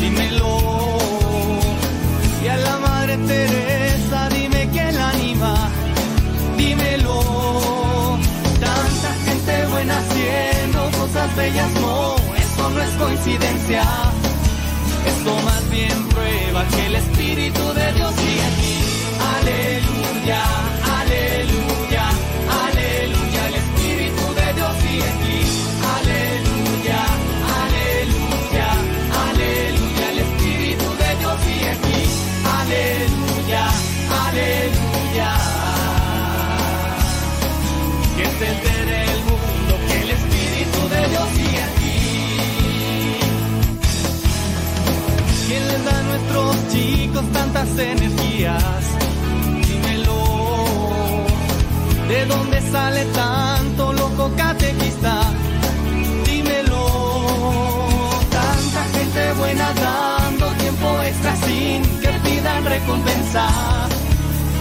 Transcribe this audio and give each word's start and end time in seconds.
Dímelo. 0.00 0.58
Y 2.42 2.48
a 2.48 2.56
la 2.56 2.78
Madre 2.78 3.18
Teresa, 3.18 4.28
dime 4.30 4.68
quién 4.72 4.94
la 4.94 5.10
anima, 5.10 5.54
dímelo. 6.56 8.18
Tanta 8.58 9.10
gente 9.26 9.66
buena 9.66 9.98
haciendo 9.98 10.90
cosas 10.98 11.36
bellas, 11.36 11.70
no, 11.82 12.16
eso 12.16 12.70
no 12.70 12.82
es 12.82 12.90
coincidencia. 12.92 13.82
Esto 15.06 15.36
más 15.44 15.70
bien 15.70 16.08
prueba 16.08 16.64
que 16.68 16.86
el 16.86 16.94
Espíritu 16.94 17.74
de 17.74 17.92
Dios 17.92 18.14
sigue 18.14 18.44
aquí. 18.50 18.74
Aleluya, 19.36 20.42
nuestros 46.10 46.68
chicos 46.72 47.24
tantas 47.32 47.68
energías? 47.78 48.84
Dímelo. 49.66 50.20
¿De 52.08 52.26
dónde 52.26 52.60
sale 52.72 53.04
tanto 53.06 53.92
loco 53.92 54.30
catequista? 54.36 55.14
Dímelo. 56.26 56.84
Tanta 58.30 58.82
gente 58.94 59.32
buena 59.38 59.72
dando 59.86 60.46
tiempo 60.62 60.88
extra 61.02 61.36
sin 61.44 61.82
que 62.02 62.12
pidan 62.24 62.64
recompensa. 62.64 63.46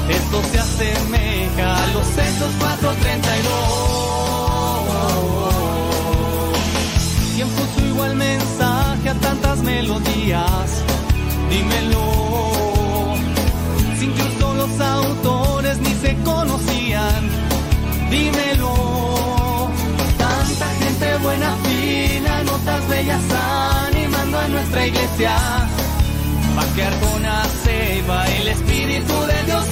Esto 0.10 0.38
se 0.52 0.60
asemeja 0.60 1.68
a 1.84 1.88
los 1.96 2.08
Hechos 2.24 2.52
432. 2.60 3.90
¿Quién 7.36 7.50
puso 7.50 7.80
igual 7.88 8.16
mensaje 8.16 9.10
a 9.10 9.14
tantas 9.16 9.58
melodías? 9.60 10.89
Dímelo. 11.50 13.16
Si 13.98 14.06
incluso 14.06 14.54
los 14.54 14.80
autores 14.80 15.78
ni 15.80 15.94
se 15.96 16.16
conocían. 16.24 17.30
Dímelo. 18.10 19.70
Tanta 20.18 20.68
gente 20.80 21.18
buena, 21.24 21.56
fina, 21.64 22.44
notas 22.44 22.88
bellas 22.88 23.22
animando 23.88 24.40
a 24.40 24.48
nuestra 24.48 24.88
iglesia. 24.88 25.36
Va 26.58 26.62
a 26.62 26.76
quedar 26.76 27.00
con 27.00 27.26
aceba, 27.26 28.28
el 28.28 28.48
Espíritu 28.50 29.14
de 29.32 29.44
Dios 29.46 29.66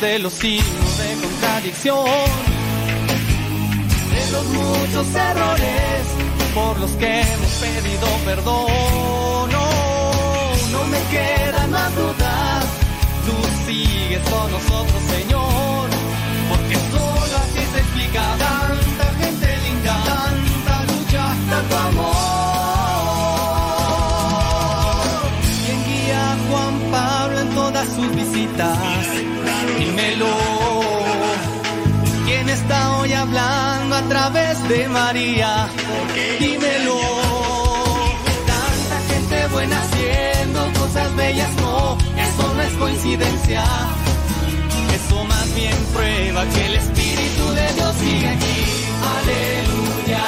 de 0.00 0.18
los 0.18 0.32
signos 0.34 0.98
de 0.98 1.14
contradicción, 1.22 2.04
de 4.10 4.30
los 4.32 4.44
muchos 4.46 5.14
errores 5.14 6.06
por 6.54 6.78
los 6.80 6.90
que 6.92 7.22
hemos 7.22 7.50
pedido 7.52 8.06
perdón, 8.24 8.66
no, 9.50 9.70
no 10.72 10.84
me 10.86 10.98
quedan 11.10 11.70
más 11.70 11.94
dudas. 11.96 12.64
Tú 13.24 13.32
sigues 13.66 14.20
con 14.28 14.50
nosotros, 14.50 15.02
Señor, 15.08 15.88
porque 16.50 16.74
solo 16.92 17.36
así 17.38 17.62
se 17.72 17.78
explica 17.78 18.22
tanta 18.38 19.04
gente 19.18 19.56
linda, 19.64 19.94
tanta 20.04 20.84
lucha, 20.92 21.24
tanto 21.48 21.76
amor. 21.76 22.16
¿Quién 25.64 25.78
guía 25.86 26.36
Juan 26.50 26.74
Pablo 26.90 27.40
en 27.40 27.48
todas 27.54 27.88
sus 27.88 28.14
visitas? 28.14 29.35
Dímelo. 29.78 30.34
¿Quién 32.26 32.48
está 32.48 32.98
hoy 32.98 33.12
hablando 33.12 33.96
a 33.96 34.02
través 34.02 34.68
de 34.68 34.88
María? 34.88 35.68
Dímelo. 36.40 36.98
Tanta 38.46 38.96
gente 39.12 39.46
buena 39.48 39.80
haciendo 39.80 40.72
cosas 40.80 41.16
bellas, 41.16 41.50
no, 41.56 41.96
eso 42.26 42.54
no 42.54 42.62
es 42.62 42.72
coincidencia. 42.74 43.64
Eso 44.94 45.24
más 45.24 45.54
bien 45.54 45.76
prueba 45.92 46.44
que 46.46 46.66
el 46.66 46.74
Espíritu 46.76 47.50
de 47.52 47.72
Dios 47.74 47.94
sigue 47.96 48.28
aquí. 48.28 48.58
Aleluya, 49.16 50.24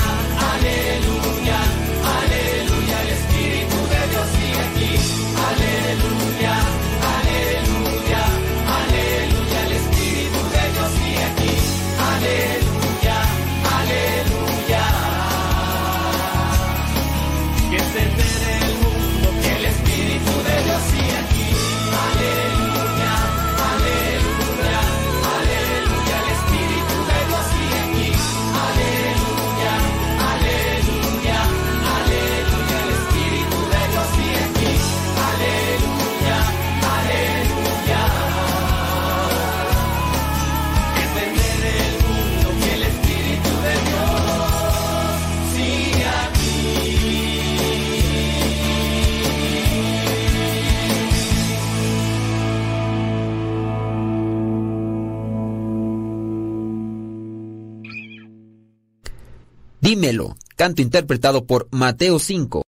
Dímelo, 59.89 60.37
canto 60.55 60.83
interpretado 60.83 61.47
por 61.47 61.67
Mateo 61.71 62.19
5. 62.19 62.61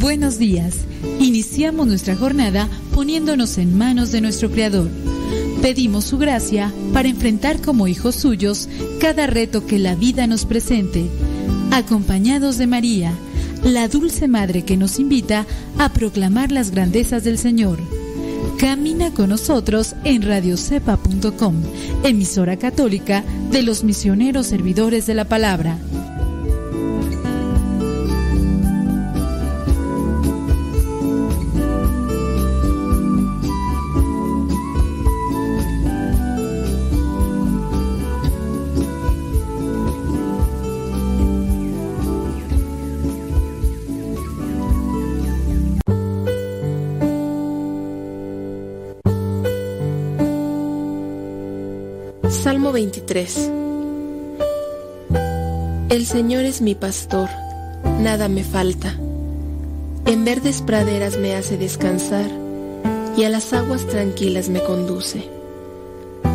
Buenos 0.00 0.38
días. 0.38 0.86
Iniciamos 1.20 1.86
nuestra 1.86 2.16
jornada 2.16 2.66
poniéndonos 2.94 3.58
en 3.58 3.76
manos 3.76 4.10
de 4.10 4.22
nuestro 4.22 4.50
Creador. 4.50 4.88
Pedimos 5.60 6.06
su 6.06 6.16
gracia 6.16 6.72
para 6.94 7.08
enfrentar 7.08 7.60
como 7.60 7.88
hijos 7.88 8.14
suyos 8.14 8.70
cada 9.02 9.26
reto 9.26 9.66
que 9.66 9.78
la 9.78 9.96
vida 9.96 10.26
nos 10.26 10.46
presente, 10.46 11.04
acompañados 11.72 12.56
de 12.56 12.66
María, 12.66 13.12
la 13.64 13.86
dulce 13.86 14.28
Madre 14.28 14.64
que 14.64 14.78
nos 14.78 14.98
invita 14.98 15.44
a 15.76 15.92
proclamar 15.92 16.50
las 16.50 16.70
grandezas 16.70 17.22
del 17.22 17.36
Señor. 17.36 17.80
Camina 18.58 19.12
con 19.12 19.30
nosotros 19.30 19.94
en 20.04 20.22
radiocepa.com, 20.22 21.54
emisora 22.04 22.56
católica 22.56 23.24
de 23.50 23.62
los 23.62 23.84
misioneros 23.84 24.46
servidores 24.46 25.06
de 25.06 25.14
la 25.14 25.24
palabra. 25.24 25.76
Salmo 52.74 52.82
23 52.82 53.50
El 55.90 56.06
Señor 56.06 56.44
es 56.44 56.60
mi 56.60 56.74
pastor, 56.74 57.28
nada 58.00 58.28
me 58.28 58.42
falta. 58.42 58.96
En 60.06 60.24
verdes 60.24 60.60
praderas 60.60 61.16
me 61.16 61.36
hace 61.36 61.56
descansar 61.56 62.28
y 63.16 63.22
a 63.22 63.30
las 63.30 63.52
aguas 63.52 63.86
tranquilas 63.86 64.48
me 64.48 64.60
conduce. 64.60 65.28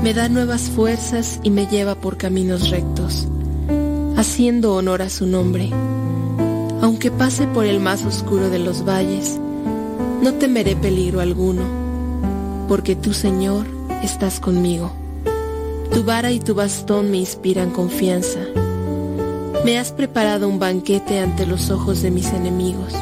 Me 0.01 0.13
da 0.13 0.29
nuevas 0.29 0.69
fuerzas 0.69 1.41
y 1.43 1.49
me 1.49 1.67
lleva 1.67 1.95
por 1.95 2.15
caminos 2.15 2.69
rectos, 2.69 3.27
haciendo 4.15 4.75
honor 4.75 5.01
a 5.01 5.09
su 5.09 5.27
nombre. 5.27 5.69
Aunque 6.81 7.11
pase 7.11 7.47
por 7.47 7.65
el 7.65 7.81
más 7.81 8.05
oscuro 8.05 8.49
de 8.49 8.59
los 8.59 8.85
valles, 8.85 9.37
no 10.23 10.35
temeré 10.35 10.77
peligro 10.77 11.19
alguno, 11.19 11.63
porque 12.69 12.95
tú, 12.95 13.13
Señor, 13.13 13.65
estás 14.03 14.39
conmigo. 14.39 15.08
Tu 15.93 16.03
vara 16.03 16.31
y 16.31 16.39
tu 16.39 16.53
bastón 16.53 17.11
me 17.11 17.17
inspiran 17.17 17.71
confianza. 17.71 18.39
Me 19.65 19.77
has 19.77 19.91
preparado 19.91 20.47
un 20.47 20.59
banquete 20.59 21.19
ante 21.19 21.45
los 21.45 21.71
ojos 21.71 22.01
de 22.01 22.11
mis 22.11 22.27
enemigos. 22.27 22.93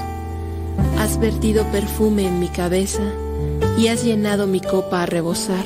Has 0.97 1.19
vertido 1.19 1.63
perfume 1.65 2.27
en 2.27 2.39
mi 2.39 2.47
cabeza 2.47 3.03
y 3.77 3.87
has 3.87 4.03
llenado 4.03 4.47
mi 4.47 4.61
copa 4.61 5.03
a 5.03 5.05
rebosar. 5.05 5.63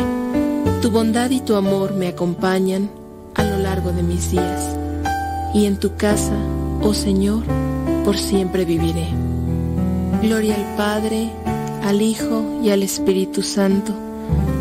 Tu 0.82 0.90
bondad 0.90 1.30
y 1.30 1.40
tu 1.40 1.56
amor 1.56 1.94
me 1.94 2.08
acompañan 2.08 2.90
a 3.36 3.44
lo 3.44 3.58
largo 3.60 3.92
de 3.92 4.04
mis 4.04 4.32
días. 4.32 4.76
Y 5.54 5.66
en 5.66 5.78
tu 5.78 5.96
casa, 5.96 6.36
oh 6.82 6.94
Señor, 6.94 7.44
por 8.04 8.18
siempre 8.18 8.66
viviré. 8.66 9.08
Gloria 10.22 10.56
al 10.56 10.76
Padre, 10.76 11.30
al 11.84 12.02
Hijo 12.02 12.60
y 12.64 12.72
al 12.72 12.84
Espíritu 12.84 13.42
Santo 13.44 13.94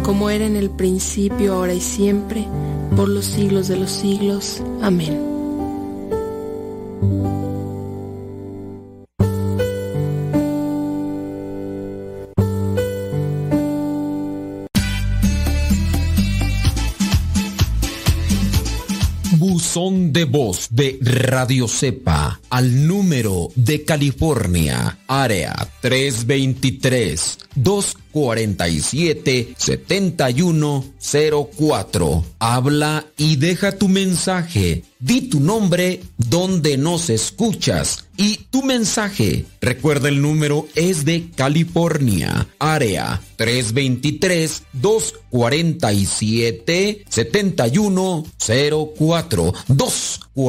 como 0.03 0.31
era 0.31 0.47
en 0.47 0.57
el 0.57 0.71
principio, 0.71 1.55
ahora 1.55 1.75
y 1.75 1.81
siempre, 1.81 2.47
por 2.97 3.09
los 3.09 3.25
siglos 3.25 3.69
de 3.69 3.77
los 3.77 3.91
siglos. 3.91 4.63
Amén. 4.83 5.27
Buzón 19.39 20.13
de 20.13 20.25
voz 20.25 20.69
de 20.71 20.99
Radio 21.01 21.69
Cepa 21.69 22.40
al 22.51 22.87
número 22.87 23.49
de 23.55 23.85
California, 23.85 24.99
área 25.07 25.55
323 25.81 27.39
2 27.55 27.97
47 28.13 29.55
7104. 29.57 32.25
Habla 32.39 33.07
y 33.17 33.37
deja 33.37 33.73
tu 33.73 33.89
mensaje. 33.89 34.85
Di 34.99 35.23
tu 35.23 35.41
nombre 35.41 36.03
donde 36.19 36.77
nos 36.77 37.09
escuchas 37.09 38.05
y 38.17 38.37
tu 38.51 38.63
mensaje. 38.63 39.47
Recuerda 39.61 40.11
el 40.11 40.21
número 40.21 40.69
es 40.75 41.07
de 41.07 41.31
California, 41.35 42.47
área 42.59 43.23
323 43.37 44.65
247 44.75 47.07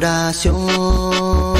oración 0.00 1.57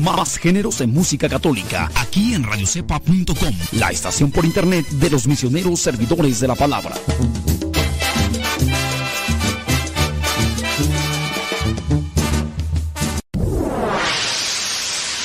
Más 0.00 0.38
géneros 0.38 0.80
en 0.80 0.92
música 0.92 1.28
católica, 1.28 1.90
aquí 1.94 2.34
en 2.34 2.44
radiocepa.com, 2.44 3.54
la 3.72 3.90
estación 3.90 4.30
por 4.30 4.44
internet 4.44 4.86
de 4.88 5.10
los 5.10 5.26
misioneros 5.26 5.80
servidores 5.80 6.40
de 6.40 6.48
la 6.48 6.54
palabra. 6.54 6.94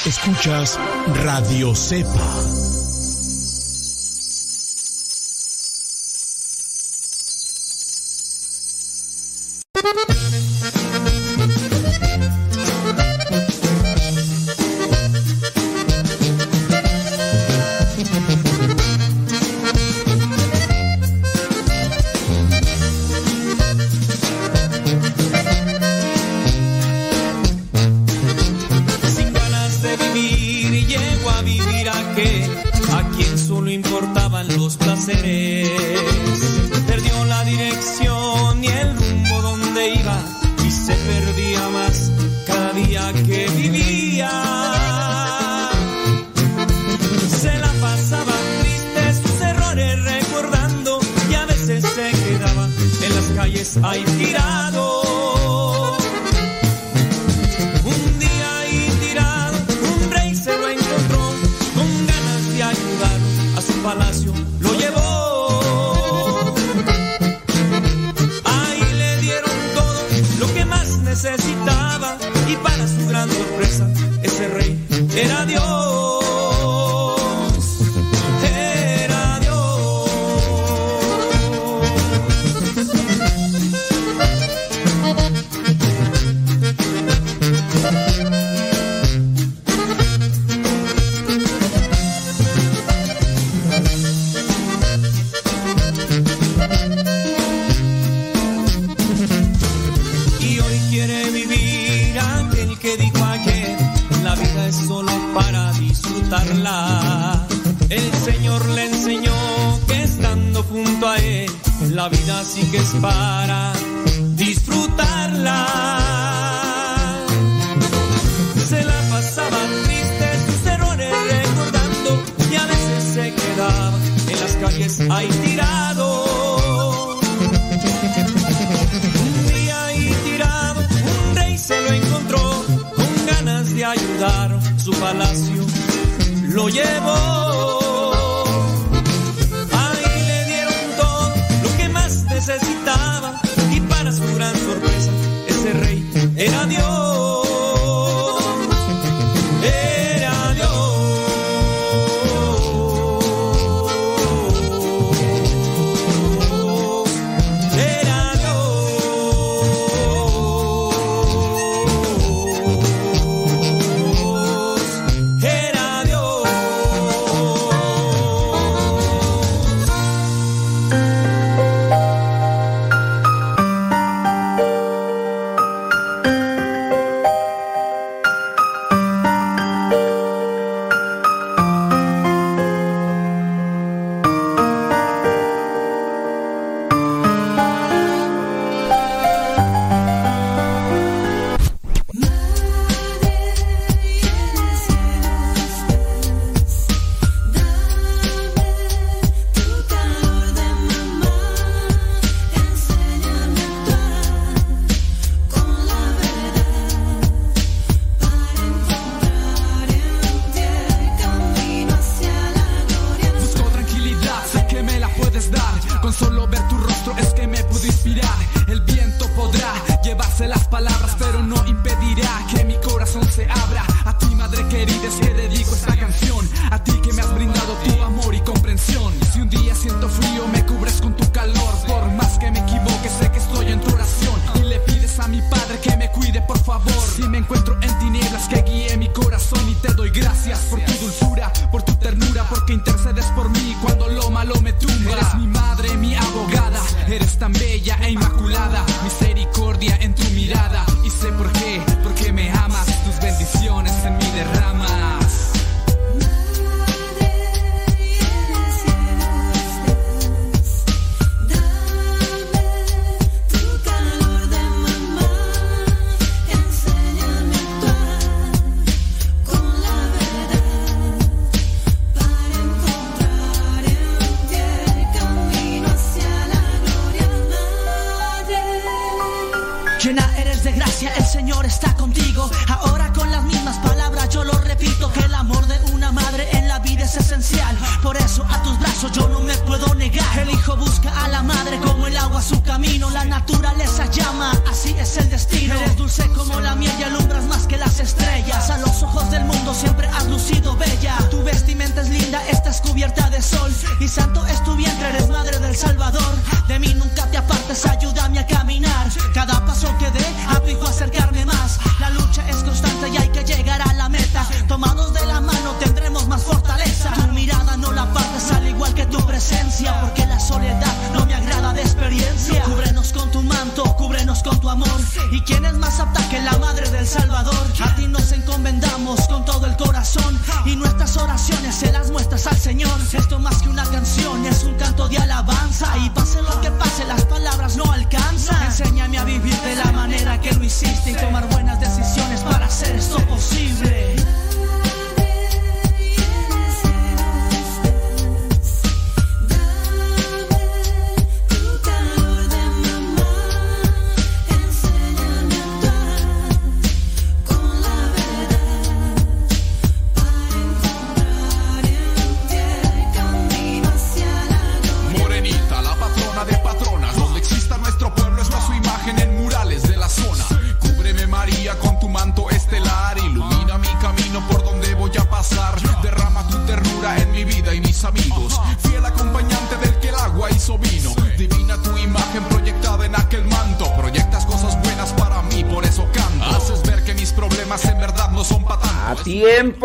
Escuchas 0.06 0.80
Radio 1.24 1.76
Cepa. 1.76 2.47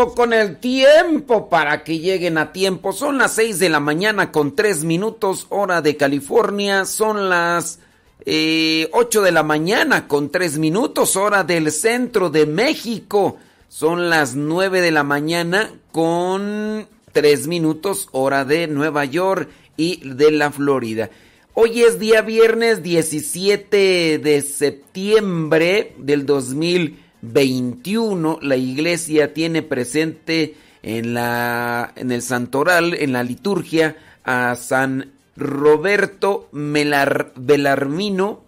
tiempo, 0.02 0.14
con 0.14 0.32
el 0.32 0.56
tiempo 0.58 1.48
para 1.48 1.84
que 1.84 1.98
lleguen 1.98 2.38
a 2.38 2.52
tiempo. 2.52 2.92
Son 2.92 3.18
las 3.18 3.34
6 3.34 3.58
de 3.58 3.68
la 3.68 3.80
mañana 3.80 4.32
con 4.32 4.56
3 4.56 4.84
minutos 4.84 5.46
hora 5.48 5.80
de 5.82 5.96
California. 5.96 6.84
Son 6.84 7.28
las 7.28 7.78
eh, 8.24 8.88
8 8.92 9.22
de 9.22 9.32
la 9.32 9.42
mañana 9.42 10.08
con 10.08 10.30
3 10.30 10.58
minutos 10.58 11.16
hora 11.16 11.44
del 11.44 11.70
centro 11.70 12.30
de 12.30 12.46
México. 12.46 13.36
Son 13.68 14.10
las 14.10 14.34
9 14.34 14.80
de 14.80 14.90
la 14.90 15.04
mañana 15.04 15.70
con 15.92 16.86
3 17.12 17.46
minutos 17.46 18.08
hora 18.12 18.44
de 18.44 18.66
Nueva 18.66 19.04
York 19.04 19.48
y 19.76 20.08
de 20.08 20.32
la 20.32 20.50
Florida. 20.50 21.10
Hoy 21.54 21.82
es 21.82 21.98
día 21.98 22.22
viernes 22.22 22.82
17 22.82 24.18
de 24.18 24.40
septiembre 24.40 25.94
del 25.98 26.24
2000 26.24 27.01
21 27.22 28.40
la 28.42 28.56
iglesia 28.56 29.32
tiene 29.32 29.62
presente 29.62 30.56
en, 30.82 31.14
la, 31.14 31.92
en 31.96 32.10
el 32.12 32.20
santoral, 32.20 32.94
en 32.94 33.12
la 33.12 33.22
liturgia, 33.22 33.96
a 34.24 34.54
San 34.56 35.12
Roberto 35.36 36.48
Melar, 36.52 37.32
Belarmino. 37.36 38.42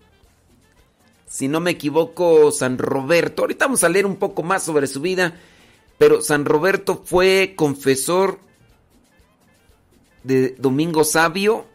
Si 1.26 1.48
no 1.48 1.60
me 1.60 1.72
equivoco, 1.72 2.52
San 2.52 2.78
Roberto. 2.78 3.42
Ahorita 3.42 3.66
vamos 3.66 3.82
a 3.84 3.88
leer 3.88 4.06
un 4.06 4.16
poco 4.16 4.42
más 4.42 4.62
sobre 4.62 4.86
su 4.86 5.00
vida. 5.00 5.34
Pero 5.98 6.20
San 6.20 6.44
Roberto 6.44 7.02
fue 7.04 7.54
confesor 7.56 8.38
de 10.22 10.56
Domingo 10.58 11.04
Sabio. 11.04 11.66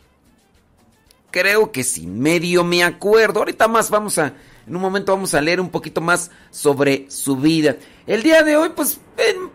Creo 1.32 1.72
que 1.72 1.84
sí, 1.84 2.08
medio 2.08 2.64
me 2.64 2.84
acuerdo. 2.84 3.40
Ahorita 3.40 3.68
más 3.68 3.90
vamos 3.90 4.18
a, 4.18 4.34
en 4.70 4.76
un 4.76 4.82
momento 4.84 5.12
vamos 5.12 5.34
a 5.34 5.42
leer 5.42 5.60
un 5.60 5.70
poquito 5.70 6.00
más 6.00 6.30
sobre 6.52 7.08
su 7.10 7.36
vida. 7.36 7.78
El 8.06 8.22
día 8.22 8.44
de 8.44 8.56
hoy, 8.56 8.70
pues 8.76 9.00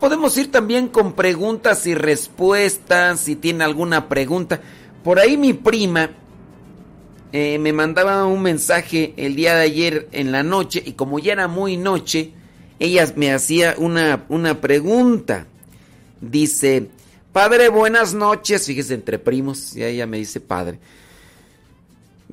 podemos 0.01 0.37
ir 0.37 0.51
también 0.51 0.89
con 0.89 1.13
preguntas 1.13 1.87
y 1.87 1.95
respuestas, 1.95 3.21
si 3.21 3.37
tiene 3.37 3.63
alguna 3.63 4.09
pregunta. 4.09 4.61
Por 5.05 5.21
ahí 5.21 5.37
mi 5.37 5.53
prima 5.53 6.11
eh, 7.33 7.61
me 7.61 7.73
mandaba 7.73 8.27
un 8.27 8.43
mensaje 8.43 9.15
el 9.17 9.37
día 9.37 9.55
de 9.55 9.63
ayer 9.63 10.09
en 10.11 10.33
la 10.33 10.43
noche 10.43 10.83
y 10.85 10.95
como 10.95 11.21
ya 11.21 11.33
era 11.35 11.47
muy 11.47 11.77
noche, 11.77 12.33
ella 12.81 13.07
me 13.15 13.33
hacía 13.33 13.77
una, 13.79 14.25
una 14.29 14.61
pregunta. 14.61 15.47
Dice, 16.21 16.89
Padre, 17.33 17.69
buenas 17.69 18.15
noches. 18.15 18.67
Fíjese, 18.67 18.95
entre 18.95 19.21
primos, 19.21 19.77
y 19.77 19.85
ella 19.85 20.07
me 20.07 20.19
dice 20.19 20.41
Padre. 20.41 20.81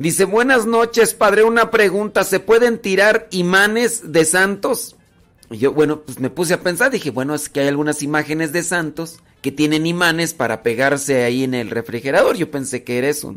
Dice, 0.02 0.26
buenas 0.26 0.66
noches, 0.66 1.14
Padre, 1.14 1.44
una 1.44 1.70
pregunta. 1.70 2.24
¿Se 2.24 2.40
pueden 2.40 2.80
tirar 2.80 3.28
imanes 3.30 4.12
de 4.12 4.26
santos? 4.26 4.96
Y 5.52 5.60
yo, 5.60 5.74
bueno, 5.74 6.02
pues 6.02 6.20
me 6.20 6.32
puse 6.32 6.56
a 6.56 6.62
pensar, 6.62 6.90
dije, 6.90 7.12
bueno, 7.12 7.36
es 7.36 7.50
que 7.50 7.60
hay 7.60 7.68
algunas 7.68 8.02
imágenes 8.02 8.52
de 8.52 8.64
santos 8.64 9.20
que 9.44 9.52
tienen 9.52 9.86
imanes 9.86 10.34
para 10.34 10.64
pegarse 10.64 11.24
ahí 11.24 11.44
en 11.44 11.54
el 11.54 11.70
refrigerador. 11.70 12.36
Yo 12.36 12.50
pensé 12.50 12.84
que 12.84 12.98
era 12.98 13.10
eso. 13.10 13.36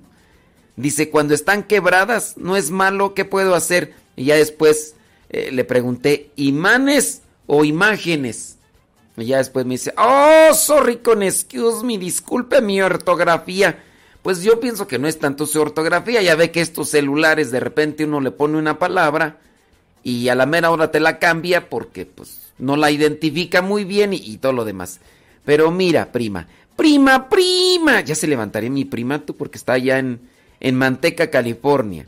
Dice, 0.76 1.11
cuando 1.11 1.35
están 1.35 1.64
quebradas, 1.64 2.38
no 2.38 2.56
es 2.56 2.71
malo, 2.71 3.12
¿qué 3.12 3.26
puedo 3.26 3.54
hacer? 3.54 3.92
Y 4.16 4.25
ya 4.25 4.37
después 4.37 4.94
eh, 5.28 5.50
le 5.52 5.64
pregunté, 5.64 6.30
¿imanes 6.37 7.21
o 7.47 7.66
imágenes? 7.66 8.56
Y 9.18 9.26
ya 9.26 9.37
después 9.37 9.66
me 9.66 9.75
dice, 9.75 9.92
oh, 9.99 10.54
sorry 10.54 10.97
con 10.97 11.23
excuse 11.23 11.85
me, 11.85 11.99
disculpe 11.99 12.62
mi 12.62 12.80
ortografía. 12.80 13.84
Pues 14.25 14.43
yo 14.43 14.59
pienso 14.59 14.88
que 14.88 14.99
no 14.99 15.07
es 15.07 15.19
tanto 15.19 15.45
su 15.45 15.61
ortografía, 15.61 16.23
ya 16.23 16.35
ve 16.35 16.50
que 16.50 16.62
estos 16.62 16.88
celulares 16.88 17.50
de 17.50 17.61
repente 17.61 18.07
uno 18.07 18.23
le 18.23 18.31
pone 18.31 18.57
una 18.57 18.78
palabra 18.78 19.38
y 20.02 20.31
a 20.31 20.35
la 20.35 20.47
mera 20.47 20.71
hora 20.71 20.90
te 20.90 20.99
la 20.99 21.19
cambia 21.19 21.69
porque 21.69 22.07
pues 22.07 22.40
no 22.57 22.78
la 22.78 22.90
identifica 22.90 23.61
muy 23.61 23.85
bien 23.85 24.14
y, 24.14 24.38
todo 24.38 24.54
lo 24.54 24.64
demás. 24.64 25.00
Pero 25.45 25.71
mira, 25.71 26.11
prima, 26.11 26.49
prima, 26.75 27.28
prima, 27.28 28.00
ya 28.00 28.14
se 28.14 28.26
levantaría 28.26 28.71
mi 28.71 28.87
prima 28.87 29.19
tú 29.19 29.37
porque 29.37 29.59
está 29.59 29.75
allá 29.75 29.99
en, 29.99 30.23
en 30.59 30.75
Manteca, 30.75 31.28
California. 31.28 32.07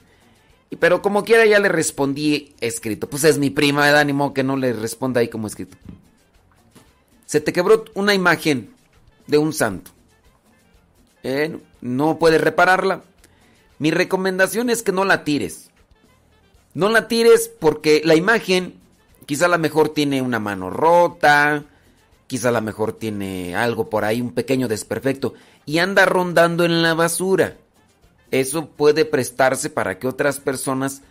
Pero 0.81 1.03
como 1.03 1.23
quiera 1.23 1.45
ya 1.45 1.59
le 1.59 1.69
respondí 1.69 2.55
escrito. 2.63 3.11
Pues 3.11 3.25
es 3.25 3.37
mi 3.37 3.51
prima, 3.51 3.89
de 3.89 3.99
ánimo 3.99 4.33
que 4.33 4.43
no 4.43 4.57
le 4.57 4.73
responda 4.73 5.21
ahí 5.21 5.29
como 5.29 5.49
escrito. 5.49 5.77
Se 7.27 7.43
te 7.43 7.53
quebró 7.53 7.85
una 7.93 8.15
imagen 8.15 8.71
de 9.27 9.37
un 9.37 9.53
santo. 9.53 9.91
Eh, 11.27 11.59
no 11.81 12.19
puedes 12.19 12.41
repararla. 12.41 13.03
Mi 13.79 13.91
recomendación 13.91 14.71
es 14.71 14.83
que 14.83 14.93
no 14.93 15.05
la 15.05 15.25
tires. 15.25 15.71
No 16.75 16.89
la 16.89 17.09
tires 17.09 17.51
porque 17.59 18.03
la 18.05 18.15
imagen 18.15 18.75
quizá 19.27 19.47
a 19.47 19.49
lo 19.49 19.59
mejor 19.59 19.89
tiene 19.89 20.23
una 20.23 20.39
mano 20.39 20.71
rota, 20.71 21.65
quizá 22.27 22.51
a 22.51 22.53
lo 22.53 22.63
mejor 22.63 22.93
tiene 22.93 23.57
algo 23.57 23.91
por 23.91 24.05
ahí, 24.05 24.21
un 24.21 24.33
pequeño 24.33 24.69
desperfecto, 24.69 25.35
y 25.65 25.79
anda 25.79 26.05
rondando 26.05 26.65
en 26.65 26.83
la 26.83 26.95
basura 26.95 27.57
eso 28.31 28.67
puede 28.67 29.05
prestarse 29.05 29.71
para 29.71 29.99
que 29.99 30.09
otras 30.09 30.41
personas 30.41 31.03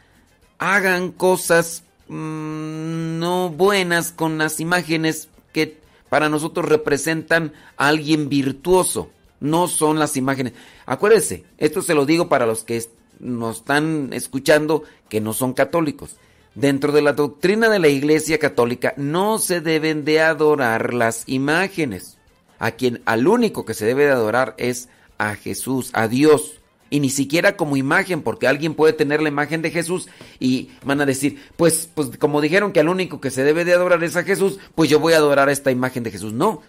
hagan 0.58 1.12
cosas 1.12 1.84
mm, 2.08 3.20
no 3.20 3.50
buenas 3.50 4.12
con 4.12 4.38
las 4.38 4.60
imágenes 4.60 5.30
que 5.54 5.78
para 6.10 6.30
nosotros 6.30 6.68
representan 6.68 7.54
a 7.78 7.88
alguien 7.88 8.30
virtuoso. 8.30 9.10
No 9.40 9.68
son 9.68 10.00
las 10.00 10.18
imágenes. 10.18 10.54
Acuérdense, 10.86 11.44
esto 11.58 11.82
se 11.82 11.94
lo 11.94 12.06
digo 12.06 12.30
para 12.30 12.46
los 12.46 12.64
que 12.64 12.84
nos 13.20 13.58
están 13.58 14.10
escuchando 14.14 14.84
que 15.10 15.22
no 15.22 15.34
son 15.34 15.54
católicos. 15.54 16.16
Dentro 16.56 16.92
de 16.92 17.02
la 17.02 17.14
doctrina 17.14 17.70
de 17.70 17.80
la 17.80 17.90
Iglesia 17.90 18.40
Católica 18.40 18.94
no 18.98 19.40
se 19.40 19.60
deben 19.60 20.06
de 20.06 20.22
adorar 20.22 20.94
las 20.94 21.24
imágenes. 21.28 22.18
A 22.60 22.72
quien 22.72 23.02
al 23.06 23.28
único 23.28 23.66
que 23.66 23.74
se 23.74 23.86
debe 23.86 24.06
de 24.06 24.12
adorar 24.12 24.56
es 24.58 24.88
a 25.18 25.36
Jesús, 25.36 25.90
a 25.94 26.08
Dios 26.08 26.62
y 26.90 27.00
ni 27.00 27.10
siquiera 27.10 27.58
como 27.58 27.78
imagen, 27.78 28.22
porque 28.22 28.48
alguien 28.48 28.74
puede 28.74 28.94
tener 28.94 29.22
la 29.22 29.30
imagen 29.30 29.62
de 29.62 29.72
Jesús 29.72 30.08
y 30.40 30.70
van 30.86 31.02
a 31.02 31.06
decir, 31.06 31.42
pues, 31.58 31.90
pues 31.94 32.18
como 32.18 32.42
dijeron 32.42 32.72
que 32.72 32.80
al 32.80 32.90
único 32.90 33.20
que 33.20 33.32
se 33.32 33.44
debe 33.44 33.66
de 33.66 33.74
adorar 33.74 34.04
es 34.04 34.16
a 34.16 34.24
Jesús, 34.24 34.60
pues 34.76 34.90
yo 34.90 35.00
voy 35.00 35.14
a 35.14 35.18
adorar 35.18 35.50
a 35.50 35.52
esta 35.52 35.72
imagen 35.72 36.04
de 36.04 36.12
Jesús. 36.12 36.32
No, 36.32 36.62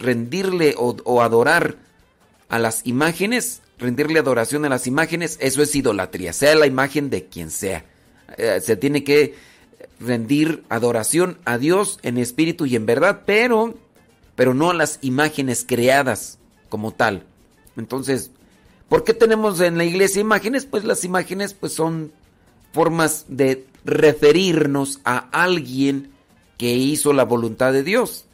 rendirle 0.00 0.74
o, 0.76 1.22
adorar 1.22 1.76
a 2.48 2.58
las 2.58 2.84
imágenes, 2.84 3.62
rendirle 3.78 4.18
adoración 4.18 4.64
a 4.64 4.68
las 4.68 4.88
imágenes, 4.88 5.38
eso 5.40 5.62
es 5.62 5.74
idolatría, 5.76 6.32
sea 6.32 6.56
la 6.56 6.66
imagen 6.66 7.08
de 7.08 7.26
quien 7.26 7.50
sea. 7.50 7.84
Eh, 8.36 8.60
se 8.60 8.76
tiene 8.76 9.04
que 9.04 9.36
rendir 10.00 10.64
adoración 10.68 11.38
a 11.44 11.58
Dios 11.58 12.00
en 12.02 12.18
espíritu 12.18 12.66
y 12.66 12.74
en 12.74 12.86
verdad, 12.86 13.22
pero, 13.24 13.74
pero 14.34 14.54
no 14.54 14.70
a 14.70 14.74
las 14.74 14.98
imágenes 15.02 15.64
creadas 15.64 16.38
como 16.68 16.92
tal. 16.92 17.24
Entonces, 17.76 18.32
¿Por 18.90 19.04
qué 19.04 19.14
tenemos 19.14 19.60
en 19.60 19.78
la 19.78 19.84
iglesia 19.84 20.20
imágenes? 20.20 20.66
Pues 20.66 20.82
las 20.82 21.04
imágenes 21.04 21.54
pues 21.54 21.72
son 21.72 22.10
formas 22.72 23.24
de 23.28 23.64
referirnos 23.84 24.98
a 25.04 25.28
alguien 25.30 26.10
que 26.58 26.74
hizo 26.74 27.12
la 27.12 27.24
voluntad 27.24 27.72
de 27.72 27.84
Dios. 27.84 28.24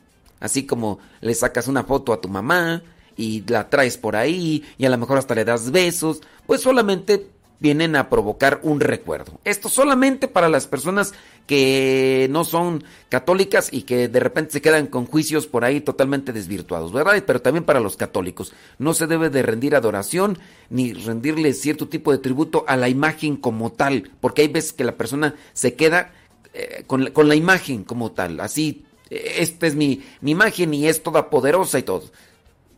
Así 0.41 0.67
como 0.67 0.99
le 1.21 1.35
sacas 1.35 1.69
una 1.69 1.85
foto 1.85 2.13
a 2.13 2.21
tu 2.21 2.29
mamá 2.29 2.83
y 3.17 3.43
la 3.47 3.71
traes 3.71 3.97
por 3.97 4.17
ahí 4.17 4.65
y 4.77 4.85
a 4.85 4.91
lo 4.91 4.99
mejor 4.99 5.19
hasta 5.19 5.35
le 5.35 5.45
das 5.45 5.71
besos, 5.71 6.21
pues 6.47 6.61
solamente 6.61 7.27
vienen 7.59 7.97
a 7.97 8.11
provocar 8.11 8.61
un 8.63 8.81
recuerdo. 8.81 9.41
Esto 9.45 9.69
solamente 9.69 10.29
para 10.29 10.49
las 10.49 10.67
personas 10.67 11.15
que 11.47 12.29
no 12.31 12.45
son 12.45 12.85
católicas 13.09 13.69
y 13.73 13.83
que 13.83 14.09
de 14.09 14.21
repente 14.21 14.53
se 14.53 14.61
quedan 14.61 14.87
con 14.87 15.07
juicios 15.07 15.47
por 15.47 15.65
ahí 15.65 15.81
totalmente 15.81 16.33
desvirtuados, 16.33 16.93
¿verdad? 16.93 17.23
Pero 17.27 17.41
también 17.41 17.65
para 17.65 17.81
los 17.81 17.97
católicos. 17.97 18.53
No 18.79 18.95
se 18.95 19.07
debe 19.07 19.31
de 19.31 19.43
rendir 19.43 19.75
adoración 19.75 20.39
ni 20.71 20.93
rendirle 20.93 21.55
cierto 21.55 21.89
tipo 21.89 22.13
de 22.13 22.19
tributo 22.19 22.65
a 22.69 22.77
la 22.77 22.89
imagen 22.89 23.37
como 23.37 23.73
tal, 23.73 24.11
porque 24.21 24.43
hay 24.43 24.49
veces 24.49 24.73
que 24.73 24.85
la 24.85 24.97
persona 24.97 25.35
se 25.53 25.75
queda 25.75 26.13
eh, 26.53 26.85
con, 26.87 27.05
la, 27.05 27.11
con, 27.13 27.29
la, 27.29 27.37
imagen 27.37 27.85
como 27.85 28.13
tal, 28.13 28.41
así, 28.41 28.86
esta 29.11 29.67
es 29.67 29.75
mi, 29.75 30.03
imagen 30.23 30.75
y 30.75 30.89
es 30.89 31.03
toda 31.03 31.31
poderosa 31.31 31.79
y 31.79 31.83
todo. 31.83 32.05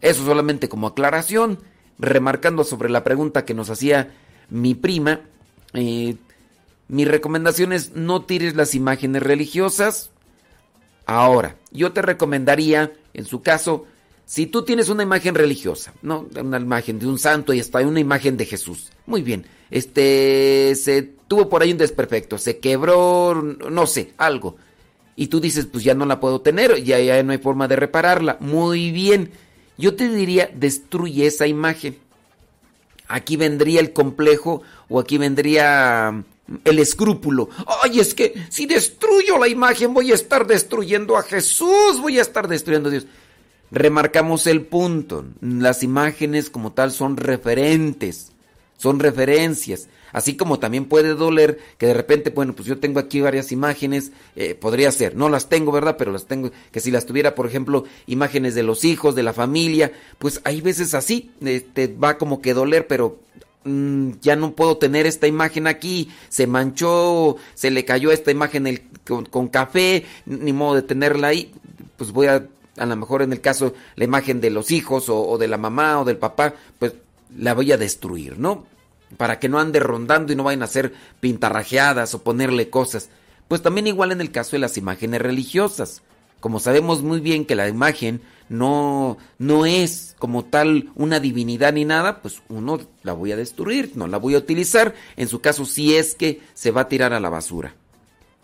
Eso 0.01 0.25
solamente 0.25 0.69
como 0.69 0.89
aclaración, 0.89 1.59
remarcando 1.99 2.65
sobre 2.65 2.91
la 2.91 3.05
pregunta 3.05 3.45
que 3.45 3.55
nos 3.55 3.71
hacía 3.71 4.15
mi 4.51 4.75
prima, 4.75 5.21
eh, 5.75 6.17
mi 6.89 7.05
recomendación 7.05 7.73
es 7.73 7.95
no 7.95 8.25
tires 8.25 8.55
las 8.57 8.75
imágenes 8.75 9.23
religiosas. 9.23 10.11
Ahora, 11.05 11.57
yo 11.71 11.93
te 11.93 12.03
recomendaría, 12.03 12.93
en 13.15 13.25
su 13.25 13.43
caso, 13.43 13.87
si 14.25 14.47
tú 14.47 14.63
tienes 14.63 14.89
una 14.89 15.03
imagen 15.03 15.35
religiosa, 15.35 15.95
¿no? 16.03 16.29
Una 16.39 16.59
imagen 16.59 16.99
de 16.99 17.07
un 17.07 17.19
santo 17.19 17.53
y 17.53 17.61
está 17.61 17.79
una 17.81 18.01
imagen 18.01 18.37
de 18.37 18.45
Jesús. 18.45 18.91
Muy 19.07 19.23
bien. 19.23 19.47
Este 19.71 20.75
se 20.77 21.03
tuvo 21.03 21.49
por 21.49 21.63
ahí 21.63 21.73
un 21.73 21.79
desperfecto, 21.79 22.39
se 22.39 22.59
quebró, 22.59 23.35
no 23.35 23.87
sé, 23.87 24.13
algo. 24.17 24.57
Y 25.21 25.27
tú 25.27 25.41
dices, 25.41 25.67
pues 25.67 25.83
ya 25.83 25.95
no 25.95 26.07
la 26.07 26.21
puedo 26.21 26.43
tener, 26.43 26.85
ya, 26.85 27.01
ya 27.01 27.21
no 27.25 27.33
hay 27.33 27.39
forma 27.39 27.67
de 27.67 27.75
repararla. 27.75 28.37
Muy 28.39 28.93
bien. 28.93 29.33
Yo 29.77 29.97
te 29.97 30.09
diría, 30.09 30.49
destruye 30.55 31.27
esa 31.27 31.49
imagen. 31.49 31.99
Aquí 33.09 33.37
vendría 33.37 33.81
el 33.81 33.93
complejo 33.93 34.63
o 34.89 35.01
aquí 35.01 35.19
vendría 35.19 36.13
mm, 36.13 36.59
el 36.65 36.79
escrúpulo. 36.79 37.49
Ay, 37.83 37.99
es 37.99 38.15
que 38.15 38.33
si 38.49 38.67
destruyo 38.67 39.39
la 39.39 39.49
imagen 39.49 39.93
voy 39.93 40.13
a 40.13 40.15
estar 40.15 40.47
destruyendo 40.47 41.17
a 41.17 41.25
Jesús, 41.25 42.01
voy 42.01 42.21
a 42.21 42.23
estar 42.23 42.47
destruyendo 42.47 42.89
a 42.89 42.93
Dios. 42.93 43.07
Remarcamos 43.73 44.47
el 44.47 44.67
punto. 44.67 45.25
Las 45.41 45.83
imágenes 45.83 46.49
como 46.49 46.75
tal 46.75 46.93
son 46.93 47.17
referentes, 47.17 48.31
son 48.77 49.01
referencias. 49.01 49.89
Así 50.13 50.37
como 50.37 50.59
también 50.59 50.87
puede 50.87 51.15
doler 51.15 51.59
que 51.77 51.87
de 51.87 51.95
repente, 51.95 52.31
bueno, 52.31 52.55
pues 52.55 52.67
yo 52.67 52.79
tengo 52.79 52.99
aquí 53.01 53.21
varias 53.21 53.53
imágenes, 53.53 54.13
eh, 54.37 54.55
podría 54.55 54.91
ser, 54.93 55.17
no 55.17 55.29
las 55.29 55.49
tengo, 55.49 55.73
¿verdad? 55.73 55.97
Pero 55.99 56.13
las 56.13 56.27
tengo, 56.27 56.51
que 56.73 56.81
si 56.81 56.91
las 56.91 57.07
tuviera, 57.07 57.35
por 57.35 57.47
ejemplo, 57.47 57.85
imágenes 58.07 58.55
de 58.55 58.63
los 58.63 58.85
hijos, 58.85 59.15
de 59.15 59.23
la 59.23 59.33
familia, 59.33 59.93
pues 60.19 60.41
hay 60.45 60.61
veces 60.61 60.95
así, 60.95 61.31
este, 61.43 61.89
va 61.89 62.19
como 62.19 62.41
que 62.41 62.55
doler, 62.55 62.87
pero 62.87 63.19
mm, 63.65 64.13
ya 64.23 64.37
no 64.37 64.53
puedo 64.53 64.79
tener 64.79 65.07
esta 65.07 65.27
imagen 65.27 65.67
aquí, 65.67 66.11
se 66.29 66.47
manchó, 66.47 67.37
se 67.55 67.71
le 67.71 67.85
cayó 67.85 68.11
esta 68.11 68.31
imagen 68.31 68.89
con, 69.31 69.49
café, 69.49 70.05
ni 70.27 70.53
modo 70.53 70.77
de 70.77 70.83
tenerla 70.83 71.29
ahí, 71.29 71.53
pues 71.97 72.13
voy 72.13 72.29
a, 72.29 72.47
a 72.77 72.87
lo 72.87 72.97
mejor 72.97 73.23
en 73.23 73.33
el 73.33 73.41
caso, 73.41 73.75
la 73.97 74.05
imagen 74.05 74.41
de 74.41 74.51
los 74.51 74.71
hijos 74.71 75.09
o, 75.09 75.21
o 75.21 75.39
de 75.39 75.49
la 75.49 75.59
mamá 75.59 76.01
o 76.01 76.05
del 76.05 76.17
papá, 76.17 76.55
pues 76.79 76.95
la 77.37 77.55
voy 77.55 77.73
a 77.73 77.77
destruir, 77.77 78.39
¿no? 78.39 78.67
Para 79.17 79.39
que 79.39 79.49
no 79.49 79.59
ande 79.59 79.81
rondando 79.81 80.33
y 80.33 80.37
no 80.37 80.45
vayan 80.45 80.63
a 80.63 80.67
hacer 80.67 80.93
pintarrajeadas 81.21 82.15
o 82.15 82.23
ponerle 82.23 82.71
cosas. 82.71 83.09
Pues 83.49 83.63
también 83.63 83.87
igual 83.87 84.13
en 84.13 84.21
el 84.21 84.31
caso 84.31 84.53
de 84.53 84.61
las 84.61 84.77
imágenes 84.77 85.23
religiosas. 85.23 86.03
como 86.41 86.61
sabemos 86.61 87.03
muy 87.03 87.21
bien 87.21 87.45
que 87.45 87.57
la 87.57 87.69
imagen 87.69 88.21
no, 88.49 89.19
no 89.39 89.67
es 89.67 90.15
como 90.19 90.45
tal 90.45 90.91
una 90.95 91.19
divinidad 91.21 91.73
ni 91.73 91.85
nada, 91.85 92.23
pues 92.23 92.43
uno 92.49 92.81
la 93.03 93.13
voy 93.13 93.33
a 93.33 93.37
destruir, 93.37 93.93
no 93.97 94.07
la 94.07 94.19
voy 94.19 94.35
a 94.35 94.39
utilizar. 94.39 94.95
En 95.17 95.29
su 95.29 95.41
caso, 95.41 95.65
si 95.65 95.97
es 95.97 96.15
que 96.15 96.41
se 96.55 96.71
va 96.71 96.83
a 96.83 96.89
tirar 96.89 97.13
a 97.13 97.21
la 97.21 97.29
basura. 97.29 97.75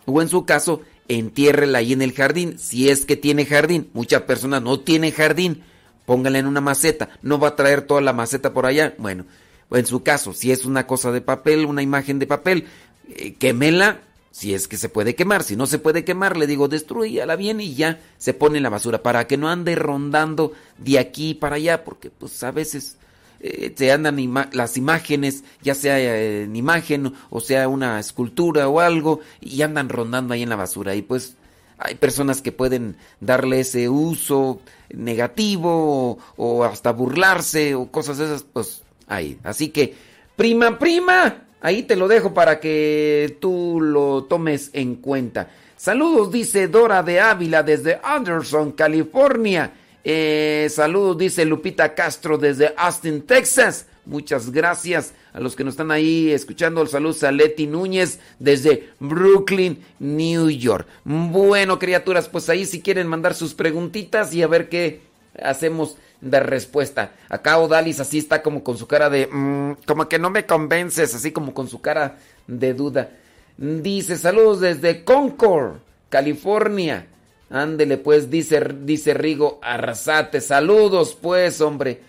O 0.05 0.21
en 0.21 0.29
su 0.29 0.45
caso, 0.45 0.81
entiérrela 1.07 1.79
ahí 1.79 1.93
en 1.93 2.01
el 2.01 2.13
jardín, 2.13 2.59
si 2.59 2.89
es 2.89 3.05
que 3.05 3.15
tiene 3.15 3.45
jardín. 3.45 3.89
Muchas 3.93 4.23
personas 4.23 4.61
no 4.61 4.79
tienen 4.79 5.11
jardín, 5.11 5.63
póngala 6.05 6.39
en 6.39 6.47
una 6.47 6.61
maceta, 6.61 7.09
no 7.21 7.39
va 7.39 7.49
a 7.49 7.55
traer 7.55 7.81
toda 7.81 8.01
la 8.01 8.13
maceta 8.13 8.53
por 8.53 8.65
allá. 8.65 8.93
Bueno, 8.97 9.25
en 9.71 9.85
su 9.85 10.03
caso, 10.03 10.33
si 10.33 10.51
es 10.51 10.65
una 10.65 10.87
cosa 10.87 11.11
de 11.11 11.21
papel, 11.21 11.65
una 11.65 11.81
imagen 11.81 12.19
de 12.19 12.27
papel, 12.27 12.67
eh, 13.09 13.35
quémela 13.35 14.01
si 14.35 14.53
es 14.53 14.67
que 14.67 14.75
se 14.75 14.89
puede 14.89 15.15
quemar, 15.15 15.43
si 15.43 15.55
no 15.55 15.65
se 15.65 15.79
puede 15.79 16.03
quemar, 16.03 16.35
le 16.35 16.45
digo, 16.45 16.67
destruyala 16.67 17.37
bien 17.37 17.61
y 17.61 17.73
ya 17.73 18.01
se 18.17 18.33
pone 18.33 18.57
en 18.57 18.63
la 18.63 18.69
basura 18.69 19.01
para 19.01 19.27
que 19.27 19.37
no 19.37 19.47
ande 19.47 19.75
rondando 19.75 20.51
de 20.77 20.99
aquí 20.99 21.35
para 21.35 21.55
allá, 21.55 21.85
porque 21.85 22.09
pues 22.09 22.43
a 22.43 22.51
veces 22.51 22.97
eh, 23.39 23.73
se 23.73 23.93
andan 23.93 24.17
las 24.51 24.75
imágenes, 24.75 25.45
ya 25.61 25.73
sea 25.73 26.43
en 26.43 26.53
imagen 26.53 27.13
o 27.29 27.39
sea 27.39 27.69
una 27.69 27.97
escultura 27.97 28.67
o 28.67 28.81
algo, 28.81 29.21
y 29.39 29.61
andan 29.61 29.87
rondando 29.87 30.33
ahí 30.33 30.43
en 30.43 30.49
la 30.49 30.57
basura. 30.57 30.95
Y 30.95 31.01
pues 31.01 31.37
hay 31.77 31.95
personas 31.95 32.41
que 32.41 32.51
pueden 32.51 32.97
darle 33.21 33.61
ese 33.61 33.87
uso 33.87 34.59
negativo 34.89 36.17
o, 36.17 36.19
o 36.35 36.65
hasta 36.65 36.91
burlarse 36.91 37.73
o 37.73 37.89
cosas 37.89 38.19
esas, 38.19 38.43
pues 38.43 38.83
ahí. 39.07 39.37
Así 39.43 39.69
que, 39.69 39.93
prima, 40.35 40.77
prima, 40.77 41.45
Ahí 41.65 41.81
te 41.81 41.95
lo 41.95 42.07
dejo 42.07 42.31
para 42.31 42.59
que 42.59 43.37
tú 43.41 43.79
lo 43.81 44.25
tomes 44.25 44.69
en 44.73 44.97
cuenta. 44.97 45.49
Saludos, 45.75 46.31
dice 46.31 46.67
Dora 46.67 47.01
de 47.01 47.19
Ávila 47.19 47.63
desde 47.63 47.99
Anderson, 48.03 48.73
California. 48.73 49.73
Eh, 50.03 50.67
saludos, 50.69 51.17
dice 51.17 51.43
Lupita 51.43 51.95
Castro 51.95 52.37
desde 52.37 52.71
Austin, 52.77 53.23
Texas. 53.23 53.87
Muchas 54.05 54.51
gracias 54.51 55.15
a 55.33 55.39
los 55.39 55.55
que 55.55 55.63
nos 55.63 55.73
están 55.73 55.89
ahí 55.89 56.29
escuchando. 56.29 56.85
Saludos 56.85 57.23
a 57.23 57.31
Leti 57.31 57.65
Núñez 57.65 58.19
desde 58.37 58.91
Brooklyn, 58.99 59.83
New 59.97 60.51
York. 60.51 60.87
Bueno, 61.03 61.79
criaturas, 61.79 62.29
pues 62.29 62.47
ahí 62.49 62.65
si 62.65 62.83
quieren 62.83 63.07
mandar 63.07 63.33
sus 63.33 63.55
preguntitas 63.55 64.35
y 64.35 64.43
a 64.43 64.47
ver 64.47 64.69
qué 64.69 65.01
hacemos 65.41 65.97
de 66.21 66.39
respuesta. 66.39 67.11
Acá 67.29 67.57
Odalis 67.59 67.99
así 67.99 68.17
está 68.17 68.41
como 68.41 68.63
con 68.63 68.77
su 68.77 68.87
cara 68.87 69.09
de... 69.09 69.27
Mm, 69.27 69.83
como 69.85 70.07
que 70.09 70.19
no 70.19 70.29
me 70.29 70.45
convences, 70.45 71.13
así 71.13 71.31
como 71.31 71.53
con 71.53 71.67
su 71.67 71.81
cara 71.81 72.17
de 72.47 72.73
duda. 72.73 73.09
Dice, 73.57 74.17
saludos 74.17 74.59
desde 74.59 75.03
Concord, 75.03 75.77
California. 76.09 77.07
Ándele 77.49 77.97
pues, 77.97 78.29
dice, 78.29 78.61
dice 78.81 79.13
Rigo 79.13 79.59
Arrasate. 79.61 80.41
Saludos 80.41 81.17
pues, 81.21 81.61
hombre. 81.61 82.01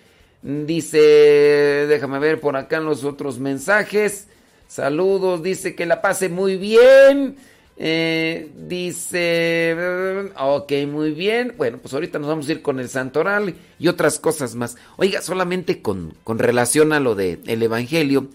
Dice, 0.43 0.99
déjame 1.89 2.19
ver 2.19 2.41
por 2.41 2.57
acá 2.57 2.77
en 2.79 2.85
los 2.85 3.05
otros 3.05 3.39
mensajes. 3.39 4.29
Saludos, 4.69 5.43
dice 5.43 5.75
que 5.75 5.87
la 5.87 6.01
pase 6.03 6.29
muy 6.29 6.57
bien. 6.57 7.37
Eh, 7.79 8.51
dice, 8.57 9.77
ok, 10.39 10.73
muy 10.89 11.13
bien. 11.13 11.55
Bueno, 11.57 11.79
pues 11.79 11.93
ahorita 11.93 12.19
nos 12.19 12.29
vamos 12.29 12.49
a 12.49 12.53
ir 12.53 12.63
con 12.63 12.81
el 12.81 12.89
santoral 12.89 13.55
y 13.79 13.89
otras 13.89 14.19
cosas 14.19 14.55
más. 14.55 14.77
Oiga, 14.97 15.21
solamente 15.21 15.83
con, 15.83 16.15
con 16.25 16.39
relación 16.39 16.93
a 16.93 17.01
lo 17.01 17.15
del 17.15 17.41
el 17.47 17.63
Evangelio. 17.63 18.29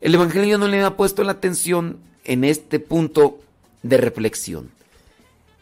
El 0.00 0.14
Evangelio 0.14 0.58
no 0.58 0.68
le 0.68 0.82
ha 0.82 0.96
puesto 0.96 1.24
la 1.24 1.32
atención 1.32 1.98
en 2.24 2.44
este 2.44 2.80
punto 2.80 3.38
de 3.82 3.96
reflexión. 3.96 4.70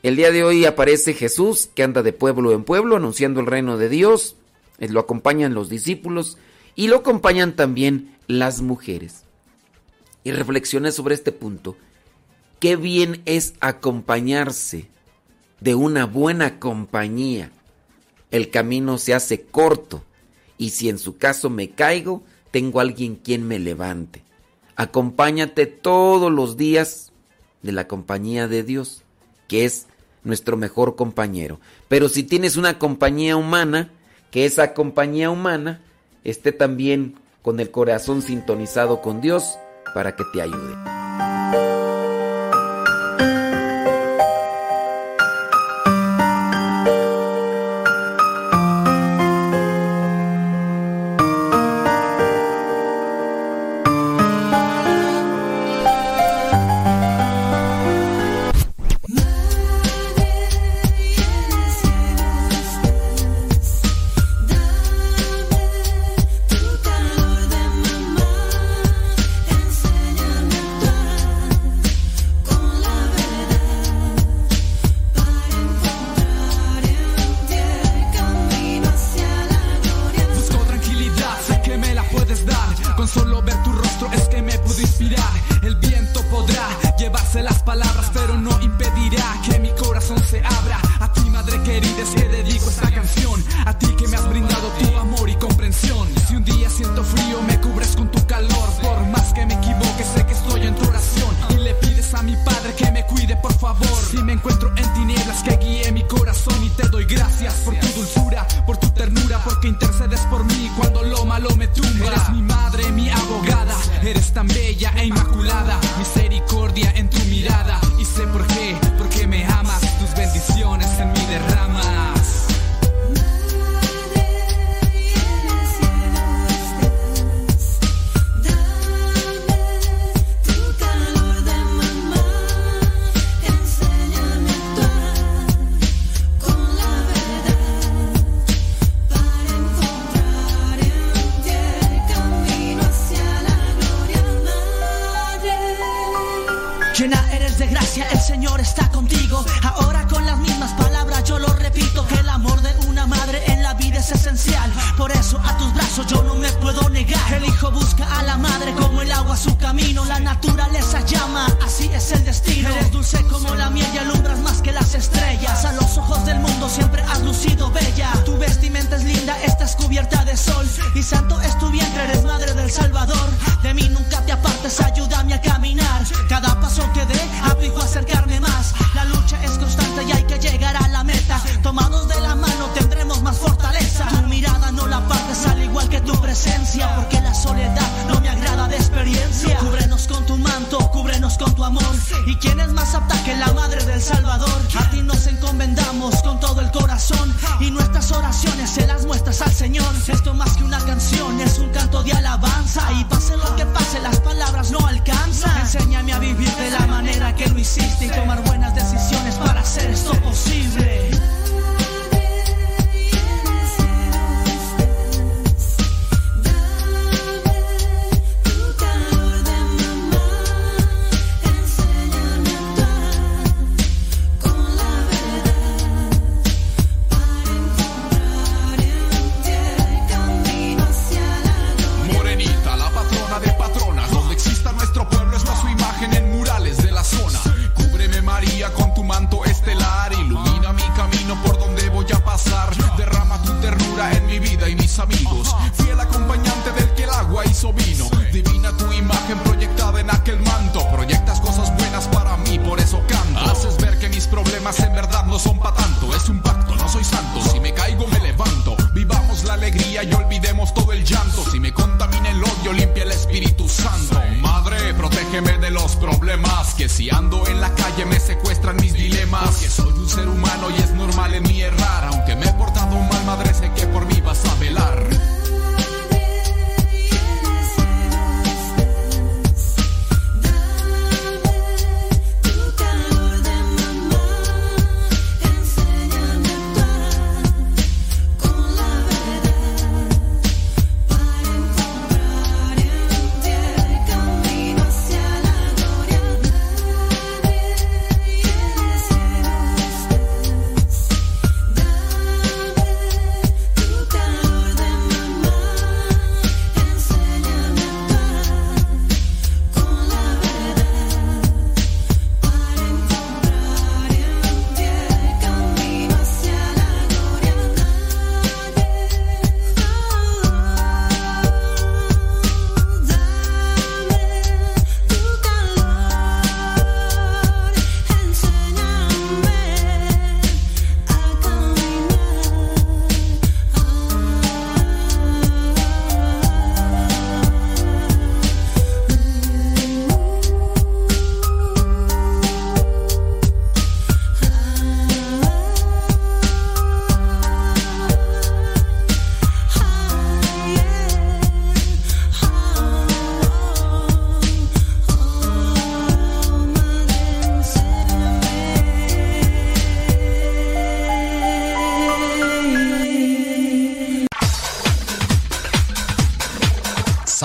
El 0.02 0.16
día 0.16 0.30
de 0.30 0.44
hoy 0.44 0.64
aparece 0.64 1.12
Jesús 1.12 1.68
que 1.74 1.82
anda 1.82 2.02
de 2.02 2.12
pueblo 2.12 2.52
en 2.52 2.64
pueblo 2.64 2.96
anunciando 2.96 3.40
el 3.40 3.46
reino 3.46 3.76
de 3.78 3.88
Dios. 3.88 4.36
Eh, 4.78 4.88
lo 4.88 5.00
acompañan 5.00 5.54
los 5.54 5.68
discípulos 5.68 6.38
y 6.74 6.88
lo 6.88 6.96
acompañan 6.96 7.54
también 7.54 8.16
las 8.26 8.60
mujeres. 8.60 9.24
Y 10.24 10.32
reflexioné 10.32 10.92
sobre 10.92 11.14
este 11.14 11.32
punto. 11.32 11.76
Qué 12.60 12.74
bien 12.74 13.22
es 13.24 13.54
acompañarse 13.60 14.88
de 15.60 15.74
una 15.74 16.06
buena 16.06 16.58
compañía. 16.58 17.52
El 18.30 18.50
camino 18.50 18.98
se 18.98 19.14
hace 19.14 19.42
corto 19.42 20.02
y 20.56 20.70
si 20.70 20.88
en 20.88 20.98
su 20.98 21.18
caso 21.18 21.50
me 21.50 21.70
caigo, 21.70 22.22
tengo 22.50 22.80
alguien 22.80 23.14
quien 23.14 23.46
me 23.46 23.60
levante. 23.60 24.22
Acompáñate 24.74 25.66
todos 25.66 26.32
los 26.32 26.56
días 26.56 27.12
de 27.62 27.72
la 27.72 27.86
compañía 27.86 28.48
de 28.48 28.64
Dios, 28.64 29.02
que 29.46 29.64
es 29.64 29.86
nuestro 30.24 30.56
mejor 30.56 30.96
compañero. 30.96 31.60
Pero 31.88 32.08
si 32.08 32.24
tienes 32.24 32.56
una 32.56 32.78
compañía 32.78 33.36
humana, 33.36 33.90
que 34.32 34.46
esa 34.46 34.74
compañía 34.74 35.30
humana 35.30 35.80
esté 36.24 36.52
también 36.52 37.14
con 37.42 37.60
el 37.60 37.70
corazón 37.70 38.20
sintonizado 38.20 39.00
con 39.00 39.20
Dios 39.20 39.58
para 39.94 40.16
que 40.16 40.24
te 40.32 40.42
ayude. 40.42 41.77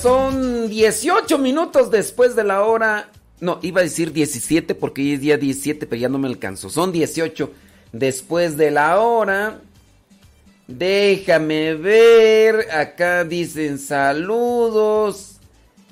Son 0.00 0.68
18 0.68 1.38
minutos 1.38 1.90
después 1.90 2.34
de 2.34 2.44
la 2.44 2.62
hora. 2.62 3.08
No, 3.40 3.58
iba 3.62 3.80
a 3.80 3.84
decir 3.84 4.12
17 4.12 4.74
porque 4.74 5.14
es 5.14 5.20
día 5.20 5.36
17, 5.36 5.86
pero 5.86 6.00
ya 6.00 6.08
no 6.08 6.18
me 6.18 6.28
alcanzo. 6.28 6.70
Son 6.70 6.92
18 6.92 7.50
después 7.92 8.56
de 8.56 8.70
la 8.70 9.00
hora. 9.00 9.60
Déjame 10.66 11.74
ver. 11.74 12.70
Acá 12.72 13.24
dicen 13.24 13.78
saludos. 13.78 15.36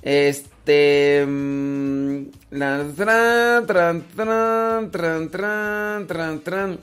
Este. 0.02 1.24
mm, 1.26 2.22
tran, 2.50 3.66
tran, 3.66 3.66
tran, 3.66 4.90
tran, 4.90 5.30
tran, 5.30 6.06
tran, 6.06 6.40
tran. 6.40 6.78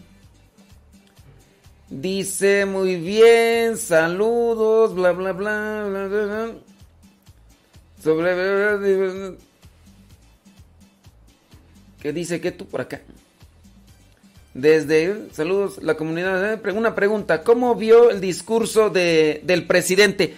Dice 1.89 2.65
muy 2.65 2.95
bien, 2.95 3.77
saludos, 3.77 4.95
bla 4.95 5.11
bla 5.11 5.31
bla 5.33 5.85
bla 5.87 6.07
bla. 6.07 6.25
bla. 6.25 6.74
Sobre. 8.05 9.35
¿Qué 11.99 12.13
dice 12.13 12.39
que 12.39 12.51
tú 12.51 12.67
por 12.67 12.81
acá? 12.81 13.01
Desde 14.53 15.33
saludos 15.33 15.81
la 15.81 15.97
comunidad. 15.97 16.53
eh, 16.53 16.71
Una 16.71 16.93
pregunta: 16.93 17.41
¿Cómo 17.41 17.73
vio 17.73 18.11
el 18.11 18.21
discurso 18.21 18.91
de, 18.91 19.41
del 19.43 19.65
presidente? 19.65 20.35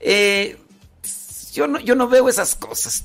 Eh, 0.00 0.56
yo, 1.52 1.66
no, 1.66 1.80
yo 1.80 1.96
no 1.96 2.08
veo 2.08 2.30
esas 2.30 2.54
cosas. 2.56 3.04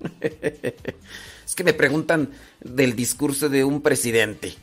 es 0.20 1.54
que 1.54 1.64
me 1.64 1.72
preguntan 1.72 2.32
del 2.60 2.94
discurso 2.94 3.48
de 3.48 3.64
un 3.64 3.80
presidente. 3.80 4.54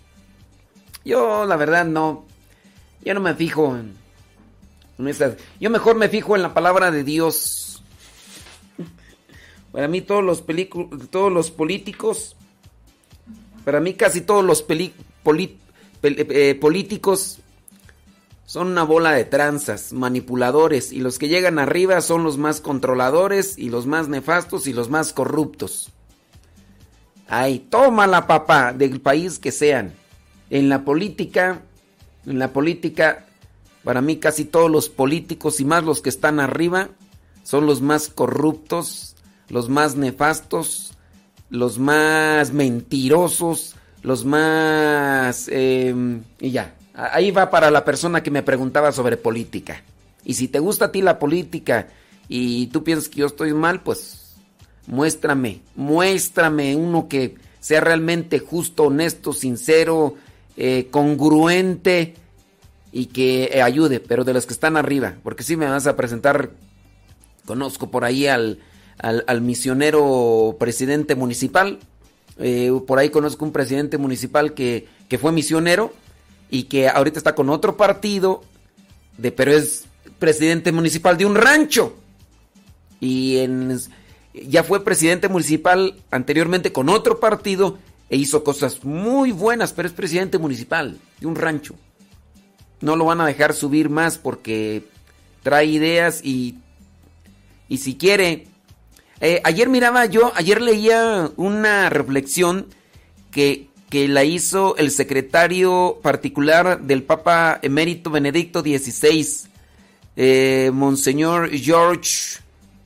Yo, 1.04 1.48
la 1.48 1.56
verdad, 1.56 1.86
no. 1.86 2.24
Yo 3.04 3.16
no 3.16 3.20
me 3.20 3.34
fijo 3.34 3.76
en, 3.76 3.96
Yo 5.60 5.70
mejor 5.70 5.96
me 5.96 6.10
fijo 6.10 6.36
en 6.36 6.42
la 6.42 6.54
palabra 6.54 6.92
de 6.92 7.04
Dios. 7.04 7.84
Para 9.72 9.88
mí, 9.88 10.02
todos 10.02 10.24
los, 10.24 10.44
todos 11.12 11.32
los 11.32 11.52
políticos. 11.52 12.36
Para 13.64 13.80
mí, 13.80 13.94
casi 13.94 14.22
todos 14.22 14.44
los 14.44 14.68
pel- 14.68 14.94
eh, 16.02 16.56
políticos 16.56 17.40
son 18.46 18.68
una 18.68 18.84
bola 18.84 19.12
de 19.12 19.26
tranzas, 19.26 19.94
manipuladores. 19.94 20.92
Y 20.92 21.00
los 21.00 21.20
que 21.20 21.28
llegan 21.28 21.60
arriba 21.60 22.02
son 22.02 22.24
los 22.24 22.38
más 22.38 22.62
controladores 22.62 23.58
y 23.58 23.70
los 23.70 23.86
más 23.86 24.08
nefastos 24.08 24.66
y 24.68 24.74
los 24.74 24.90
más 24.90 25.14
corruptos. 25.14 25.92
Ay, 27.28 27.60
tómala, 27.60 28.26
papá, 28.26 28.74
del 28.74 29.02
país 29.02 29.38
que 29.38 29.52
sean. 29.52 29.94
En 30.50 30.70
la 30.70 30.86
política, 30.86 31.62
en 32.26 32.40
la 32.40 32.54
política, 32.54 33.27
para 33.88 34.02
mí 34.02 34.18
casi 34.18 34.44
todos 34.44 34.70
los 34.70 34.90
políticos 34.90 35.62
y 35.62 35.64
más 35.64 35.86
los 35.86 36.02
que 36.02 36.10
están 36.10 36.42
arriba 36.42 36.90
son 37.44 37.66
los 37.66 37.82
más 37.82 38.10
corruptos, 38.10 39.16
los 39.48 39.70
más 39.70 39.96
nefastos, 39.96 40.92
los 41.50 41.80
más 41.80 42.52
mentirosos, 42.52 43.78
los 44.04 44.26
más... 44.26 45.48
Em, 45.48 46.22
y 46.42 46.52
ya, 46.52 46.76
ahí 46.96 47.32
va 47.32 47.50
para 47.50 47.72
la 47.72 47.86
persona 47.86 48.22
que 48.22 48.30
me 48.30 48.44
preguntaba 48.44 48.92
sobre 48.92 49.16
política. 49.16 49.82
Y 50.26 50.34
si 50.34 50.50
te 50.50 50.60
gusta 50.60 50.88
a 50.88 50.92
ti 50.92 51.02
la 51.02 51.18
política 51.18 51.88
y 52.28 52.68
tú 52.68 52.84
piensas 52.84 53.08
que 53.08 53.22
yo 53.22 53.28
estoy 53.28 53.54
mal, 53.54 53.84
pues 53.84 54.36
muéstrame, 54.86 55.62
muéstrame 55.78 56.76
uno 56.76 57.08
que 57.08 57.36
sea 57.62 57.80
realmente 57.80 58.40
justo, 58.40 58.88
honesto, 58.88 59.32
sincero, 59.32 60.16
eh, 60.58 60.90
congruente 60.92 62.16
y 62.92 63.08
que 63.08 63.50
eh, 63.54 63.62
ayude, 63.62 64.00
pero 64.00 64.24
de 64.24 64.34
los 64.34 64.46
que 64.46 64.54
están 64.54 64.78
arriba, 64.78 65.16
porque 65.24 65.44
si 65.44 65.56
me 65.56 65.68
vas 65.68 65.88
a 65.88 65.96
presentar, 65.96 66.52
conozco 67.46 67.92
por 67.92 68.04
ahí 68.04 68.28
al, 68.28 68.60
al, 69.00 69.42
misionero 69.42 70.56
presidente 70.60 71.16
municipal, 71.16 71.80
eh, 72.40 72.72
por 72.86 73.00
ahí 73.00 73.10
conozco 73.10 73.46
un 73.46 73.52
presidente 73.52 73.98
municipal 73.98 74.54
que, 74.54 74.88
que 75.10 75.18
fue 75.18 75.32
misionero 75.32 75.94
y 76.50 76.64
que 76.64 76.88
ahorita 76.88 77.20
está 77.20 77.36
con 77.36 77.50
otro 77.50 77.78
partido, 77.78 78.44
de, 79.18 79.32
pero 79.32 79.52
es 79.52 79.86
presidente 80.20 80.72
municipal 80.72 81.18
de 81.18 81.26
un 81.26 81.36
rancho. 81.36 81.96
Y 83.00 83.38
en, 83.38 83.78
ya 84.34 84.64
fue 84.64 84.84
presidente 84.84 85.28
municipal 85.28 85.96
anteriormente 86.12 86.72
con 86.72 86.90
otro 86.90 87.20
partido 87.20 87.78
e 88.10 88.18
hizo 88.18 88.44
cosas 88.44 88.84
muy 88.84 89.32
buenas, 89.32 89.74
pero 89.74 89.88
es 89.88 89.94
presidente 89.94 90.38
municipal 90.38 90.98
de 91.20 91.28
un 91.28 91.36
rancho. 91.36 91.76
No 92.82 92.96
lo 92.96 93.06
van 93.06 93.22
a 93.22 93.26
dejar 93.26 93.54
subir 93.54 93.90
más 93.90 94.18
porque 94.18 94.84
trae 95.44 95.66
ideas 95.66 96.22
y, 96.24 96.56
y 97.70 97.78
si 97.78 97.96
quiere... 97.96 98.48
Eh, 99.20 99.42
ayer 99.44 99.68
miraba 99.68 100.06
yo, 100.06 100.32
ayer 100.36 100.62
leía 100.62 101.32
una 101.38 101.90
reflexión 101.90 102.68
que, 103.32 103.68
que 103.90 104.08
la 104.08 104.24
hizo 104.24 104.76
el 104.78 104.92
secretario 104.92 106.00
particular 106.04 106.82
del 106.82 107.04
Papa 107.04 107.60
Emérito 107.62 108.12
Benedicto 108.12 108.62
XVI, 108.62 109.48
eh, 110.18 110.72
Monseñor 110.74 111.50
George, 111.52 112.40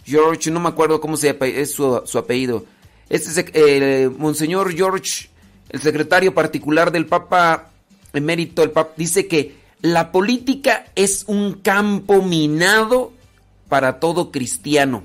George, 0.06 0.52
no 0.52 0.60
me 0.60 0.70
acuerdo 0.70 1.02
cómo 1.02 1.18
se 1.18 1.38
es 1.42 1.72
su, 1.72 2.18
apellido. 2.18 2.66
Este 3.10 3.30
es 3.54 4.12
Monseñor 4.12 4.74
George, 4.74 5.30
el 5.70 5.82
secretario 5.82 6.34
particular 6.34 6.92
del 6.92 7.08
Papa 7.08 7.72
Emérito, 8.14 8.64
el 8.64 8.72
Papa, 8.72 8.94
dice 8.96 9.28
que 9.28 9.61
la 9.82 10.12
política 10.12 10.86
es 10.96 11.24
un 11.28 11.54
campo 11.54 12.22
minado 12.22 13.14
para 13.68 14.00
todo 14.00 14.32
cristiano. 14.32 15.04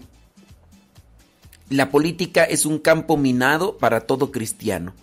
La 1.70 1.90
política 1.90 2.44
es 2.44 2.66
un 2.66 2.78
campo 2.78 3.16
minado 3.16 3.78
para 3.78 4.02
todo 4.02 4.30
cristiano. 4.30 4.94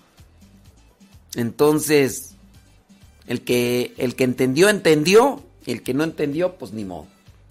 Entonces, 1.36 2.36
el 3.27 3.41
que, 3.41 3.93
el 3.97 4.15
que 4.15 4.23
entendió, 4.23 4.69
entendió. 4.69 5.41
El 5.65 5.81
que 5.81 5.93
no 5.93 6.03
entendió, 6.03 6.55
pues 6.55 6.73
ni 6.73 6.86
modo. 6.86 7.07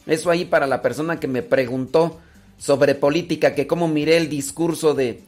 Eso 0.06 0.30
ahí 0.30 0.44
para 0.44 0.66
la 0.66 0.82
persona 0.82 1.18
que 1.18 1.28
me 1.28 1.42
preguntó 1.42 2.20
sobre 2.58 2.94
política, 2.94 3.54
que 3.54 3.66
cómo 3.66 3.88
miré 3.88 4.16
el 4.16 4.28
discurso 4.28 4.94
de, 4.94 5.22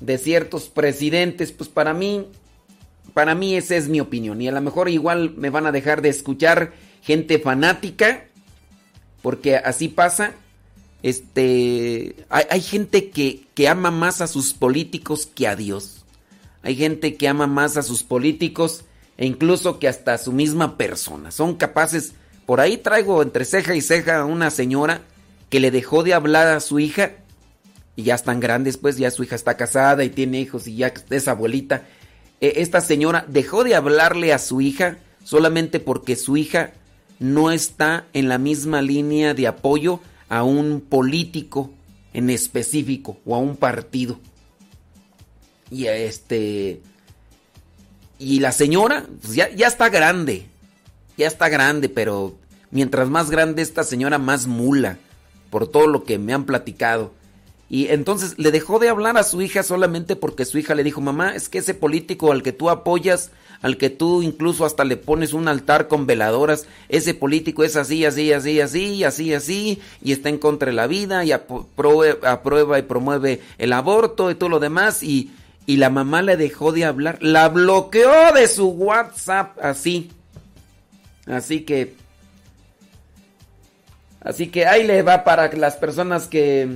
de 0.00 0.18
ciertos 0.18 0.68
presidentes, 0.68 1.50
pues 1.50 1.68
para 1.68 1.94
mí, 1.94 2.26
para 3.12 3.34
mí 3.34 3.56
esa 3.56 3.76
es 3.76 3.88
mi 3.88 4.00
opinión. 4.00 4.40
Y 4.40 4.48
a 4.48 4.52
lo 4.52 4.60
mejor 4.60 4.88
igual 4.88 5.34
me 5.36 5.50
van 5.50 5.66
a 5.66 5.72
dejar 5.72 6.02
de 6.02 6.08
escuchar 6.08 6.72
gente 7.02 7.38
fanática, 7.38 8.24
porque 9.22 9.56
así 9.56 9.88
pasa. 9.88 10.32
Este, 11.02 12.14
hay, 12.28 12.60
gente 12.60 13.08
que, 13.08 13.44
que 13.54 13.68
ama 13.68 13.90
más 13.90 14.20
a 14.20 14.26
sus 14.26 14.52
políticos 14.52 15.26
que 15.26 15.48
a 15.48 15.56
Dios. 15.56 16.04
Hay 16.62 16.76
gente 16.76 17.16
que 17.16 17.26
ama 17.26 17.46
más 17.46 17.78
a 17.78 17.82
sus 17.82 18.02
políticos 18.02 18.84
e 19.16 19.26
incluso 19.26 19.78
que 19.78 19.88
hasta 19.88 20.14
a 20.14 20.18
su 20.18 20.32
misma 20.32 20.76
persona. 20.76 21.30
Son 21.30 21.54
capaces 21.54 22.12
por 22.50 22.60
ahí 22.60 22.78
traigo 22.78 23.22
entre 23.22 23.44
ceja 23.44 23.76
y 23.76 23.80
ceja 23.80 24.18
a 24.18 24.24
una 24.24 24.50
señora 24.50 25.02
que 25.50 25.60
le 25.60 25.70
dejó 25.70 26.02
de 26.02 26.14
hablar 26.14 26.48
a 26.48 26.58
su 26.58 26.80
hija 26.80 27.12
y 27.94 28.02
ya 28.02 28.16
están 28.16 28.40
grandes, 28.40 28.76
pues 28.76 28.96
ya 28.96 29.10
su 29.12 29.22
hija 29.22 29.36
está 29.36 29.56
casada 29.56 30.02
y 30.02 30.10
tiene 30.10 30.40
hijos 30.40 30.66
y 30.66 30.74
ya 30.74 30.92
es 31.10 31.28
abuelita. 31.28 31.86
E, 32.40 32.62
esta 32.62 32.80
señora 32.80 33.24
dejó 33.28 33.64
de 33.64 33.74
hablarle 33.74 34.32
a 34.32 34.38
su 34.38 34.60
hija 34.60 34.98
solamente 35.24 35.80
porque 35.80 36.16
su 36.16 36.36
hija 36.36 36.72
no 37.18 37.50
está 37.50 38.06
en 38.12 38.28
la 38.28 38.38
misma 38.38 38.82
línea 38.82 39.34
de 39.34 39.46
apoyo 39.46 40.00
a 40.28 40.42
un 40.42 40.80
político 40.80 41.70
en 42.12 42.30
específico 42.30 43.18
o 43.24 43.34
a 43.34 43.38
un 43.38 43.56
partido. 43.56 44.18
Y 45.70 45.86
este 45.86 46.80
y 48.18 48.40
la 48.40 48.52
señora 48.52 49.06
pues 49.22 49.34
ya, 49.34 49.50
ya 49.50 49.66
está 49.66 49.88
grande. 49.88 50.46
Ya 51.16 51.26
está 51.26 51.50
grande, 51.50 51.90
pero 51.90 52.34
mientras 52.70 53.10
más 53.10 53.30
grande 53.30 53.60
esta 53.60 53.84
señora, 53.84 54.16
más 54.16 54.46
mula, 54.46 54.96
por 55.50 55.68
todo 55.68 55.86
lo 55.86 56.04
que 56.04 56.18
me 56.18 56.32
han 56.32 56.44
platicado. 56.44 57.12
Y 57.72 57.86
entonces 57.86 58.34
le 58.36 58.50
dejó 58.50 58.80
de 58.80 58.88
hablar 58.88 59.16
a 59.16 59.22
su 59.22 59.40
hija 59.40 59.62
solamente 59.62 60.16
porque 60.16 60.44
su 60.44 60.58
hija 60.58 60.74
le 60.74 60.82
dijo, 60.82 61.00
mamá, 61.00 61.36
es 61.36 61.48
que 61.48 61.58
ese 61.58 61.72
político 61.72 62.32
al 62.32 62.42
que 62.42 62.52
tú 62.52 62.68
apoyas, 62.68 63.30
al 63.62 63.76
que 63.76 63.90
tú 63.90 64.22
incluso 64.22 64.64
hasta 64.64 64.84
le 64.84 64.96
pones 64.96 65.34
un 65.34 65.46
altar 65.46 65.86
con 65.86 66.04
veladoras, 66.04 66.66
ese 66.88 67.14
político 67.14 67.62
es 67.62 67.76
así, 67.76 68.04
así, 68.04 68.32
así, 68.32 68.60
así, 68.60 69.04
así, 69.04 69.34
así, 69.34 69.80
y 70.02 70.10
está 70.10 70.30
en 70.30 70.38
contra 70.38 70.66
de 70.70 70.72
la 70.72 70.88
vida, 70.88 71.24
y 71.24 71.30
aprueba, 71.30 72.78
y 72.80 72.82
promueve 72.82 73.40
el 73.56 73.72
aborto 73.72 74.32
y 74.32 74.34
todo 74.34 74.48
lo 74.48 74.58
demás, 74.58 75.04
y, 75.04 75.30
y 75.64 75.76
la 75.76 75.90
mamá 75.90 76.22
le 76.22 76.36
dejó 76.36 76.72
de 76.72 76.84
hablar, 76.84 77.18
la 77.22 77.48
bloqueó 77.50 78.32
de 78.34 78.48
su 78.48 78.66
WhatsApp, 78.70 79.56
así. 79.62 80.10
Así 81.26 81.60
que 81.60 81.94
Así 84.22 84.48
que 84.48 84.66
ahí 84.66 84.86
le 84.86 85.02
va 85.02 85.24
para 85.24 85.50
las 85.52 85.76
personas 85.76 86.26
que 86.28 86.68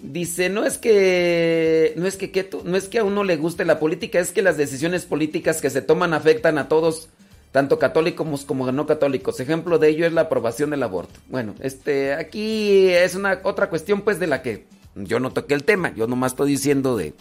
dice, 0.00 0.48
no 0.48 0.64
es 0.64 0.78
que 0.78 1.94
no 1.96 2.06
es 2.06 2.16
que, 2.16 2.50
no 2.64 2.76
es 2.76 2.88
que 2.88 2.98
a 2.98 3.04
uno 3.04 3.24
le 3.24 3.36
guste 3.36 3.64
la 3.64 3.78
política, 3.78 4.18
es 4.18 4.32
que 4.32 4.42
las 4.42 4.56
decisiones 4.56 5.04
políticas 5.04 5.60
que 5.60 5.70
se 5.70 5.82
toman 5.82 6.14
afectan 6.14 6.58
a 6.58 6.68
todos, 6.68 7.08
tanto 7.52 7.78
católicos 7.78 8.44
como 8.44 8.70
no 8.72 8.86
católicos. 8.86 9.40
Ejemplo 9.40 9.78
de 9.78 9.88
ello 9.88 10.06
es 10.06 10.12
la 10.12 10.22
aprobación 10.22 10.70
del 10.70 10.82
aborto. 10.82 11.20
Bueno, 11.28 11.54
este 11.60 12.14
aquí 12.14 12.88
es 12.88 13.14
una 13.14 13.40
otra 13.44 13.70
cuestión 13.70 14.02
pues 14.02 14.18
de 14.18 14.26
la 14.26 14.42
que 14.42 14.66
yo 14.94 15.20
no 15.20 15.32
toqué 15.32 15.54
el 15.54 15.64
tema, 15.64 15.94
yo 15.94 16.06
nomás 16.06 16.32
estoy 16.32 16.50
diciendo 16.50 16.96
de 16.96 17.14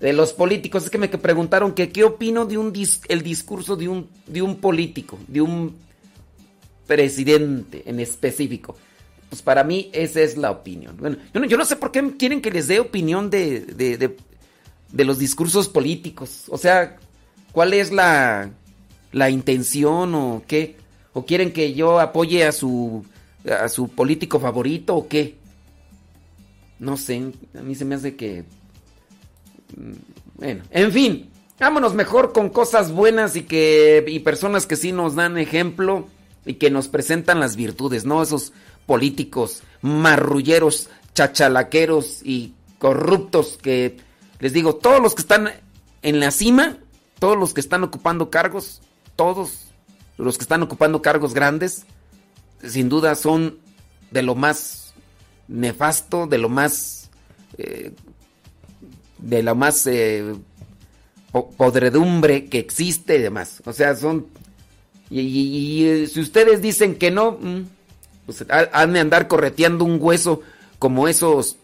de 0.00 0.12
los 0.12 0.32
políticos, 0.32 0.84
es 0.84 0.90
que 0.90 0.98
me 0.98 1.08
preguntaron 1.08 1.72
que 1.72 1.88
qué 1.88 2.04
opino 2.04 2.44
de 2.44 2.58
un 2.58 2.72
el 3.08 3.22
discurso 3.22 3.76
de 3.76 3.88
un 3.88 4.08
de 4.26 4.42
un 4.42 4.56
político, 4.56 5.18
de 5.28 5.40
un 5.40 5.76
presidente 6.86 7.82
en 7.86 8.00
específico. 8.00 8.76
Pues 9.34 9.42
para 9.42 9.64
mí 9.64 9.90
esa 9.92 10.20
es 10.20 10.36
la 10.36 10.52
opinión. 10.52 10.96
Bueno, 10.96 11.16
yo 11.32 11.56
no, 11.56 11.64
sé 11.64 11.74
por 11.74 11.90
qué 11.90 12.16
quieren 12.16 12.40
que 12.40 12.52
les 12.52 12.68
dé 12.68 12.78
opinión 12.78 13.30
de, 13.30 13.62
de, 13.62 15.04
los 15.04 15.18
discursos 15.18 15.68
políticos. 15.68 16.44
O 16.50 16.56
sea, 16.56 16.98
¿cuál 17.50 17.74
es 17.74 17.90
la, 17.90 18.52
la 19.10 19.30
intención 19.30 20.14
o 20.14 20.44
qué? 20.46 20.76
¿O 21.14 21.26
quieren 21.26 21.52
que 21.52 21.74
yo 21.74 21.98
apoye 21.98 22.44
a 22.44 22.52
su, 22.52 23.04
a 23.50 23.68
su 23.68 23.88
político 23.88 24.38
favorito 24.38 24.94
o 24.94 25.08
qué? 25.08 25.34
No 26.78 26.96
sé, 26.96 27.32
a 27.58 27.60
mí 27.60 27.74
se 27.74 27.84
me 27.84 27.96
hace 27.96 28.14
que... 28.14 28.44
Mm, 29.76 29.92
bueno, 30.36 30.62
en 30.70 30.92
fin, 30.92 31.30
vámonos 31.58 31.92
mejor 31.94 32.32
con 32.32 32.50
cosas 32.50 32.92
buenas 32.92 33.34
y 33.34 33.42
que 33.42 34.04
y 34.06 34.20
personas 34.20 34.64
que 34.64 34.76
sí 34.76 34.92
nos 34.92 35.16
dan 35.16 35.38
ejemplo 35.38 36.06
y 36.46 36.54
que 36.54 36.70
nos 36.70 36.86
presentan 36.86 37.40
las 37.40 37.56
virtudes, 37.56 38.04
no 38.04 38.22
esos 38.22 38.52
políticos 38.86 39.62
marrulleros, 39.82 40.88
chachalaqueros 41.14 42.20
y 42.24 42.54
corruptos 42.78 43.58
que 43.60 43.98
les 44.40 44.52
digo, 44.52 44.74
todos 44.74 45.00
los 45.00 45.14
que 45.14 45.22
están 45.22 45.50
en 46.02 46.20
la 46.20 46.30
cima, 46.30 46.78
todos 47.18 47.38
los 47.38 47.54
que 47.54 47.60
están 47.60 47.82
ocupando 47.84 48.30
cargos, 48.30 48.82
todos 49.16 49.68
los 50.18 50.36
que 50.36 50.42
están 50.42 50.62
ocupando 50.62 51.02
cargos 51.02 51.34
grandes, 51.34 51.86
sin 52.62 52.88
duda 52.88 53.14
son 53.14 53.58
de 54.10 54.22
lo 54.22 54.34
más 54.34 54.94
nefasto, 55.48 56.26
de 56.26 56.38
lo 56.38 56.48
más 56.48 57.10
eh, 57.58 57.92
de 59.18 59.42
la 59.42 59.54
más 59.54 59.86
eh, 59.86 60.34
podredumbre 61.56 62.46
que 62.46 62.58
existe 62.58 63.16
y 63.16 63.22
demás. 63.22 63.62
O 63.64 63.72
sea, 63.72 63.96
son 63.96 64.26
y, 65.10 65.84
eh, 65.84 66.06
si 66.06 66.20
ustedes 66.20 66.62
dicen 66.62 66.96
que 66.96 67.10
no, 67.10 67.32
mm, 67.32 67.62
pues 68.26 68.44
han 68.48 68.92
de 68.92 69.00
andar 69.00 69.28
correteando 69.28 69.84
un 69.84 69.98
hueso 70.00 70.42
como 70.78 71.08
esos 71.08 71.56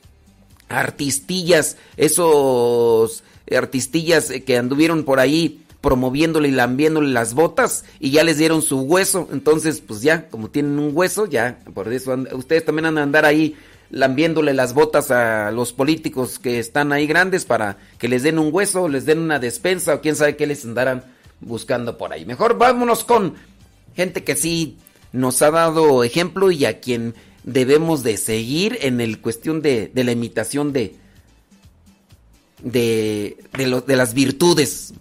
artistillas, 0.69 1.77
esos 1.97 3.23
artistillas 3.51 4.33
que 4.47 4.57
anduvieron 4.57 5.05
por 5.05 5.21
ahí 5.21 5.65
promoviéndole 5.81 6.49
y 6.49 6.53
lambiéndole 6.53 7.09
las 7.09 7.35
botas 7.35 7.85
y 7.99 8.11
ya 8.11 8.23
les 8.23 8.39
dieron 8.39 8.63
su 8.63 8.81
hueso. 8.81 9.29
Entonces, 9.33 9.81
pues 9.81 10.03
ya, 10.03 10.29
como 10.29 10.51
tienen 10.51 10.79
un 10.79 10.91
hueso, 10.95 11.27
ya, 11.27 11.59
por 11.75 11.93
eso 11.93 12.15
ustedes 12.33 12.65
también 12.65 12.85
van 12.85 12.99
a 12.99 13.03
andar 13.03 13.25
ahí 13.25 13.57
lambiéndole 13.91 14.55
las 14.55 14.73
botas 14.73 15.11
a 15.11 15.51
los 15.51 15.73
políticos 15.73 16.39
que 16.39 16.59
están 16.59 16.93
ahí 16.93 17.07
grandes 17.07 17.45
para 17.45 17.77
que 17.99 18.09
les 18.09 18.23
den 18.23 18.39
un 18.39 18.55
hueso, 18.55 18.89
les 18.89 19.05
den 19.05 19.19
una 19.19 19.39
despensa 19.39 19.95
o 19.95 20.01
quién 20.01 20.17
sabe 20.17 20.37
qué 20.37 20.47
les 20.47 20.65
andarán 20.65 21.03
buscando 21.41 21.99
por 21.99 22.13
ahí. 22.13 22.25
Mejor 22.25 22.57
vámonos 22.57 23.03
con 23.03 23.35
gente 23.97 24.23
que 24.23 24.37
sí 24.37 24.79
nos 25.13 25.43
ha 25.43 25.51
dado 25.51 26.05
ejemplo 26.05 26.51
y 26.51 26.65
a 26.65 26.81
quien 26.81 27.15
debemos 27.45 28.03
de 28.03 28.17
seguir 28.17 28.79
en 28.83 29.01
el 29.01 29.21
cuestión 29.21 29.63
de, 29.63 29.91
de 29.93 30.05
la 30.05 30.13
imitación 30.13 30.73
de, 30.73 30.97
de, 32.63 33.37
de, 33.53 33.83
de 33.87 33.97
las 33.97 34.15
virtudes. 34.15 34.95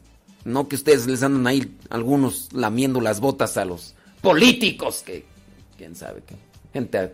No 0.46 0.68
que 0.68 0.76
ustedes 0.76 1.06
les 1.08 1.22
andan 1.22 1.46
ahí 1.48 1.78
algunos 1.90 2.50
lamiendo 2.54 3.02
las 3.02 3.20
botas 3.20 3.58
a 3.58 3.66
los 3.66 3.94
políticos, 4.22 5.04
que 5.06 5.26
quién 5.78 5.96
sabe 5.96 6.22
qué. 6.26 6.36
Gente 6.74 7.14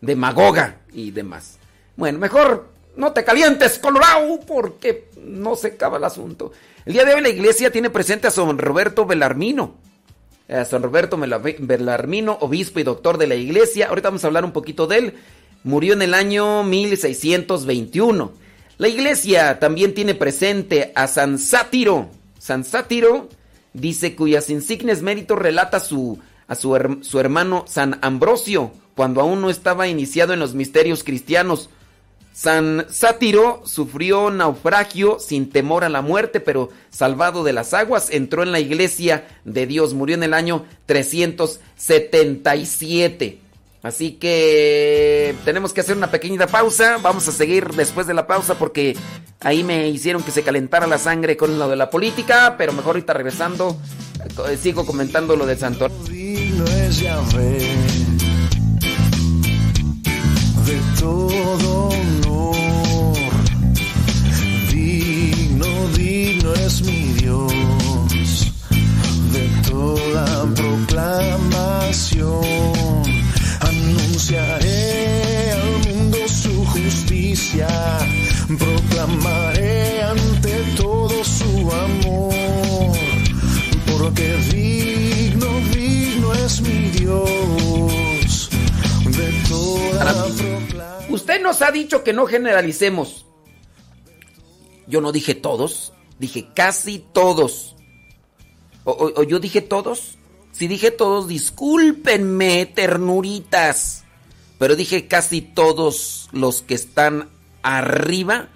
demagoga 0.00 0.80
y 0.92 1.10
demás. 1.10 1.58
Bueno, 1.96 2.18
mejor 2.18 2.72
no 2.96 3.12
te 3.12 3.24
calientes, 3.24 3.78
Colorado, 3.78 4.40
porque 4.46 5.08
no 5.22 5.56
se 5.56 5.68
acaba 5.68 5.98
el 5.98 6.04
asunto. 6.04 6.52
El 6.84 6.94
día 6.94 7.04
de 7.04 7.14
hoy 7.14 7.22
la 7.22 7.28
iglesia 7.28 7.70
tiene 7.70 7.90
presente 7.90 8.26
a 8.26 8.30
San 8.30 8.58
Roberto 8.58 9.06
Belarmino. 9.06 9.76
A 10.48 10.64
San 10.66 10.82
Roberto 10.82 11.18
Belarmino, 11.18 12.36
obispo 12.40 12.78
y 12.78 12.82
doctor 12.82 13.16
de 13.16 13.26
la 13.26 13.34
iglesia. 13.34 13.88
Ahorita 13.88 14.08
vamos 14.08 14.24
a 14.24 14.26
hablar 14.26 14.44
un 14.44 14.52
poquito 14.52 14.86
de 14.86 14.98
él. 14.98 15.14
Murió 15.62 15.94
en 15.94 16.02
el 16.02 16.12
año 16.12 16.62
1621. 16.64 18.32
La 18.76 18.88
iglesia 18.88 19.58
también 19.58 19.94
tiene 19.94 20.14
presente 20.14 20.92
a 20.94 21.06
San 21.06 21.38
Sátiro. 21.38 22.10
San 22.38 22.64
Sátiro 22.64 23.30
dice 23.72 24.14
cuyas 24.14 24.50
insignes 24.50 25.00
méritos 25.00 25.38
relata 25.38 25.80
su, 25.80 26.18
a 26.46 26.54
su, 26.54 26.98
su 27.00 27.20
hermano 27.20 27.64
San 27.66 27.98
Ambrosio 28.02 28.72
cuando 28.94 29.22
aún 29.22 29.40
no 29.40 29.48
estaba 29.48 29.88
iniciado 29.88 30.34
en 30.34 30.40
los 30.40 30.54
misterios 30.54 31.04
cristianos. 31.04 31.70
San 32.34 32.84
Sátiro 32.90 33.62
sufrió 33.64 34.28
naufragio 34.28 35.18
sin 35.20 35.48
temor 35.50 35.84
a 35.84 35.88
la 35.88 36.02
muerte, 36.02 36.40
pero 36.40 36.70
salvado 36.90 37.44
de 37.44 37.52
las 37.52 37.72
aguas, 37.74 38.08
entró 38.10 38.42
en 38.42 38.50
la 38.50 38.58
iglesia 38.58 39.28
de 39.44 39.68
Dios. 39.68 39.94
Murió 39.94 40.16
en 40.16 40.24
el 40.24 40.34
año 40.34 40.64
377. 40.86 43.38
Así 43.84 44.14
que 44.14 45.36
tenemos 45.44 45.72
que 45.72 45.82
hacer 45.82 45.96
una 45.96 46.10
pequeñita 46.10 46.48
pausa. 46.48 46.98
Vamos 47.00 47.28
a 47.28 47.32
seguir 47.32 47.68
después 47.68 48.08
de 48.08 48.14
la 48.14 48.26
pausa 48.26 48.56
porque 48.56 48.96
ahí 49.38 49.62
me 49.62 49.86
hicieron 49.88 50.24
que 50.24 50.32
se 50.32 50.42
calentara 50.42 50.88
la 50.88 50.98
sangre 50.98 51.36
con 51.36 51.56
lo 51.56 51.68
de 51.68 51.76
la 51.76 51.88
política, 51.88 52.56
pero 52.58 52.72
mejor 52.72 52.96
ahorita 52.96 53.12
regresando 53.12 53.76
eh, 54.48 54.56
sigo 54.56 54.84
comentando 54.84 55.36
lo 55.36 55.46
de 55.46 55.56
Santo 55.56 55.88
de 60.64 60.80
todo 60.98 61.90
digno 66.54 66.66
es 66.66 66.82
mi 66.82 67.12
Dios. 67.14 68.52
De 69.32 69.48
toda 69.68 70.46
proclamación. 70.54 72.42
Anunciaré 73.60 75.52
al 75.52 75.88
mundo 75.88 76.18
su 76.28 76.64
justicia, 76.66 77.68
proclamaré 78.58 80.02
ante 80.02 80.62
todo 80.76 81.24
su 81.24 81.70
amor, 81.72 82.96
porque 83.98 84.36
digno, 84.52 85.46
digno 85.72 86.34
es 86.34 86.60
mi 86.60 86.90
Dios. 86.90 88.50
De 89.04 89.32
toda 89.48 90.26
Usted 91.08 91.42
nos 91.42 91.62
ha 91.62 91.70
dicho 91.70 92.04
que 92.04 92.12
no 92.12 92.26
generalicemos. 92.26 93.24
Yo 94.86 95.00
no 95.00 95.12
dije 95.12 95.34
todos, 95.34 95.94
dije 96.18 96.48
casi 96.54 96.98
todos. 97.12 97.76
O, 98.84 99.22
yo 99.22 99.40
dije 99.40 99.60
todos. 99.60 100.18
Si 100.52 100.68
dije 100.68 100.90
todos, 100.90 101.26
discúlpenme, 101.26 102.66
ternuritas. 102.66 104.04
Pero 104.58 104.76
dije 104.76 105.08
casi 105.08 105.40
todos 105.40 106.28
los 106.32 106.62
que 106.62 106.74
están 106.74 107.28
arriba 107.62 108.48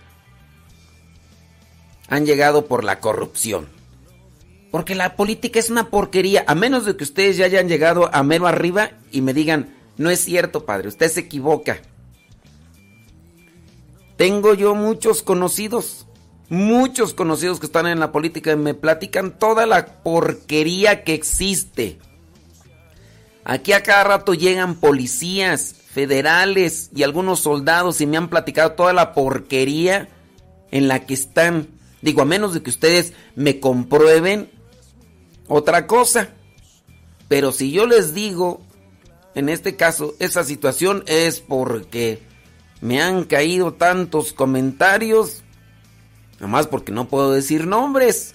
han 2.09 2.25
llegado 2.25 2.67
por 2.67 2.85
la 2.85 3.01
corrupción. 3.01 3.69
Porque 4.71 4.95
la 4.95 5.17
política 5.17 5.59
es 5.59 5.71
una 5.71 5.91
porquería. 5.91 6.45
A 6.47 6.55
menos 6.55 6.85
de 6.85 6.97
que 6.97 7.05
ustedes 7.05 7.37
ya 7.37 7.47
hayan 7.47 7.69
llegado 7.69 8.15
a 8.15 8.23
mero 8.23 8.47
arriba 8.47 8.93
y 9.11 9.23
me 9.23 9.35
digan, 9.35 9.75
no 9.97 10.11
es 10.11 10.21
cierto, 10.21 10.65
padre, 10.65 10.89
usted 10.89 11.11
se 11.11 11.21
equivoca. 11.21 11.81
Tengo 14.17 14.55
yo 14.55 14.75
muchos 14.75 15.23
conocidos, 15.23 16.08
muchos 16.49 17.15
conocidos 17.15 17.61
que 17.61 17.67
están 17.67 17.87
en 17.87 18.01
la 18.01 18.13
política 18.13 18.55
me 18.57 18.75
platican 18.75 19.39
toda 19.39 19.67
la 19.67 20.03
porquería 20.03 21.05
que 21.05 21.15
existe. 21.15 21.99
Aquí 23.45 23.73
a 23.73 23.83
cada 23.83 24.05
rato 24.05 24.35
llegan 24.35 24.77
policías 24.77 25.75
federales 25.91 26.91
y 26.95 27.03
algunos 27.03 27.41
soldados 27.41 28.01
y 28.01 28.07
me 28.07 28.17
han 28.17 28.29
platicado 28.29 28.73
toda 28.73 28.93
la 28.93 29.15
porquería 29.15 30.09
en 30.71 30.89
la 30.89 31.07
que 31.07 31.15
están. 31.15 31.69
Digo, 32.03 32.23
a 32.23 32.27
menos 32.27 32.55
de 32.55 32.63
que 32.63 32.71
ustedes 32.71 33.15
me 33.35 33.59
comprueben 33.59 34.51
otra 35.49 35.87
cosa. 35.87 36.31
Pero 37.29 37.53
si 37.53 37.73
yo 37.73 37.87
les 37.87 38.15
digo, 38.15 38.61
en 39.35 39.49
este 39.49 39.77
caso, 39.77 40.15
esa 40.19 40.45
situación 40.45 41.05
es 41.07 41.41
porque 41.41 42.21
me 42.81 43.03
han 43.03 43.25
caído 43.25 43.75
tantos 43.75 44.33
comentarios, 44.33 45.43
nomás 46.41 46.67
porque 46.67 46.93
no 46.93 47.09
puedo 47.09 47.33
decir 47.33 47.67
nombres, 47.67 48.35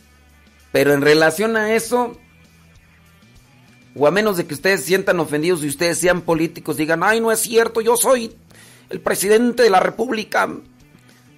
pero 0.72 0.94
en 0.94 1.02
relación 1.02 1.56
a 1.56 1.74
eso, 1.74 2.18
o 3.96 4.08
a 4.08 4.12
menos 4.12 4.38
de 4.38 4.46
que 4.46 4.54
ustedes 4.54 4.82
se 4.82 4.88
sientan 4.88 5.20
ofendidos 5.20 5.64
y 5.64 5.68
ustedes 5.68 6.00
sean 6.00 6.22
políticos, 6.22 6.78
digan, 6.78 7.04
ay, 7.04 7.22
no 7.22 7.32
es 7.32 7.40
cierto, 7.40 7.82
yo 7.82 7.96
soy 7.96 8.36
el 8.90 9.00
presidente 9.00 9.64
de 9.64 9.70
la 9.70 9.80
República 9.80 10.50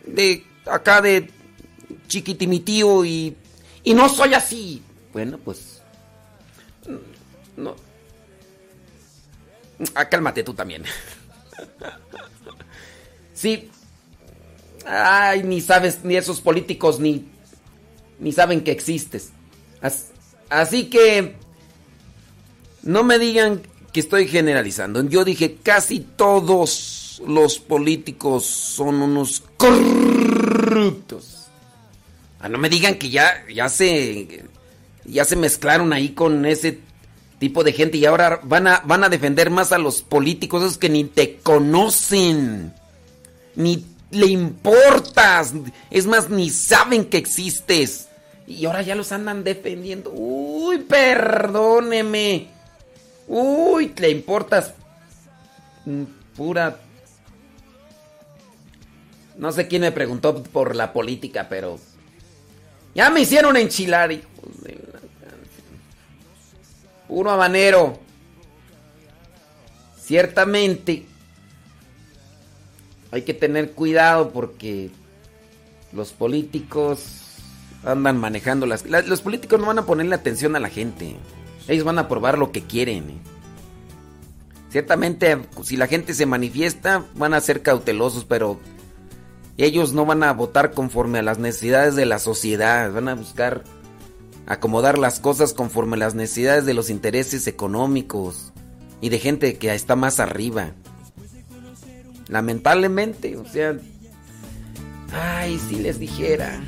de 0.06 0.46
acá 0.66 1.02
de 1.02 1.30
Chiquitimitío 2.08 3.06
y, 3.06 3.36
y 3.84 3.94
no 3.94 4.10
soy 4.10 4.34
así. 4.34 4.84
Bueno, 5.14 5.38
pues... 5.38 5.82
No. 7.58 7.76
Ah, 9.94 10.08
cálmate 10.08 10.44
tú 10.44 10.54
también. 10.54 10.84
Sí. 13.34 13.70
Ay, 14.86 15.44
ni 15.44 15.62
sabes, 15.62 16.04
ni 16.04 16.16
esos 16.16 16.42
políticos 16.42 17.00
ni, 17.00 17.26
ni 18.20 18.32
saben 18.32 18.64
que 18.64 18.72
existes. 18.72 19.32
Así 20.50 20.86
que 20.86 21.36
no 22.84 23.04
me 23.04 23.20
digan 23.20 23.62
que 23.92 24.00
estoy 24.00 24.28
generalizando. 24.28 25.04
Yo 25.04 25.26
dije 25.26 25.58
casi 25.62 26.00
todos 26.00 27.22
los 27.28 27.60
políticos 27.60 28.46
son 28.46 29.02
unos 29.02 29.44
corruptos. 29.58 31.48
Ah, 32.40 32.50
no 32.50 32.58
me 32.58 32.70
digan 32.70 32.96
que 32.96 33.10
ya, 33.10 33.44
ya 33.52 33.70
se 33.70 34.46
ya 35.06 35.26
se 35.26 35.36
mezclaron 35.36 35.94
ahí 35.94 36.10
con 36.10 36.46
ese 36.46 36.80
tipo 37.40 37.64
de 37.64 37.74
gente 37.74 37.98
y 37.98 38.06
ahora 38.06 38.40
van 38.44 38.68
a, 38.68 38.82
van 38.86 39.04
a 39.04 39.10
defender 39.10 39.50
más 39.50 39.72
a 39.72 39.78
los 39.78 40.02
políticos, 40.02 40.64
esos 40.64 40.78
que 40.78 40.90
ni 40.90 41.04
te 41.04 41.38
conocen 41.38 42.74
ni 43.56 43.86
le 44.16 44.28
importas, 44.28 45.54
es 45.92 46.08
más, 46.08 46.30
ni 46.30 46.50
saben 46.50 47.06
que 47.06 47.18
existes. 47.18 48.08
Y 48.48 48.66
ahora 48.66 48.82
ya 48.82 48.96
los 48.96 49.12
andan 49.12 49.44
defendiendo. 49.44 50.12
Uy, 50.12 50.80
perdóneme. 50.80 52.48
Uy, 53.28 53.94
le 53.98 54.10
importas. 54.10 54.74
Mm, 55.86 56.04
pura... 56.36 56.80
No 59.36 59.52
sé 59.52 59.68
quién 59.68 59.82
me 59.82 59.92
preguntó 59.92 60.44
por 60.44 60.76
la 60.76 60.94
política, 60.94 61.48
pero... 61.50 61.80
Ya 62.94 63.10
me 63.10 63.22
hicieron 63.22 63.58
enchilar, 63.58 64.12
hijos 64.12 64.62
de 64.62 64.76
la... 64.94 65.00
Puro 67.08 67.32
habanero. 67.32 68.00
Ciertamente 70.00 71.06
hay 73.12 73.24
que 73.24 73.34
tener 73.34 73.72
cuidado 73.72 74.32
porque 74.32 74.90
los 75.92 76.14
políticos 76.14 77.22
andan 77.84 78.18
manejando 78.18 78.66
las... 78.66 78.86
los 78.86 79.22
políticos 79.22 79.60
no 79.60 79.68
van 79.68 79.80
a 79.80 79.86
ponerle 79.86 80.16
atención 80.16 80.56
a 80.56 80.60
la 80.60 80.70
gente. 80.70 81.16
Ellos 81.68 81.86
van 81.86 82.00
a 82.00 82.08
probar 82.08 82.38
lo 82.38 82.52
que 82.52 82.64
quieren. 82.64 83.10
¿eh? 83.10 83.18
Ciertamente, 84.70 85.38
si 85.64 85.78
la 85.78 85.88
gente 85.88 86.14
se 86.14 86.26
manifiesta, 86.26 87.06
van 87.16 87.34
a 87.34 87.42
ser 87.42 87.62
cautelosos, 87.62 88.26
pero 88.26 88.60
ellos 89.58 89.94
no 89.94 90.06
van 90.06 90.24
a 90.24 90.34
votar 90.34 90.72
conforme 90.72 91.20
a 91.20 91.24
las 91.24 91.40
necesidades 91.40 91.96
de 91.96 92.06
la 92.06 92.20
sociedad. 92.20 92.92
Van 92.92 93.08
a 93.08 93.16
buscar 93.16 93.64
acomodar 94.48 94.98
las 94.98 95.20
cosas 95.20 95.54
conforme 95.54 95.98
las 95.98 96.14
necesidades 96.14 96.66
de 96.66 96.74
los 96.74 96.90
intereses 96.90 97.48
económicos 97.48 98.52
y 99.00 99.10
de 99.10 99.20
gente 99.20 99.58
que 99.58 99.74
está 99.74 99.96
más 99.96 100.20
arriba. 100.20 100.74
Lamentablemente, 102.28 103.38
o 103.38 103.46
sea, 103.46 103.76
ay, 105.14 105.60
si 105.70 105.76
les 105.76 106.00
dijera. 106.00 106.60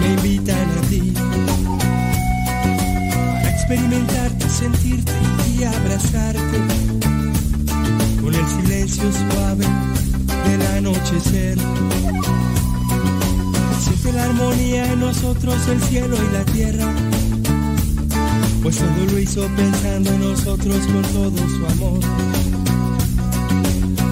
Me 0.00 0.08
invitan 0.14 0.68
a 0.70 0.80
ti 0.88 1.12
para 3.34 3.50
experimentarte, 3.50 4.48
sentirte 4.48 5.12
y 5.58 5.64
abrazarte 5.64 6.58
con 8.22 8.34
el 8.34 8.46
silencio 8.48 9.04
suave 9.12 9.66
del 10.46 10.62
anochecer. 10.78 11.58
Siente 13.78 14.12
la 14.12 14.24
armonía 14.24 14.92
en 14.92 15.00
nosotros, 15.00 15.68
el 15.68 15.82
cielo 15.82 16.16
y 16.16 16.32
la 16.32 16.44
tierra. 16.46 16.94
Pues 18.62 18.78
todo 18.78 19.04
lo 19.12 19.18
hizo 19.18 19.46
pensando 19.54 20.10
en 20.10 20.20
nosotros 20.20 20.78
con 20.86 21.02
todo 21.02 21.48
su 21.48 21.66
amor. 21.66 22.57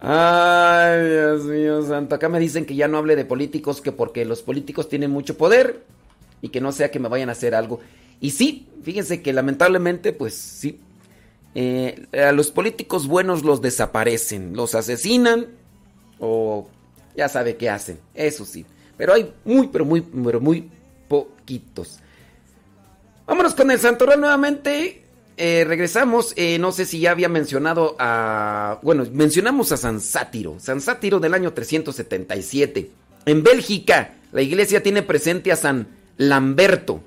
Ay, 0.00 1.08
Dios 1.08 1.44
mío 1.44 1.86
santo. 1.86 2.16
Acá 2.16 2.28
me 2.28 2.40
dicen 2.40 2.66
que 2.66 2.74
ya 2.74 2.88
no 2.88 2.98
hable 2.98 3.14
de 3.14 3.24
políticos, 3.24 3.80
que 3.80 3.92
porque 3.92 4.24
los 4.24 4.42
políticos 4.42 4.88
tienen 4.88 5.12
mucho 5.12 5.36
poder 5.36 5.84
y 6.40 6.48
que 6.48 6.60
no 6.60 6.72
sea 6.72 6.90
que 6.90 6.98
me 6.98 7.08
vayan 7.08 7.28
a 7.28 7.32
hacer 7.32 7.54
algo. 7.54 7.78
Y 8.20 8.30
sí, 8.30 8.68
fíjense 8.82 9.22
que 9.22 9.32
lamentablemente, 9.32 10.12
pues 10.12 10.34
sí. 10.34 10.80
Eh, 11.54 12.06
a 12.12 12.32
los 12.32 12.50
políticos 12.50 13.06
buenos 13.06 13.44
los 13.44 13.60
desaparecen, 13.60 14.56
los 14.56 14.74
asesinan 14.74 15.48
o 16.18 16.66
ya 17.14 17.28
sabe 17.28 17.56
qué 17.56 17.70
hacen. 17.70 18.00
Eso 18.14 18.44
sí. 18.44 18.66
Pero 18.96 19.12
hay 19.12 19.32
muy, 19.44 19.68
pero 19.68 19.84
muy, 19.84 20.00
pero 20.00 20.40
muy 20.40 20.68
poquitos. 21.08 22.00
Vámonos 23.26 23.54
con 23.54 23.70
el 23.70 23.78
Santoral 23.78 24.20
nuevamente. 24.20 25.02
Eh, 25.36 25.64
regresamos. 25.66 26.34
eh, 26.36 26.58
no 26.58 26.72
sé 26.72 26.84
si 26.84 27.00
ya 27.00 27.12
había 27.12 27.28
mencionado 27.28 27.96
a. 27.98 28.78
Bueno, 28.82 29.06
mencionamos 29.12 29.72
a 29.72 29.76
San 29.76 30.00
Sátiro. 30.00 30.56
San 30.58 30.80
Sátiro 30.80 31.20
del 31.20 31.34
año 31.34 31.52
377. 31.52 32.90
En 33.26 33.42
Bélgica, 33.42 34.14
la 34.32 34.42
iglesia 34.42 34.82
tiene 34.82 35.02
presente 35.02 35.52
a 35.52 35.56
San 35.56 35.86
Lamberto. 36.16 37.02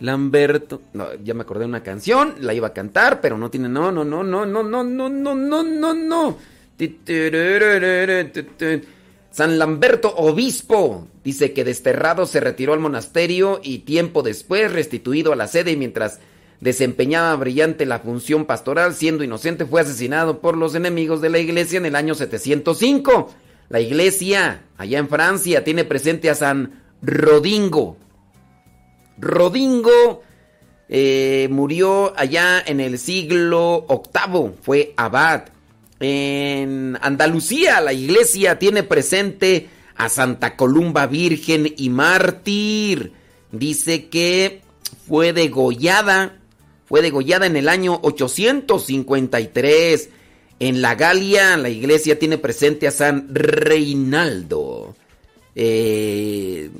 Lamberto. 0.00 0.82
No, 0.92 1.14
ya 1.22 1.34
me 1.34 1.42
acordé 1.42 1.60
de 1.60 1.66
una 1.66 1.82
canción. 1.82 2.34
La 2.40 2.54
iba 2.54 2.68
a 2.68 2.72
cantar, 2.72 3.20
pero 3.20 3.38
no 3.38 3.50
tiene. 3.50 3.68
No, 3.68 3.92
no, 3.92 4.04
no, 4.04 4.24
no, 4.24 4.44
no, 4.44 4.62
no, 4.62 4.82
no, 4.84 5.08
no, 5.08 5.34
no, 5.34 5.62
no, 5.62 5.94
no. 5.94 6.38
San 9.36 9.58
Lamberto, 9.58 10.14
obispo, 10.16 11.08
dice 11.22 11.52
que 11.52 11.62
desterrado 11.62 12.24
se 12.24 12.40
retiró 12.40 12.72
al 12.72 12.80
monasterio 12.80 13.60
y 13.62 13.80
tiempo 13.80 14.22
después 14.22 14.72
restituido 14.72 15.30
a 15.30 15.36
la 15.36 15.46
sede 15.46 15.72
y 15.72 15.76
mientras 15.76 16.20
desempeñaba 16.62 17.36
brillante 17.36 17.84
la 17.84 17.98
función 17.98 18.46
pastoral, 18.46 18.94
siendo 18.94 19.24
inocente, 19.24 19.66
fue 19.66 19.82
asesinado 19.82 20.40
por 20.40 20.56
los 20.56 20.74
enemigos 20.74 21.20
de 21.20 21.28
la 21.28 21.38
iglesia 21.38 21.76
en 21.76 21.84
el 21.84 21.96
año 21.96 22.14
705. 22.14 23.30
La 23.68 23.78
iglesia, 23.78 24.62
allá 24.78 24.98
en 24.98 25.08
Francia, 25.10 25.62
tiene 25.62 25.84
presente 25.84 26.30
a 26.30 26.34
San 26.34 26.82
Rodingo. 27.02 27.98
Rodingo 29.18 30.22
eh, 30.88 31.46
murió 31.50 32.14
allá 32.16 32.62
en 32.64 32.80
el 32.80 32.98
siglo 32.98 33.84
VIII, 33.86 34.52
fue 34.62 34.94
abad. 34.96 35.42
En 36.00 36.98
Andalucía, 37.00 37.80
la 37.80 37.92
iglesia 37.92 38.58
tiene 38.58 38.82
presente 38.82 39.68
a 39.96 40.08
Santa 40.08 40.56
Columba 40.56 41.06
Virgen 41.06 41.72
y 41.76 41.88
mártir. 41.88 43.12
Dice 43.50 44.08
que 44.08 44.62
fue 45.08 45.32
degollada, 45.32 46.38
fue 46.86 47.02
degollada 47.02 47.46
en 47.46 47.56
el 47.56 47.68
año 47.68 47.98
853. 48.02 50.10
En 50.58 50.82
la 50.82 50.94
Galia, 50.94 51.56
la 51.56 51.68
iglesia 51.68 52.18
tiene 52.18 52.38
presente 52.38 52.86
a 52.86 52.90
San 52.90 53.34
Reinaldo. 53.34 54.94
Eh, 55.54 56.70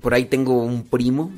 por 0.00 0.14
ahí 0.14 0.26
tengo 0.26 0.62
un 0.62 0.84
primo, 0.84 1.32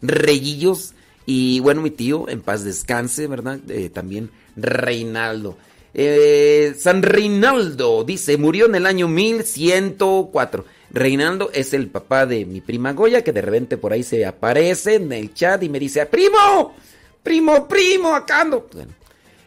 Reyillos, 0.00 0.94
y 1.26 1.60
bueno, 1.60 1.82
mi 1.82 1.90
tío, 1.90 2.28
en 2.28 2.40
paz 2.40 2.64
descanse, 2.64 3.26
¿verdad? 3.26 3.60
Eh, 3.68 3.90
también 3.90 4.30
Reinaldo. 4.56 5.56
Eh, 5.94 6.74
San 6.78 7.02
Reinaldo, 7.02 8.04
dice, 8.04 8.36
murió 8.36 8.66
en 8.66 8.74
el 8.74 8.86
año 8.86 9.08
1104. 9.08 10.64
Reinaldo 10.90 11.50
es 11.52 11.72
el 11.72 11.88
papá 11.88 12.26
de 12.26 12.44
mi 12.44 12.60
prima 12.60 12.92
Goya, 12.92 13.22
que 13.22 13.32
de 13.32 13.42
repente 13.42 13.76
por 13.76 13.92
ahí 13.92 14.02
se 14.02 14.26
aparece 14.26 14.96
en 14.96 15.12
el 15.12 15.34
chat 15.34 15.62
y 15.62 15.68
me 15.68 15.78
dice, 15.78 16.04
primo, 16.06 16.74
primo, 17.22 17.66
primo, 17.68 18.14
acá 18.14 18.42
ando. 18.42 18.68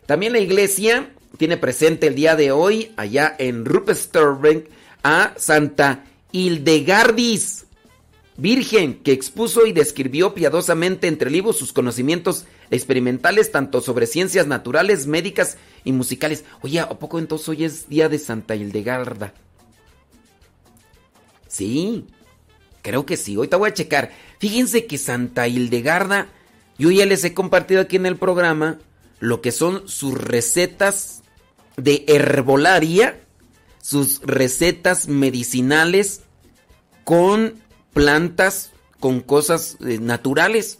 También 0.05 0.33
la 0.33 0.39
iglesia 0.39 1.09
tiene 1.37 1.57
presente 1.57 2.07
el 2.07 2.15
día 2.15 2.35
de 2.35 2.51
hoy, 2.51 2.93
allá 2.97 3.35
en 3.37 3.65
Ruppelstiltskin, 3.65 4.65
a 5.03 5.33
Santa 5.37 6.05
Hildegardis, 6.31 7.64
virgen, 8.37 8.95
que 8.95 9.11
expuso 9.11 9.65
y 9.65 9.71
describió 9.71 10.33
piadosamente 10.33 11.07
entre 11.07 11.31
libros 11.31 11.57
sus 11.57 11.71
conocimientos 11.71 12.45
experimentales 12.69 13.51
tanto 13.51 13.81
sobre 13.81 14.07
ciencias 14.07 14.47
naturales, 14.47 15.07
médicas 15.07 15.57
y 15.83 15.91
musicales. 15.91 16.43
Oye, 16.61 16.79
¿a 16.79 16.89
poco 16.89 17.19
entonces 17.19 17.47
hoy 17.49 17.63
es 17.63 17.87
día 17.87 18.09
de 18.09 18.19
Santa 18.19 18.55
Hildegarda? 18.55 19.33
Sí, 21.47 22.05
creo 22.81 23.05
que 23.05 23.15
sí. 23.15 23.35
Ahorita 23.35 23.57
voy 23.57 23.69
a 23.69 23.73
checar. 23.73 24.11
Fíjense 24.39 24.85
que 24.85 24.97
Santa 24.97 25.47
Hildegarda, 25.47 26.27
yo 26.77 26.91
ya 26.91 27.05
les 27.05 27.23
he 27.23 27.33
compartido 27.33 27.81
aquí 27.81 27.95
en 27.95 28.05
el 28.05 28.17
programa 28.17 28.79
lo 29.19 29.41
que 29.41 29.53
son 29.53 29.87
sus 29.87 30.13
recetas 30.15 31.23
de 31.77 32.03
herbolaria, 32.07 33.21
sus 33.81 34.21
recetas 34.23 35.07
medicinales 35.07 36.21
con 37.05 37.64
plantas, 37.95 38.71
con 38.99 39.21
cosas 39.21 39.77
eh, 39.83 39.97
naturales. 39.97 40.77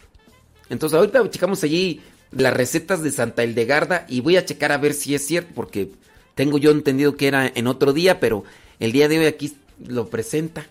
Entonces 0.70 0.98
ahorita 0.98 1.28
checamos 1.32 1.64
allí 1.64 2.02
las 2.32 2.54
recetas 2.54 3.02
de 3.02 3.10
Santa 3.10 3.44
Hildegarda 3.44 4.06
y 4.08 4.20
voy 4.20 4.38
a 4.38 4.46
checar 4.46 4.72
a 4.72 4.78
ver 4.78 4.94
si 4.94 5.16
es 5.16 5.26
cierto, 5.26 5.52
porque 5.56 5.92
Tengo 6.36 6.58
yo 6.58 6.72
entendido 6.72 7.16
que 7.16 7.30
era 7.30 7.50
en 7.54 7.66
otro 7.66 7.94
día, 7.94 8.20
pero 8.20 8.44
el 8.82 8.92
día 8.92 9.08
de 9.08 9.20
hoy 9.20 9.26
aquí 9.26 9.58
lo 9.88 10.10
presenta. 10.10 10.68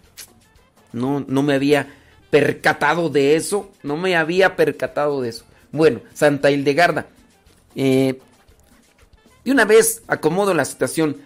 No, 0.93 1.25
no 1.27 1.43
me 1.43 1.55
había 1.55 1.89
percatado 2.31 3.09
de 3.09 3.35
eso. 3.35 3.73
No 3.83 3.97
me 3.97 4.15
había 4.15 4.57
percatado 4.57 5.23
de 5.23 5.31
eso. 5.31 5.45
Bueno, 5.73 6.03
Santa 6.13 6.51
Hildegarda. 6.51 7.07
Eh, 7.75 8.21
de 9.43 9.51
una 9.51 9.65
vez 9.65 10.03
acomodo 10.07 10.53
la 10.53 10.67
situación. 10.67 11.17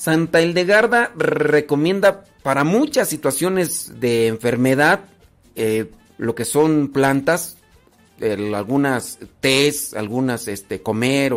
Santa 0.00 0.40
Hildegarda 0.40 1.12
recomienda 1.14 2.24
para 2.42 2.64
muchas 2.64 3.06
situaciones 3.06 4.00
de 4.00 4.28
enfermedad 4.28 5.00
eh, 5.56 5.90
lo 6.16 6.34
que 6.34 6.46
son 6.46 6.88
plantas, 6.88 7.58
algunas 8.18 9.18
tés, 9.40 9.92
algunas 9.92 10.48
este, 10.48 10.80
comer 10.80 11.34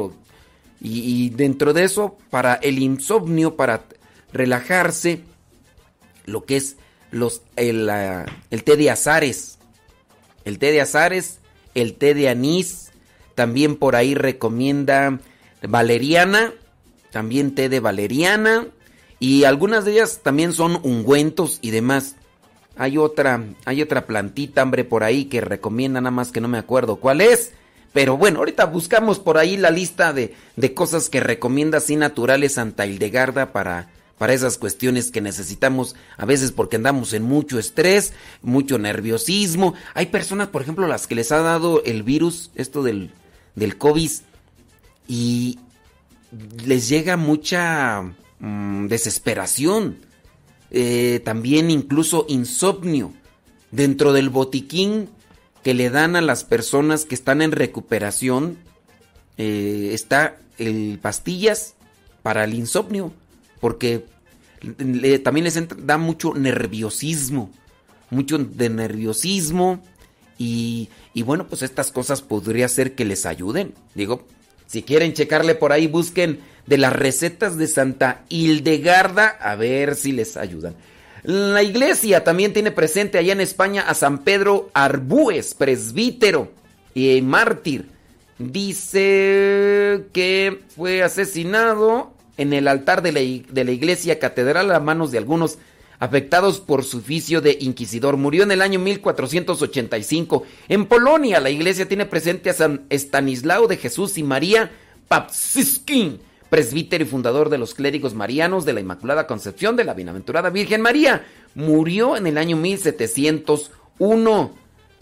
y, 0.79 1.29
dentro 1.31 1.73
de 1.73 1.83
eso 1.83 2.17
para 2.29 2.53
el 2.53 2.79
insomnio, 2.79 3.57
para 3.57 3.83
relajarse, 4.31 5.23
lo 6.25 6.45
que 6.45 6.55
es 6.55 6.77
los, 7.11 7.41
el, 7.57 7.89
el 8.49 8.63
té 8.63 8.77
de 8.77 8.89
azares, 8.89 9.57
el 10.45 10.57
té 10.57 10.71
de 10.71 10.79
azares, 10.79 11.39
el 11.75 11.95
té 11.95 12.13
de 12.13 12.29
anís, 12.29 12.93
también 13.35 13.75
por 13.75 13.97
ahí 13.97 14.15
recomienda 14.15 15.19
valeriana, 15.61 16.53
también 17.13 17.55
té 17.55 17.69
de 17.69 17.79
valeriana 17.79 18.67
y 19.19 19.45
algunas 19.45 19.85
de 19.85 19.93
ellas 19.93 20.19
también 20.21 20.51
son 20.51 20.79
ungüentos 20.83 21.59
y 21.61 21.71
demás. 21.71 22.15
Hay 22.75 22.97
otra, 22.97 23.41
hay 23.65 23.81
otra 23.81 24.05
plantita, 24.05 24.63
hombre, 24.63 24.83
por 24.83 25.03
ahí 25.03 25.25
que 25.25 25.39
recomienda, 25.39 26.01
nada 26.01 26.11
más 26.11 26.31
que 26.31 26.41
no 26.41 26.49
me 26.49 26.57
acuerdo 26.57 26.97
cuál 26.97 27.21
es. 27.21 27.53
Pero 27.93 28.17
bueno, 28.17 28.39
ahorita 28.39 28.65
buscamos 28.65 29.19
por 29.19 29.37
ahí 29.37 29.55
la 29.55 29.69
lista 29.69 30.11
de, 30.11 30.33
de 30.55 30.73
cosas 30.73 31.09
que 31.09 31.19
recomienda 31.19 31.77
así 31.77 31.95
naturales 31.95 32.55
Santa 32.55 32.87
Hildegarda 32.87 33.53
para, 33.53 33.91
para 34.17 34.33
esas 34.33 34.57
cuestiones 34.57 35.11
que 35.11 35.21
necesitamos 35.21 35.95
a 36.17 36.25
veces 36.25 36.51
porque 36.51 36.77
andamos 36.77 37.13
en 37.13 37.21
mucho 37.21 37.59
estrés, 37.59 38.13
mucho 38.41 38.79
nerviosismo. 38.79 39.75
Hay 39.93 40.07
personas, 40.07 40.47
por 40.47 40.63
ejemplo, 40.63 40.87
las 40.87 41.05
que 41.05 41.15
les 41.15 41.31
ha 41.31 41.41
dado 41.41 41.83
el 41.85 42.01
virus, 42.01 42.49
esto 42.55 42.81
del, 42.81 43.11
del 43.53 43.77
COVID, 43.77 44.11
y 45.07 45.59
les 46.65 46.89
llega 46.89 47.17
mucha 47.17 48.01
mm, 48.39 48.87
desesperación 48.87 49.97
eh, 50.71 51.21
también 51.23 51.69
incluso 51.69 52.25
insomnio. 52.27 53.13
Dentro 53.71 54.13
del 54.13 54.29
botiquín 54.29 55.09
que 55.63 55.73
le 55.73 55.89
dan 55.89 56.15
a 56.15 56.21
las 56.21 56.43
personas 56.43 57.05
que 57.05 57.15
están 57.15 57.41
en 57.41 57.51
recuperación 57.51 58.57
eh, 59.37 59.91
está 59.93 60.37
el 60.57 60.99
pastillas 61.01 61.75
para 62.21 62.43
el 62.43 62.53
insomnio, 62.53 63.13
porque 63.59 64.05
también 65.23 65.43
les 65.45 65.59
da 65.85 65.97
mucho 65.97 66.33
nerviosismo, 66.33 67.49
mucho 68.09 68.37
de 68.37 68.69
nerviosismo 68.69 69.83
y, 70.37 70.89
y 71.13 71.23
bueno, 71.23 71.47
pues 71.47 71.63
estas 71.63 71.91
cosas 71.91 72.21
podría 72.21 72.67
ser 72.67 72.95
que 72.95 73.05
les 73.05 73.25
ayuden. 73.25 73.73
Digo, 73.95 74.25
si 74.73 74.81
quieren 74.81 75.13
checarle 75.13 75.53
por 75.53 75.71
ahí, 75.71 75.85
busquen 75.85 76.39
de 76.65 76.79
las 76.79 76.93
recetas 76.93 77.59
de 77.59 77.67
Santa 77.67 78.23
Hildegarda, 78.29 79.27
a 79.27 79.55
ver 79.55 79.93
si 79.93 80.11
les 80.13 80.35
ayudan. 80.35 80.73
La 81.21 81.61
iglesia 81.61 82.23
también 82.23 82.53
tiene 82.53 82.71
presente 82.71 83.19
allá 83.19 83.33
en 83.33 83.41
España 83.41 83.83
a 83.87 83.93
San 83.93 84.23
Pedro 84.23 84.71
Arbúes, 84.73 85.53
presbítero 85.53 86.51
y 86.95 87.21
mártir. 87.21 87.85
Dice 88.39 90.05
que 90.11 90.61
fue 90.75 91.03
asesinado 91.03 92.11
en 92.37 92.51
el 92.51 92.67
altar 92.67 93.03
de 93.03 93.11
la, 93.11 93.19
de 93.19 93.63
la 93.63 93.71
iglesia 93.71 94.17
catedral 94.17 94.71
a 94.71 94.79
manos 94.79 95.11
de 95.11 95.19
algunos 95.19 95.59
afectados 96.03 96.59
por 96.59 96.83
su 96.83 96.97
oficio 96.97 97.39
de 97.39 97.57
inquisidor. 97.61 98.17
Murió 98.17 98.43
en 98.43 98.51
el 98.51 98.61
año 98.61 98.77
1485. 98.79 100.43
En 100.67 100.85
Polonia, 100.85 101.39
la 101.39 101.49
iglesia 101.49 101.87
tiene 101.87 102.05
presente 102.05 102.49
a 102.49 102.53
San 102.53 102.85
Estanislao 102.89 103.67
de 103.67 103.77
Jesús 103.77 104.17
y 104.17 104.23
María 104.23 104.71
Papsiskin 105.07 106.19
presbítero 106.49 107.03
y 107.03 107.07
fundador 107.07 107.49
de 107.49 107.57
los 107.57 107.73
clérigos 107.73 108.13
marianos 108.13 108.63
de 108.63 108.73
la 108.73 108.79
Inmaculada 108.81 109.25
Concepción 109.25 109.75
de 109.75 109.85
la 109.85 109.93
Bienaventurada 109.95 110.49
Virgen 110.51 110.81
María. 110.81 111.25
Murió 111.55 112.17
en 112.17 112.27
el 112.27 112.37
año 112.37 112.57
1701. 112.57 114.51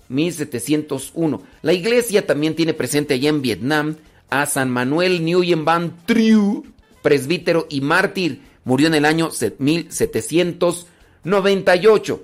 1701. 0.08 1.42
La 1.64 1.74
iglesia 1.74 2.28
también 2.28 2.56
tiene 2.56 2.74
presente 2.74 3.16
allá 3.16 3.30
en 3.30 3.42
Vietnam 3.42 3.98
a 4.30 4.46
San 4.46 4.70
Manuel 4.70 5.20
Nguyen 5.22 5.66
Van 5.66 5.98
Triu, 6.06 6.64
presbítero 7.02 7.66
y 7.70 7.82
mártir. 7.82 8.51
Murió 8.64 8.88
en 8.88 8.96
el 8.96 9.06
año 9.06 9.30
1798. 9.58 12.24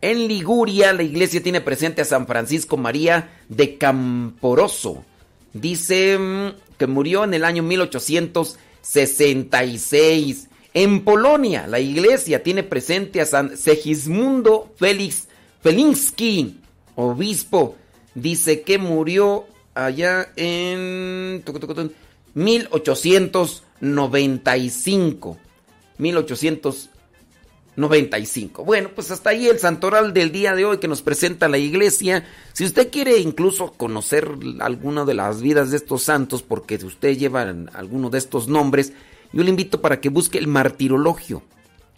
En 0.00 0.28
Liguria, 0.28 0.92
la 0.92 1.02
iglesia 1.02 1.42
tiene 1.42 1.60
presente 1.60 2.02
a 2.02 2.04
San 2.04 2.28
Francisco 2.28 2.76
María 2.76 3.30
de 3.48 3.78
Camporoso. 3.78 5.04
Dice 5.52 6.16
mm, 6.18 6.50
que 6.78 6.86
murió 6.86 7.24
en 7.24 7.34
el 7.34 7.44
año 7.44 7.64
1866. 7.64 10.46
En 10.74 11.02
Polonia, 11.02 11.66
la 11.66 11.80
iglesia 11.80 12.40
tiene 12.42 12.62
presente 12.62 13.20
a 13.20 13.26
San 13.26 13.56
Segismundo 13.56 14.72
Félix 14.76 15.26
Felinski, 15.62 16.60
obispo. 16.94 17.74
Dice 18.14 18.62
que 18.62 18.78
murió 18.78 19.46
allá 19.74 20.28
en 20.36 21.42
1895. 23.80 25.38
1895. 25.98 26.98
95. 27.78 28.64
Bueno, 28.64 28.90
pues 28.94 29.10
hasta 29.12 29.30
ahí 29.30 29.46
el 29.46 29.60
santoral 29.60 30.12
del 30.12 30.32
día 30.32 30.54
de 30.54 30.64
hoy 30.64 30.78
que 30.78 30.88
nos 30.88 31.00
presenta 31.00 31.48
la 31.48 31.58
iglesia. 31.58 32.26
Si 32.52 32.64
usted 32.64 32.90
quiere 32.90 33.18
incluso 33.18 33.72
conocer 33.72 34.28
alguna 34.58 35.04
de 35.04 35.14
las 35.14 35.40
vidas 35.40 35.70
de 35.70 35.76
estos 35.76 36.02
santos, 36.02 36.42
porque 36.42 36.74
usted 36.74 37.16
lleva 37.16 37.42
alguno 37.72 38.10
de 38.10 38.18
estos 38.18 38.48
nombres, 38.48 38.92
yo 39.32 39.44
le 39.44 39.50
invito 39.50 39.80
para 39.80 40.00
que 40.00 40.08
busque 40.08 40.38
el 40.38 40.48
martirologio. 40.48 41.42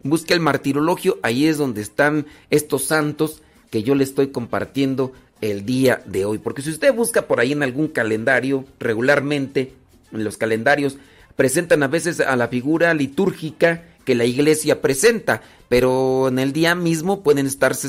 Busque 0.03 0.35
el 0.35 0.41
martirologio, 0.41 1.19
ahí 1.23 1.47
es 1.47 1.57
donde 1.57 1.81
están 1.81 2.27
estos 2.51 2.85
santos 2.85 3.43
que 3.71 3.83
yo 3.83 3.95
le 3.95 4.05
estoy 4.05 4.29
compartiendo 4.29 5.13
el 5.41 5.65
día 5.65 6.03
de 6.05 6.27
hoy. 6.27 6.39
Porque 6.39 6.61
si 6.61 6.71
usted 6.71 6.95
busca 6.95 7.23
por 7.23 7.41
ahí 7.41 7.53
en 7.53 7.63
algún 7.63 7.89
calendario, 7.89 8.67
regularmente, 8.79 9.73
en 10.13 10.25
los 10.25 10.37
calendarios, 10.37 10.99
presentan 11.41 11.83
a 11.83 11.89
veces 11.89 12.21
a 12.21 12.37
la 12.37 12.49
figura 12.49 12.93
litúrgica 12.93 13.83
que 14.05 14.15
la 14.15 14.27
iglesia 14.27 14.83
presenta, 14.83 15.41
pero 15.71 16.29
en 16.29 16.39
el 16.39 16.53
día 16.53 16.75
mismo 16.75 17.23
pueden 17.23 17.47
estarse 17.47 17.89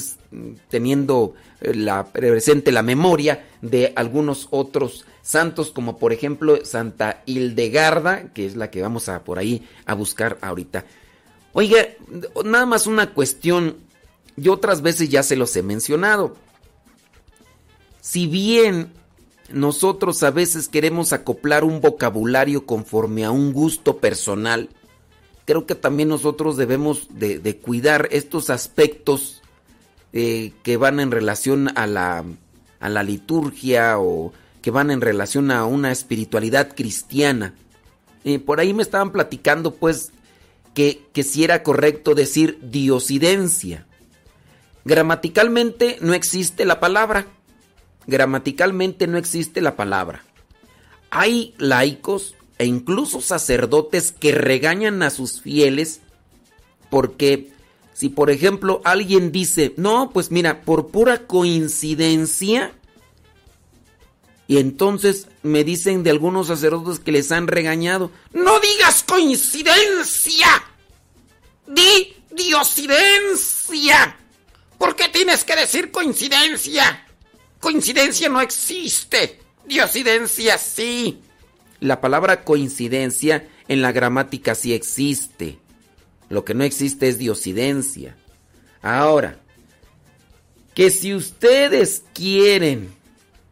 teniendo 0.70 1.34
eh, 1.60 1.74
la, 1.74 2.06
presente 2.14 2.72
la 2.72 2.82
memoria 2.82 3.46
de 3.62 3.92
algunos 3.98 4.48
otros 4.52 5.06
santos, 5.22 5.72
como 5.72 5.98
por 5.98 6.14
ejemplo 6.14 6.64
Santa 6.64 7.24
Hildegarda, 7.26 8.32
que 8.34 8.46
es 8.46 8.56
la 8.56 8.72
que 8.72 8.82
vamos 8.82 9.10
a 9.10 9.26
por 9.26 9.38
ahí 9.38 9.68
a 9.86 9.96
buscar 9.96 10.38
ahorita. 10.40 10.86
Oiga, 11.52 11.90
nada 12.46 12.66
más 12.66 12.88
una 12.88 13.14
cuestión, 13.14 13.76
yo 14.38 14.54
otras 14.54 14.82
veces 14.82 15.10
ya 15.10 15.24
se 15.24 15.36
los 15.36 15.54
he 15.58 15.62
mencionado. 15.62 16.38
Si 18.00 18.28
bien 18.28 18.94
nosotros 19.54 20.24
a 20.24 20.32
veces 20.32 20.68
queremos 20.68 21.14
acoplar 21.14 21.64
un 21.64 21.82
vocabulario 21.82 22.66
conforme 22.66 23.26
a 23.26 23.32
un 23.32 23.54
gusto 23.54 23.98
personal, 23.98 24.70
creo 25.46 25.66
que 25.66 25.76
también 25.76 26.10
nosotros 26.10 26.58
debemos 26.58 27.08
de, 27.12 27.58
cuidar 27.58 28.08
estos 28.12 28.50
aspectos 28.50 29.42
eh, 30.14 30.54
que 30.64 30.78
van 30.78 31.00
en 31.00 31.12
relación 31.12 31.70
a 31.76 31.88
la, 31.88 32.24
a 32.80 32.90
la 32.90 33.04
liturgia 33.04 34.00
o 34.00 34.34
que 34.62 34.72
van 34.72 34.92
en 34.92 35.02
relación 35.02 35.52
a 35.52 35.66
una 35.66 35.92
espiritualidad 35.92 36.74
cristiana. 36.76 37.54
Eh, 38.24 38.40
por 38.40 38.60
ahí 38.60 38.74
me 38.74 38.84
estaban 38.84 39.12
platicando 39.12 39.74
pues 39.74 40.12
que, 40.74 41.04
si 41.24 41.44
era 41.44 41.64
correcto 41.64 42.16
decir 42.16 42.60
diosidencia. 42.62 43.86
Gramaticalmente 44.86 45.98
no 46.02 46.14
existe 46.14 46.66
la 46.66 46.80
palabra. 46.80 47.28
Gramaticalmente 48.08 49.08
no 49.08 49.18
existe 49.18 49.62
la 49.62 49.76
palabra. 49.76 50.24
Hay 51.10 51.54
laicos 51.58 52.36
e 52.58 52.66
incluso 52.66 53.22
sacerdotes 53.22 54.12
que 54.12 54.32
regañan 54.32 55.04
a 55.04 55.10
sus 55.10 55.42
fieles 55.42 56.02
porque 56.90 57.52
si 57.94 58.10
por 58.10 58.30
ejemplo 58.30 58.82
alguien 58.84 59.32
dice, 59.32 59.74
no, 59.78 60.12
pues 60.12 60.32
mira, 60.32 60.62
por 60.62 60.88
pura 60.90 61.26
coincidencia, 61.26 62.74
y 64.48 64.58
entonces 64.58 65.28
me 65.44 65.64
dicen 65.64 66.04
de 66.04 66.10
algunos 66.10 66.48
sacerdotes 66.48 67.00
que 67.00 67.14
les 67.14 67.32
han 67.32 67.48
regañado, 67.48 68.12
no 68.34 68.60
digas 68.60 69.04
coincidencia, 69.04 70.48
di 71.66 72.14
diosidencia. 72.32 74.18
¿Por 74.78 74.96
qué 74.96 75.08
tienes 75.08 75.46
que 75.46 75.56
decir 75.56 75.90
coincidencia? 75.92 77.08
Coincidencia 77.62 78.28
no 78.28 78.42
existe, 78.42 79.40
diosidencia 79.66 80.58
sí. 80.58 81.22
La 81.80 82.02
palabra 82.02 82.44
coincidencia 82.44 83.48
en 83.68 83.82
la 83.82 83.92
gramática 83.92 84.56
sí 84.56 84.74
existe. 84.74 85.60
Lo 86.28 86.44
que 86.44 86.56
no 86.56 86.64
existe 86.64 87.08
es 87.08 87.18
diosidencia. 87.18 88.18
Ahora, 88.82 89.40
que 90.74 90.90
si 90.90 91.14
ustedes 91.14 92.04
quieren 92.14 92.94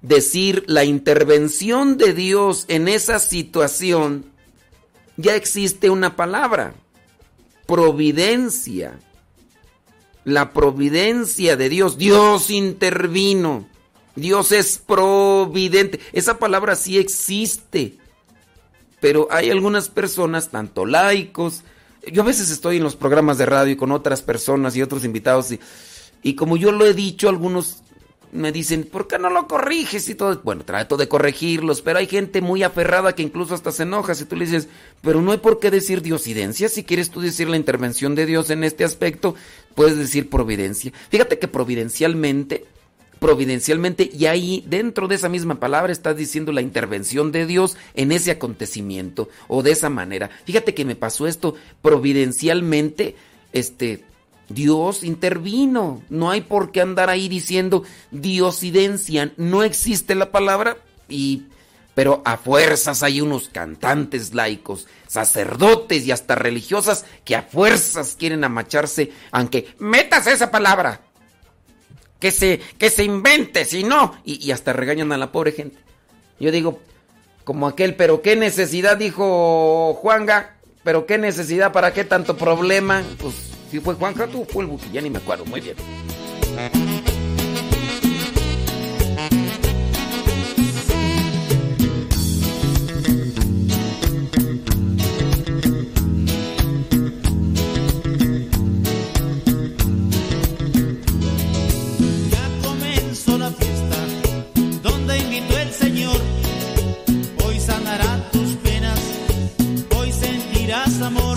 decir 0.01 0.63
la 0.67 0.85
intervención 0.85 1.97
de 1.97 2.13
Dios 2.13 2.65
en 2.67 2.87
esa 2.87 3.19
situación, 3.19 4.25
ya 5.17 5.35
existe 5.35 5.89
una 5.91 6.15
palabra, 6.15 6.73
providencia. 7.67 8.99
La 10.23 10.51
providencia 10.51 11.55
de 11.55 11.69
Dios. 11.69 11.97
Dios 11.97 12.49
intervino. 12.49 13.67
Dios 14.15 14.51
es 14.51 14.77
providente. 14.77 15.99
Esa 16.13 16.39
palabra 16.39 16.75
sí 16.75 16.97
existe. 16.97 17.97
Pero 18.99 19.27
hay 19.31 19.49
algunas 19.49 19.89
personas, 19.89 20.49
tanto 20.49 20.85
laicos, 20.85 21.63
yo 22.11 22.21
a 22.21 22.25
veces 22.25 22.49
estoy 22.49 22.77
en 22.77 22.83
los 22.83 22.95
programas 22.95 23.37
de 23.37 23.45
radio 23.45 23.77
con 23.77 23.91
otras 23.91 24.21
personas 24.21 24.75
y 24.75 24.81
otros 24.81 25.03
invitados 25.03 25.51
y, 25.51 25.59
y 26.21 26.35
como 26.35 26.57
yo 26.57 26.71
lo 26.71 26.85
he 26.85 26.93
dicho, 26.93 27.29
algunos 27.29 27.81
me 28.31 28.51
dicen, 28.51 28.83
¿por 28.83 29.07
qué 29.07 29.17
no 29.17 29.29
lo 29.29 29.47
corriges? 29.47 30.07
Y 30.07 30.15
todo, 30.15 30.39
bueno, 30.43 30.63
trato 30.63 30.97
de 30.97 31.07
corregirlos, 31.07 31.81
pero 31.81 31.99
hay 31.99 32.07
gente 32.07 32.41
muy 32.41 32.61
aferrada 32.63 33.15
que 33.15 33.23
incluso 33.23 33.55
hasta 33.55 33.71
se 33.71 33.83
enoja 33.83 34.13
si 34.13 34.25
tú 34.25 34.35
le 34.35 34.45
dices, 34.45 34.67
pero 35.01 35.21
no 35.21 35.31
hay 35.31 35.39
por 35.39 35.59
qué 35.59 35.71
decir 35.71 36.01
diosidencia, 36.01 36.69
si 36.69 36.83
quieres 36.83 37.09
tú 37.09 37.21
decir 37.21 37.49
la 37.49 37.57
intervención 37.57 38.15
de 38.15 38.25
Dios 38.25 38.49
en 38.49 38.63
este 38.63 38.83
aspecto, 38.83 39.35
puedes 39.75 39.97
decir 39.97 40.29
providencia. 40.29 40.93
Fíjate 41.09 41.39
que 41.39 41.47
providencialmente 41.47 42.65
providencialmente 43.19 44.09
y 44.11 44.25
ahí 44.25 44.63
dentro 44.67 45.07
de 45.07 45.15
esa 45.15 45.29
misma 45.29 45.59
palabra 45.59 45.91
estás 45.91 46.17
diciendo 46.17 46.51
la 46.51 46.61
intervención 46.61 47.31
de 47.31 47.45
Dios 47.45 47.77
en 47.93 48.11
ese 48.11 48.31
acontecimiento 48.31 49.29
o 49.47 49.61
de 49.61 49.71
esa 49.71 49.89
manera. 49.89 50.29
Fíjate 50.45 50.73
que 50.73 50.85
me 50.85 50.95
pasó 50.95 51.27
esto 51.27 51.55
providencialmente, 51.81 53.15
este 53.53 54.03
Dios 54.47 55.03
intervino. 55.03 56.01
No 56.09 56.31
hay 56.31 56.41
por 56.41 56.71
qué 56.71 56.81
andar 56.81 57.09
ahí 57.09 57.29
diciendo 57.29 57.83
diosidencia, 58.11 59.31
no 59.37 59.63
existe 59.63 60.15
la 60.15 60.31
palabra 60.31 60.77
y 61.07 61.43
pero 61.95 62.21
a 62.23 62.37
fuerzas 62.37 63.03
hay 63.03 63.19
unos 63.19 63.49
cantantes 63.49 64.33
laicos, 64.33 64.87
sacerdotes 65.07 66.05
y 66.05 66.11
hasta 66.13 66.33
religiosas 66.35 67.05
que 67.25 67.35
a 67.35 67.41
fuerzas 67.41 68.15
quieren 68.17 68.45
amacharse, 68.45 69.11
aunque 69.31 69.73
metas 69.79 70.25
esa 70.27 70.49
palabra 70.49 71.01
que 72.19 72.31
se, 72.31 72.59
que 72.77 72.89
se 72.89 73.03
invente, 73.03 73.65
si 73.65 73.83
no, 73.83 74.15
y, 74.23 74.51
hasta 74.51 74.73
regañan 74.73 75.11
a 75.11 75.17
la 75.17 75.31
pobre 75.31 75.51
gente. 75.51 75.77
Yo 76.39 76.51
digo, 76.51 76.79
como 77.43 77.67
aquel, 77.67 77.95
pero 77.95 78.21
qué 78.21 78.35
necesidad, 78.35 78.97
dijo 78.97 79.93
Juanga, 79.95 80.55
pero 80.83 81.05
qué 81.05 81.17
necesidad, 81.17 81.71
para 81.71 81.93
qué 81.93 82.03
tanto 82.03 82.37
problema. 82.37 83.03
Pues 83.19 83.35
si 83.71 83.79
fue 83.79 83.95
Juanga, 83.95 84.27
tú 84.27 84.45
fue 84.45 84.63
el 84.63 84.69
buque, 84.69 84.89
ya 84.91 85.01
ni 85.01 85.09
me 85.09 85.19
acuerdo, 85.19 85.45
muy 85.45 85.61
bien. 85.61 85.75
más 110.89 111.01
amor. 111.01 111.28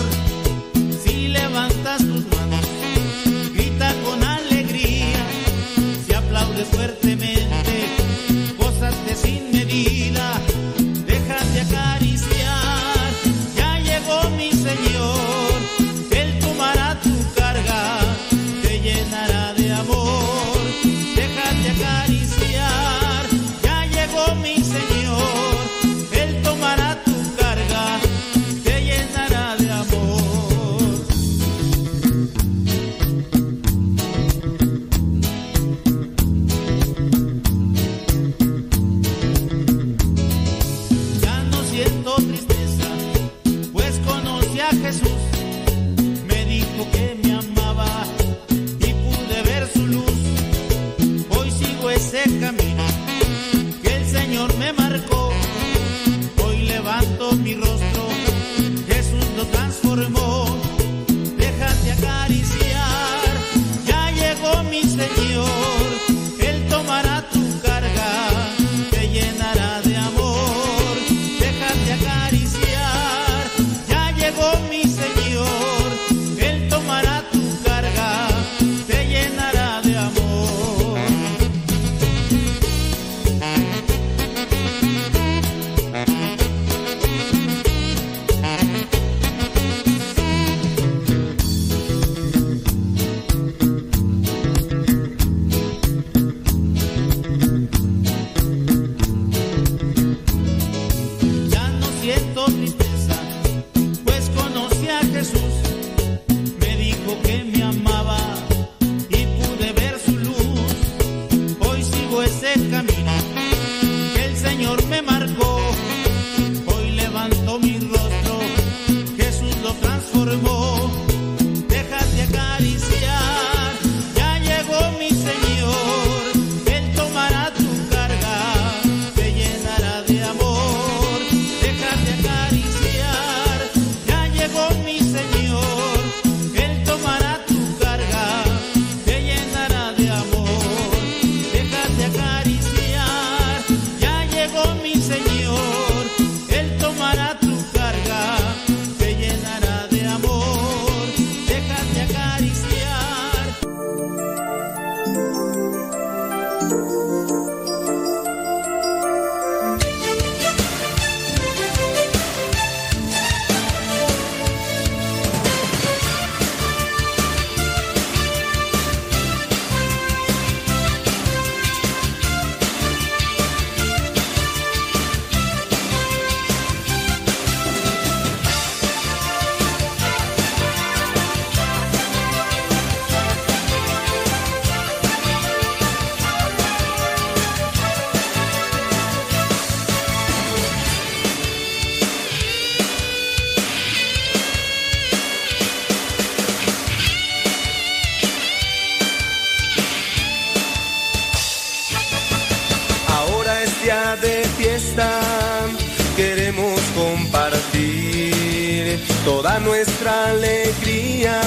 Toda 209.43 209.59
nuestra 209.59 210.29
alegría, 210.29 211.41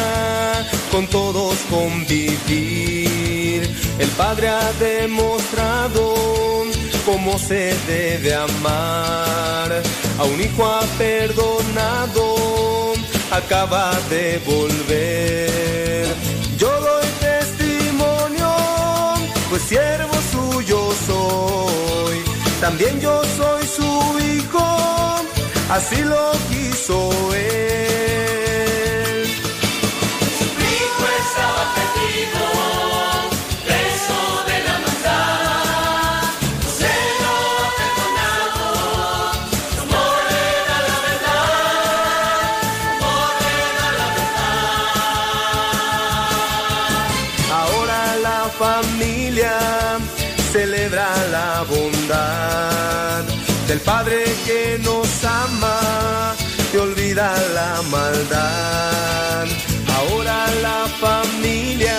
con 0.91 1.07
todos 1.07 1.57
convivir. 1.71 3.63
El 3.99 4.09
Padre 4.19 4.49
ha 4.49 4.71
demostrado 4.79 6.15
cómo 7.07 7.39
se 7.39 7.75
debe 7.87 8.35
amar. 8.35 9.83
A 10.19 10.25
un 10.25 10.39
hijo 10.39 10.67
ha 10.67 10.83
perdonado, 10.99 12.93
acaba 13.31 13.93
de 14.11 14.43
volver. 14.45 16.07
Yo 16.59 16.69
doy 16.69 17.07
testimonio, 17.19 18.55
pues 19.49 19.63
siervo 19.63 20.13
suyo 20.33 20.93
soy. 21.07 22.19
También 22.61 23.01
yo 23.01 23.23
soy 23.39 23.67
su 23.67 24.19
hijo, 24.19 24.67
así 25.71 26.03
lo 26.03 26.33
quiso 26.51 27.35
él. 27.35 27.86
Padre 53.87 54.25
que 54.45 54.81
nos 54.83 55.25
ama 55.25 56.35
y 56.75 56.77
olvida 56.77 57.33
la 57.55 57.81
maldad. 57.83 59.47
Ahora 59.97 60.47
la 60.61 60.87
familia 60.99 61.97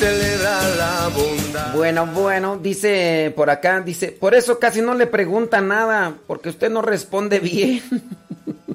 celebra 0.00 0.68
la 0.76 1.08
bondad. 1.14 1.74
Bueno, 1.76 2.06
bueno, 2.06 2.58
dice 2.58 3.32
por 3.36 3.50
acá, 3.50 3.80
dice, 3.82 4.08
por 4.08 4.34
eso 4.34 4.58
casi 4.58 4.82
no 4.82 4.94
le 4.94 5.06
pregunta 5.06 5.60
nada, 5.60 6.16
porque 6.26 6.48
usted 6.48 6.68
no 6.68 6.82
responde 6.82 7.38
bien. 7.38 7.82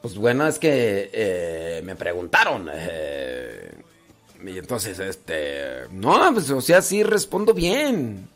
pues 0.00 0.16
bueno, 0.16 0.46
es 0.46 0.58
que 0.58 1.10
eh, 1.12 1.82
me 1.84 1.94
preguntaron. 1.94 2.70
eh, 2.72 3.70
y 4.46 4.58
entonces, 4.58 4.98
este, 4.98 5.88
no, 5.90 6.32
pues 6.32 6.48
o 6.50 6.62
sea, 6.62 6.80
sí 6.80 7.02
respondo 7.02 7.52
bien. 7.52 8.28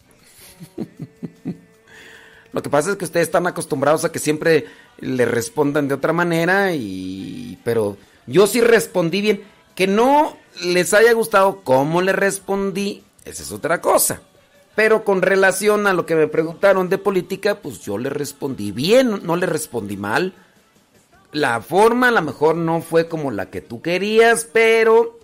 Lo 2.53 2.63
que 2.63 2.71
pasa 2.71 2.91
es 2.91 2.97
que 2.97 3.05
ustedes 3.05 3.27
están 3.27 3.47
acostumbrados 3.47 4.05
a 4.05 4.13
que 4.13 4.19
siempre 4.19 4.67
le 4.99 5.27
respondan 5.27 5.89
de 5.89 5.95
otra 5.95 6.13
manera 6.13 6.73
y 6.73 7.59
pero 7.65 7.97
yo 8.27 8.47
sí 8.47 8.61
respondí 8.61 9.21
bien, 9.21 9.43
que 9.75 9.87
no 9.87 10.37
les 10.63 10.95
haya 10.95 11.13
gustado 11.13 11.61
cómo 11.63 12.03
le 12.03 12.13
respondí, 12.13 13.03
esa 13.25 13.43
es 13.43 13.53
otra 13.53 13.81
cosa. 13.81 14.23
Pero 14.75 15.05
con 15.05 15.23
relación 15.23 15.87
a 15.87 15.93
lo 15.93 16.07
que 16.07 16.15
me 16.15 16.29
preguntaron 16.29 16.89
de 16.89 16.99
política, 16.99 17.61
pues 17.61 17.81
yo 17.81 17.99
le 17.99 18.11
respondí 18.11 18.71
bien, 18.71 19.21
no 19.25 19.37
le 19.37 19.47
respondí 19.47 19.97
mal. 19.97 20.35
La 21.33 21.61
forma 21.61 22.09
a 22.09 22.13
lo 22.13 22.23
mejor 22.23 22.57
no 22.57 22.81
fue 22.81 23.09
como 23.09 23.31
la 23.31 23.51
que 23.51 23.61
tú 23.61 23.83
querías, 23.83 24.49
pero 24.53 25.19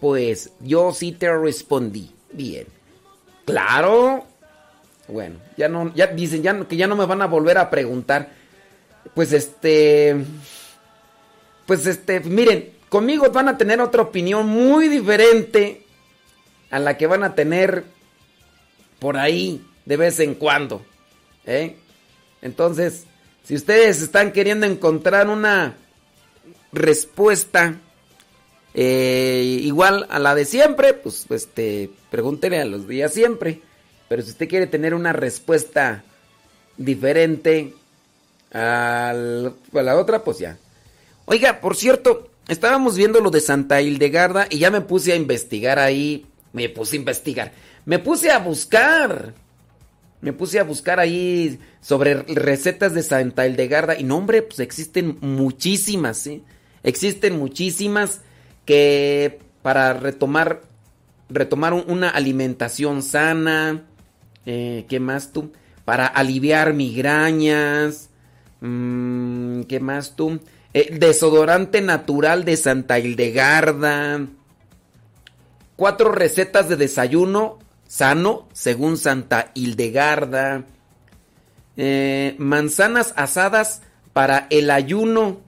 pues 0.00 0.52
yo 0.60 0.92
sí 0.92 1.12
te 1.12 1.36
respondí 1.36 2.14
bien. 2.32 2.66
Claro. 3.44 4.26
Bueno, 5.08 5.36
ya 5.56 5.68
no, 5.68 5.92
ya 5.94 6.08
dicen 6.08 6.42
ya, 6.42 6.58
que 6.66 6.76
ya 6.76 6.86
no 6.86 6.94
me 6.94 7.06
van 7.06 7.22
a 7.22 7.26
volver 7.26 7.58
a 7.58 7.70
preguntar. 7.70 8.28
Pues 9.14 9.32
este, 9.32 10.16
pues 11.66 11.86
este, 11.86 12.20
miren, 12.20 12.72
conmigo 12.88 13.30
van 13.30 13.48
a 13.48 13.56
tener 13.56 13.80
otra 13.80 14.02
opinión 14.02 14.46
muy 14.46 14.88
diferente 14.88 15.84
a 16.70 16.78
la 16.78 16.96
que 16.96 17.06
van 17.06 17.24
a 17.24 17.34
tener 17.34 17.84
por 18.98 19.16
ahí 19.16 19.64
de 19.86 19.96
vez 19.96 20.20
en 20.20 20.34
cuando. 20.34 20.84
¿eh? 21.46 21.76
Entonces, 22.42 23.04
si 23.44 23.54
ustedes 23.54 24.02
están 24.02 24.32
queriendo 24.32 24.66
encontrar 24.66 25.28
una 25.28 25.76
respuesta 26.72 27.76
eh, 28.74 29.60
igual 29.62 30.06
a 30.10 30.18
la 30.18 30.34
de 30.34 30.44
siempre, 30.44 30.92
pues 30.92 31.26
este, 31.30 31.90
pregúntele 32.10 32.60
a 32.60 32.66
los 32.66 32.86
días 32.86 33.12
siempre. 33.12 33.62
Pero 34.08 34.22
si 34.22 34.30
usted 34.30 34.48
quiere 34.48 34.66
tener 34.66 34.94
una 34.94 35.12
respuesta 35.12 36.02
diferente 36.76 37.74
a 38.52 39.12
la 39.72 39.96
otra, 39.96 40.24
pues 40.24 40.38
ya. 40.38 40.56
Oiga, 41.26 41.60
por 41.60 41.76
cierto, 41.76 42.30
estábamos 42.48 42.96
viendo 42.96 43.20
lo 43.20 43.30
de 43.30 43.40
Santa 43.40 43.82
Hildegarda 43.82 44.46
y 44.50 44.58
ya 44.58 44.70
me 44.70 44.80
puse 44.80 45.12
a 45.12 45.16
investigar 45.16 45.78
ahí. 45.78 46.26
Me 46.52 46.68
puse 46.68 46.96
a 46.96 46.98
investigar. 47.00 47.52
Me 47.84 47.98
puse 47.98 48.30
a 48.30 48.38
buscar. 48.38 49.34
Me 50.20 50.32
puse 50.32 50.58
a 50.58 50.64
buscar 50.64 50.98
ahí 50.98 51.58
sobre 51.82 52.14
recetas 52.22 52.94
de 52.94 53.02
Santa 53.02 53.46
Hildegarda. 53.46 53.98
Y 53.98 54.04
no, 54.04 54.16
hombre, 54.16 54.42
pues 54.42 54.58
existen 54.60 55.18
muchísimas, 55.20 56.16
¿sí? 56.18 56.42
Existen 56.82 57.38
muchísimas 57.38 58.22
que 58.64 59.38
para 59.62 59.92
retomar, 59.92 60.62
retomar 61.28 61.74
un- 61.74 61.84
una 61.88 62.08
alimentación 62.08 63.02
sana. 63.02 63.84
Eh, 64.46 64.86
¿Qué 64.88 65.00
más 65.00 65.32
tú? 65.32 65.52
Para 65.84 66.06
aliviar 66.06 66.74
migrañas. 66.74 68.10
mm, 68.60 69.62
¿Qué 69.62 69.80
más 69.80 70.16
tú? 70.16 70.40
Eh, 70.74 70.96
desodorante 70.98 71.80
natural 71.80 72.44
de 72.44 72.56
Santa 72.56 72.98
Hildegarda. 72.98 74.26
Cuatro 75.76 76.12
recetas 76.12 76.68
de 76.68 76.76
desayuno 76.76 77.58
sano 77.86 78.48
según 78.52 78.96
Santa 78.96 79.50
Hildegarda. 79.54 80.64
Eh, 81.76 82.34
manzanas 82.38 83.14
asadas 83.16 83.82
para 84.12 84.46
el 84.50 84.70
ayuno 84.70 85.40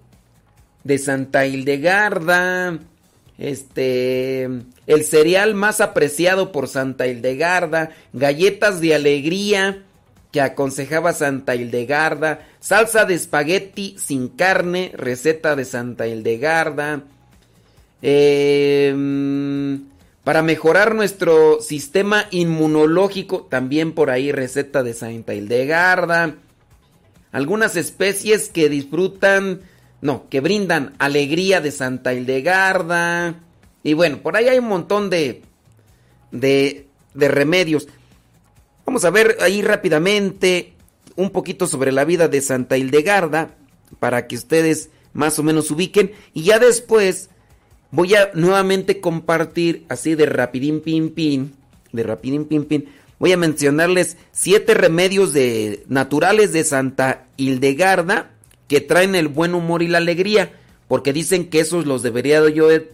de 0.85 0.99
Santa 0.99 1.47
Hildegarda. 1.47 2.79
Este, 3.37 4.49
el 4.91 5.05
cereal 5.05 5.55
más 5.55 5.81
apreciado 5.81 6.51
por 6.51 6.67
Santa 6.67 7.07
Hildegarda, 7.07 7.91
galletas 8.13 8.81
de 8.81 8.97
alegría 8.97 9.85
que 10.33 10.41
aconsejaba 10.41 11.13
Santa 11.13 11.55
Hildegarda, 11.55 12.41
salsa 12.59 13.05
de 13.05 13.15
espagueti 13.15 13.95
sin 13.99 14.27
carne, 14.27 14.91
receta 14.97 15.55
de 15.55 15.65
Santa 15.65 16.09
Hildegarda. 16.09 17.05
Mm, 18.03 19.75
para 20.25 20.43
mejorar 20.43 20.97
nuestro 20.97 21.61
sistema 21.61 22.27
inmunológico, 22.33 23.47
también 23.49 23.93
por 23.93 24.11
ahí 24.11 24.33
receta 24.33 24.83
de 24.83 24.95
Santa 24.95 25.35
Hildegarda. 25.35 26.35
Algunas 27.31 27.77
especies 27.77 28.49
que 28.49 28.69
disfrutan, 28.69 29.61
no, 30.01 30.29
que 30.29 30.41
brindan 30.41 30.95
alegría 30.99 31.61
de 31.61 31.71
Santa 31.71 32.13
Hildegarda. 32.13 33.37
Y 33.83 33.95
bueno, 33.95 34.19
por 34.19 34.37
ahí 34.37 34.49
hay 34.49 34.59
un 34.59 34.69
montón 34.69 35.11
de, 35.11 35.43
de, 36.31 36.87
de 37.15 37.29
remedios. 37.29 37.89
Vamos 38.85 39.05
a 39.05 39.11
ver 39.11 39.37
ahí 39.41 39.63
rápidamente 39.63 40.75
un 41.17 41.31
poquito 41.31 41.67
sobre 41.67 41.93
la 41.93 42.05
vida 42.05 42.29
de 42.29 42.41
Santa 42.41 42.77
Hildegarda 42.77 43.57
para 43.99 44.27
que 44.27 44.37
ustedes 44.37 44.91
más 45.13 45.39
o 45.39 45.43
menos 45.43 45.71
ubiquen. 45.71 46.13
Y 46.35 46.45
ya 46.45 46.59
después 46.59 47.31
voy 47.91 48.15
a 48.15 48.31
nuevamente 48.35 49.01
compartir 49.01 49.85
así 49.89 50.15
de 50.15 50.27
rapidín 50.27 50.81
pin 50.81 51.11
pin, 51.11 51.55
de 51.93 52.03
rapidín 52.03 52.45
pin 52.45 52.65
pin. 52.65 52.89
Voy 53.19 53.33
a 53.33 53.37
mencionarles 53.37 54.17
siete 54.33 54.75
remedios 54.75 55.33
de, 55.33 55.85
naturales 55.89 56.53
de 56.53 56.65
Santa 56.65 57.27
Hildegarda 57.37 58.31
que 58.67 58.81
traen 58.81 59.15
el 59.15 59.29
buen 59.29 59.55
humor 59.55 59.83
y 59.83 59.89
la 59.89 59.99
alegría, 59.99 60.53
porque 60.89 61.13
dicen 61.13 61.51
que 61.51 61.61
esos 61.61 61.87
los 61.87 62.03
debería 62.03 62.49
yo 62.49 62.69
de, 62.69 62.89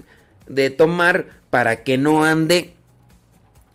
de 0.47 0.71
tomar 0.71 1.27
para 1.51 1.83
que 1.83 1.99
no 1.99 2.25
ande, 2.25 2.75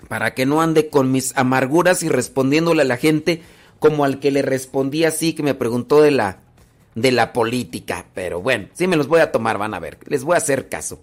para 0.08 0.34
que 0.34 0.46
no 0.46 0.62
ande 0.62 0.90
con 0.90 1.12
mis 1.12 1.36
amarguras 1.36 2.04
y 2.04 2.10
respondiéndole 2.10 2.82
a 2.82 2.86
la 2.86 2.98
gente 2.98 3.42
como 3.80 4.06
al 4.06 4.20
que 4.20 4.32
le 4.32 4.42
respondí 4.42 5.06
así 5.06 5.34
que 5.34 5.44
me 5.44 5.56
preguntó 5.56 6.02
de 6.02 6.12
la 6.12 6.40
de 6.96 7.12
la 7.12 7.32
política, 7.32 8.06
pero 8.14 8.42
bueno, 8.42 8.68
sí 8.74 8.86
me 8.86 8.98
los 8.98 9.08
voy 9.08 9.22
a 9.22 9.32
tomar, 9.32 9.58
van 9.58 9.74
a 9.74 9.80
ver, 9.80 9.98
les 10.08 10.24
voy 10.24 10.36
a 10.36 10.40
hacer 10.40 10.68
caso. 10.68 11.00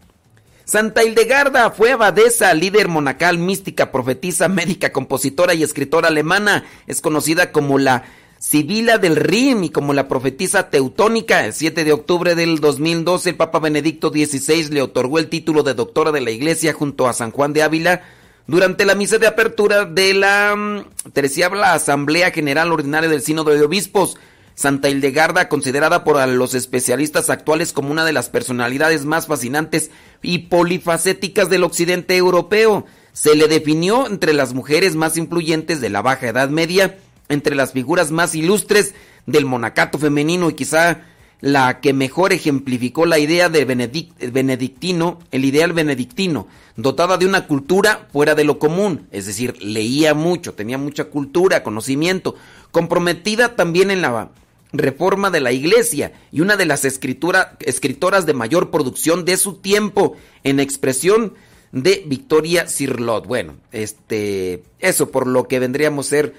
Santa 0.65 1.03
Hildegarda 1.03 1.71
fue 1.71 1.93
abadesa, 1.93 2.53
líder 2.53 2.89
monacal, 2.89 3.39
mística, 3.39 3.91
profetisa, 3.91 4.49
médica, 4.49 4.93
compositora 4.93 5.55
y 5.55 5.63
escritora 5.63 6.09
alemana. 6.09 6.67
Es 6.87 7.01
conocida 7.01 7.53
como 7.53 7.79
la 7.79 8.05
Sibila 8.39 8.99
del 8.99 9.17
Rim 9.17 9.65
y 9.65 9.71
como 9.71 9.93
la 9.93 10.07
profetisa 10.07 10.71
teutónica. 10.71 11.45
El 11.45 11.53
7 11.53 11.85
de 11.85 11.93
octubre 11.93 12.35
del 12.35 12.61
2012 12.61 13.31
el 13.31 13.37
Papa 13.37 13.59
Benedicto 13.59 14.11
XVI 14.11 14.71
le 14.71 14.83
otorgó 14.83 15.19
el 15.19 15.29
título 15.29 15.65
de 15.65 15.75
doctora 15.75 16.13
de 16.13 16.21
la 16.21 16.31
Iglesia 16.31 16.73
junto 16.73 17.09
a 17.09 17.13
San 17.13 17.33
Juan 17.33 17.53
de 17.53 17.63
Ávila 17.63 18.03
durante 18.47 18.85
la 18.85 18.95
misa 18.95 19.19
de 19.19 19.27
apertura 19.27 19.85
de 19.85 20.15
la 20.15 20.55
mm, 20.57 21.11
treceava 21.13 21.73
Asamblea 21.73 22.31
General 22.31 22.73
Ordinaria 22.73 23.11
del 23.11 23.23
Sínodo 23.23 23.51
de 23.51 23.63
Obispos. 23.63 24.17
Santa 24.55 24.89
Hildegarda, 24.89 25.49
considerada 25.49 26.03
por 26.03 26.27
los 26.27 26.55
especialistas 26.55 27.31
actuales 27.31 27.73
como 27.73 27.93
una 27.93 28.05
de 28.05 28.13
las 28.13 28.29
personalidades 28.29 29.05
más 29.05 29.29
fascinantes 29.29 29.93
y 30.21 30.39
polifacéticas 30.49 31.49
del 31.49 31.63
occidente 31.63 32.17
europeo. 32.17 32.85
Se 33.13 33.37
le 33.37 33.47
definió 33.47 34.09
entre 34.09 34.33
las 34.33 34.55
mujeres 34.55 34.97
más 34.97 35.17
influyentes 35.17 35.81
de 35.81 35.91
la 35.91 36.03
Baja 36.03 36.27
Edad 36.27 36.49
Media, 36.49 36.99
entre 37.29 37.55
las 37.55 37.73
figuras 37.73 38.11
más 38.11 38.35
ilustres 38.35 38.95
del 39.27 39.45
monacato 39.45 39.99
femenino 39.99 40.51
y 40.51 40.55
quizá 40.55 41.03
la 41.41 41.81
que 41.81 41.93
mejor 41.93 42.33
ejemplificó 42.33 43.07
la 43.07 43.19
idea 43.19 43.49
de 43.49 43.65
benedictino, 43.65 45.21
el 45.31 45.45
ideal 45.45 45.73
benedictino, 45.73 46.49
dotada 46.77 47.17
de 47.17 47.27
una 47.27 47.47
cultura 47.47 48.09
fuera 48.13 48.35
de 48.35 48.45
lo 48.45 48.59
común, 48.59 49.07
es 49.13 49.27
decir, 49.27 49.63
leía 49.63 50.15
mucho, 50.15 50.55
tenía 50.55 50.79
mucha 50.79 51.05
cultura, 51.05 51.63
conocimiento, 51.63 52.35
comprometida 52.73 53.55
también 53.55 53.91
en 53.91 54.03
la 54.03 54.31
reforma 54.73 55.31
de 55.31 55.41
la 55.41 55.53
iglesia 55.53 56.13
y 56.33 56.41
una 56.41 56.57
de 56.57 56.67
las 56.67 56.85
escritoras 56.85 58.27
de 58.27 58.35
mayor 58.35 58.71
producción 58.71 59.25
de 59.25 59.37
su 59.37 59.55
tiempo 59.55 60.17
en 60.45 60.61
expresión 60.61 61.35
de 61.73 62.05
Victoria 62.07 62.67
Cirlot. 62.67 63.27
Bueno, 63.27 63.55
este, 63.73 64.63
eso 64.81 65.11
por 65.11 65.27
lo 65.27 65.49
que 65.49 65.59
vendríamos 65.59 66.07
a 66.07 66.11
ser 66.11 66.35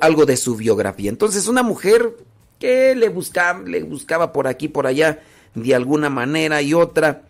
algo 0.00 0.26
de 0.26 0.36
su 0.36 0.56
biografía. 0.56 1.10
Entonces, 1.10 1.46
una 1.48 1.62
mujer 1.62 2.16
que 2.58 2.94
le 2.94 3.08
buscaba, 3.08 3.60
le 3.60 3.82
buscaba 3.82 4.32
por 4.32 4.46
aquí, 4.46 4.68
por 4.68 4.86
allá, 4.86 5.22
de 5.54 5.74
alguna 5.74 6.10
manera 6.10 6.62
y 6.62 6.74
otra. 6.74 7.22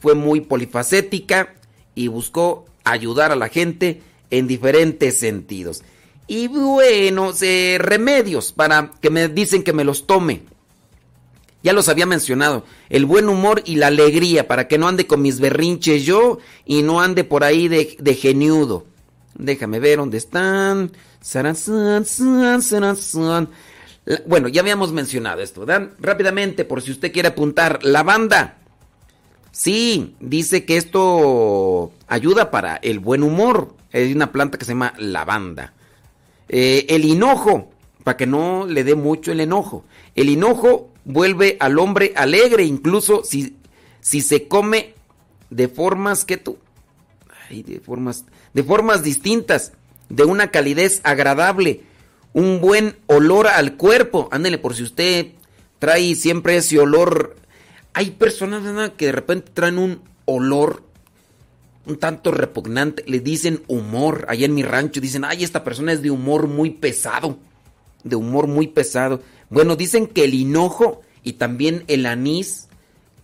Fue 0.00 0.14
muy 0.14 0.40
polifacética 0.40 1.54
y 1.94 2.08
buscó 2.08 2.66
ayudar 2.84 3.32
a 3.32 3.36
la 3.36 3.48
gente 3.48 4.02
en 4.30 4.46
diferentes 4.46 5.18
sentidos. 5.18 5.82
Y 6.28 6.48
bueno, 6.48 7.32
remedios 7.78 8.52
para 8.52 8.90
que 9.00 9.10
me 9.10 9.28
dicen 9.28 9.62
que 9.62 9.72
me 9.72 9.84
los 9.84 10.06
tome. 10.06 10.42
Ya 11.62 11.72
los 11.72 11.88
había 11.88 12.06
mencionado. 12.06 12.64
El 12.90 13.06
buen 13.06 13.28
humor 13.28 13.62
y 13.64 13.76
la 13.76 13.88
alegría 13.88 14.46
para 14.46 14.68
que 14.68 14.78
no 14.78 14.88
ande 14.88 15.06
con 15.06 15.22
mis 15.22 15.40
berrinches 15.40 16.04
yo 16.04 16.38
y 16.64 16.82
no 16.82 17.00
ande 17.00 17.24
por 17.24 17.42
ahí 17.42 17.68
de, 17.68 17.96
de 17.98 18.14
geniudo. 18.14 18.84
Déjame 19.34 19.80
ver 19.80 19.98
dónde 19.98 20.18
están. 20.18 20.92
Bueno, 24.26 24.46
ya 24.46 24.60
habíamos 24.60 24.92
mencionado 24.92 25.42
esto. 25.42 25.66
Rápidamente, 25.98 26.64
por 26.64 26.82
si 26.82 26.92
usted 26.92 27.10
quiere 27.12 27.28
apuntar, 27.28 27.80
la 27.82 28.04
banda. 28.04 28.58
Sí, 29.50 30.14
dice 30.20 30.64
que 30.64 30.76
esto 30.76 31.92
ayuda 32.06 32.52
para 32.52 32.76
el 32.76 33.00
buen 33.00 33.24
humor. 33.24 33.74
Hay 33.92 34.12
una 34.12 34.30
planta 34.30 34.56
que 34.56 34.64
se 34.64 34.72
llama 34.72 34.94
lavanda. 34.98 35.72
Eh, 36.48 36.86
el 36.90 37.04
hinojo, 37.04 37.72
para 38.04 38.16
que 38.16 38.26
no 38.26 38.66
le 38.66 38.84
dé 38.84 38.94
mucho 38.94 39.32
el 39.32 39.40
enojo. 39.40 39.84
El 40.14 40.28
hinojo 40.28 40.92
vuelve 41.04 41.56
al 41.58 41.80
hombre 41.80 42.12
alegre, 42.14 42.62
incluso 42.62 43.24
si, 43.24 43.56
si 44.00 44.20
se 44.20 44.46
come 44.46 44.94
de 45.50 45.66
formas 45.66 46.24
que 46.24 46.36
tú. 46.36 46.58
De 47.50 47.80
formas, 47.80 48.26
de 48.54 48.62
formas 48.62 49.02
distintas, 49.02 49.72
de 50.08 50.24
una 50.24 50.50
calidez 50.50 51.00
agradable 51.04 51.82
un 52.36 52.60
buen 52.60 52.96
olor 53.06 53.46
al 53.46 53.76
cuerpo. 53.76 54.28
Ándele, 54.30 54.58
por 54.58 54.74
si 54.74 54.82
usted 54.82 55.28
trae 55.78 56.14
siempre 56.14 56.56
ese 56.56 56.78
olor. 56.78 57.36
Hay 57.94 58.10
personas 58.10 58.90
que 58.90 59.06
de 59.06 59.12
repente 59.12 59.52
traen 59.54 59.78
un 59.78 60.02
olor 60.26 60.82
un 61.86 61.96
tanto 61.96 62.30
repugnante. 62.32 63.04
Le 63.06 63.20
dicen 63.20 63.62
humor. 63.68 64.26
Allá 64.28 64.44
en 64.44 64.54
mi 64.54 64.62
rancho 64.62 65.00
dicen, 65.00 65.24
ay, 65.24 65.44
esta 65.44 65.64
persona 65.64 65.92
es 65.92 66.02
de 66.02 66.10
humor 66.10 66.46
muy 66.46 66.70
pesado. 66.70 67.38
De 68.04 68.16
humor 68.16 68.48
muy 68.48 68.66
pesado. 68.66 69.22
Bueno, 69.48 69.74
dicen 69.76 70.06
que 70.06 70.24
el 70.24 70.34
hinojo 70.34 71.00
y 71.22 71.34
también 71.34 71.84
el 71.86 72.04
anís, 72.04 72.68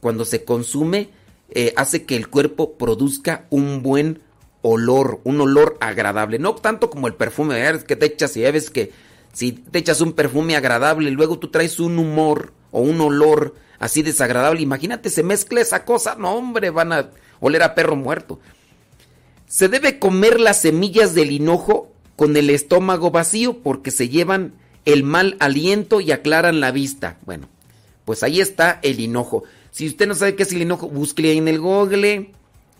cuando 0.00 0.24
se 0.24 0.44
consume, 0.44 1.10
eh, 1.50 1.74
hace 1.76 2.04
que 2.04 2.16
el 2.16 2.28
cuerpo 2.28 2.78
produzca 2.78 3.46
un 3.50 3.82
buen 3.82 4.22
olor, 4.62 5.20
un 5.24 5.40
olor 5.40 5.76
agradable. 5.80 6.38
No 6.38 6.54
tanto 6.54 6.88
como 6.88 7.08
el 7.08 7.14
perfume, 7.14 7.60
que 7.86 7.96
te 7.96 8.06
echas 8.06 8.36
y 8.36 8.42
ves 8.42 8.70
que 8.70 8.92
si 9.32 9.52
te 9.52 9.78
echas 9.78 10.00
un 10.00 10.12
perfume 10.12 10.56
agradable 10.56 11.10
luego 11.10 11.38
tú 11.38 11.48
traes 11.48 11.80
un 11.80 11.98
humor 11.98 12.52
o 12.70 12.80
un 12.80 13.00
olor 13.00 13.54
así 13.78 14.02
desagradable, 14.02 14.62
imagínate, 14.62 15.10
se 15.10 15.22
mezcla 15.22 15.60
esa 15.60 15.84
cosa, 15.84 16.14
no 16.16 16.34
hombre, 16.34 16.70
van 16.70 16.92
a 16.92 17.10
oler 17.40 17.62
a 17.62 17.74
perro 17.74 17.96
muerto. 17.96 18.38
Se 19.48 19.68
debe 19.68 19.98
comer 19.98 20.40
las 20.40 20.60
semillas 20.60 21.14
del 21.14 21.32
hinojo 21.32 21.92
con 22.16 22.36
el 22.36 22.48
estómago 22.50 23.10
vacío 23.10 23.58
porque 23.58 23.90
se 23.90 24.08
llevan 24.08 24.54
el 24.84 25.02
mal 25.02 25.36
aliento 25.40 26.00
y 26.00 26.12
aclaran 26.12 26.60
la 26.60 26.70
vista. 26.70 27.18
Bueno, 27.26 27.48
pues 28.04 28.22
ahí 28.22 28.40
está 28.40 28.78
el 28.82 29.00
hinojo. 29.00 29.44
Si 29.72 29.86
usted 29.88 30.06
no 30.06 30.14
sabe 30.14 30.36
qué 30.36 30.44
es 30.44 30.52
el 30.52 30.62
hinojo, 30.62 30.88
búsquele 30.88 31.32
en 31.32 31.48
el 31.48 31.58
Google 31.58 32.30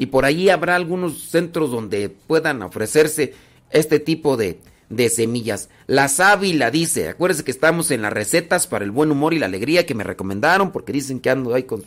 y 0.03 0.07
por 0.07 0.25
ahí 0.25 0.49
habrá 0.49 0.75
algunos 0.75 1.31
centros 1.31 1.71
donde 1.71 2.09
puedan 2.09 2.61
ofrecerse 2.65 3.35
este 3.71 4.01
tipo 4.01 4.37
de, 4.37 4.59
de 4.89 5.09
semillas. 5.09 5.69
La 5.87 6.09
sábila 6.09 6.73
dice, 6.73 7.09
acuérdense 7.09 7.45
que 7.45 7.53
estamos 7.53 7.93
en 7.93 8.03
las 8.03 8.13
recetas 8.13 8.67
para 8.67 8.85
el 8.85 8.91
buen 8.91 9.13
humor 9.13 9.33
y 9.33 9.39
la 9.39 9.47
alegría 9.47 9.87
que 9.87 9.95
me 9.95 10.03
recomendaron 10.03 10.73
porque 10.73 10.93
dicen 10.93 11.21
que 11.21 11.31
ando 11.31 11.55
ahí 11.55 11.63
con, 11.63 11.85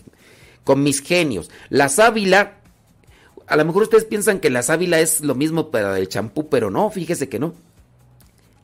con 0.64 0.82
mis 0.82 1.02
genios. 1.02 1.52
La 1.68 1.90
sábila, 1.90 2.54
a 3.48 3.58
lo 3.58 3.66
mejor 3.66 3.84
ustedes 3.84 4.06
piensan 4.06 4.40
que 4.40 4.50
la 4.50 4.64
sábila 4.64 5.02
es 5.02 5.20
lo 5.20 5.36
mismo 5.36 5.70
para 5.70 6.00
el 6.00 6.08
champú, 6.08 6.48
pero 6.48 6.72
no, 6.72 6.90
fíjese 6.92 7.28
que 7.28 7.40
no. 7.40 7.54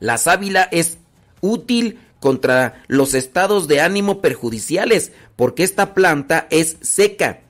La 0.00 0.16
sábila 0.16 0.66
es 0.72 0.96
útil 1.42 1.98
contra 2.20 2.82
los 2.86 3.12
estados 3.12 3.68
de 3.68 3.82
ánimo 3.82 4.22
perjudiciales 4.22 5.12
porque 5.36 5.62
esta 5.62 5.92
planta 5.92 6.46
es 6.48 6.78
seca. 6.80 7.42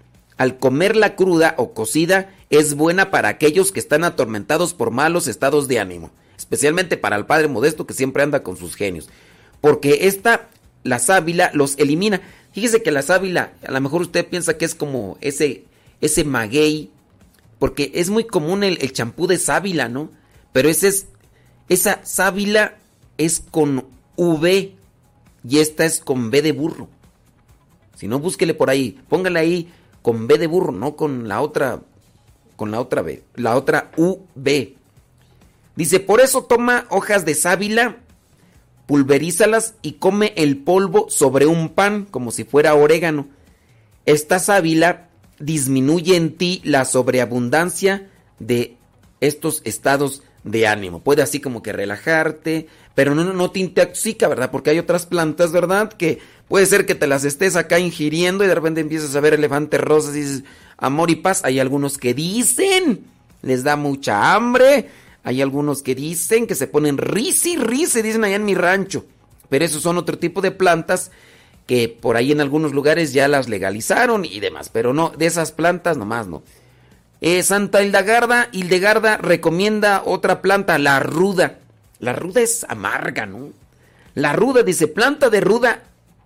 Al 0.43 0.59
comerla 0.59 1.15
cruda 1.15 1.55
o 1.57 1.73
cocida 1.73 2.35
es 2.51 2.75
buena 2.75 3.13
para 3.13 3.29
aquellos 3.29 3.71
que 3.71 3.79
están 3.79 4.03
atormentados 4.03 4.75
por 4.75 4.91
malos 4.91 5.29
estados 5.29 5.69
de 5.69 5.79
ánimo 5.79 6.11
especialmente 6.43 6.97
para 6.97 7.17
el 7.17 7.25
padre 7.25 7.47
modesto 7.49 7.87
que 7.87 7.95
siempre 7.95 8.23
anda 8.23 8.43
con 8.43 8.57
sus 8.57 8.75
genios. 8.75 9.09
Porque 9.61 10.07
esta, 10.09 10.49
la 10.83 10.99
sábila, 10.99 11.51
los 11.55 11.79
elimina. 11.79 12.21
Fíjese 12.53 12.83
que 12.83 12.91
la 12.91 13.03
sábila, 13.03 13.53
a 13.65 13.71
lo 13.71 13.81
mejor 13.81 14.03
usted 14.03 14.27
piensa 14.27 14.59
que 14.59 14.65
es 14.65 14.75
como 14.75 15.17
ese, 15.21 15.65
ese 16.01 16.25
maguey, 16.25 16.91
porque 17.59 17.93
es 17.95 18.11
muy 18.11 18.25
común 18.25 18.65
el 18.65 18.93
champú 18.93 19.27
de 19.27 19.39
sábila, 19.39 19.89
¿no? 19.89 20.11
Pero 20.53 20.69
esa 20.69 22.01
sábila 22.03 22.77
es 23.19 23.41
con 23.41 23.87
V 24.17 24.75
y 25.49 25.59
esta 25.59 25.85
es 25.85 26.01
con 26.01 26.31
B 26.31 26.43
de 26.43 26.53
burro. 26.53 26.89
Si 27.97 28.09
no, 28.09 28.19
búsquele 28.19 28.53
por 28.53 28.69
ahí, 28.69 28.99
póngale 29.09 29.39
ahí 29.39 29.73
con 30.03 30.27
B 30.27 30.39
de 30.39 30.47
burro, 30.47 30.73
no 30.73 30.97
con 30.97 31.29
la 31.29 31.41
otra, 31.41 31.81
con 32.57 32.71
la 32.71 32.81
otra 32.81 33.03
B, 33.03 33.23
la 33.37 33.57
otra 33.57 33.91
V. 33.97 34.77
Dice, 35.75 36.01
por 36.01 36.21
eso 36.21 36.45
toma 36.45 36.87
hojas 36.91 37.25
de 37.25 37.35
sábila, 37.35 37.97
pulverízalas 38.87 39.75
y 39.81 39.93
come 39.93 40.35
el 40.37 40.59
polvo 40.59 41.07
sobre 41.09 41.47
un 41.47 41.71
pan 41.71 42.07
como 42.11 42.31
si 42.31 42.45
fuera 42.45 42.75
orégano. 42.75 43.29
Esta 44.05 44.39
sábila 44.39 45.09
disminuye 45.39 46.17
en 46.17 46.37
ti 46.37 46.61
la 46.65 46.85
sobreabundancia 46.85 48.11
de 48.39 48.77
estos 49.21 49.63
estados 49.65 50.23
de 50.45 50.67
ánimo. 50.67 51.01
Puede 51.01 51.23
así 51.23 51.41
como 51.41 51.63
que 51.63 51.73
relajarte, 51.73 52.67
pero 52.95 53.15
no, 53.15 53.25
no 53.33 53.51
te 53.51 53.61
intoxica, 53.61 54.29
¿verdad? 54.29 54.51
Porque 54.51 54.71
hay 54.71 54.79
otras 54.79 55.07
plantas, 55.07 55.53
¿verdad? 55.53 55.93
Que 55.93 56.19
puede 56.49 56.67
ser 56.67 56.87
que 56.87 56.95
te 56.95 57.07
las 57.07 57.25
estés 57.25 57.57
acá 57.57 57.79
ingiriendo 57.79 58.45
y 58.45 58.47
de 58.47 58.55
repente 58.55 58.81
empiezas 58.81 59.15
a 59.17 59.21
ver 59.21 59.35
elefantes 59.35 59.81
rosas 59.81 60.15
y 60.15 60.21
dices, 60.21 60.45
amor 60.77 61.11
y 61.11 61.17
paz. 61.17 61.43
Hay 61.45 61.61
algunos 61.61 61.99
que 61.99 62.15
dicen, 62.15 63.07
les 63.43 63.65
da 63.65 63.77
mucha 63.77 64.35
hambre, 64.35 64.89
hay 65.25 65.41
algunos 65.43 65.83
que 65.83 65.95
dicen 65.95 66.47
que 66.47 66.55
se 66.55 66.67
ponen 66.67 66.99
risi, 66.99 67.57
risi, 67.57 68.03
dicen 68.03 68.25
allá 68.25 68.37
en 68.37 68.45
mi 68.45 68.55
rancho. 68.55 69.05
Pero 69.49 69.65
esos 69.65 69.83
son 69.83 69.99
otro 69.99 70.19
tipo 70.19 70.41
de 70.41 70.51
plantas 70.51 71.11
que 71.67 71.89
por 71.89 72.17
ahí 72.17 72.33
en 72.33 72.41
algunos 72.41 72.73
lugares 72.73 73.13
ya 73.13 73.29
las 73.29 73.49
legalizaron 73.49 74.25
y 74.25 74.41
demás. 74.41 74.69
Pero 74.69 74.93
no, 74.93 75.11
de 75.11 75.27
esas 75.27 75.53
plantas 75.53 75.97
nomás 75.97 76.27
no. 76.27 76.43
Eh, 77.21 77.43
Santa 77.45 77.83
Hildegarda, 77.83 78.49
Hildegarda 78.51 79.17
recomienda 79.17 80.03
otra 80.05 80.43
planta, 80.43 80.79
la 80.79 80.99
ruda. 80.99 81.61
La 82.01 82.15
ruda 82.15 82.41
es 82.41 82.67
amarga, 82.69 83.27
¿no? 83.27 83.51
La 84.15 84.33
ruda 84.33 84.65
dice, 84.65 84.89
planta 84.89 85.31
de 85.31 85.41
ruda 85.41 85.85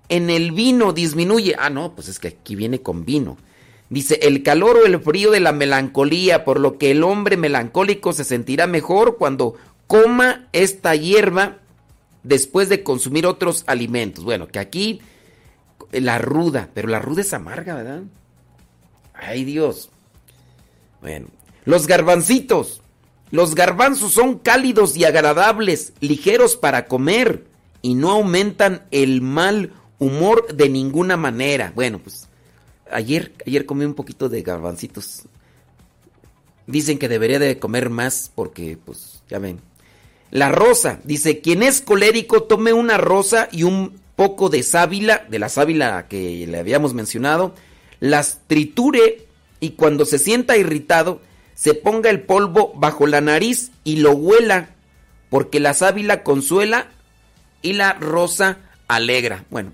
en 0.08 0.30
el 0.30 0.52
vino 0.52 0.92
disminuye. 0.92 1.56
Ah, 1.58 1.70
no, 1.70 1.94
pues 1.94 2.08
es 2.08 2.18
que 2.18 2.28
aquí 2.28 2.54
viene 2.54 2.80
con 2.80 3.04
vino. 3.04 3.36
Dice, 3.88 4.18
el 4.22 4.42
calor 4.42 4.78
o 4.78 4.86
el 4.86 5.00
frío 5.00 5.30
de 5.30 5.40
la 5.40 5.52
melancolía, 5.52 6.44
por 6.44 6.58
lo 6.58 6.76
que 6.76 6.90
el 6.90 7.04
hombre 7.04 7.36
melancólico 7.36 8.12
se 8.12 8.24
sentirá 8.24 8.66
mejor 8.66 9.16
cuando 9.16 9.54
coma 9.86 10.48
esta 10.52 10.96
hierba 10.96 11.58
después 12.24 12.68
de 12.68 12.82
consumir 12.82 13.26
otros 13.26 13.62
alimentos. 13.66 14.24
Bueno, 14.24 14.48
que 14.48 14.58
aquí 14.58 15.00
la 15.92 16.18
ruda, 16.18 16.68
pero 16.74 16.88
la 16.88 16.98
ruda 16.98 17.20
es 17.20 17.32
amarga, 17.32 17.74
¿verdad? 17.74 18.02
Ay 19.14 19.44
Dios. 19.44 19.90
Bueno, 21.00 21.28
los 21.64 21.86
garbancitos. 21.86 22.82
Los 23.30 23.54
garbanzos 23.56 24.12
son 24.12 24.38
cálidos 24.38 24.96
y 24.96 25.04
agradables, 25.04 25.92
ligeros 26.00 26.56
para 26.56 26.86
comer 26.86 27.44
y 27.82 27.94
no 27.94 28.12
aumentan 28.12 28.86
el 28.92 29.20
mal 29.20 29.72
humor 29.98 30.54
de 30.54 30.68
ninguna 30.68 31.16
manera. 31.16 31.72
Bueno, 31.74 31.98
pues 31.98 32.28
ayer, 32.90 33.32
ayer 33.46 33.66
comí 33.66 33.84
un 33.84 33.94
poquito 33.94 34.28
de 34.28 34.42
garbancitos. 34.42 35.22
Dicen 36.66 36.98
que 36.98 37.08
debería 37.08 37.38
de 37.38 37.58
comer 37.58 37.90
más 37.90 38.30
porque, 38.34 38.78
pues, 38.84 39.22
ya 39.28 39.38
ven. 39.38 39.60
La 40.30 40.50
rosa, 40.50 41.00
dice, 41.04 41.40
quien 41.40 41.62
es 41.62 41.80
colérico 41.80 42.42
tome 42.42 42.72
una 42.72 42.98
rosa 42.98 43.48
y 43.52 43.62
un 43.62 44.00
poco 44.16 44.48
de 44.48 44.62
sábila, 44.62 45.24
de 45.28 45.38
la 45.38 45.48
sábila 45.48 46.08
que 46.08 46.46
le 46.46 46.58
habíamos 46.58 46.94
mencionado, 46.94 47.54
las 48.00 48.40
triture 48.46 49.26
y 49.60 49.70
cuando 49.70 50.04
se 50.04 50.18
sienta 50.18 50.56
irritado, 50.56 51.20
se 51.54 51.74
ponga 51.74 52.10
el 52.10 52.20
polvo 52.20 52.72
bajo 52.74 53.06
la 53.06 53.20
nariz 53.20 53.70
y 53.84 53.96
lo 53.96 54.12
huela, 54.12 54.70
porque 55.30 55.60
la 55.60 55.74
sábila 55.74 56.22
consuela 56.22 56.88
y 57.62 57.74
la 57.74 57.94
rosa 57.94 58.58
alegra. 58.88 59.44
Bueno, 59.50 59.72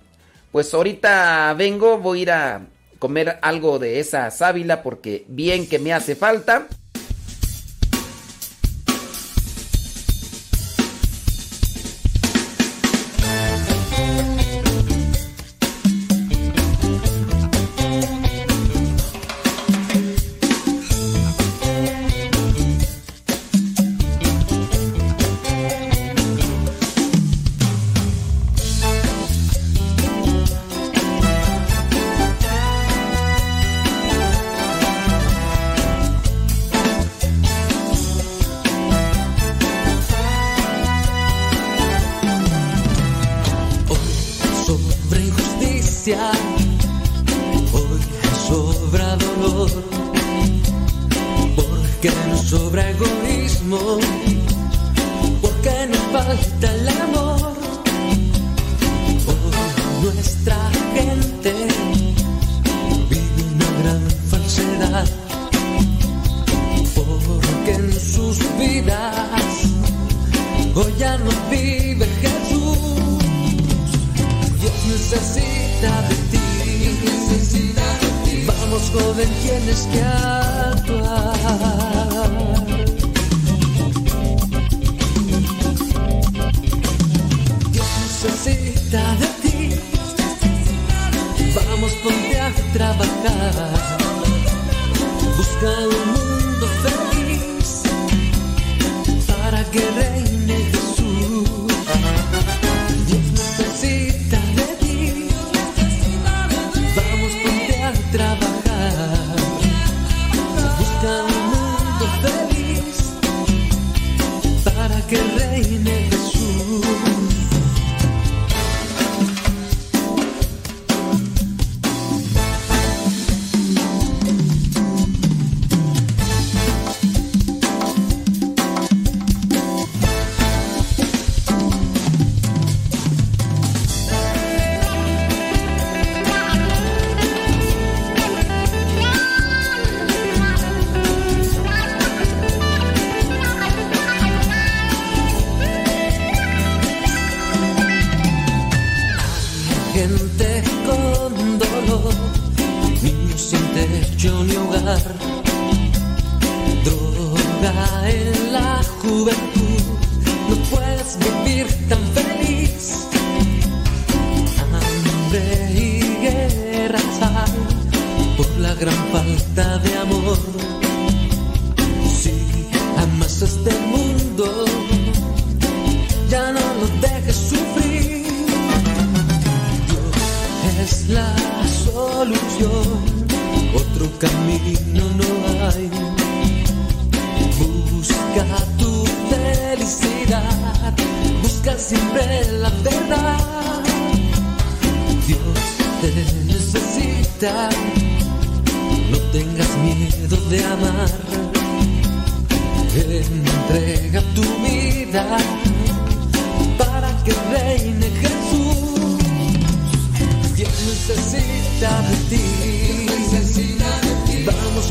pues 0.52 0.72
ahorita 0.72 1.54
vengo, 1.54 1.98
voy 1.98 2.20
a 2.20 2.22
ir 2.22 2.30
a 2.30 2.60
comer 2.98 3.38
algo 3.42 3.78
de 3.80 3.98
esa 3.98 4.30
sábila 4.30 4.82
porque 4.82 5.24
bien 5.26 5.66
que 5.66 5.78
me 5.78 5.92
hace 5.92 6.14
falta. 6.14 6.68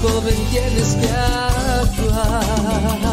joven 0.02 0.36
tienes 0.50 0.96
que 0.96 1.10
actuar. 1.10 3.11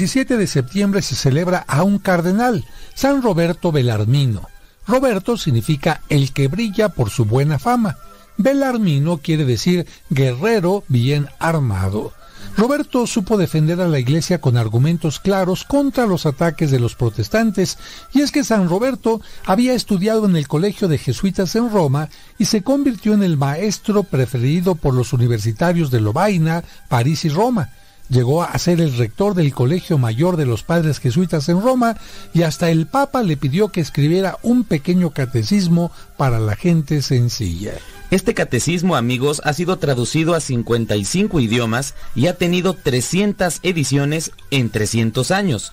17 0.00 0.38
de 0.38 0.46
septiembre 0.46 1.02
se 1.02 1.14
celebra 1.14 1.58
a 1.68 1.82
un 1.82 1.98
cardenal, 1.98 2.64
San 2.94 3.20
Roberto 3.20 3.70
Belarmino. 3.70 4.48
Roberto 4.86 5.36
significa 5.36 6.00
el 6.08 6.32
que 6.32 6.48
brilla 6.48 6.88
por 6.88 7.10
su 7.10 7.26
buena 7.26 7.58
fama. 7.58 7.98
Belarmino 8.38 9.18
quiere 9.18 9.44
decir 9.44 9.86
guerrero 10.08 10.84
bien 10.88 11.28
armado. 11.38 12.14
Roberto 12.56 13.06
supo 13.06 13.36
defender 13.36 13.78
a 13.82 13.88
la 13.88 13.98
iglesia 13.98 14.40
con 14.40 14.56
argumentos 14.56 15.20
claros 15.20 15.64
contra 15.64 16.06
los 16.06 16.24
ataques 16.24 16.70
de 16.70 16.80
los 16.80 16.94
protestantes, 16.94 17.76
y 18.14 18.22
es 18.22 18.32
que 18.32 18.42
San 18.42 18.70
Roberto 18.70 19.20
había 19.44 19.74
estudiado 19.74 20.24
en 20.24 20.34
el 20.34 20.48
colegio 20.48 20.88
de 20.88 20.96
jesuitas 20.96 21.54
en 21.56 21.70
Roma 21.70 22.08
y 22.38 22.46
se 22.46 22.62
convirtió 22.62 23.12
en 23.12 23.22
el 23.22 23.36
maestro 23.36 24.02
preferido 24.02 24.76
por 24.76 24.94
los 24.94 25.12
universitarios 25.12 25.90
de 25.90 26.00
Lovaina, 26.00 26.64
París 26.88 27.26
y 27.26 27.28
Roma. 27.28 27.68
Llegó 28.10 28.42
a 28.42 28.58
ser 28.58 28.80
el 28.80 28.96
rector 28.96 29.34
del 29.34 29.54
Colegio 29.54 29.96
Mayor 29.96 30.36
de 30.36 30.44
los 30.44 30.64
Padres 30.64 30.98
Jesuitas 30.98 31.48
en 31.48 31.62
Roma 31.62 31.96
y 32.34 32.42
hasta 32.42 32.68
el 32.70 32.86
Papa 32.86 33.22
le 33.22 33.36
pidió 33.36 33.68
que 33.68 33.80
escribiera 33.80 34.36
un 34.42 34.64
pequeño 34.64 35.10
catecismo 35.10 35.92
para 36.16 36.40
la 36.40 36.56
gente 36.56 37.02
sencilla. 37.02 37.74
Este 38.10 38.34
catecismo, 38.34 38.96
amigos, 38.96 39.40
ha 39.44 39.52
sido 39.52 39.78
traducido 39.78 40.34
a 40.34 40.40
55 40.40 41.38
idiomas 41.38 41.94
y 42.16 42.26
ha 42.26 42.34
tenido 42.34 42.74
300 42.74 43.60
ediciones 43.62 44.32
en 44.50 44.70
300 44.70 45.30
años. 45.30 45.72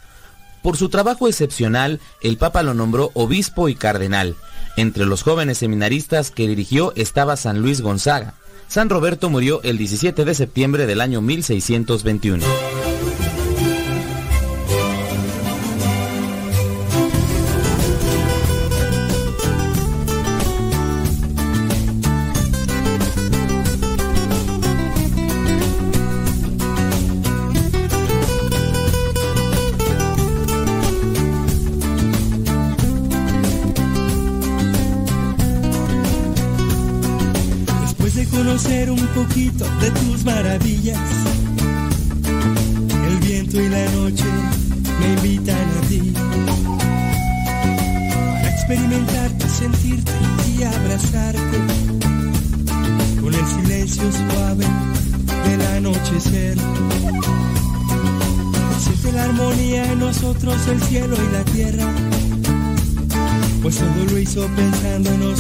Por 0.62 0.78
su 0.78 0.90
trabajo 0.90 1.28
excepcional, 1.28 2.00
el 2.22 2.38
Papa 2.38 2.62
lo 2.62 2.76
nombró 2.76 3.10
obispo 3.16 3.68
y 3.68 3.74
cardenal. 3.74 4.36
Entre 4.76 5.06
los 5.06 5.24
jóvenes 5.24 5.58
seminaristas 5.58 6.30
que 6.30 6.48
dirigió 6.48 6.94
estaba 6.96 7.36
San 7.36 7.64
Luis 7.64 7.82
Gonzaga. 7.82 8.36
San 8.68 8.90
Roberto 8.90 9.30
murió 9.30 9.62
el 9.64 9.78
17 9.78 10.26
de 10.26 10.36
septiembre 10.36 10.86
del 10.86 11.02
año 11.02 11.22
1621. 11.22 12.44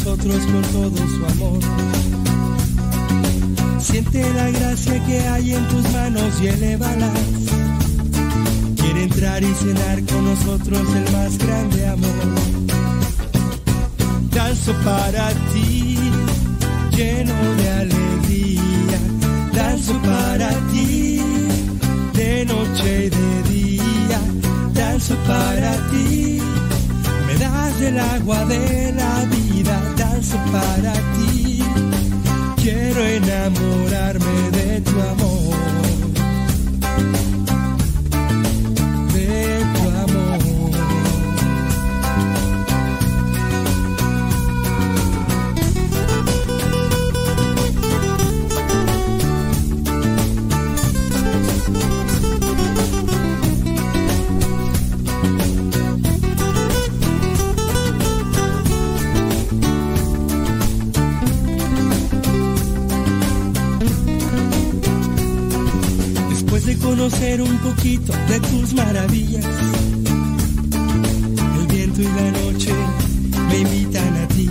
Nosotros 0.07 0.41
con 0.45 0.61
todo 0.61 1.07
su 1.09 1.25
amor. 1.34 1.59
Siente 3.77 4.34
la 4.34 4.49
gracia 4.51 5.05
que 5.05 5.19
hay 5.27 5.53
en 5.53 5.67
tus 5.67 5.84
manos 5.91 6.41
y 6.41 6.47
elévalas. 6.47 7.11
Quiere 8.77 9.03
entrar 9.03 9.43
y 9.43 9.53
cenar 9.53 10.01
con 10.05 10.25
nosotros 10.25 10.81
el 10.95 11.11
más 11.11 11.38
grande 11.38 11.88
amor. 11.88 12.25
Danzo 14.31 14.73
para 14.85 15.29
ti, 15.51 15.97
lleno 16.95 17.34
de 17.55 17.69
alegría. 17.69 18.99
Danzo 19.53 19.93
para 20.03 20.49
ti, 20.71 21.21
de 22.13 22.45
noche 22.45 23.05
y 23.05 23.09
de 23.09 23.43
día. 23.49 24.19
Danzo 24.73 25.15
para 25.27 25.75
ti, 25.89 26.39
me 27.27 27.35
das 27.35 27.81
el 27.81 27.99
agua 27.99 28.45
de 28.45 28.93
la 28.93 29.25
vida. 29.25 29.97
Para 30.18 30.94
ti 30.94 31.61
quiero 32.56 33.02
enamorarme 33.06 34.52
de 34.52 34.81
tu 34.81 34.99
amor. 34.99 35.36
Conocer 66.88 67.41
un 67.41 67.57
poquito 67.57 68.14
de 68.30 68.39
tus 68.39 68.73
maravillas, 68.73 69.45
el 71.59 71.68
viento 71.68 72.01
y 72.01 72.05
la 72.05 72.31
noche 72.31 72.73
me 73.49 73.57
invitan 73.59 74.15
a 74.15 74.27
ti. 74.30 74.49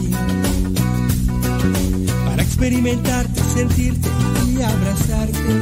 Para 2.26 2.42
experimentarte, 2.42 3.40
sentirte 3.54 4.10
y 4.52 4.60
abrazarte 4.60 5.54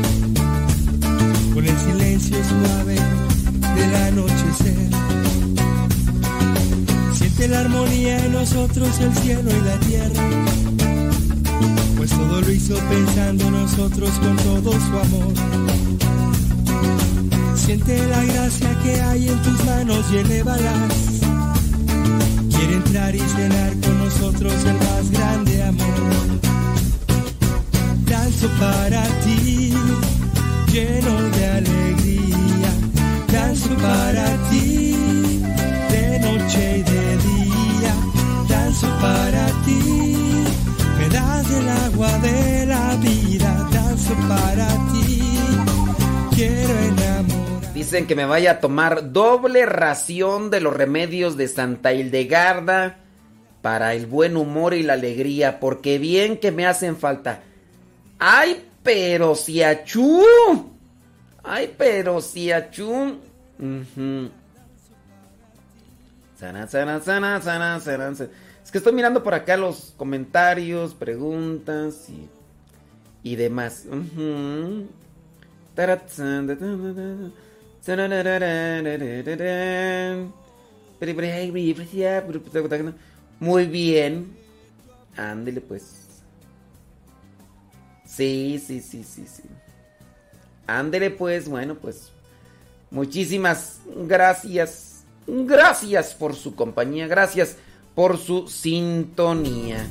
con 1.54 1.64
el 1.64 1.78
silencio 1.78 2.38
suave 2.42 2.96
del 3.76 3.94
anochecer. 4.08 4.90
Siente 7.14 7.48
la 7.48 7.60
armonía 7.60 8.18
en 8.26 8.32
nosotros, 8.32 8.98
el 8.98 9.14
cielo 9.14 9.48
y 9.48 9.60
la 9.64 9.78
tierra. 9.78 10.22
Pues 11.96 12.10
todo 12.10 12.40
lo 12.40 12.50
hizo 12.50 12.74
pensando 12.90 13.44
en 13.46 13.52
nosotros 13.52 14.10
con 14.18 14.36
todo 14.38 14.72
su 14.72 14.98
amor. 14.98 15.53
Siente 17.64 17.96
la 18.08 18.22
gracia 18.22 18.78
que 18.82 19.00
hay 19.00 19.26
en 19.26 19.40
tus 19.40 19.64
manos 19.64 20.04
y 20.12 20.18
elévalas. 20.18 20.92
Quiere 22.50 22.74
entrar 22.74 23.14
y 23.14 23.20
cenar 23.20 23.72
con 23.80 23.98
nosotros 24.04 24.52
el 24.66 24.74
más 24.74 25.10
grande 25.10 25.62
amor. 25.62 26.40
Danzo 28.04 28.48
para 28.60 29.02
ti, 29.24 29.72
lleno 30.70 31.22
de 31.30 31.46
alegría. 31.46 32.70
Danzo 33.32 33.74
para 33.76 34.26
ti, 34.50 34.94
de 35.88 36.20
noche 36.20 36.78
y 36.78 36.82
de 36.82 37.16
día. 37.16 37.94
Danzo 38.46 38.88
para 39.00 39.46
ti, 39.64 40.44
me 40.98 41.08
das 41.08 41.50
el 41.50 41.68
agua 41.70 42.18
de 42.18 42.66
la 42.66 42.94
vida. 42.96 43.68
Danzo 43.72 44.14
para 44.28 44.68
ti, 44.92 45.22
quiero. 46.34 46.83
Dicen 47.84 48.06
que 48.06 48.14
me 48.14 48.24
vaya 48.24 48.52
a 48.52 48.60
tomar 48.60 49.12
doble 49.12 49.66
ración 49.66 50.48
de 50.48 50.62
los 50.62 50.74
remedios 50.74 51.36
de 51.36 51.48
Santa 51.48 51.92
Hildegarda 51.92 52.96
para 53.60 53.92
el 53.92 54.06
buen 54.06 54.38
humor 54.38 54.72
y 54.72 54.82
la 54.82 54.94
alegría, 54.94 55.60
porque 55.60 55.98
bien 55.98 56.38
que 56.38 56.50
me 56.50 56.66
hacen 56.66 56.96
falta. 56.96 57.42
¡Ay, 58.18 58.66
pero 58.82 59.34
si 59.34 59.62
achú! 59.62 60.24
¡Ay, 61.42 61.74
pero 61.76 62.22
si 62.22 62.50
achú! 62.50 63.18
Ujú. 63.58 64.30
Sana, 66.40 66.66
sana, 66.66 67.00
sana, 67.02 67.80
sana. 67.80 68.12
Es 68.64 68.70
que 68.70 68.78
estoy 68.78 68.94
mirando 68.94 69.22
por 69.22 69.34
acá 69.34 69.58
los 69.58 69.92
comentarios, 69.98 70.94
preguntas 70.94 72.08
y, 72.08 72.30
y 73.28 73.36
demás. 73.36 73.84
Da, 75.76 75.86
da. 75.86 77.43
Muy 83.38 83.66
bien. 83.66 84.34
Ándele 85.16 85.60
pues. 85.60 86.22
Sí, 88.06 88.62
sí, 88.64 88.80
sí, 88.80 89.04
sí, 89.04 89.26
sí. 89.26 89.42
Ándele 90.66 91.10
pues, 91.10 91.46
bueno, 91.48 91.74
pues. 91.74 92.10
Muchísimas 92.90 93.80
gracias. 93.86 95.04
Gracias 95.26 96.14
por 96.14 96.34
su 96.34 96.54
compañía. 96.54 97.06
Gracias 97.06 97.56
por 97.94 98.16
su 98.16 98.48
sintonía. 98.48 99.86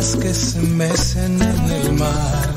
Que 0.00 0.32
se 0.32 0.60
mecen 0.60 1.42
en 1.42 1.70
el 1.70 1.92
mar. 1.92 2.54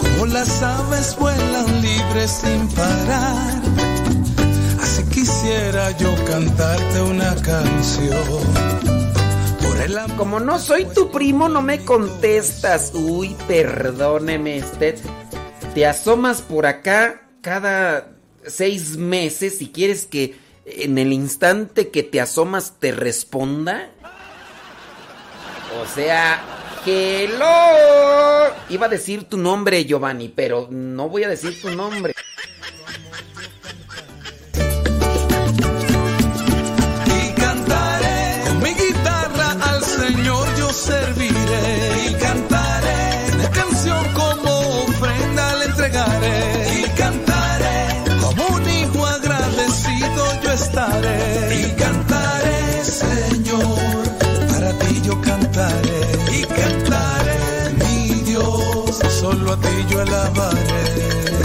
Como 0.00 0.26
las 0.26 0.62
aves 0.62 1.16
vuelan 1.18 1.82
libres 1.82 2.42
sin 2.42 2.68
parar. 2.68 3.62
Así 4.82 5.04
quisiera 5.04 5.96
yo 5.98 6.12
cantarte 6.24 7.00
una 7.02 7.34
canción. 7.36 8.76
Como 10.16 10.40
no 10.40 10.58
soy 10.58 10.84
tu 10.86 11.10
primo, 11.12 11.48
no 11.48 11.62
me 11.62 11.84
contestas. 11.84 12.92
Uy, 12.94 13.36
perdóneme 13.46 14.58
usted. 14.58 14.98
Te 15.74 15.86
asomas 15.86 16.42
por 16.42 16.66
acá 16.66 17.28
cada 17.40 18.16
seis 18.44 18.96
meses 18.96 19.58
si 19.58 19.68
quieres 19.68 20.06
que 20.06 20.34
en 20.64 20.98
el 20.98 21.12
instante 21.12 21.90
que 21.90 22.02
te 22.02 22.20
asomas 22.20 22.74
te 22.80 22.90
responda. 22.90 23.90
O 25.80 25.86
sea, 25.86 26.42
hello. 26.84 28.54
Iba 28.68 28.86
a 28.86 28.88
decir 28.88 29.24
tu 29.24 29.36
nombre, 29.36 29.84
Giovanni, 29.84 30.28
pero 30.28 30.68
no 30.70 31.08
voy 31.08 31.24
a 31.24 31.28
decir 31.28 31.60
tu 31.60 31.70
nombre. 31.70 32.14
Y 37.06 37.40
cantaré 37.40 38.40
con 38.46 38.62
mi 38.62 38.70
guitarra 38.70 39.56
al 39.62 39.82
Señor 39.82 40.46
yo 40.56 40.72
serviré. 40.72 41.35
Solo 59.46 59.52
a 59.52 59.56
ti 59.58 59.86
yo. 59.88 61.35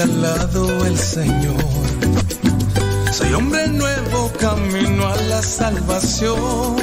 Ha 0.00 0.06
regalado 0.06 0.86
el 0.86 0.98
Señor. 0.98 1.56
Soy 3.12 3.34
hombre 3.34 3.68
nuevo, 3.68 4.32
camino 4.38 5.06
a 5.06 5.16
la 5.16 5.42
salvación. 5.42 6.76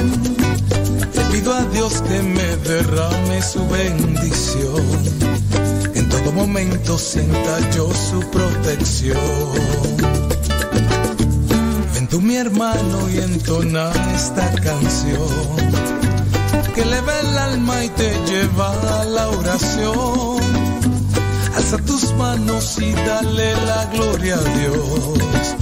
Le 1.14 1.24
pido 1.32 1.52
a 1.54 1.62
Dios 1.64 2.02
que 2.02 2.22
me 2.22 2.56
derrame 2.58 3.42
su 3.42 3.66
bendición. 3.68 4.82
En 5.94 6.08
todo 6.08 6.32
momento 6.32 6.98
sienta 6.98 7.70
yo 7.70 7.90
su 7.92 8.20
protección. 8.30 9.16
Ven 11.94 12.08
tú 12.08 12.20
mi 12.20 12.36
hermano 12.36 13.10
y 13.10 13.18
entona 13.18 13.90
esta 14.14 14.52
canción 14.60 15.56
que 16.74 16.82
eleva 16.82 17.20
el 17.20 17.38
alma 17.38 17.84
y 17.84 17.88
te 17.88 18.12
lleva 18.26 19.00
a 19.00 19.04
la 19.04 19.28
oración. 19.28 20.57
Alza 21.70 21.84
tus 21.84 22.14
manos 22.14 22.78
y 22.80 22.92
dale 22.94 23.52
la 23.66 23.84
gloria 23.92 24.36
a 24.36 24.58
Dios. 24.58 25.54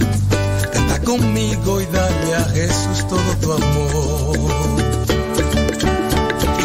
Canta 0.73 1.01
conmigo 1.03 1.81
y 1.81 1.87
dale 1.87 2.35
a 2.37 2.45
Jesús 2.45 3.09
todo 3.09 3.37
tu 3.41 3.53
amor. 3.53 4.39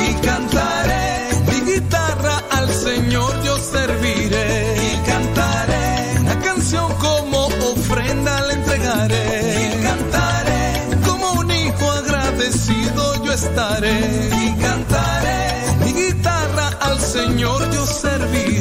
Y 0.06 0.14
cantaré 0.24 1.30
mi 1.50 1.72
guitarra 1.72 2.44
al 2.52 2.70
Señor 2.70 3.34
yo 3.44 3.58
serviré. 3.58 4.76
Y 4.94 5.10
cantaré 5.10 6.20
una 6.20 6.40
canción 6.42 6.94
como 7.00 7.48
ofrenda 7.48 8.42
le 8.46 8.54
entregaré. 8.54 9.70
Y 9.74 9.82
cantaré 9.82 11.02
como 11.04 11.32
un 11.32 11.50
hijo 11.50 11.92
agradecido 11.92 13.26
yo 13.26 13.34
estaré. 13.34 14.30
Y 14.46 14.62
cantaré 14.62 15.64
mi 15.84 15.94
guitarra 15.94 16.78
al 16.80 17.00
Señor 17.00 17.68
yo 17.72 17.88
serviré. 17.88 18.61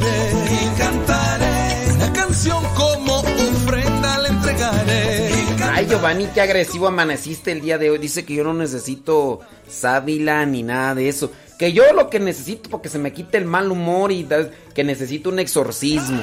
Giovanni, 5.91 6.27
qué 6.27 6.41
agresivo 6.41 6.87
amaneciste 6.87 7.51
el 7.51 7.63
día 7.63 7.77
de 7.77 7.91
hoy. 7.91 7.99
Dice 7.99 8.25
que 8.25 8.35
yo 8.35 8.45
no 8.45 8.55
necesito 8.55 9.41
sábila 9.69 10.47
ni 10.47 10.63
nada 10.63 10.95
de 10.95 11.09
eso. 11.09 11.33
Que 11.59 11.73
yo 11.73 11.83
lo 11.93 12.09
que 12.09 12.21
necesito 12.21 12.71
porque 12.71 12.89
se 12.89 13.01
me 13.01 13.13
quite 13.13 13.39
el 13.39 13.45
mal 13.45 13.73
humor 13.73 14.13
y 14.13 14.25
que 14.73 14.85
necesito 14.85 15.31
un 15.31 15.41
exorcismo. 15.41 16.23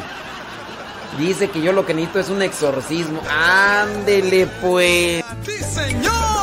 Dice 1.19 1.49
que 1.49 1.61
yo 1.61 1.73
lo 1.73 1.85
que 1.85 1.93
necesito 1.93 2.19
es 2.21 2.29
un 2.29 2.43
exorcismo. 2.43 3.19
Ándele 3.29 4.47
pues. 4.61 5.25
Sí, 5.45 5.63
Señor. 5.63 6.36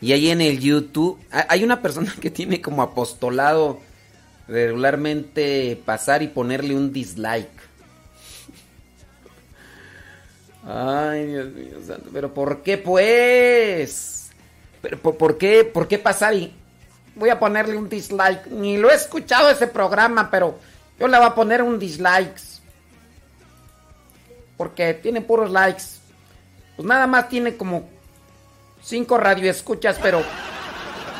Y 0.00 0.12
ahí 0.12 0.30
en 0.30 0.40
el 0.40 0.60
YouTube 0.60 1.18
ha- 1.30 1.46
hay 1.48 1.64
una 1.64 1.80
persona 1.82 2.14
que 2.20 2.30
tiene 2.30 2.60
como 2.60 2.82
apostolado 2.82 3.80
regularmente 4.48 5.80
pasar 5.84 6.22
y 6.22 6.28
ponerle 6.28 6.74
un 6.74 6.92
dislike. 6.92 7.48
Ay, 10.68 11.26
Dios 11.26 11.52
mío 11.52 11.76
santo. 11.86 12.10
Pero 12.12 12.32
¿por 12.34 12.62
qué 12.62 12.78
pues? 12.78 14.30
Pero 14.82 14.98
¿por, 14.98 15.16
por 15.16 15.38
qué? 15.38 15.64
¿Por 15.64 15.86
qué 15.88 15.98
pasar 15.98 16.34
y 16.34 16.52
voy 17.14 17.30
a 17.30 17.38
ponerle 17.38 17.76
un 17.76 17.88
dislike? 17.88 18.46
Ni 18.48 18.76
lo 18.76 18.90
he 18.90 18.94
escuchado 18.94 19.48
ese 19.50 19.66
programa, 19.68 20.30
pero 20.30 20.58
yo 20.98 21.06
le 21.08 21.16
voy 21.16 21.26
a 21.26 21.34
poner 21.34 21.62
un 21.62 21.78
dislike. 21.78 22.36
Porque 24.56 24.94
tiene 24.94 25.20
puros 25.20 25.50
likes. 25.50 25.82
Pues 26.76 26.86
nada 26.86 27.06
más 27.06 27.28
tiene 27.28 27.56
como 27.56 27.88
cinco 28.86 29.18
radioescuchas, 29.18 29.98
pero 30.00 30.18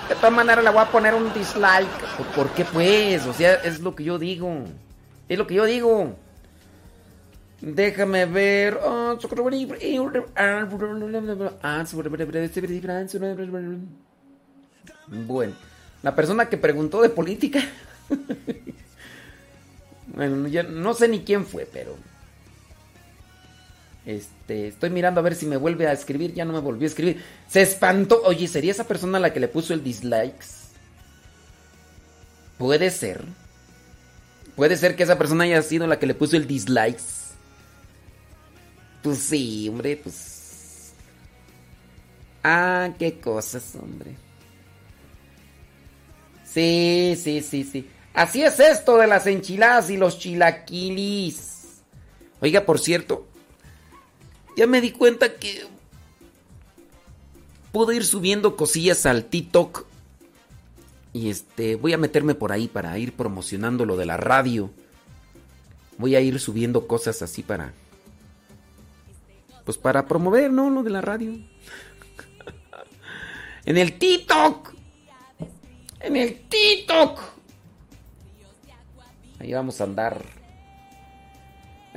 de 0.09 0.15
todas 0.15 0.33
maneras 0.33 0.63
le 0.65 0.71
voy 0.71 0.81
a 0.81 0.91
poner 0.91 1.15
un 1.15 1.33
dislike. 1.35 1.89
¿Por- 2.17 2.27
¿Por 2.29 2.51
qué 2.51 2.65
pues? 2.65 3.27
O 3.27 3.33
sea, 3.33 3.55
es 3.55 3.81
lo 3.81 3.95
que 3.97 4.05
yo 4.05 4.19
digo. 4.19 4.65
Es 5.29 5.37
lo 5.37 5.47
que 5.47 5.55
yo 5.55 5.65
digo. 5.65 6.15
Déjame 7.61 8.27
ver. 8.27 8.79
Bueno, 15.09 15.55
la 16.03 16.15
persona 16.15 16.49
que 16.49 16.57
preguntó 16.57 17.03
de 17.03 17.09
política. 17.09 17.61
Bueno, 20.15 20.47
ya 20.49 20.63
no 20.63 20.95
sé 20.95 21.09
ni 21.09 21.25
quién 21.25 21.45
fue, 21.45 21.69
pero. 21.71 21.97
Este, 24.07 24.69
estoy 24.69 24.91
mirando 24.91 25.19
a 25.19 25.24
ver 25.24 25.35
si 25.35 25.47
me 25.47 25.57
vuelve 25.57 25.89
a 25.89 25.93
escribir. 25.93 26.33
Ya 26.33 26.45
no 26.45 26.53
me 26.53 26.61
volvió 26.61 26.87
a 26.87 26.91
escribir. 26.91 27.23
Se 27.49 27.61
espantó. 27.61 28.23
Oye, 28.24 28.47
¿sería 28.47 28.70
esa 28.70 28.87
persona 28.87 29.19
la 29.19 29.33
que 29.33 29.41
le 29.41 29.49
puso 29.49 29.74
el 29.74 29.83
dislikes? 29.83 30.47
Puede 32.57 32.91
ser. 32.91 33.24
Puede 34.55 34.77
ser 34.77 34.97
que 34.97 35.03
esa 35.03 35.19
persona 35.19 35.45
haya 35.45 35.61
sido 35.61 35.87
la 35.87 35.99
que 35.99 36.07
le 36.07 36.15
puso 36.15 36.37
el 36.37 36.47
dislikes. 36.47 37.35
Pues 39.03 39.19
sí, 39.19 39.69
hombre, 39.69 40.01
pues. 40.03 40.93
Ah, 42.43 42.91
qué 42.99 43.19
cosas, 43.19 43.74
hombre. 43.74 44.16
Sí, 46.45 47.19
sí, 47.20 47.43
sí, 47.43 47.65
sí. 47.65 47.91
Así 48.15 48.43
es 48.43 48.59
esto 48.61 48.97
de 48.97 49.07
las 49.07 49.27
enchiladas 49.27 49.91
y 49.91 49.97
los 49.97 50.19
chilaquilis. 50.19 51.83
Oiga, 52.41 52.65
por 52.65 52.78
cierto, 52.78 53.27
ya 54.57 54.66
me 54.66 54.81
di 54.81 54.91
cuenta 54.91 55.35
que 55.35 55.65
puedo 57.73 57.93
ir 57.93 58.07
subiendo 58.07 58.57
cosillas 58.57 59.05
al 59.05 59.27
TikTok. 59.27 59.85
Y 61.12 61.31
este, 61.31 61.77
voy 61.77 61.93
a 61.93 61.99
meterme 61.99 62.35
por 62.35 62.53
ahí 62.53 62.69
para 62.69 62.99
ir 62.99 63.12
promocionando 63.12 63.85
lo 63.85 63.97
de 63.97 64.07
la 64.07 64.16
radio. 64.16 64.70
Voy 65.99 66.16
a 66.16 66.20
ir 66.20 66.41
subiendo 66.41 66.87
cosas 66.87 67.23
así 67.23 67.43
para. 67.43 67.73
Pues 69.65 69.77
para 69.77 70.07
promover, 70.07 70.51
¿no? 70.51 70.70
Lo 70.70 70.83
de 70.83 70.91
la 70.91 71.01
radio. 71.01 71.33
en 73.66 73.77
el 73.77 73.99
TikTok. 73.99 74.74
En 76.01 76.16
el 76.16 76.41
TikTok. 76.49 77.20
Ahí 79.39 79.53
vamos 79.53 79.81
a 79.81 79.85
andar. 79.85 80.36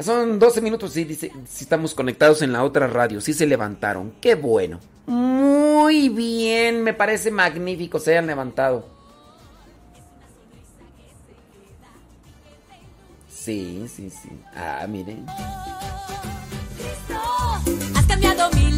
Son 0.01 0.39
12 0.39 0.61
minutos, 0.61 0.93
sí, 0.93 1.03
dice, 1.03 1.31
sí 1.45 1.63
estamos 1.63 1.93
conectados 1.93 2.41
en 2.41 2.53
la 2.53 2.63
otra 2.63 2.87
radio, 2.87 3.19
sí 3.19 3.33
se 3.33 3.45
levantaron. 3.45 4.13
Qué 4.21 4.35
bueno. 4.35 4.79
Muy 5.07 6.09
bien, 6.09 6.83
me 6.83 6.93
parece 6.93 7.31
magnífico, 7.31 7.99
se 7.99 8.11
hayan 8.11 8.27
levantado. 8.27 8.85
Sí, 13.29 13.85
sí, 13.93 14.09
sí. 14.09 14.29
Ah, 14.55 14.85
miren. 14.87 15.25
Has 17.95 18.05
cambiado 18.05 18.49
mi 18.51 18.71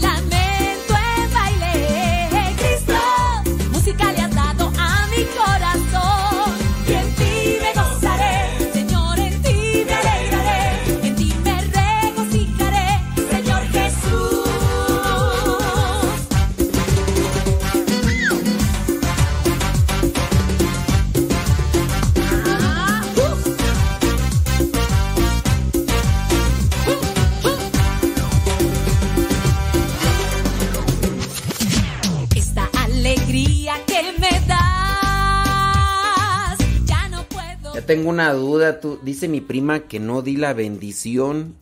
tengo 37.82 38.10
una 38.10 38.32
duda, 38.34 38.80
tú, 38.80 38.99
dice 39.03 39.28
mi 39.28 39.41
prima 39.41 39.82
que 39.82 39.99
no 39.99 40.22
di 40.22 40.38
la 40.38 40.53
bendición 40.53 41.56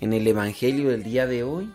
en 0.00 0.12
el 0.12 0.26
evangelio 0.26 0.90
del 0.90 1.02
día 1.02 1.26
de 1.26 1.42
hoy. 1.42 1.72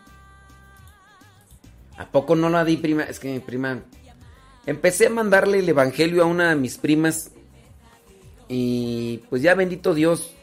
¿A 1.98 2.08
poco 2.08 2.36
no 2.36 2.50
la 2.50 2.66
di, 2.66 2.78
prima? 2.78 3.04
Es 3.04 3.20
que 3.20 3.32
mi 3.32 3.40
prima 3.40 3.84
empecé 4.66 5.08
a 5.08 5.10
mandarle 5.10 5.60
el 5.60 5.70
evangelio 5.70 6.24
a 6.24 6.26
una 6.26 6.50
de 6.50 6.56
mis 6.56 6.78
primas 6.78 7.32
y 8.48 9.20
pues 9.30 9.42
ya 9.42 9.56
bendito 9.56 9.94
Dios, 9.94 10.34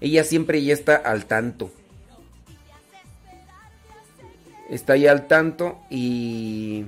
ella 0.00 0.24
siempre 0.24 0.62
ya 0.62 0.74
está 0.74 0.96
al 0.96 1.26
tanto. 1.26 1.70
Está 4.68 4.96
ya 4.96 5.12
al 5.12 5.26
tanto 5.26 5.78
y 5.90 6.86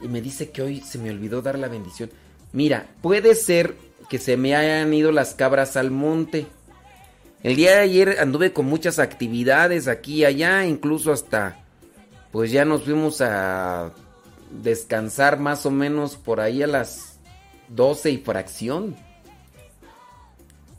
y 0.00 0.08
me 0.08 0.20
dice 0.20 0.50
que 0.50 0.62
hoy 0.62 0.80
se 0.80 0.98
me 0.98 1.10
olvidó 1.10 1.42
dar 1.42 1.58
la 1.58 1.68
bendición. 1.68 2.10
Mira, 2.56 2.86
puede 3.02 3.34
ser 3.34 3.74
que 4.08 4.16
se 4.16 4.38
me 4.38 4.56
hayan 4.56 4.94
ido 4.94 5.12
las 5.12 5.34
cabras 5.34 5.76
al 5.76 5.90
monte. 5.90 6.46
El 7.42 7.54
día 7.54 7.72
de 7.72 7.80
ayer 7.80 8.16
anduve 8.18 8.54
con 8.54 8.64
muchas 8.64 8.98
actividades 8.98 9.88
aquí 9.88 10.20
y 10.20 10.24
allá, 10.24 10.64
incluso 10.64 11.12
hasta 11.12 11.62
pues 12.32 12.50
ya 12.50 12.64
nos 12.64 12.84
fuimos 12.84 13.20
a 13.20 13.92
descansar 14.50 15.38
más 15.38 15.66
o 15.66 15.70
menos 15.70 16.16
por 16.16 16.40
ahí 16.40 16.62
a 16.62 16.66
las 16.66 17.18
12 17.68 18.12
y 18.12 18.16
fracción. 18.16 18.96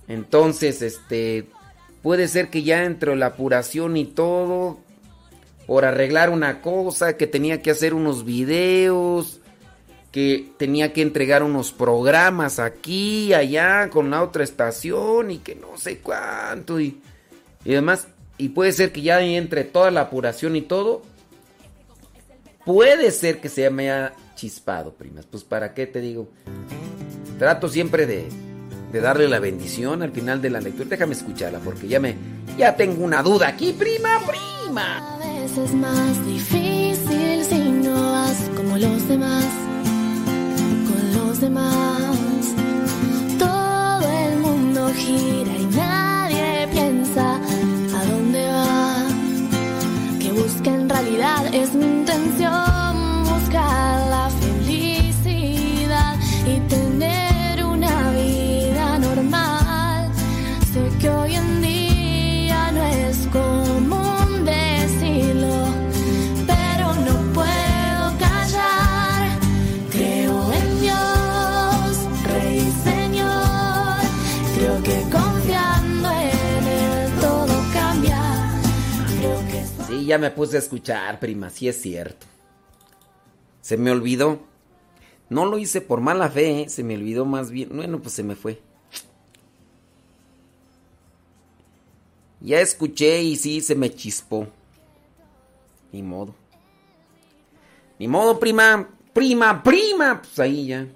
Entonces, 0.08 0.82
este 0.82 1.48
puede 2.02 2.28
ser 2.28 2.50
que 2.50 2.64
ya 2.64 2.86
entre 2.86 3.16
la 3.16 3.28
apuración 3.28 3.98
y 3.98 4.06
todo 4.06 4.80
por 5.68 5.86
arreglar 5.86 6.32
una 6.32 6.64
cosa, 6.64 7.18
que 7.18 7.28
tenía 7.28 7.62
que 7.62 7.70
hacer 7.70 7.94
unos 7.94 8.26
videos, 8.26 9.42
que 10.12 10.52
tenía 10.58 10.94
que 10.94 11.02
entregar 11.02 11.44
unos 11.44 11.72
programas 11.72 12.60
aquí, 12.60 13.34
allá, 13.34 13.90
con 13.90 14.10
la 14.10 14.24
otra 14.24 14.44
estación 14.44 15.32
y 15.32 15.40
que 15.40 15.56
no 15.56 15.78
sé 15.78 16.00
cuánto 16.00 16.80
y, 16.80 17.00
y 17.66 17.72
demás. 17.72 18.08
Y 18.38 18.50
puede 18.50 18.72
ser 18.72 18.92
que 18.92 19.02
ya 19.02 19.22
entre 19.22 19.64
toda 19.64 19.92
la 19.92 20.02
apuración 20.02 20.56
y 20.56 20.62
todo, 20.62 21.02
puede 22.66 23.12
ser 23.12 23.40
que 23.40 23.50
se 23.50 23.70
me 23.70 23.92
haya 23.92 24.14
chispado, 24.36 24.94
primas. 24.94 25.26
Pues 25.26 25.44
para 25.44 25.74
qué 25.74 25.88
te 25.88 26.00
digo. 26.02 26.30
Trato 27.40 27.70
siempre 27.70 28.06
de, 28.06 28.30
de 28.92 29.02
darle 29.02 29.28
la 29.28 29.40
bendición 29.40 30.02
al 30.02 30.12
final 30.12 30.42
de 30.42 30.50
la 30.50 30.62
lectura. 30.62 30.90
Déjame 30.90 31.14
escucharla 31.14 31.60
porque 31.60 31.88
ya 31.88 32.00
me 32.00 32.16
ya 32.58 32.76
tengo 32.76 33.04
una 33.04 33.22
duda 33.22 33.50
aquí, 33.50 33.74
prima, 33.74 34.20
prima. 34.26 35.16
A 35.16 35.18
veces 35.18 35.74
más 35.74 36.26
difícil 36.26 37.44
si 37.44 37.60
no 37.70 37.94
vas 37.94 38.50
como 38.56 38.78
los 38.78 39.08
demás, 39.08 39.46
demás. 41.40 42.56
Todo 43.38 44.10
el 44.10 44.40
mundo 44.40 44.90
gira 44.96 45.54
y 45.58 45.66
nadie 45.76 46.68
piensa 46.72 47.36
a 47.36 48.06
dónde 48.12 48.48
va. 48.48 49.06
Que 50.20 50.32
busca 50.32 50.70
en 50.74 50.90
realidad 50.90 51.54
es 51.54 51.74
mi 51.74 51.86
intención 51.86 52.37
ya 80.08 80.18
me 80.18 80.32
puse 80.32 80.56
a 80.56 80.60
escuchar, 80.60 81.20
prima, 81.20 81.50
sí 81.50 81.68
es 81.68 81.82
cierto. 81.82 82.26
Se 83.62 83.78
me 83.78 83.92
olvidó. 83.92 84.40
No 85.30 85.46
lo 85.46 85.58
hice 85.58 85.82
por 85.82 86.00
mala 86.00 86.30
fe, 86.30 86.62
¿eh? 86.62 86.70
se 86.70 86.84
me 86.84 86.96
olvidó 86.96 87.26
más 87.26 87.52
bien. 87.52 87.70
Bueno, 87.74 88.02
pues 88.02 88.16
se 88.16 88.24
me 88.24 88.36
fue. 88.36 88.62
Ya 92.40 92.62
escuché 92.62 93.22
y 93.22 93.36
sí 93.36 93.62
se 93.62 93.76
me 93.76 93.94
chispó. 93.94 94.48
Ni 95.92 96.02
modo. 96.02 96.34
Ni 98.00 98.08
modo, 98.08 98.40
prima. 98.40 98.88
Prima, 99.14 99.62
prima. 99.64 100.22
Pues 100.22 100.40
ahí 100.40 100.68
ya. 100.68 100.88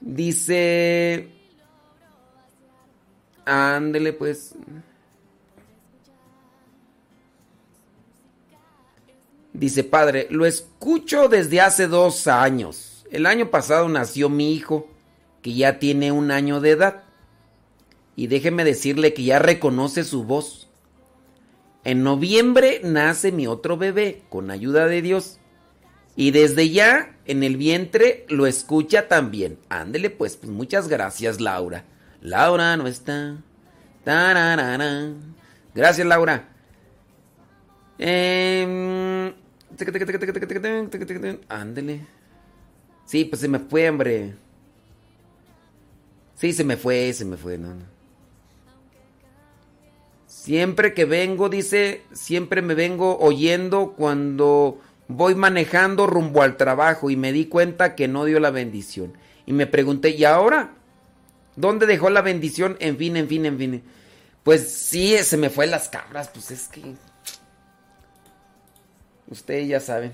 Dice... 0.00 1.28
Ándele 3.44 4.12
pues. 4.12 4.54
Dice, 9.58 9.82
padre, 9.82 10.28
lo 10.30 10.46
escucho 10.46 11.28
desde 11.28 11.60
hace 11.60 11.88
dos 11.88 12.28
años. 12.28 13.04
El 13.10 13.26
año 13.26 13.50
pasado 13.50 13.88
nació 13.88 14.28
mi 14.28 14.54
hijo, 14.54 14.86
que 15.42 15.52
ya 15.52 15.80
tiene 15.80 16.12
un 16.12 16.30
año 16.30 16.60
de 16.60 16.70
edad. 16.70 17.02
Y 18.14 18.28
déjeme 18.28 18.62
decirle 18.64 19.14
que 19.14 19.24
ya 19.24 19.40
reconoce 19.40 20.04
su 20.04 20.22
voz. 20.22 20.68
En 21.82 22.04
noviembre 22.04 22.80
nace 22.84 23.32
mi 23.32 23.48
otro 23.48 23.76
bebé, 23.76 24.22
con 24.28 24.52
ayuda 24.52 24.86
de 24.86 25.02
Dios. 25.02 25.40
Y 26.14 26.30
desde 26.30 26.70
ya, 26.70 27.16
en 27.24 27.42
el 27.42 27.56
vientre, 27.56 28.26
lo 28.28 28.46
escucha 28.46 29.08
también. 29.08 29.58
Ándele 29.70 30.10
pues, 30.10 30.36
pues 30.36 30.52
muchas 30.52 30.86
gracias, 30.86 31.40
Laura. 31.40 31.84
Laura 32.20 32.76
no 32.76 32.86
está. 32.86 33.38
Tararara. 34.04 35.14
Gracias, 35.74 36.06
Laura. 36.06 36.48
Eh, 37.98 39.34
Ándele. 41.48 42.06
Sí, 43.06 43.24
pues 43.24 43.40
se 43.40 43.48
me 43.48 43.58
fue, 43.58 43.88
hombre. 43.88 44.34
Sí, 46.34 46.52
se 46.52 46.64
me 46.64 46.76
fue, 46.76 47.12
se 47.12 47.24
me 47.24 47.36
fue, 47.36 47.58
no. 47.58 47.74
Siempre 50.26 50.94
que 50.94 51.04
vengo, 51.04 51.48
dice, 51.48 52.02
siempre 52.12 52.62
me 52.62 52.74
vengo 52.74 53.18
oyendo 53.18 53.94
cuando 53.96 54.80
voy 55.08 55.34
manejando 55.34 56.06
rumbo 56.06 56.42
al 56.42 56.56
trabajo 56.56 57.10
y 57.10 57.16
me 57.16 57.32
di 57.32 57.46
cuenta 57.46 57.94
que 57.94 58.08
no 58.08 58.24
dio 58.24 58.40
la 58.40 58.50
bendición. 58.50 59.14
Y 59.46 59.52
me 59.52 59.66
pregunté, 59.66 60.10
¿y 60.10 60.24
ahora? 60.24 60.74
¿Dónde 61.56 61.86
dejó 61.86 62.10
la 62.10 62.22
bendición? 62.22 62.76
En 62.78 62.96
fin, 62.98 63.16
en 63.16 63.26
fin, 63.26 63.46
en 63.46 63.58
fin. 63.58 63.82
Pues 64.42 64.70
sí, 64.70 65.16
se 65.22 65.36
me 65.36 65.50
fue 65.50 65.66
las 65.66 65.88
cabras, 65.88 66.28
pues 66.28 66.50
es 66.50 66.68
que... 66.68 66.94
Ustedes 69.30 69.68
ya 69.68 69.80
saben. 69.80 70.12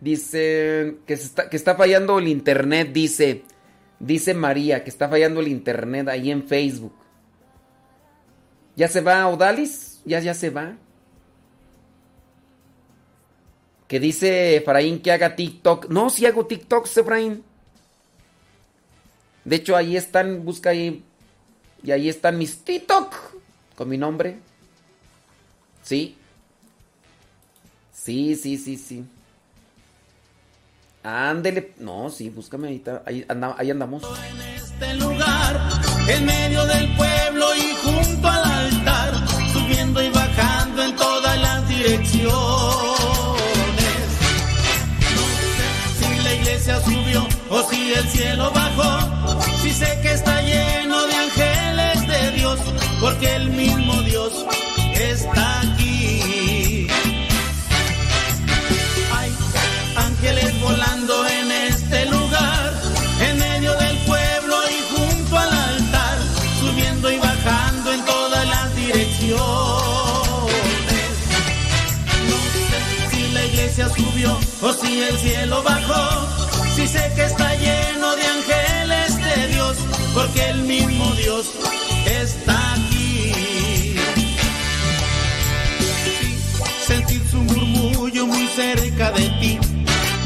Dice 0.00 0.96
que, 1.06 1.14
está, 1.14 1.50
que 1.50 1.56
está 1.56 1.74
fallando 1.74 2.18
el 2.18 2.28
internet, 2.28 2.90
dice. 2.92 3.44
Dice 3.98 4.32
María 4.32 4.82
que 4.82 4.88
está 4.88 5.08
fallando 5.08 5.40
el 5.40 5.48
internet 5.48 6.08
ahí 6.08 6.30
en 6.30 6.46
Facebook. 6.46 6.94
¿Ya 8.76 8.88
se 8.88 9.02
va 9.02 9.28
Odalis? 9.28 10.00
¿Ya, 10.06 10.20
ya 10.20 10.32
se 10.32 10.48
va? 10.48 10.76
Que 13.86 14.00
dice 14.00 14.56
Efraín 14.56 15.02
que 15.02 15.12
haga 15.12 15.36
TikTok. 15.36 15.90
No, 15.90 16.08
si 16.08 16.24
hago 16.24 16.46
TikTok, 16.46 16.86
Efraín. 16.86 17.44
De 19.44 19.56
hecho, 19.56 19.76
ahí 19.76 19.96
están, 19.96 20.44
busca 20.44 20.70
ahí. 20.70 21.04
Y 21.82 21.90
ahí 21.90 22.08
están 22.08 22.38
mis 22.38 22.64
TikTok. 22.64 23.14
Con 23.74 23.88
mi 23.88 23.98
nombre. 23.98 24.38
Sí. 25.82 26.16
Sí, 28.10 28.34
sí, 28.34 28.58
sí, 28.58 28.76
sí. 28.76 29.04
Ándele. 31.04 31.74
No, 31.78 32.10
sí, 32.10 32.28
búscame. 32.28 32.82
Ahí, 33.06 33.24
ahí 33.56 33.70
andamos. 33.70 34.02
este 34.56 34.94
lugar, 34.94 35.60
en 36.08 36.26
medio 36.26 36.66
del 36.66 36.96
pueblo 36.96 37.46
y 37.54 37.72
junto 37.84 38.28
al 38.28 38.42
altar, 38.42 39.12
subiendo 39.52 40.02
y 40.02 40.10
bajando 40.10 40.82
en 40.82 40.96
todas 40.96 41.40
las 41.40 41.68
direcciones. 41.68 42.24
Si 46.00 46.22
la 46.24 46.34
iglesia 46.34 46.80
subió 46.80 47.28
o 47.48 47.62
si 47.70 47.92
el 47.92 48.08
cielo 48.08 48.50
bajó, 48.52 49.40
si 49.62 49.70
sé 49.70 50.00
que 50.02 50.14
está 50.14 50.42
lleno 50.42 51.06
de 51.06 51.14
ángeles 51.14 52.08
de 52.08 52.30
Dios, 52.32 52.58
porque 53.00 53.36
el 53.36 53.50
mismo 53.50 54.02
Dios 54.02 54.44
está 54.96 55.60
aquí. 55.60 55.89
O 74.62 74.72
si 74.72 75.00
el 75.02 75.18
cielo 75.18 75.62
bajó, 75.62 76.28
si 76.74 76.86
sé 76.86 77.12
que 77.14 77.24
está 77.24 77.54
lleno 77.54 78.16
de 78.16 78.22
ángeles 78.26 79.16
de 79.16 79.48
Dios, 79.48 79.76
porque 80.14 80.50
el 80.50 80.62
mismo 80.62 81.12
Dios 81.12 81.46
está 82.06 82.74
aquí. 82.74 83.00
sentir 86.86 87.22
su 87.30 87.36
murmullo 87.36 88.26
muy 88.26 88.46
cerca 88.48 89.12
de 89.12 89.28
ti. 89.40 89.58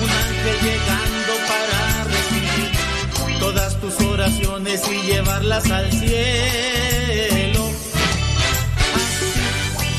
Un 0.03 0.11
ángel 0.11 0.57
llegando 0.63 1.33
para 1.51 2.05
recibir 2.05 3.39
todas 3.39 3.81
tus 3.81 4.01
oraciones 4.01 4.83
y 4.91 5.07
llevarlas 5.07 5.71
al 5.71 5.93
cielo. 5.93 7.71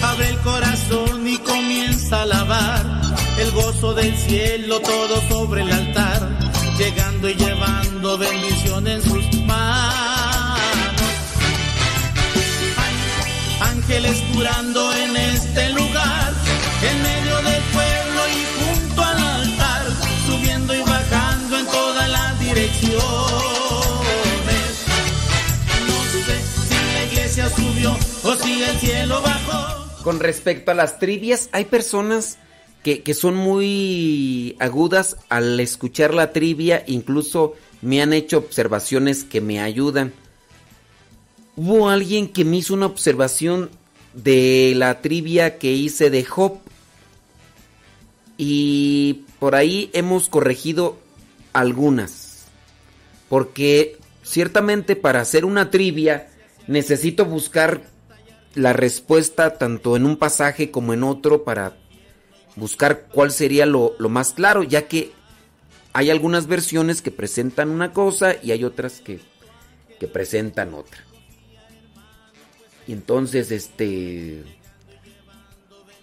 Abre 0.01 0.29
el 0.29 0.37
corazón 0.39 0.74
del 3.93 4.15
cielo 4.17 4.79
todo 4.79 5.21
sobre 5.29 5.61
el 5.61 5.71
altar, 5.71 6.29
llegando 6.77 7.29
y 7.29 7.35
llevando 7.35 8.17
bendición 8.17 8.87
en 8.87 9.01
sus 9.01 9.33
manos 9.43 9.75
ángeles 13.87 14.23
curando 14.33 14.93
en 14.95 15.15
este 15.15 15.69
lugar, 15.69 16.33
en 16.81 17.03
medio 17.03 17.35
del 17.37 17.63
pueblo 17.63 18.21
y 18.27 18.45
junto 18.59 19.01
al 19.03 19.17
altar, 19.17 19.85
subiendo 20.25 20.73
y 20.73 20.81
bajando 20.81 21.59
en 21.59 21.65
todas 21.67 22.09
las 22.09 22.39
direcciones. 22.39 22.95
No 25.87 26.03
sé 26.11 26.41
si 26.67 26.93
la 26.93 27.03
iglesia 27.05 27.49
subió 27.49 27.97
o 28.23 28.35
si 28.35 28.63
el 28.63 28.79
cielo 28.79 29.21
bajó. 29.21 29.85
Con 30.03 30.19
respecto 30.19 30.71
a 30.71 30.73
las 30.73 30.97
trivias, 30.97 31.49
hay 31.51 31.65
personas 31.65 32.37
que, 32.85 33.15
son 33.15 33.35
muy 33.35 34.55
agudas 34.59 35.17
al 35.29 35.59
escuchar 35.59 36.13
la 36.13 36.31
trivia, 36.31 36.83
incluso 36.85 37.55
me 37.81 37.99
han 37.99 38.13
hecho 38.13 38.37
observaciones 38.37 39.23
que 39.23 39.41
me 39.41 39.59
ayudan. 39.59 40.13
Hubo 41.55 41.89
alguien 41.89 42.27
que 42.27 42.45
me 42.45 42.57
hizo 42.57 42.75
una 42.75 42.85
observación 42.85 43.71
de 44.13 44.73
la 44.75 45.01
trivia 45.01 45.57
que 45.57 45.73
hice 45.73 46.11
de 46.11 46.25
Job. 46.25 46.59
Y 48.37 49.23
por 49.39 49.55
ahí 49.55 49.89
hemos 49.93 50.29
corregido 50.29 50.99
algunas. 51.53 52.45
Porque 53.29 53.97
ciertamente 54.21 54.95
para 54.95 55.21
hacer 55.21 55.43
una 55.43 55.71
trivia 55.71 56.29
necesito 56.67 57.25
buscar 57.25 57.81
la 58.53 58.73
respuesta 58.73 59.57
tanto 59.57 59.95
en 59.95 60.05
un 60.05 60.17
pasaje 60.17 60.69
como 60.69 60.93
en 60.93 61.03
otro 61.03 61.43
para 61.43 61.77
buscar 62.55 63.07
cuál 63.11 63.31
sería 63.31 63.65
lo, 63.65 63.95
lo 63.99 64.09
más 64.09 64.33
claro, 64.33 64.63
ya 64.63 64.87
que 64.87 65.11
hay 65.93 66.09
algunas 66.09 66.47
versiones 66.47 67.01
que 67.01 67.11
presentan 67.11 67.69
una 67.69 67.93
cosa 67.93 68.35
y 68.43 68.51
hay 68.51 68.63
otras 68.63 68.99
que, 68.99 69.19
que 69.99 70.07
presentan 70.07 70.73
otra. 70.73 71.05
Y 72.87 72.93
entonces, 72.93 73.51
este. 73.51 74.43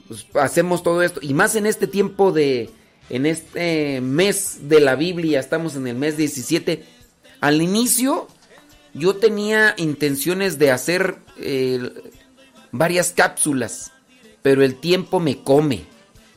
pues, 0.09 0.27
hacemos 0.35 0.83
todo 0.83 1.03
esto. 1.03 1.21
Y 1.23 1.35
más 1.35 1.57
en 1.57 1.67
este 1.67 1.87
tiempo 1.87 2.33
de. 2.33 2.71
En 3.11 3.27
este 3.27 4.01
mes 4.01 4.69
de 4.69 4.81
la 4.81 4.95
Biblia, 4.95 5.41
estamos 5.41 5.75
en 5.77 5.87
el 5.87 5.97
mes 5.97 6.17
17. 6.17 6.85
Al 7.41 7.61
inicio, 7.61 8.29
yo 8.95 9.17
tenía 9.17 9.75
intenciones 9.77 10.59
de 10.59 10.71
hacer 10.71 11.19
eh, 11.37 11.91
varias 12.71 13.13
cápsulas. 13.13 13.93
Pero 14.41 14.65
el 14.65 14.77
tiempo 14.77 15.21
me 15.21 15.43
come. 15.43 15.85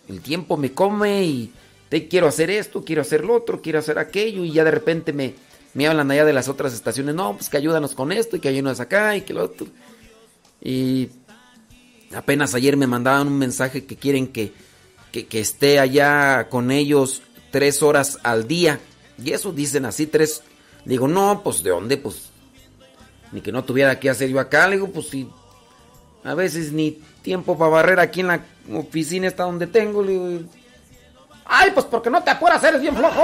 El 0.07 0.21
tiempo 0.21 0.57
me 0.57 0.73
come 0.73 1.23
y 1.23 1.51
te 1.89 2.07
quiero 2.07 2.27
hacer 2.27 2.49
esto, 2.49 2.83
quiero 2.83 3.01
hacer 3.01 3.25
lo 3.25 3.35
otro, 3.35 3.61
quiero 3.61 3.79
hacer 3.79 3.99
aquello. 3.99 4.43
Y 4.43 4.51
ya 4.51 4.63
de 4.63 4.71
repente 4.71 5.13
me, 5.13 5.35
me 5.73 5.87
hablan 5.87 6.11
allá 6.11 6.25
de 6.25 6.33
las 6.33 6.47
otras 6.47 6.73
estaciones. 6.73 7.15
No, 7.15 7.33
pues 7.35 7.49
que 7.49 7.57
ayúdanos 7.57 7.95
con 7.95 8.11
esto 8.11 8.35
y 8.35 8.39
que 8.39 8.49
ayúdanos 8.49 8.79
acá 8.79 9.15
y 9.15 9.21
que 9.21 9.33
lo 9.33 9.43
otro. 9.43 9.67
Y 10.61 11.09
Apenas 12.13 12.55
ayer 12.55 12.77
me 12.77 12.87
mandaban 12.87 13.27
un 13.27 13.37
mensaje 13.37 13.85
que 13.85 13.97
quieren 13.97 14.27
que, 14.27 14.53
que, 15.11 15.25
que 15.25 15.39
esté 15.39 15.79
allá 15.79 16.47
con 16.49 16.71
ellos 16.71 17.21
tres 17.51 17.81
horas 17.83 18.19
al 18.23 18.47
día. 18.47 18.79
Y 19.21 19.31
eso 19.31 19.51
dicen 19.51 19.85
así, 19.85 20.07
tres. 20.07 20.41
Digo, 20.85 21.07
no, 21.07 21.41
pues 21.43 21.63
¿de 21.63 21.71
dónde? 21.71 21.97
Pues 21.97 22.29
ni 23.31 23.41
que 23.41 23.51
no 23.51 23.63
tuviera 23.63 23.99
que 23.99 24.09
hacer 24.09 24.29
yo 24.29 24.39
acá. 24.39 24.67
Le 24.67 24.75
digo, 24.75 24.89
pues 24.91 25.09
sí. 25.09 25.27
A 26.23 26.35
veces 26.35 26.71
ni 26.71 26.99
tiempo 27.21 27.57
para 27.57 27.71
barrer 27.71 27.99
aquí 27.99 28.21
en 28.21 28.27
la 28.27 28.45
oficina 28.73 29.27
está 29.27 29.43
donde 29.43 29.67
tengo. 29.67 30.03
Ay, 31.45 31.71
pues 31.73 31.85
porque 31.85 32.09
no 32.09 32.23
te 32.23 32.31
apuras, 32.31 32.63
eres 32.63 32.81
bien 32.81 32.95
flojo. 32.95 33.21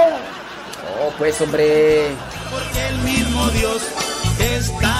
Oh, 1.00 1.12
pues 1.18 1.40
hombre. 1.40 2.08
Porque 2.50 2.88
el 2.88 2.98
mismo 2.98 3.48
Dios 3.50 3.82
está 4.38 4.91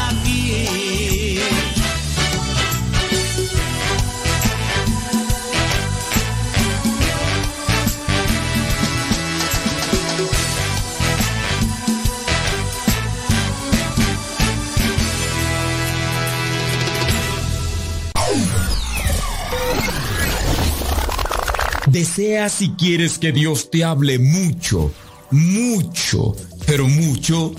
Deseas 21.92 22.52
si 22.52 22.70
quieres 22.70 23.18
que 23.18 23.32
Dios 23.32 23.70
te 23.70 23.84
hable 23.84 24.18
mucho, 24.18 24.90
mucho, 25.30 26.34
pero 26.64 26.88
mucho, 26.88 27.52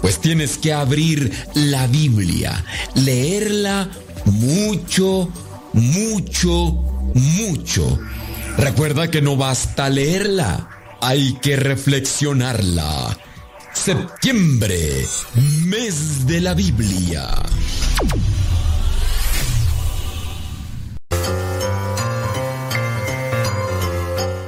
pues 0.00 0.18
tienes 0.18 0.56
que 0.56 0.72
abrir 0.72 1.30
la 1.52 1.86
Biblia, 1.86 2.64
leerla 2.94 3.90
mucho, 4.24 5.28
mucho, 5.74 6.72
mucho. 7.12 7.98
Recuerda 8.56 9.10
que 9.10 9.20
no 9.20 9.36
basta 9.36 9.90
leerla, 9.90 10.70
hay 11.02 11.34
que 11.42 11.56
reflexionarla. 11.56 13.18
Septiembre, 13.74 15.06
mes 15.66 16.26
de 16.26 16.40
la 16.40 16.54
Biblia. 16.54 17.28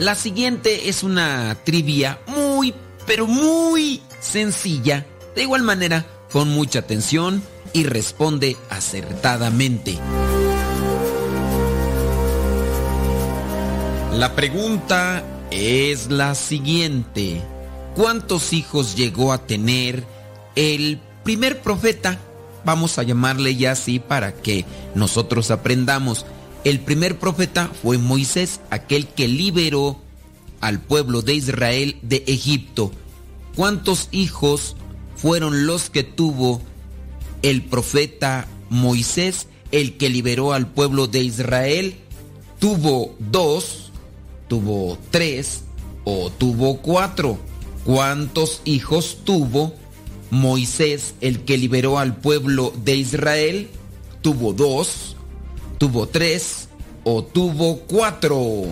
La 0.01 0.15
siguiente 0.15 0.89
es 0.89 1.03
una 1.03 1.57
trivia 1.65 2.21
muy, 2.29 2.73
pero 3.05 3.27
muy 3.27 4.01
sencilla. 4.21 5.05
De 5.35 5.43
igual 5.43 5.65
manera, 5.65 6.07
con 6.31 6.51
mucha 6.51 6.79
atención 6.79 7.43
y 7.73 7.83
responde 7.83 8.57
acertadamente. 8.71 9.99
La 14.13 14.37
pregunta 14.37 15.25
es 15.51 16.09
la 16.11 16.37
siguiente. 16.37 17.43
¿Cuántos 17.97 18.53
hijos 18.53 18.95
llegó 18.95 19.33
a 19.33 19.47
tener 19.47 20.05
el 20.55 21.01
primer 21.25 21.61
profeta? 21.61 22.21
Vamos 22.65 22.99
a 22.99 23.03
llamarle 23.03 23.57
ya 23.57 23.73
así 23.73 23.99
para 23.99 24.33
que 24.33 24.65
nosotros 24.95 25.51
aprendamos. 25.51 26.25
El 26.65 26.81
primer 26.81 27.19
profeta 27.19 27.71
fue 27.83 27.99
Moisés, 27.99 28.61
aquel 28.71 29.07
que 29.07 29.29
liberó 29.29 30.01
al 30.61 30.81
pueblo 30.81 31.23
de 31.23 31.35
Israel 31.35 31.97
de 32.03 32.25
Egipto. 32.27 32.91
¿Cuántos 33.55 34.09
hijos 34.11 34.77
fueron 35.17 35.67
los 35.67 35.89
que 35.91 36.03
tuvo 36.03 36.61
el 37.43 37.63
profeta 37.63 38.49
Moisés, 38.71 39.47
el 39.71 39.97
que 39.97 40.11
liberó 40.11 40.53
al 40.53 40.67
pueblo 40.67 41.07
de 41.07 41.23
Israel? 41.23 41.95
¿Tuvo 42.59 43.15
dos, 43.19 43.93
tuvo 44.49 44.99
tres 45.11 45.63
o 46.05 46.31
tuvo 46.31 46.79
cuatro? 46.79 47.39
¿Cuántos 47.85 48.63
hijos 48.65 49.19
tuvo 49.25 49.75
Moisés, 50.31 51.15
el 51.21 51.45
que 51.45 51.57
liberó 51.57 51.99
al 51.99 52.17
pueblo 52.17 52.73
de 52.85 52.97
Israel? 52.97 53.71
¿Tuvo 54.23 54.53
dos? 54.53 55.17
Tuvo 55.79 56.09
tres 56.09 56.69
o 57.05 57.25
tuvo 57.25 57.79
cuatro. 57.87 58.67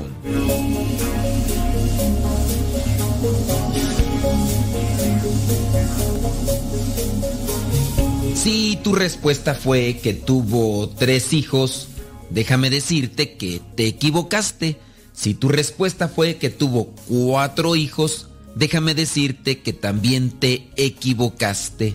Si 8.34 8.78
tu 8.82 8.94
respuesta 8.94 9.54
fue 9.54 9.98
que 10.02 10.14
tuvo 10.14 10.88
tres 10.88 11.32
hijos, 11.32 11.88
déjame 12.30 12.70
decirte 12.70 13.36
que 13.36 13.60
te 13.76 13.86
equivocaste. 13.86 14.78
Si 15.12 15.34
tu 15.34 15.48
respuesta 15.48 16.08
fue 16.08 16.36
que 16.36 16.50
tuvo 16.50 16.92
cuatro 17.08 17.76
hijos, 17.76 18.28
déjame 18.54 18.94
decirte 18.94 19.60
que 19.60 19.72
también 19.72 20.30
te 20.30 20.68
equivocaste. 20.76 21.94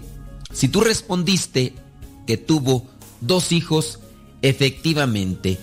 Si 0.53 0.67
tú 0.67 0.81
respondiste 0.81 1.73
que 2.25 2.37
tuvo 2.37 2.85
dos 3.21 3.51
hijos, 3.51 3.99
Efectivamente, 4.41 5.59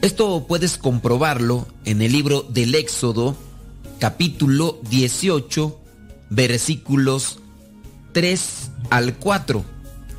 esto 0.00 0.46
puedes 0.46 0.78
comprobarlo 0.78 1.66
en 1.84 2.00
el 2.02 2.12
libro 2.12 2.42
del 2.42 2.74
Éxodo, 2.74 3.36
capítulo 3.98 4.80
18, 4.90 5.80
versículos 6.30 7.38
3 8.12 8.70
al 8.90 9.16
4. 9.16 9.64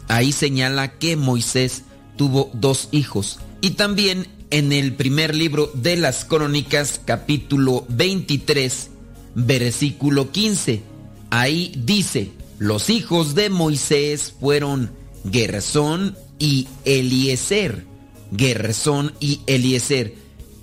Ahí 0.08 0.32
señala 0.32 0.98
que 0.98 1.16
Moisés 1.16 1.84
tuvo 2.16 2.52
dos 2.54 2.90
hijos. 2.92 3.40
Y 3.62 3.72
también 3.72 4.28
en 4.52 4.72
el 4.72 4.94
primer 4.94 5.34
libro 5.34 5.72
de 5.74 5.98
las 5.98 6.26
crónicas, 6.26 7.02
capítulo 7.04 7.86
23, 7.90 8.90
versículo 9.34 10.32
15. 10.32 10.84
Ahí 11.32 11.74
dice, 11.76 12.32
los 12.60 12.90
hijos 12.92 13.34
de 13.34 13.50
Moisés 13.50 14.34
fueron 14.40 14.92
Gersón 15.32 16.16
y 16.38 16.68
Eliezer 16.86 17.95
Gersón 18.36 19.14
y 19.20 19.42
Eliezer. 19.48 20.16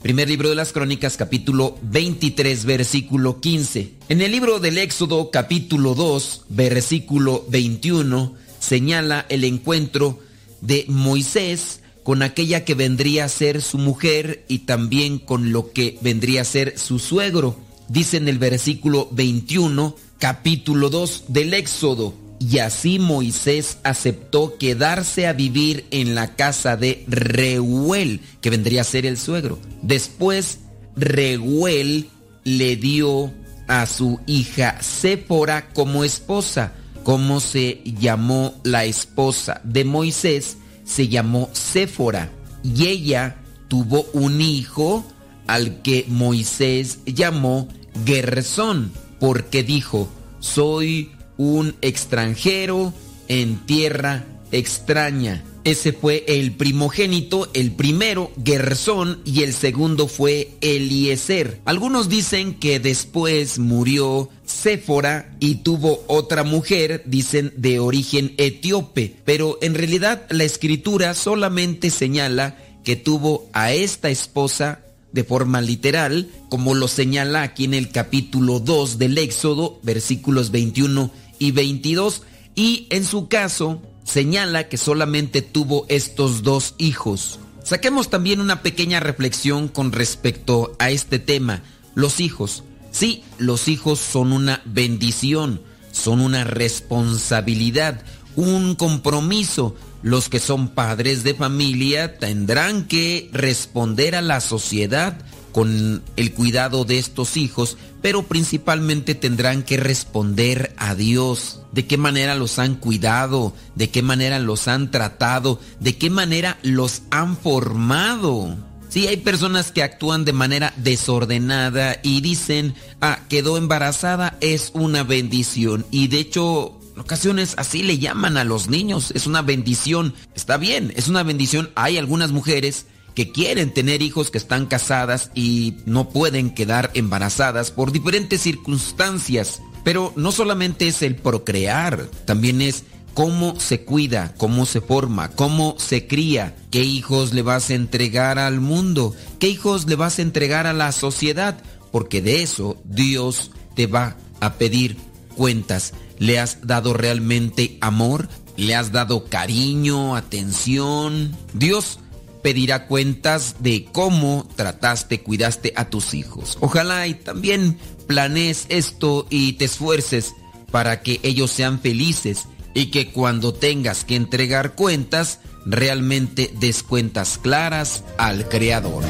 Primer 0.03 0.29
libro 0.29 0.49
de 0.49 0.57
las 0.57 0.73
Crónicas, 0.73 1.17
capítulo 1.17 1.79
23, 1.83 2.65
versículo 2.65 3.41
15. 3.41 3.93
En 4.09 4.21
el 4.21 4.33
libro 4.33 4.59
del 4.59 4.79
Éxodo, 4.79 5.31
capítulo 5.31 5.95
2, 5.95 6.47
versículo 6.49 7.45
21, 7.49 8.35
señala 8.59 9.27
el 9.29 9.45
encuentro 9.45 10.19
de 10.61 10.87
Moisés 10.89 11.81
con 12.03 12.23
aquella 12.23 12.65
que 12.65 12.75
vendría 12.75 13.27
a 13.27 13.29
ser 13.29 13.63
su 13.63 13.79
mujer 13.79 14.45
y 14.49 14.61
también 14.61 15.19
con 15.19 15.53
lo 15.53 15.73
que 15.73 15.99
vendría 16.01 16.43
a 16.43 16.45
ser 16.45 16.79
su 16.79 16.99
suegro. 16.99 17.57
Dice 17.89 18.17
en 18.17 18.29
el 18.29 18.39
versículo 18.39 19.09
21, 19.13 19.95
capítulo 20.19 20.91
2 20.91 21.25
del 21.29 21.55
Éxodo. 21.55 22.15
Y 22.43 22.59
así 22.59 22.99
Moisés 22.99 23.79
aceptó 23.85 24.59
quedarse 24.59 25.29
a 25.29 25.33
vivir 25.33 25.87
en 25.93 26.17
la 26.17 26.35
casa 26.35 26.77
de 26.77 27.05
Reuel, 27.07 28.21
que 28.41 28.51
vendría 28.51 28.81
a 28.81 28.85
ser 28.85 29.07
el 29.07 29.17
suegro. 29.17 29.61
Después, 29.83 30.59
Reuel 30.97 32.09
le 32.43 32.75
dio 32.75 33.33
a 33.69 33.87
su 33.87 34.19
hija 34.27 34.83
Séfora 34.83 35.69
como 35.73 36.03
esposa. 36.03 36.73
¿Cómo 37.05 37.39
se 37.39 37.81
llamó 37.85 38.55
la 38.65 38.87
esposa 38.87 39.61
de 39.63 39.85
Moisés? 39.85 40.57
Se 40.85 41.07
llamó 41.07 41.49
Séfora. 41.53 42.33
Y 42.65 42.89
ella 42.89 43.37
tuvo 43.69 44.05
un 44.15 44.41
hijo 44.41 45.05
al 45.47 45.81
que 45.83 46.07
Moisés 46.09 46.99
llamó 47.07 47.69
Gersón, 48.05 48.91
porque 49.21 49.63
dijo, 49.63 50.09
soy 50.41 51.13
un 51.51 51.75
extranjero 51.81 52.95
en 53.29 53.67
tierra 53.67 54.25
extraña. 54.53 55.43
Ese 55.65 55.93
fue 55.93 56.25
el 56.27 56.53
primogénito, 56.53 57.49
el 57.55 57.73
primero, 57.73 58.33
Gersón, 58.45 59.21
y 59.25 59.43
el 59.43 59.53
segundo 59.53 60.09
fue 60.09 60.51
Eliezer. 60.61 61.61
Algunos 61.65 62.09
dicen 62.09 62.55
que 62.55 62.81
después 62.81 63.59
murió 63.61 64.29
Séfora 64.45 65.37
y 65.39 65.57
tuvo 65.57 66.05
otra 66.09 66.43
mujer, 66.43 67.03
dicen 67.07 67.53
de 67.57 67.79
origen 67.79 68.35
etíope, 68.39 69.17
pero 69.25 69.59
en 69.63 69.75
realidad 69.75 70.27
la 70.31 70.45
escritura 70.45 71.15
solamente 71.15 71.91
señala 71.91 72.57
que 72.85 72.97
tuvo 72.97 73.49
a 73.53 73.73
esta 73.73 74.11
esposa 74.11 74.81
de 75.13 75.25
forma 75.25 75.61
literal, 75.61 76.29
como 76.49 76.75
lo 76.75 76.89
señala 76.89 77.43
aquí 77.43 77.65
en 77.65 77.75
el 77.75 77.91
capítulo 77.91 78.61
2 78.61 78.99
del 78.99 79.19
Éxodo, 79.19 79.79
versículos 79.83 80.51
21 80.51 81.11
y 81.43 81.51
22 81.51 82.23
y 82.55 82.87
en 82.91 83.05
su 83.05 83.27
caso 83.27 83.83
señala 84.05 84.69
que 84.69 84.77
solamente 84.77 85.43
tuvo 85.43 85.87
estos 85.89 86.45
dos 86.45 86.77
hijos. 86.79 87.41
Saquemos 87.65 88.11
también 88.11 88.41
una 88.41 88.63
pequeña 88.63 89.01
reflexión 89.01 89.67
con 89.67 89.91
respecto 89.91 90.77
a 90.79 90.91
este 90.91 91.19
tema, 91.19 91.63
los 91.97 92.21
hijos. 92.21 92.63
Sí, 92.93 93.25
los 93.39 93.67
hijos 93.67 93.99
son 93.99 94.33
una 94.33 94.63
bendición, 94.65 95.63
son 95.91 96.21
una 96.21 96.45
responsabilidad, 96.45 98.05
un 98.37 98.77
compromiso, 98.77 99.75
los 100.03 100.29
que 100.29 100.39
son 100.39 100.69
padres 100.69 101.25
de 101.25 101.35
familia 101.35 102.19
tendrán 102.19 102.87
que 102.87 103.31
responder 103.33 104.15
a 104.15 104.23
la 104.23 104.41
sociedad 104.41 105.19
con 105.53 106.03
el 106.17 106.33
cuidado 106.33 106.85
de 106.85 106.99
estos 106.99 107.37
hijos, 107.37 107.77
pero 108.01 108.25
principalmente 108.25 109.15
tendrán 109.15 109.63
que 109.63 109.77
responder 109.77 110.75
a 110.77 110.95
Dios. 110.95 111.61
De 111.73 111.87
qué 111.87 111.97
manera 111.97 112.35
los 112.35 112.59
han 112.59 112.75
cuidado, 112.75 113.55
de 113.75 113.91
qué 113.91 114.03
manera 114.03 114.39
los 114.39 114.69
han 114.69 114.91
tratado, 114.91 115.61
de 115.81 115.97
qué 115.97 116.11
manera 116.11 116.59
los 116.63 117.03
han 117.11 117.37
formado. 117.37 118.57
Sí, 118.89 119.07
hay 119.07 119.17
personas 119.17 119.73
que 119.73 119.83
actúan 119.83 120.27
de 120.27 120.35
manera 120.35 120.75
desordenada 120.77 121.99
y 122.03 122.21
dicen, 122.21 122.75
ah, 123.01 123.21
quedó 123.31 123.57
embarazada, 123.57 124.37
es 124.43 124.71
una 124.75 125.03
bendición. 125.03 125.87
Y 125.91 126.09
de 126.09 126.19
hecho, 126.19 126.79
en 126.95 127.01
ocasiones 127.01 127.55
así 127.57 127.83
le 127.83 127.99
llaman 127.99 128.37
a 128.37 128.45
los 128.45 128.69
niños, 128.69 129.11
es 129.15 129.27
una 129.27 129.41
bendición. 129.41 130.13
Está 130.35 130.59
bien, 130.59 130.93
es 130.95 131.09
una 131.09 131.23
bendición. 131.23 131.71
Hay 131.75 131.97
algunas 131.97 132.33
mujeres 132.33 132.85
que 133.15 133.33
quieren 133.33 133.73
tener 133.73 134.03
hijos 134.03 134.31
que 134.31 134.39
están 134.39 134.67
casadas 134.67 135.31
y 135.35 135.77
no 135.87 136.09
pueden 136.09 136.51
quedar 136.55 136.91
embarazadas 136.95 137.71
por 137.71 137.93
diferentes 137.93 138.41
circunstancias. 138.41 139.63
Pero 139.85 140.13
no 140.17 140.33
solamente 140.33 140.89
es 140.89 141.03
el 141.03 141.17
procrear, 141.17 142.09
también 142.25 142.63
es 142.63 142.85
cómo 143.15 143.59
se 143.59 143.85
cuida, 143.85 144.35
cómo 144.37 144.65
se 144.67 144.81
forma, 144.81 145.31
cómo 145.31 145.75
se 145.79 146.07
cría, 146.07 146.57
qué 146.71 146.83
hijos 146.85 147.33
le 147.33 147.43
vas 147.43 147.71
a 147.71 147.75
entregar 147.75 148.39
al 148.39 148.61
mundo, 148.61 149.15
qué 149.39 149.49
hijos 149.49 149.87
le 149.87 149.97
vas 149.97 150.19
a 150.19 150.23
entregar 150.23 150.67
a 150.67 150.73
la 150.73 150.93
sociedad, 150.93 151.59
porque 151.91 152.23
de 152.23 152.43
eso 152.43 152.81
Dios 152.85 153.51
te 153.75 153.87
va 153.87 154.17
a 154.41 154.55
pedir 154.55 154.97
cuentas. 155.37 155.93
¿Le 156.19 156.39
has 156.39 156.67
dado 156.67 156.95
realmente 156.95 157.79
amor? 157.81 158.29
¿Le 158.57 158.75
has 158.75 158.93
dado 158.93 159.25
cariño, 159.25 160.15
atención? 160.15 161.37
Dios 161.55 161.99
pedirá 162.43 162.87
cuentas 162.87 163.57
de 163.61 163.87
cómo 163.93 164.49
trataste, 164.57 165.23
cuidaste 165.23 165.73
a 165.77 165.89
tus 165.89 166.15
hijos. 166.15 166.59
Ojalá 166.61 167.07
y 167.07 167.15
también 167.15 167.79
planees 168.07 168.67
esto 168.69 169.27
y 169.31 169.55
te 169.55 169.67
esfuerces 169.67 170.35
para 170.71 171.03
que 171.03 171.21
ellos 171.23 171.51
sean 171.51 171.81
felices 171.81 172.47
y 172.75 172.87
que 172.87 173.13
cuando 173.13 173.53
tengas 173.53 174.05
que 174.05 174.17
entregar 174.17 174.75
cuentas, 174.75 175.41
realmente 175.65 176.53
des 176.59 176.83
cuentas 176.83 177.39
claras 177.39 178.05
al 178.19 178.49
Creador. 178.49 179.05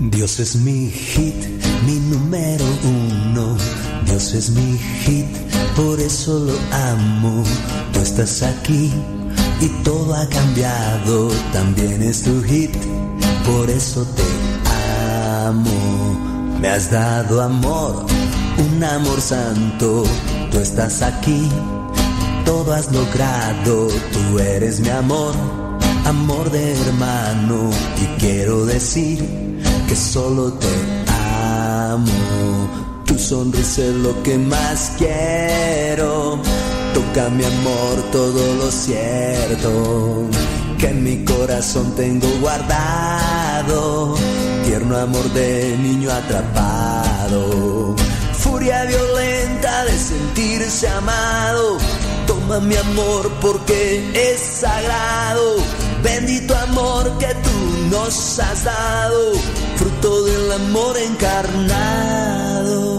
Dios 0.00 0.38
es 0.38 0.56
mi 0.56 0.90
hit, 0.90 1.34
mi 1.86 1.94
número 1.94 2.64
uno. 2.84 2.99
Dios 4.20 4.34
es 4.34 4.50
mi 4.50 4.76
hit, 4.76 5.34
por 5.74 5.98
eso 5.98 6.40
lo 6.40 6.52
amo. 6.92 7.42
Tú 7.90 8.00
estás 8.00 8.42
aquí 8.42 8.92
y 9.62 9.68
todo 9.82 10.14
ha 10.14 10.28
cambiado. 10.28 11.30
También 11.54 12.02
es 12.02 12.24
tu 12.24 12.42
hit, 12.42 12.70
por 13.46 13.70
eso 13.70 14.04
te 14.04 15.46
amo. 15.46 16.58
Me 16.60 16.68
has 16.68 16.90
dado 16.90 17.40
amor, 17.40 18.04
un 18.58 18.84
amor 18.84 19.22
santo. 19.22 20.04
Tú 20.50 20.58
estás 20.58 21.00
aquí, 21.00 21.48
todo 22.44 22.74
has 22.74 22.92
logrado. 22.92 23.88
Tú 24.12 24.38
eres 24.38 24.80
mi 24.80 24.90
amor, 24.90 25.34
amor 26.04 26.50
de 26.50 26.72
hermano. 26.72 27.70
Y 28.02 28.20
quiero 28.20 28.66
decir 28.66 29.26
que 29.88 29.96
solo 29.96 30.52
te 30.52 30.68
amo. 31.08 32.39
Tu 33.10 33.18
sonrisa 33.18 33.82
es 33.82 33.94
lo 33.94 34.22
que 34.22 34.38
más 34.38 34.92
quiero. 34.96 36.38
Toca 36.94 37.28
mi 37.28 37.44
amor 37.44 37.96
todo 38.12 38.54
lo 38.54 38.70
cierto 38.70 40.28
que 40.78 40.90
en 40.90 41.02
mi 41.02 41.24
corazón 41.24 41.92
tengo 41.96 42.28
guardado. 42.40 44.14
Tierno 44.64 44.96
amor 44.96 45.28
de 45.32 45.76
niño 45.78 46.12
atrapado. 46.12 47.96
Furia 48.32 48.84
violenta 48.84 49.86
de 49.86 49.98
sentirse 49.98 50.86
amado. 50.88 51.78
Toma 52.28 52.60
mi 52.60 52.76
amor 52.76 53.28
porque 53.40 54.08
es 54.14 54.40
sagrado. 54.40 55.56
Bendito 56.04 56.56
amor 56.56 57.10
que 57.18 57.34
tú 57.42 57.90
nos 57.90 58.38
has 58.38 58.62
dado. 58.62 59.32
Fruto 59.74 60.22
del 60.26 60.52
amor 60.52 60.96
encarnado. 60.96 62.89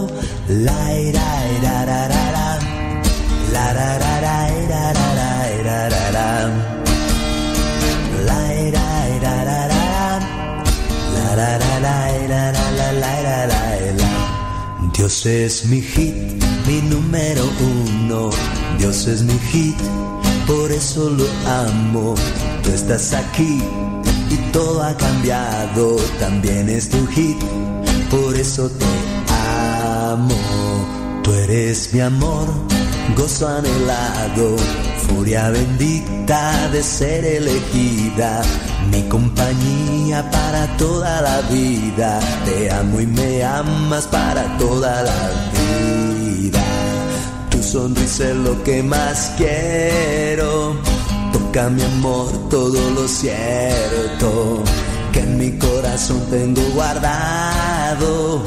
Dios 15.02 15.26
es 15.26 15.64
mi 15.66 15.80
hit, 15.80 16.14
mi 16.66 16.80
número 16.82 17.44
uno. 17.60 18.30
Dios 18.78 19.06
es 19.08 19.22
mi 19.22 19.38
hit, 19.50 19.76
por 20.46 20.70
eso 20.72 21.10
lo 21.10 21.26
amo. 21.46 22.14
Tú 22.62 22.70
estás 22.70 23.12
aquí 23.12 23.60
y 24.30 24.36
todo 24.52 24.82
ha 24.82 24.96
cambiado. 24.96 25.96
También 26.18 26.68
es 26.68 26.88
tu 26.88 27.06
hit, 27.08 27.36
por 28.10 28.36
eso 28.36 28.70
te 28.70 29.11
amo. 30.12 30.34
Tú 31.22 31.32
eres 31.32 31.92
mi 31.92 32.00
amor, 32.00 32.46
gozo 33.16 33.48
anhelado, 33.48 34.56
furia 35.06 35.50
bendita 35.50 36.68
de 36.72 36.82
ser 36.82 37.24
elegida, 37.24 38.42
mi 38.90 39.02
compañía 39.08 40.28
para 40.30 40.76
toda 40.76 41.22
la 41.22 41.40
vida. 41.42 42.20
Te 42.44 42.70
amo 42.70 43.00
y 43.00 43.06
me 43.06 43.44
amas 43.44 44.06
para 44.08 44.42
toda 44.58 45.02
la 45.02 45.20
vida. 45.58 46.62
Tu 47.50 47.62
sonrisa 47.62 48.30
es 48.30 48.36
lo 48.36 48.62
que 48.64 48.82
más 48.82 49.32
quiero. 49.36 50.76
Toca 51.32 51.70
mi 51.70 51.82
amor 51.82 52.28
todo 52.50 52.90
lo 52.90 53.06
cierto 53.08 54.62
que 55.12 55.20
en 55.20 55.38
mi 55.38 55.50
corazón 55.58 56.20
tengo 56.30 56.62
guardado. 56.74 58.42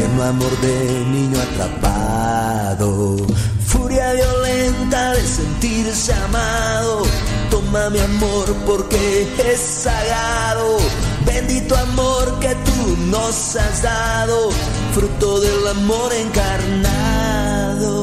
Tierno 0.00 0.22
amor 0.22 0.50
de 0.62 1.04
niño 1.12 1.38
atrapado. 1.38 3.18
Furia 3.66 4.14
violenta 4.14 5.12
de 5.12 5.20
sentirse 5.20 6.14
amado. 6.14 7.02
Toma 7.50 7.90
mi 7.90 7.98
amor 7.98 8.46
porque 8.64 9.28
es 9.46 9.60
sagrado. 9.60 10.78
Bendito 11.26 11.76
amor 11.76 12.38
que 12.40 12.54
tú 12.54 12.96
nos 13.10 13.56
has 13.56 13.82
dado. 13.82 14.48
Fruto 14.94 15.38
del 15.38 15.68
amor 15.68 16.14
encarnado. 16.14 18.00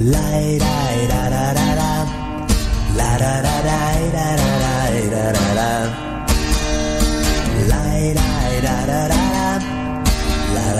La 0.00 0.36
era, 0.36 0.94
era, 0.94 1.28
ra, 1.28 1.52
ra, 1.52 1.74
ra. 1.76 2.06
La 2.96 3.18
ra. 3.18 3.40
La 7.68 7.96
era, 7.98 8.26
era, 8.58 8.86
ra, 8.86 8.86
ra, 8.86 9.08
ra. 9.08 9.29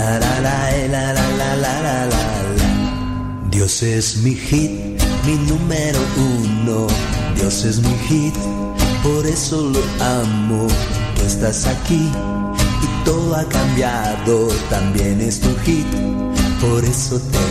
La 0.01 0.17
la 0.17 0.41
la 0.41 0.57
la 0.93 1.13
la 1.13 1.27
la 1.41 1.55
la 1.63 1.73
la 1.85 1.97
la. 2.11 2.23
Dios 3.51 3.83
es 3.83 4.17
mi 4.23 4.33
hit, 4.33 4.71
mi 5.27 5.35
número 5.47 5.99
uno. 6.17 6.87
Dios 7.35 7.65
es 7.65 7.77
mi 7.83 7.95
hit, 8.07 8.33
por 9.03 9.27
eso 9.27 9.69
lo 9.69 9.83
amo. 10.03 10.67
Tú 11.15 11.21
estás 11.21 11.67
aquí 11.67 12.09
y 12.85 13.05
todo 13.05 13.35
ha 13.35 13.45
cambiado. 13.47 14.47
También 14.71 15.21
es 15.21 15.39
tu 15.39 15.55
hit, 15.65 15.91
por 16.59 16.83
eso 16.83 17.21
te 17.33 17.45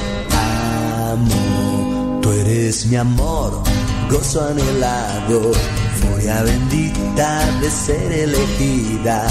amo. 1.12 2.20
Tú 2.20 2.32
eres 2.32 2.84
mi 2.86 2.96
amor, 2.96 3.62
gozo 4.10 4.44
anhelado, 4.44 5.52
furia 6.00 6.42
bendita 6.42 7.46
de 7.60 7.70
ser 7.70 8.10
elegida 8.10 9.28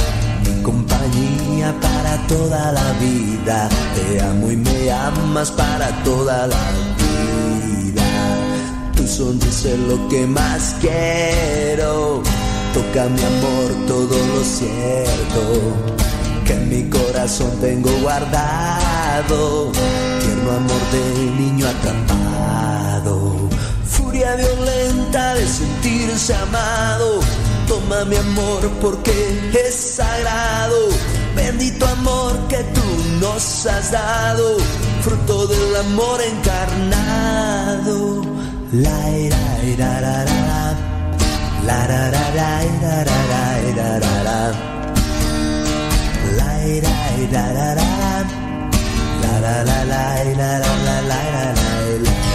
compañía 0.63 1.73
para 1.81 2.17
toda 2.27 2.71
la 2.71 2.91
vida. 2.99 3.69
Te 3.95 4.21
amo 4.21 4.51
y 4.51 4.57
me 4.57 4.91
amas 4.91 5.51
para 5.51 5.87
toda 6.03 6.47
la 6.47 6.65
vida. 6.97 8.03
Tu 8.95 9.07
sonrisa 9.07 9.69
es 9.69 9.79
lo 9.79 10.07
que 10.09 10.25
más 10.25 10.75
quiero. 10.79 12.21
Toca 12.73 13.05
mi 13.05 13.21
amor 13.21 13.87
todo 13.87 14.17
lo 14.33 14.43
cierto. 14.43 15.41
Que 16.45 16.53
en 16.53 16.69
mi 16.69 16.89
corazón 16.89 17.51
tengo 17.61 17.91
guardado. 18.01 19.71
Tierno 20.21 20.51
amor 20.51 20.83
de 20.91 21.31
niño 21.41 21.65
atrapado. 21.67 23.49
Furia 23.85 24.35
violenta 24.35 25.33
de 25.35 25.47
sentirse 25.47 26.33
amado. 26.35 27.21
Toma 27.69 28.03
mi 28.05 28.15
amor 28.15 28.61
porque 28.81 29.13
es 29.53 29.75
sagrado. 29.75 30.89
bendito 31.35 31.85
amor 31.85 32.33
que 32.47 32.63
tú 32.75 32.81
nos 33.21 33.67
has 33.67 33.91
dado, 33.91 34.57
fruto 35.03 35.45
del 35.45 35.75
amor 35.75 36.19
encarnado. 36.19 38.23
La 38.71 39.09
ira, 39.11 39.37
ira, 39.63 40.01
ra, 40.01 40.25
ra, 40.25 40.75
la 41.67 41.87
ra, 41.87 42.09
ra, 42.09 42.31
ra, 42.37 42.65
ira, 42.65 43.03
ra, 43.03 43.25
ra, 43.31 43.59
ira, 43.69 43.99
ra, 43.99 44.23
ra. 44.23 44.51
La 46.37 46.67
ira, 46.67 46.93
ira, 47.23 47.53
ra, 47.53 47.75
ra, 47.75 47.87
la 49.21 49.33
la 49.45 49.63
la 49.63 49.83
la 49.85 50.23
ira, 50.25 50.59
ra, 50.59 50.75
la 50.87 51.01
la 51.01 51.19
ira, 51.29 51.53
la, 51.53 51.63
la. 52.03 52.28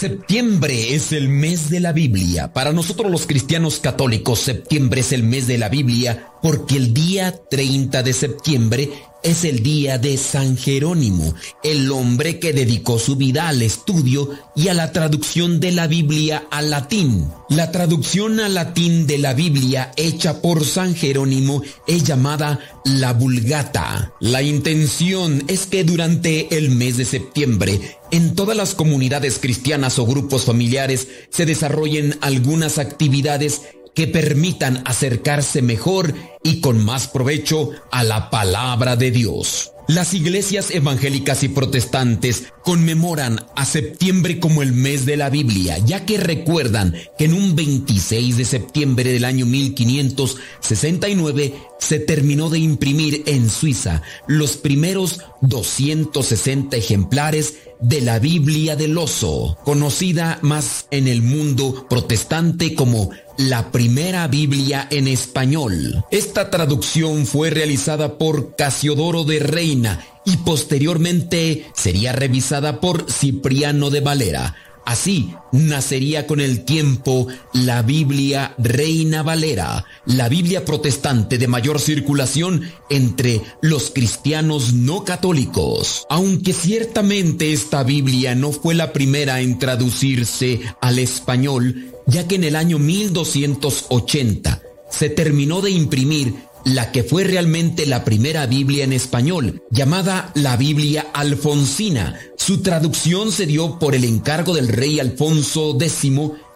Septiembre 0.00 0.94
es 0.94 1.12
el 1.12 1.28
mes 1.28 1.68
de 1.68 1.78
la 1.78 1.92
Biblia. 1.92 2.54
Para 2.54 2.72
nosotros 2.72 3.10
los 3.10 3.26
cristianos 3.26 3.80
católicos, 3.80 4.38
septiembre 4.38 5.02
es 5.02 5.12
el 5.12 5.24
mes 5.24 5.46
de 5.46 5.58
la 5.58 5.68
Biblia 5.68 6.30
porque 6.40 6.78
el 6.78 6.94
día 6.94 7.34
30 7.50 8.02
de 8.02 8.12
septiembre 8.14 8.90
es 9.22 9.44
el 9.44 9.62
día 9.62 9.98
de 9.98 10.16
San 10.16 10.56
Jerónimo, 10.56 11.34
el 11.62 11.90
hombre 11.90 12.38
que 12.38 12.52
dedicó 12.52 12.98
su 12.98 13.16
vida 13.16 13.48
al 13.48 13.62
estudio 13.62 14.30
y 14.56 14.68
a 14.68 14.74
la 14.74 14.92
traducción 14.92 15.60
de 15.60 15.72
la 15.72 15.86
Biblia 15.86 16.46
al 16.50 16.70
latín. 16.70 17.28
La 17.48 17.72
traducción 17.72 18.40
al 18.40 18.54
latín 18.54 19.06
de 19.06 19.18
la 19.18 19.34
Biblia 19.34 19.92
hecha 19.96 20.40
por 20.40 20.64
San 20.64 20.94
Jerónimo 20.94 21.62
es 21.86 22.04
llamada 22.04 22.58
la 22.84 23.12
Vulgata. 23.12 24.12
La 24.20 24.42
intención 24.42 25.44
es 25.48 25.66
que 25.66 25.84
durante 25.84 26.56
el 26.56 26.70
mes 26.70 26.96
de 26.96 27.04
septiembre 27.04 27.98
en 28.10 28.34
todas 28.34 28.56
las 28.56 28.74
comunidades 28.74 29.38
cristianas 29.38 29.98
o 29.98 30.06
grupos 30.06 30.44
familiares 30.44 31.08
se 31.30 31.46
desarrollen 31.46 32.16
algunas 32.20 32.78
actividades 32.78 33.62
que 33.94 34.06
permitan 34.06 34.82
acercarse 34.86 35.62
mejor 35.62 36.14
y 36.42 36.60
con 36.60 36.84
más 36.84 37.08
provecho 37.08 37.70
a 37.90 38.04
la 38.04 38.30
palabra 38.30 38.96
de 38.96 39.10
Dios. 39.10 39.72
Las 39.90 40.14
iglesias 40.14 40.70
evangélicas 40.70 41.42
y 41.42 41.48
protestantes 41.48 42.44
conmemoran 42.62 43.44
a 43.56 43.66
septiembre 43.66 44.38
como 44.38 44.62
el 44.62 44.72
mes 44.72 45.04
de 45.04 45.16
la 45.16 45.30
Biblia, 45.30 45.78
ya 45.78 46.06
que 46.06 46.16
recuerdan 46.16 46.94
que 47.18 47.24
en 47.24 47.34
un 47.34 47.56
26 47.56 48.36
de 48.36 48.44
septiembre 48.44 49.12
del 49.12 49.24
año 49.24 49.46
1569 49.46 51.54
se 51.80 51.98
terminó 51.98 52.50
de 52.50 52.60
imprimir 52.60 53.24
en 53.26 53.50
Suiza 53.50 54.02
los 54.28 54.58
primeros 54.58 55.22
260 55.40 56.76
ejemplares 56.76 57.56
de 57.80 58.00
la 58.00 58.20
Biblia 58.20 58.76
del 58.76 58.96
Oso, 58.96 59.58
conocida 59.64 60.38
más 60.42 60.86
en 60.92 61.08
el 61.08 61.22
mundo 61.22 61.88
protestante 61.90 62.76
como 62.76 63.10
la 63.48 63.72
primera 63.72 64.28
Biblia 64.28 64.86
en 64.90 65.08
español. 65.08 66.04
Esta 66.10 66.50
traducción 66.50 67.26
fue 67.26 67.48
realizada 67.48 68.18
por 68.18 68.54
Casiodoro 68.54 69.24
de 69.24 69.38
Reina 69.38 70.04
y 70.26 70.36
posteriormente 70.38 71.64
sería 71.74 72.12
revisada 72.12 72.80
por 72.80 73.10
Cipriano 73.10 73.88
de 73.88 74.00
Valera. 74.00 74.56
Así 74.84 75.32
nacería 75.52 76.26
con 76.26 76.40
el 76.40 76.64
tiempo 76.64 77.28
la 77.52 77.82
Biblia 77.82 78.54
Reina 78.58 79.22
Valera, 79.22 79.84
la 80.04 80.28
Biblia 80.28 80.64
protestante 80.64 81.38
de 81.38 81.46
mayor 81.48 81.80
circulación 81.80 82.70
entre 82.88 83.40
los 83.62 83.90
cristianos 83.90 84.72
no 84.72 85.04
católicos. 85.04 86.06
Aunque 86.10 86.52
ciertamente 86.52 87.52
esta 87.52 87.84
Biblia 87.84 88.34
no 88.34 88.52
fue 88.52 88.74
la 88.74 88.92
primera 88.92 89.40
en 89.40 89.58
traducirse 89.58 90.60
al 90.80 90.98
español, 90.98 91.89
ya 92.10 92.26
que 92.26 92.34
en 92.34 92.44
el 92.44 92.56
año 92.56 92.78
1280 92.78 94.62
se 94.90 95.08
terminó 95.08 95.60
de 95.60 95.70
imprimir 95.70 96.34
la 96.64 96.92
que 96.92 97.02
fue 97.04 97.24
realmente 97.24 97.86
la 97.86 98.04
primera 98.04 98.46
Biblia 98.46 98.84
en 98.84 98.92
español, 98.92 99.62
llamada 99.70 100.30
la 100.34 100.56
Biblia 100.56 101.06
Alfonsina. 101.14 102.18
Su 102.36 102.60
traducción 102.60 103.32
se 103.32 103.46
dio 103.46 103.78
por 103.78 103.94
el 103.94 104.04
encargo 104.04 104.54
del 104.54 104.68
rey 104.68 105.00
Alfonso 105.00 105.78
X, 105.80 106.12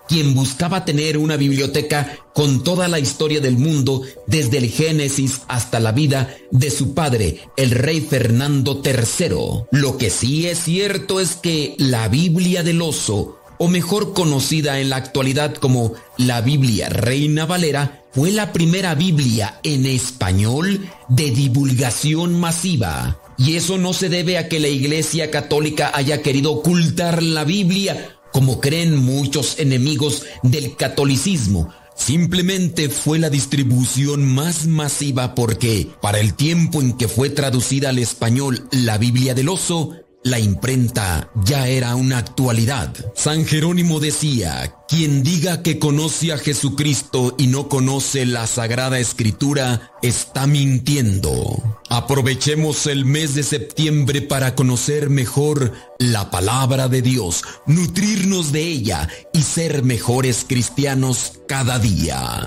quien 0.09 0.35
buscaba 0.35 0.85
tener 0.85 1.16
una 1.16 1.36
biblioteca 1.36 2.18
con 2.35 2.62
toda 2.62 2.89
la 2.89 2.98
historia 2.98 3.40
del 3.40 3.56
mundo, 3.56 4.02
desde 4.26 4.59
el 4.59 4.68
Génesis 4.68 5.40
hasta 5.48 5.81
la 5.81 5.93
vida 5.93 6.36
de 6.51 6.70
su 6.70 6.93
padre, 6.93 7.40
el 7.56 7.70
rey 7.70 8.02
Fernando 8.02 8.82
III. 8.85 9.64
Lo 9.70 9.97
que 9.97 10.10
sí 10.10 10.47
es 10.47 10.59
cierto 10.59 11.20
es 11.20 11.36
que 11.36 11.74
la 11.78 12.09
Biblia 12.09 12.62
del 12.62 12.82
oso, 12.82 13.39
o 13.59 13.68
mejor 13.68 14.12
conocida 14.12 14.81
en 14.81 14.90
la 14.90 14.97
actualidad 14.97 15.55
como 15.55 15.93
la 16.16 16.40
Biblia 16.40 16.89
Reina 16.89 17.47
Valera, 17.47 18.05
fue 18.12 18.31
la 18.31 18.52
primera 18.52 18.94
Biblia 18.94 19.59
en 19.62 19.86
español 19.86 20.89
de 21.09 21.31
divulgación 21.31 22.39
masiva. 22.39 23.20
Y 23.36 23.56
eso 23.56 23.78
no 23.78 23.93
se 23.93 24.09
debe 24.09 24.39
a 24.39 24.48
que 24.48 24.60
la 24.60 24.68
Iglesia 24.68 25.31
Católica 25.31 25.90
haya 25.94 26.22
querido 26.22 26.52
ocultar 26.52 27.22
la 27.22 27.44
Biblia, 27.44 28.16
como 28.32 28.60
creen 28.60 28.97
muchos 28.97 29.59
enemigos 29.59 30.24
del 30.43 30.76
catolicismo. 30.76 31.72
Simplemente 31.97 32.89
fue 32.89 33.18
la 33.18 33.31
distribución 33.31 34.24
más 34.24 34.66
masiva 34.66 35.35
porque, 35.35 35.89
para 36.02 36.18
el 36.18 36.35
tiempo 36.35 36.81
en 36.81 36.97
que 36.97 37.09
fue 37.09 37.31
traducida 37.31 37.90
al 37.90 37.98
español 37.98 38.68
la 38.72 38.98
Biblia 38.98 39.35
del 39.35 39.48
Oso, 39.48 40.03
la 40.24 40.38
imprenta 40.38 41.30
ya 41.44 41.68
era 41.68 41.94
una 41.94 42.18
actualidad. 42.18 42.92
San 43.14 43.44
Jerónimo 43.44 44.01
decía, 44.01 44.74
quien 44.88 45.22
diga 45.22 45.62
que 45.62 45.78
conoce 45.78 46.32
a 46.32 46.38
Jesucristo 46.38 47.34
y 47.38 47.46
no 47.46 47.68
conoce 47.68 48.24
la 48.24 48.46
Sagrada 48.46 48.98
Escritura, 48.98 49.92
está 50.02 50.46
mintiendo. 50.46 51.78
Aprovechemos 51.90 52.86
el 52.86 53.05
mes 53.05 53.34
de 53.34 53.42
septiembre 53.42 54.22
para 54.22 54.55
conocer 54.55 55.10
mejor 55.10 55.72
la 55.98 56.30
palabra 56.30 56.88
de 56.88 57.02
Dios, 57.02 57.44
nutrirnos 57.66 58.51
de 58.51 58.62
ella 58.62 59.09
y 59.34 59.42
ser 59.42 59.84
mejores 59.84 60.46
cristianos 60.48 61.34
cada 61.46 61.78
día. 61.78 62.46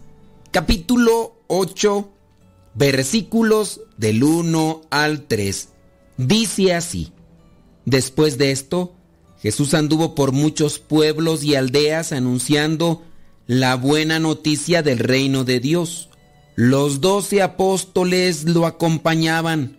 capítulo 0.51 1.37
8, 1.47 2.11
versículos 2.75 3.81
del 3.97 4.21
1 4.21 4.81
al 4.89 5.23
3. 5.23 5.69
Dice 6.17 6.73
así, 6.73 7.13
después 7.85 8.37
de 8.37 8.51
esto, 8.51 8.93
Jesús 9.41 9.73
anduvo 9.73 10.13
por 10.13 10.33
muchos 10.33 10.77
pueblos 10.77 11.43
y 11.43 11.55
aldeas 11.55 12.11
anunciando 12.11 13.01
la 13.47 13.75
buena 13.75 14.19
noticia 14.19 14.83
del 14.83 14.99
reino 14.99 15.45
de 15.45 15.61
Dios. 15.61 16.09
Los 16.55 16.99
doce 16.99 17.41
apóstoles 17.41 18.43
lo 18.43 18.65
acompañaban, 18.65 19.77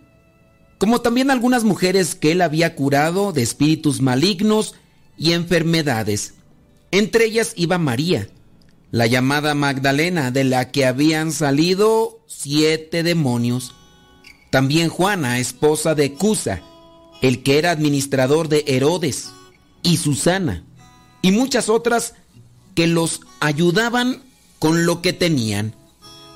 como 0.79 1.01
también 1.01 1.29
algunas 1.29 1.63
mujeres 1.63 2.15
que 2.15 2.31
él 2.31 2.41
había 2.41 2.75
curado 2.75 3.31
de 3.31 3.43
espíritus 3.43 4.01
malignos 4.01 4.73
y 5.17 5.33
enfermedades. 5.33 6.33
Entre 6.89 7.25
ellas 7.25 7.53
iba 7.55 7.77
María, 7.77 8.27
la 8.93 9.07
llamada 9.07 9.55
Magdalena, 9.55 10.29
de 10.29 10.43
la 10.43 10.69
que 10.69 10.85
habían 10.85 11.31
salido 11.31 12.19
siete 12.27 13.01
demonios. 13.01 13.73
También 14.51 14.89
Juana, 14.89 15.39
esposa 15.39 15.95
de 15.95 16.13
Cusa, 16.13 16.61
el 17.23 17.41
que 17.41 17.57
era 17.57 17.71
administrador 17.71 18.49
de 18.49 18.63
Herodes, 18.67 19.31
y 19.81 19.97
Susana, 19.97 20.63
y 21.23 21.31
muchas 21.31 21.69
otras 21.69 22.13
que 22.75 22.85
los 22.85 23.21
ayudaban 23.39 24.21
con 24.59 24.85
lo 24.85 25.01
que 25.01 25.11
tenían. 25.11 25.73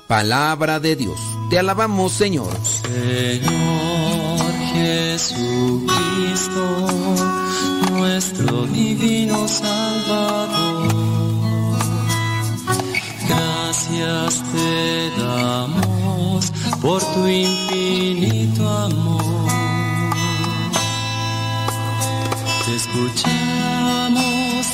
Palabra 0.08 0.80
de 0.80 0.96
Dios. 0.96 1.20
Te 1.50 1.60
alabamos, 1.60 2.12
Señor. 2.12 2.52
Señor 2.82 4.52
Jesucristo, 4.72 5.86
nuestro 7.92 8.66
divino 8.66 9.46
Salvador. 9.46 11.07
Gracias 13.90 14.42
te 14.52 15.10
damos 15.18 16.52
por 16.82 17.02
tu 17.02 17.26
infinito 17.26 18.68
amor. 18.68 19.48
Te 22.66 22.76
escuchamos 22.76 23.18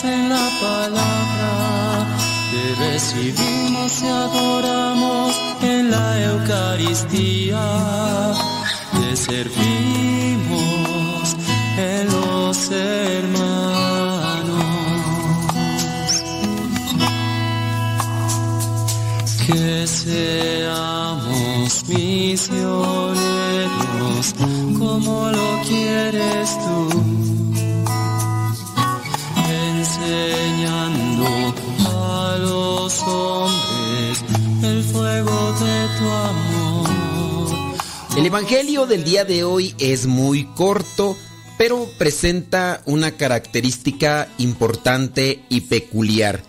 en 0.04 0.28
la 0.30 0.48
palabra, 0.60 2.06
te 2.50 2.74
recibimos 2.82 4.02
y 4.02 4.06
adoramos 4.06 5.40
en 5.62 5.90
la 5.92 6.20
Eucaristía, 6.24 7.62
te 8.92 9.16
servimos 9.16 10.56
en 11.78 12.06
los 12.06 12.70
hermanos. 12.70 13.53
Seamos 20.04 21.84
misioneros 21.88 23.14
como 24.78 25.30
lo 25.30 25.62
quieres 25.66 26.50
tú, 26.58 26.88
enseñando 29.48 31.26
a 31.88 32.36
los 32.38 33.02
hombres 33.02 34.24
el 34.62 34.82
fuego 34.84 35.52
de 35.60 35.88
tu 35.98 36.04
amor. 36.10 36.90
El 38.18 38.26
Evangelio 38.26 38.86
del 38.86 39.04
día 39.04 39.24
de 39.24 39.44
hoy 39.44 39.74
es 39.78 40.06
muy 40.06 40.44
corto, 40.54 41.16
pero 41.56 41.88
presenta 41.98 42.82
una 42.84 43.12
característica 43.12 44.28
importante 44.36 45.42
y 45.48 45.62
peculiar. 45.62 46.42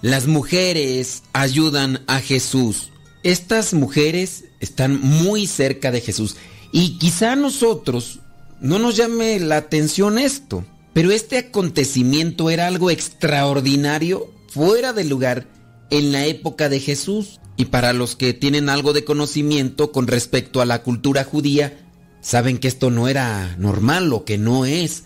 Las 0.00 0.28
mujeres 0.28 1.24
ayudan 1.32 2.04
a 2.06 2.20
Jesús. 2.20 2.89
Estas 3.22 3.74
mujeres 3.74 4.44
están 4.60 5.00
muy 5.00 5.46
cerca 5.46 5.90
de 5.90 6.00
Jesús 6.00 6.36
y 6.72 6.98
quizá 6.98 7.32
a 7.32 7.36
nosotros 7.36 8.20
no 8.60 8.78
nos 8.78 8.96
llame 8.96 9.40
la 9.40 9.56
atención 9.56 10.18
esto, 10.18 10.64
pero 10.92 11.10
este 11.10 11.38
acontecimiento 11.38 12.50
era 12.50 12.66
algo 12.66 12.90
extraordinario, 12.90 14.30
fuera 14.48 14.92
de 14.92 15.04
lugar, 15.04 15.46
en 15.90 16.12
la 16.12 16.26
época 16.26 16.68
de 16.68 16.80
Jesús. 16.80 17.40
Y 17.56 17.66
para 17.66 17.92
los 17.92 18.16
que 18.16 18.32
tienen 18.32 18.68
algo 18.68 18.92
de 18.92 19.04
conocimiento 19.04 19.92
con 19.92 20.06
respecto 20.06 20.60
a 20.60 20.66
la 20.66 20.82
cultura 20.82 21.24
judía, 21.24 21.78
saben 22.20 22.58
que 22.58 22.68
esto 22.68 22.90
no 22.90 23.08
era 23.08 23.56
normal 23.58 24.12
o 24.12 24.24
que 24.24 24.38
no 24.38 24.64
es 24.64 25.04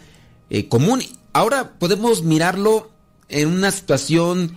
eh, 0.50 0.68
común. 0.68 1.02
Ahora 1.32 1.72
podemos 1.78 2.22
mirarlo 2.22 2.90
en 3.28 3.48
una 3.48 3.70
situación 3.70 4.56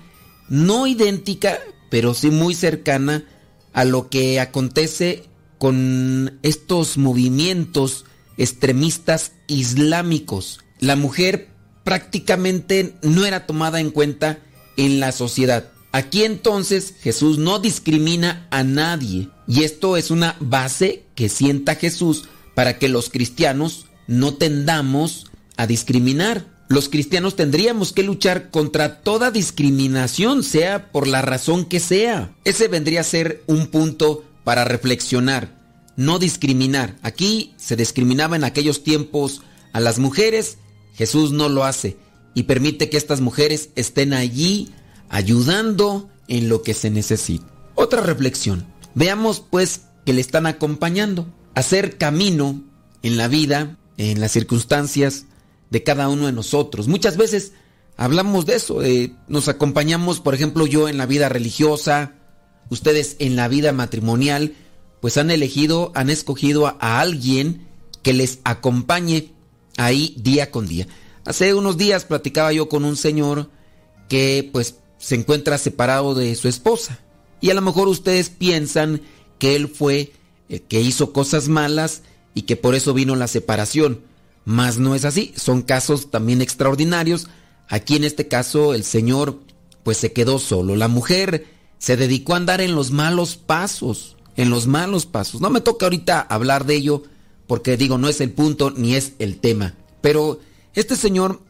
no 0.49 0.85
idéntica, 0.85 1.59
pero 1.89 2.13
sí 2.13 2.29
muy 2.29 2.53
cercana 2.53 3.23
a 3.73 3.85
lo 3.85 4.09
que 4.09 4.39
acontece 4.39 5.23
con 5.57 6.39
estos 6.43 6.97
movimientos 6.97 8.05
extremistas 8.37 9.33
islámicos. 9.47 10.59
La 10.79 10.95
mujer 10.95 11.49
prácticamente 11.83 12.95
no 13.01 13.25
era 13.25 13.45
tomada 13.45 13.79
en 13.79 13.91
cuenta 13.91 14.39
en 14.77 14.99
la 14.99 15.11
sociedad. 15.11 15.71
Aquí 15.91 16.23
entonces 16.23 16.93
Jesús 17.01 17.37
no 17.37 17.59
discrimina 17.59 18.47
a 18.51 18.63
nadie 18.63 19.29
y 19.47 19.63
esto 19.63 19.97
es 19.97 20.11
una 20.11 20.35
base 20.39 21.05
que 21.15 21.29
sienta 21.29 21.75
Jesús 21.75 22.25
para 22.53 22.77
que 22.77 22.89
los 22.89 23.09
cristianos 23.09 23.85
no 24.07 24.35
tendamos 24.35 25.27
a 25.55 25.65
discriminar. 25.65 26.45
Los 26.69 26.89
cristianos 26.89 27.35
tendríamos 27.35 27.93
que 27.93 28.03
luchar 28.03 28.49
contra 28.49 28.99
toda 28.99 29.31
discriminación, 29.31 30.43
sea 30.43 30.91
por 30.91 31.07
la 31.07 31.21
razón 31.21 31.65
que 31.65 31.79
sea. 31.79 32.35
Ese 32.43 32.67
vendría 32.67 33.01
a 33.01 33.05
ser 33.05 33.43
un 33.47 33.67
punto 33.67 34.25
para 34.43 34.65
reflexionar. 34.65 35.55
No 35.95 36.19
discriminar. 36.19 36.97
Aquí 37.03 37.53
se 37.57 37.77
discriminaba 37.77 38.35
en 38.35 38.43
aquellos 38.43 38.83
tiempos 38.83 39.41
a 39.71 39.79
las 39.79 39.97
mujeres. 39.97 40.57
Jesús 40.93 41.31
no 41.31 41.47
lo 41.47 41.63
hace 41.63 41.97
y 42.33 42.43
permite 42.43 42.89
que 42.89 42.97
estas 42.97 43.21
mujeres 43.21 43.69
estén 43.75 44.13
allí 44.13 44.69
ayudando 45.09 46.09
en 46.27 46.49
lo 46.49 46.63
que 46.63 46.73
se 46.73 46.89
necesita. 46.89 47.45
Otra 47.75 48.01
reflexión. 48.01 48.67
Veamos 48.93 49.41
pues 49.49 49.81
que 50.05 50.13
le 50.13 50.21
están 50.21 50.45
acompañando. 50.45 51.27
Hacer 51.55 51.97
camino 51.97 52.61
en 53.03 53.17
la 53.17 53.27
vida, 53.29 53.77
en 53.97 54.19
las 54.19 54.33
circunstancias 54.33 55.25
de 55.69 55.83
cada 55.83 56.09
uno 56.09 56.25
de 56.25 56.31
nosotros. 56.31 56.87
Muchas 56.87 57.17
veces 57.17 57.53
hablamos 57.95 58.45
de 58.45 58.55
eso. 58.55 58.79
nos 59.27 59.47
acompañamos, 59.47 60.19
por 60.19 60.35
ejemplo, 60.35 60.65
yo 60.65 60.87
en 60.89 60.97
la 60.97 61.05
vida 61.05 61.29
religiosa, 61.29 62.13
ustedes 62.69 63.15
en 63.19 63.35
la 63.35 63.47
vida 63.47 63.71
matrimonial, 63.73 64.53
pues 65.01 65.17
han 65.17 65.31
elegido, 65.31 65.91
han 65.95 66.09
escogido 66.09 66.67
a, 66.67 66.77
a 66.79 66.99
alguien 66.99 67.67
que 68.03 68.13
les 68.13 68.39
acompañe 68.43 69.33
ahí 69.77 70.15
día 70.17 70.51
con 70.51 70.67
día. 70.67 70.87
Hace 71.25 71.53
unos 71.53 71.77
días 71.77 72.05
platicaba 72.05 72.53
yo 72.53 72.69
con 72.69 72.85
un 72.85 72.95
señor 72.95 73.49
que 74.07 74.49
pues 74.51 74.75
se 74.97 75.15
encuentra 75.15 75.57
separado 75.57 76.15
de 76.15 76.35
su 76.35 76.47
esposa. 76.47 76.99
Y 77.41 77.49
a 77.49 77.53
lo 77.53 77.61
mejor 77.61 77.87
ustedes 77.87 78.29
piensan 78.29 79.01
que 79.39 79.55
él 79.55 79.67
fue 79.67 80.13
el 80.49 80.61
que 80.61 80.81
hizo 80.81 81.13
cosas 81.13 81.47
malas 81.47 82.01
y 82.33 82.43
que 82.43 82.55
por 82.55 82.75
eso 82.75 82.93
vino 82.93 83.15
la 83.15 83.27
separación. 83.27 84.01
Mas 84.47 84.77
no 84.77 84.95
es 84.95 85.03
así, 85.03 85.33
son 85.35 85.61
casos 85.61 86.09
también 86.09 86.41
extraordinarios. 86.41 87.27
Aquí 87.67 87.97
en 87.97 88.05
este 88.05 88.29
caso 88.29 88.73
el 88.73 88.85
señor 88.85 89.41
pues 89.83 89.97
se 89.97 90.13
quedó 90.13 90.39
solo. 90.39 90.77
La 90.77 90.87
mujer 90.87 91.47
se 91.79 91.97
dedicó 91.97 92.33
a 92.33 92.37
andar 92.37 92.61
en 92.61 92.73
los 92.73 92.91
malos 92.91 93.35
pasos, 93.35 94.15
en 94.37 94.49
los 94.49 94.65
malos 94.65 95.05
pasos. 95.05 95.41
No 95.41 95.49
me 95.49 95.59
toca 95.59 95.87
ahorita 95.87 96.21
hablar 96.21 96.65
de 96.65 96.75
ello 96.75 97.03
porque 97.45 97.75
digo, 97.75 97.97
no 97.97 98.07
es 98.07 98.21
el 98.21 98.31
punto 98.31 98.71
ni 98.71 98.95
es 98.95 99.15
el 99.19 99.37
tema. 99.39 99.73
Pero 99.99 100.39
este 100.75 100.95
señor 100.95 101.41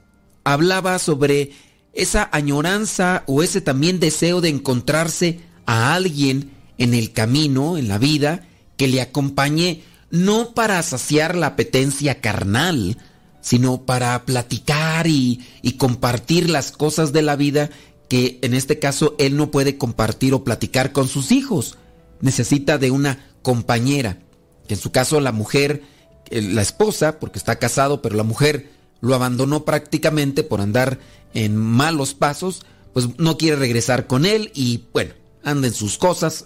hablaba 0.44 0.98
sobre 0.98 1.52
esa 1.94 2.28
añoranza 2.32 3.24
o 3.28 3.44
ese 3.44 3.62
también 3.62 4.00
deseo 4.00 4.42
de 4.42 4.50
encontrarse 4.50 5.42
a 5.68 5.94
alguien 5.94 6.50
en 6.80 6.96
el 6.96 7.14
camino, 7.14 7.78
en 7.78 7.90
la 7.90 8.00
vida, 8.00 8.48
que 8.76 8.88
le 8.88 9.02
acompañe 9.02 9.84
no 10.10 10.54
para 10.54 10.82
saciar 10.84 11.36
la 11.36 11.48
apetencia 11.48 12.22
carnal, 12.22 12.98
sino 13.42 13.86
para 13.86 14.26
platicar 14.26 15.08
y, 15.08 15.44
compartir 15.78 16.50
las 16.50 16.72
cosas 16.72 17.14
de 17.14 17.22
la 17.22 17.36
vida 17.36 17.70
que 18.10 18.40
en 18.42 18.54
este 18.54 18.80
caso 18.80 19.16
él 19.20 19.36
no 19.38 19.52
puede 19.52 19.78
compartir 19.78 20.34
o 20.34 20.44
platicar 20.44 20.92
con 20.92 21.08
sus 21.08 21.32
hijos. 21.32 21.78
Necesita 22.22 22.78
de 22.78 22.92
una 22.92 23.26
compañera, 23.42 24.20
que 24.68 24.74
en 24.74 24.80
su 24.80 24.92
caso 24.92 25.20
la 25.20 25.32
mujer, 25.32 25.84
la 26.32 26.62
esposa, 26.62 27.20
porque 27.20 27.38
está 27.38 27.58
casado, 27.58 28.02
pero 28.02 28.16
la 28.16 28.24
mujer 28.24 28.72
lo 29.02 29.14
abandonó 29.14 29.66
prácticamente 29.66 30.44
por 30.44 30.62
andar 30.62 31.00
en 31.34 31.56
malos 31.56 32.14
pasos, 32.14 32.64
pues 32.94 33.20
no 33.20 33.38
quiere 33.38 33.58
regresar 33.58 34.08
con 34.08 34.26
él 34.26 34.52
y 34.56 34.86
bueno, 34.92 35.14
anda 35.44 35.68
en 35.68 35.74
sus 35.74 35.98
cosas 35.98 36.46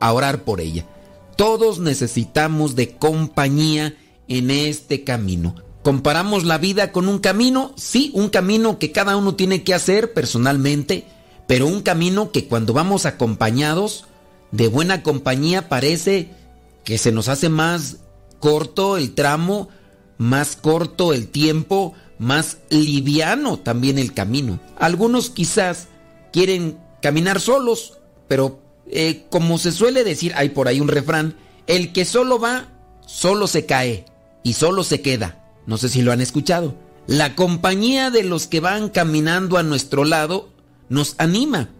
a 0.00 0.12
orar 0.12 0.44
por 0.44 0.60
ella. 0.60 0.86
Todos 1.36 1.78
necesitamos 1.78 2.76
de 2.76 2.96
compañía 2.96 3.94
en 4.28 4.50
este 4.50 5.04
camino. 5.04 5.54
¿Comparamos 5.82 6.44
la 6.44 6.58
vida 6.58 6.92
con 6.92 7.08
un 7.08 7.18
camino? 7.18 7.72
Sí, 7.76 8.10
un 8.14 8.28
camino 8.28 8.78
que 8.78 8.92
cada 8.92 9.16
uno 9.16 9.34
tiene 9.34 9.64
que 9.64 9.74
hacer 9.74 10.12
personalmente, 10.12 11.06
pero 11.46 11.66
un 11.66 11.80
camino 11.80 12.30
que 12.32 12.46
cuando 12.46 12.72
vamos 12.72 13.06
acompañados 13.06 14.04
de 14.52 14.68
buena 14.68 15.02
compañía 15.02 15.68
parece 15.68 16.30
que 16.84 16.98
se 16.98 17.12
nos 17.12 17.28
hace 17.28 17.48
más 17.48 17.98
corto 18.40 18.96
el 18.96 19.14
tramo, 19.14 19.68
más 20.18 20.56
corto 20.56 21.14
el 21.14 21.28
tiempo, 21.28 21.94
más 22.18 22.58
liviano 22.68 23.58
también 23.58 23.98
el 23.98 24.12
camino. 24.12 24.60
Algunos 24.78 25.30
quizás 25.30 25.88
quieren 26.32 26.78
caminar 27.00 27.40
solos, 27.40 27.98
pero 28.28 28.60
eh, 28.92 29.26
como 29.30 29.58
se 29.58 29.72
suele 29.72 30.04
decir, 30.04 30.32
hay 30.36 30.50
por 30.50 30.68
ahí 30.68 30.80
un 30.80 30.88
refrán, 30.88 31.36
el 31.66 31.92
que 31.92 32.04
solo 32.04 32.38
va, 32.38 32.68
solo 33.06 33.46
se 33.46 33.66
cae 33.66 34.04
y 34.42 34.54
solo 34.54 34.84
se 34.84 35.00
queda. 35.00 35.44
No 35.66 35.78
sé 35.78 35.88
si 35.88 36.02
lo 36.02 36.12
han 36.12 36.20
escuchado. 36.20 36.74
La 37.06 37.34
compañía 37.34 38.10
de 38.10 38.22
los 38.22 38.46
que 38.46 38.60
van 38.60 38.88
caminando 38.88 39.58
a 39.58 39.62
nuestro 39.62 40.04
lado 40.04 40.50
nos 40.88 41.14
anima. 41.18 41.70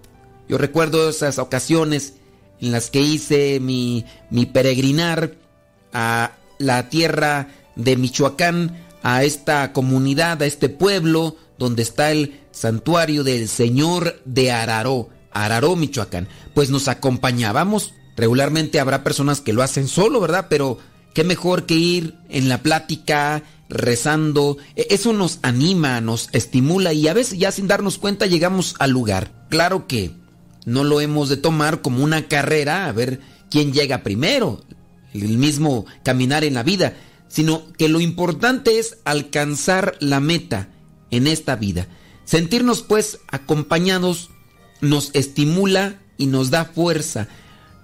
Yo 0.48 0.58
recuerdo 0.58 1.08
esas 1.08 1.38
ocasiones 1.38 2.14
en 2.60 2.72
las 2.72 2.90
que 2.90 3.00
hice 3.00 3.60
mi, 3.60 4.04
mi 4.30 4.46
peregrinar 4.46 5.34
a 5.92 6.32
la 6.58 6.88
tierra 6.88 7.48
de 7.76 7.96
Michoacán, 7.96 8.76
a 9.02 9.24
esta 9.24 9.72
comunidad, 9.72 10.42
a 10.42 10.46
este 10.46 10.68
pueblo 10.68 11.36
donde 11.58 11.82
está 11.82 12.10
el 12.10 12.40
santuario 12.50 13.24
del 13.24 13.48
Señor 13.48 14.20
de 14.24 14.52
Araró, 14.52 15.08
Araró, 15.32 15.76
Michoacán. 15.76 16.28
Pues 16.54 16.70
nos 16.70 16.88
acompañábamos. 16.88 17.94
Regularmente 18.16 18.80
habrá 18.80 19.04
personas 19.04 19.40
que 19.40 19.52
lo 19.52 19.62
hacen 19.62 19.88
solo, 19.88 20.20
¿verdad? 20.20 20.46
Pero 20.50 20.78
qué 21.14 21.24
mejor 21.24 21.66
que 21.66 21.74
ir 21.74 22.16
en 22.28 22.48
la 22.48 22.62
plática, 22.62 23.42
rezando. 23.68 24.58
Eso 24.76 25.12
nos 25.12 25.38
anima, 25.42 26.00
nos 26.00 26.28
estimula 26.32 26.92
y 26.92 27.08
a 27.08 27.14
veces 27.14 27.38
ya 27.38 27.52
sin 27.52 27.68
darnos 27.68 27.98
cuenta 27.98 28.26
llegamos 28.26 28.74
al 28.78 28.90
lugar. 28.90 29.46
Claro 29.48 29.86
que 29.86 30.12
no 30.66 30.84
lo 30.84 31.00
hemos 31.00 31.28
de 31.28 31.36
tomar 31.36 31.80
como 31.80 32.04
una 32.04 32.28
carrera 32.28 32.86
a 32.86 32.92
ver 32.92 33.20
quién 33.50 33.72
llega 33.72 34.02
primero, 34.02 34.62
el 35.14 35.38
mismo 35.38 35.86
caminar 36.02 36.44
en 36.44 36.54
la 36.54 36.62
vida, 36.62 36.94
sino 37.28 37.72
que 37.78 37.88
lo 37.88 38.00
importante 38.00 38.78
es 38.78 38.98
alcanzar 39.04 39.96
la 40.00 40.20
meta 40.20 40.68
en 41.10 41.26
esta 41.26 41.56
vida. 41.56 41.86
Sentirnos 42.24 42.82
pues 42.82 43.18
acompañados 43.28 44.30
nos 44.80 45.10
estimula 45.14 45.98
y 46.16 46.26
nos 46.26 46.50
da 46.50 46.64
fuerza, 46.64 47.28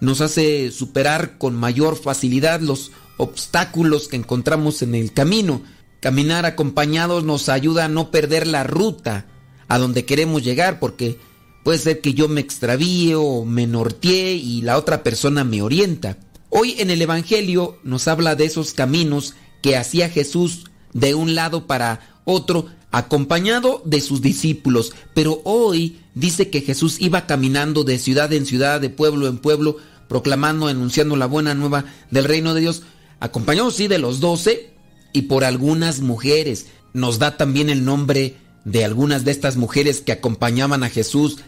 nos 0.00 0.20
hace 0.20 0.70
superar 0.70 1.38
con 1.38 1.54
mayor 1.54 1.96
facilidad 1.96 2.60
los 2.60 2.92
obstáculos 3.16 4.08
que 4.08 4.16
encontramos 4.16 4.82
en 4.82 4.94
el 4.94 5.12
camino. 5.12 5.62
Caminar 6.00 6.44
acompañados 6.44 7.24
nos 7.24 7.48
ayuda 7.48 7.86
a 7.86 7.88
no 7.88 8.10
perder 8.10 8.46
la 8.46 8.64
ruta 8.64 9.26
a 9.68 9.78
donde 9.78 10.04
queremos 10.04 10.44
llegar 10.44 10.78
porque 10.78 11.18
puede 11.64 11.78
ser 11.78 12.00
que 12.00 12.14
yo 12.14 12.28
me 12.28 12.40
extravíe 12.40 13.14
o 13.14 13.44
me 13.44 13.66
norteé 13.66 14.34
y 14.34 14.62
la 14.62 14.76
otra 14.76 15.02
persona 15.02 15.44
me 15.44 15.62
orienta. 15.62 16.18
Hoy 16.50 16.76
en 16.78 16.90
el 16.90 17.02
Evangelio 17.02 17.78
nos 17.82 18.06
habla 18.06 18.36
de 18.36 18.44
esos 18.44 18.72
caminos 18.72 19.34
que 19.62 19.76
hacía 19.76 20.08
Jesús 20.08 20.70
de 20.92 21.14
un 21.14 21.34
lado 21.34 21.66
para 21.66 22.20
otro 22.24 22.66
acompañado 22.90 23.82
de 23.84 24.00
sus 24.00 24.22
discípulos, 24.22 24.92
pero 25.14 25.40
hoy 25.44 25.98
dice 26.14 26.50
que 26.50 26.62
Jesús 26.62 26.96
iba 27.00 27.26
caminando 27.26 27.84
de 27.84 27.98
ciudad 27.98 28.32
en 28.32 28.46
ciudad, 28.46 28.80
de 28.80 28.90
pueblo 28.90 29.26
en 29.26 29.38
pueblo, 29.38 29.76
proclamando, 30.08 30.66
anunciando 30.66 31.16
la 31.16 31.26
buena 31.26 31.54
nueva 31.54 31.84
del 32.10 32.24
reino 32.24 32.54
de 32.54 32.60
Dios, 32.62 32.82
acompañado 33.20 33.70
sí 33.70 33.88
de 33.88 33.98
los 33.98 34.20
doce 34.20 34.74
y 35.12 35.22
por 35.22 35.44
algunas 35.44 36.00
mujeres. 36.00 36.66
Nos 36.92 37.18
da 37.18 37.36
también 37.36 37.68
el 37.68 37.84
nombre 37.84 38.36
de 38.64 38.84
algunas 38.84 39.24
de 39.24 39.30
estas 39.30 39.56
mujeres 39.56 40.00
que 40.00 40.12
acompañaban 40.12 40.82
a 40.82 40.88
Jesús 40.88 41.38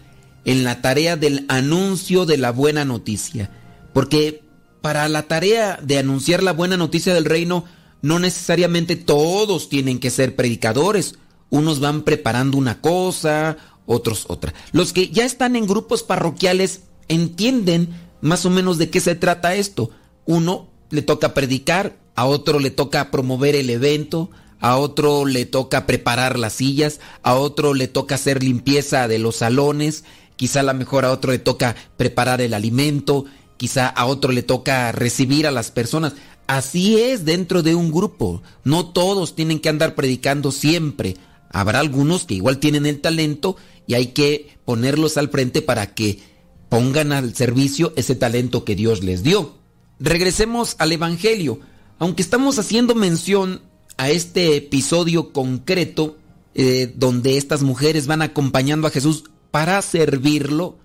en 0.45 0.65
la 0.65 0.81
tarea 0.81 1.17
del 1.17 1.45
anuncio 1.49 2.27
de 2.27 2.39
la 2.39 2.53
buena 2.53 2.85
noticia. 2.85 3.51
Porque 3.93 4.43
para 4.81 5.09
la 5.09 5.25
tarea 5.25 5.79
de 5.83 5.99
anunciar 5.99 6.43
la 6.43 6.53
buena 6.53 6.77
noticia 6.77 7.13
del 7.15 7.25
reino, 7.25 7.65
no 8.03 8.19
necesariamente 8.19 8.97
todos 8.97 9.69
tienen 9.69 9.99
que 9.99 10.11
ser 10.11 10.37
predicadores. 10.37 11.17
Unos 11.51 11.81
van 11.81 12.03
preparando 12.03 12.57
una 12.57 12.81
cosa, 12.81 13.57
otros 13.87 14.27
otra. 14.29 14.53
Los 14.73 14.93
que 14.93 15.09
ya 15.09 15.25
están 15.25 15.57
en 15.57 15.67
grupos 15.67 16.03
parroquiales 16.03 16.83
entienden 17.09 17.89
más 18.21 18.45
o 18.45 18.51
menos 18.51 18.79
de 18.79 18.91
qué 18.91 19.01
se 19.01 19.15
trata 19.15 19.55
esto. 19.55 19.91
Uno 20.27 20.69
le 20.91 21.03
toca 21.03 21.35
predicar, 21.35 21.97
a 22.15 22.27
otro 22.27 22.61
le 22.61 22.71
toca 22.71 23.11
promover 23.11 23.55
el 23.57 23.71
evento, 23.71 24.31
a 24.61 24.77
otro 24.77 25.25
le 25.25 25.47
toca 25.47 25.87
preparar 25.87 26.39
las 26.39 26.55
sillas, 26.55 27.01
a 27.23 27.35
otro 27.35 27.75
le 27.75 27.89
toca 27.89 28.17
hacer 28.17 28.43
limpieza 28.43 29.09
de 29.09 29.19
los 29.19 29.37
salones, 29.37 30.05
quizá 30.37 30.61
a 30.61 30.65
lo 30.65 30.75
mejor 30.75 31.05
a 31.05 31.13
otro 31.13 31.33
le 31.33 31.39
toca 31.39 31.77
preparar 31.97 32.41
el 32.41 32.55
alimento, 32.55 33.25
quizá 33.57 33.87
a 33.87 34.07
otro 34.07 34.33
le 34.33 34.43
toca 34.43 34.93
recibir 34.93 35.47
a 35.47 35.51
las 35.51 35.71
personas. 35.71 36.15
Así 36.47 36.99
es 36.99 37.25
dentro 37.25 37.63
de 37.63 37.75
un 37.75 37.93
grupo. 37.93 38.43
No 38.65 38.87
todos 38.87 39.35
tienen 39.35 39.61
que 39.61 39.69
andar 39.69 39.95
predicando 39.95 40.51
siempre. 40.51 41.17
Habrá 41.51 41.81
algunos 41.81 42.25
que 42.25 42.35
igual 42.35 42.59
tienen 42.59 42.87
el 42.87 43.01
talento 43.01 43.57
y 43.87 43.95
hay 43.95 44.09
que 44.09 44.59
ponerlos 44.65 45.17
al 45.17 45.31
frente 45.31 45.63
para 45.63 45.95
que 45.95 46.21
pongan 46.69 47.13
al 47.13 47.35
servicio 47.35 47.93
ese 47.97 48.15
talento 48.15 48.65
que 48.65 48.77
Dios 48.77 49.03
les 49.03 49.23
dio. 49.23 49.57
Regresemos 49.99 50.77
al 50.79 50.93
Evangelio. 50.93 51.61
Aunque 51.99 52.23
estamos 52.23 52.59
haciendo 52.59 52.95
mención 52.95 53.63
a 53.97 54.11
este 54.11 54.57
episodio 54.57 55.33
concreto 55.33 56.17
eh, 56.55 56.93
donde 56.97 57.37
estas 57.37 57.63
mujeres 57.63 58.07
van 58.07 58.23
acompañando 58.23 58.87
a 58.87 58.91
Jesús 58.91 59.25
para 59.51 59.81
servirlo, 59.83 60.79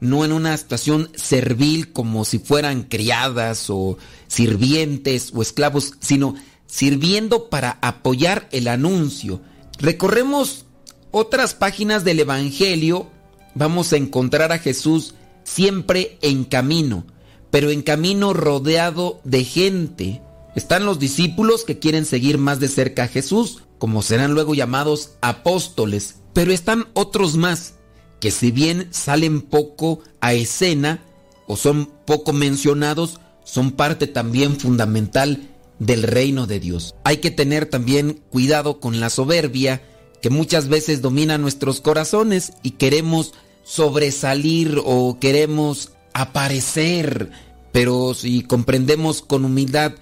no 0.00 0.24
en 0.24 0.32
una 0.32 0.56
situación 0.56 1.10
servil 1.14 1.92
como 1.92 2.24
si 2.24 2.38
fueran 2.38 2.84
criadas 2.84 3.70
o 3.70 3.98
sirvientes 4.28 5.32
o 5.34 5.42
esclavos, 5.42 5.94
sino 6.00 6.34
sirviendo 6.66 7.50
para 7.50 7.78
apoyar 7.82 8.48
el 8.52 8.68
anuncio. 8.68 9.40
Recorremos 9.80 10.66
otras 11.10 11.54
páginas 11.54 12.04
del 12.04 12.20
Evangelio, 12.20 13.10
vamos 13.54 13.92
a 13.92 13.96
encontrar 13.96 14.52
a 14.52 14.58
Jesús 14.58 15.14
siempre 15.42 16.18
en 16.20 16.44
camino, 16.44 17.06
pero 17.50 17.70
en 17.70 17.80
camino 17.80 18.34
rodeado 18.34 19.20
de 19.24 19.42
gente. 19.44 20.22
Están 20.54 20.84
los 20.84 20.98
discípulos 20.98 21.64
que 21.64 21.78
quieren 21.78 22.04
seguir 22.04 22.36
más 22.36 22.60
de 22.60 22.68
cerca 22.68 23.04
a 23.04 23.08
Jesús, 23.08 23.62
como 23.78 24.02
serán 24.02 24.34
luego 24.34 24.54
llamados 24.54 25.12
apóstoles, 25.22 26.16
pero 26.34 26.52
están 26.52 26.86
otros 26.92 27.36
más 27.36 27.74
que 28.20 28.30
si 28.30 28.50
bien 28.50 28.88
salen 28.90 29.40
poco 29.40 30.00
a 30.20 30.34
escena 30.34 31.02
o 31.46 31.56
son 31.56 31.90
poco 32.04 32.34
mencionados, 32.34 33.18
son 33.44 33.72
parte 33.72 34.06
también 34.06 34.60
fundamental 34.60 35.49
del 35.80 36.04
reino 36.04 36.46
de 36.46 36.60
Dios. 36.60 36.94
Hay 37.02 37.16
que 37.16 37.32
tener 37.32 37.66
también 37.66 38.20
cuidado 38.30 38.78
con 38.78 39.00
la 39.00 39.10
soberbia 39.10 39.82
que 40.22 40.30
muchas 40.30 40.68
veces 40.68 41.02
domina 41.02 41.38
nuestros 41.38 41.80
corazones 41.80 42.52
y 42.62 42.72
queremos 42.72 43.34
sobresalir 43.64 44.80
o 44.84 45.18
queremos 45.18 45.92
aparecer, 46.12 47.30
pero 47.72 48.14
si 48.14 48.42
comprendemos 48.42 49.22
con 49.22 49.44
humildad 49.44 49.94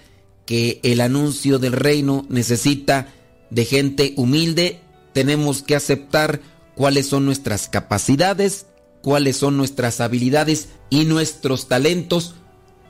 que 0.45 0.81
el 0.83 1.01
anuncio 1.01 1.59
del 1.59 1.73
reino 1.73 2.27
necesita 2.29 3.15
de 3.51 3.65
gente 3.65 4.15
humilde, 4.17 4.81
tenemos 5.13 5.63
que 5.63 5.77
aceptar 5.77 6.41
cuáles 6.75 7.07
son 7.07 7.25
nuestras 7.25 7.69
capacidades, 7.69 8.67
cuáles 9.03 9.37
son 9.37 9.57
nuestras 9.57 10.01
habilidades 10.01 10.69
y 10.91 11.05
nuestros 11.05 11.69
talentos 11.69 12.35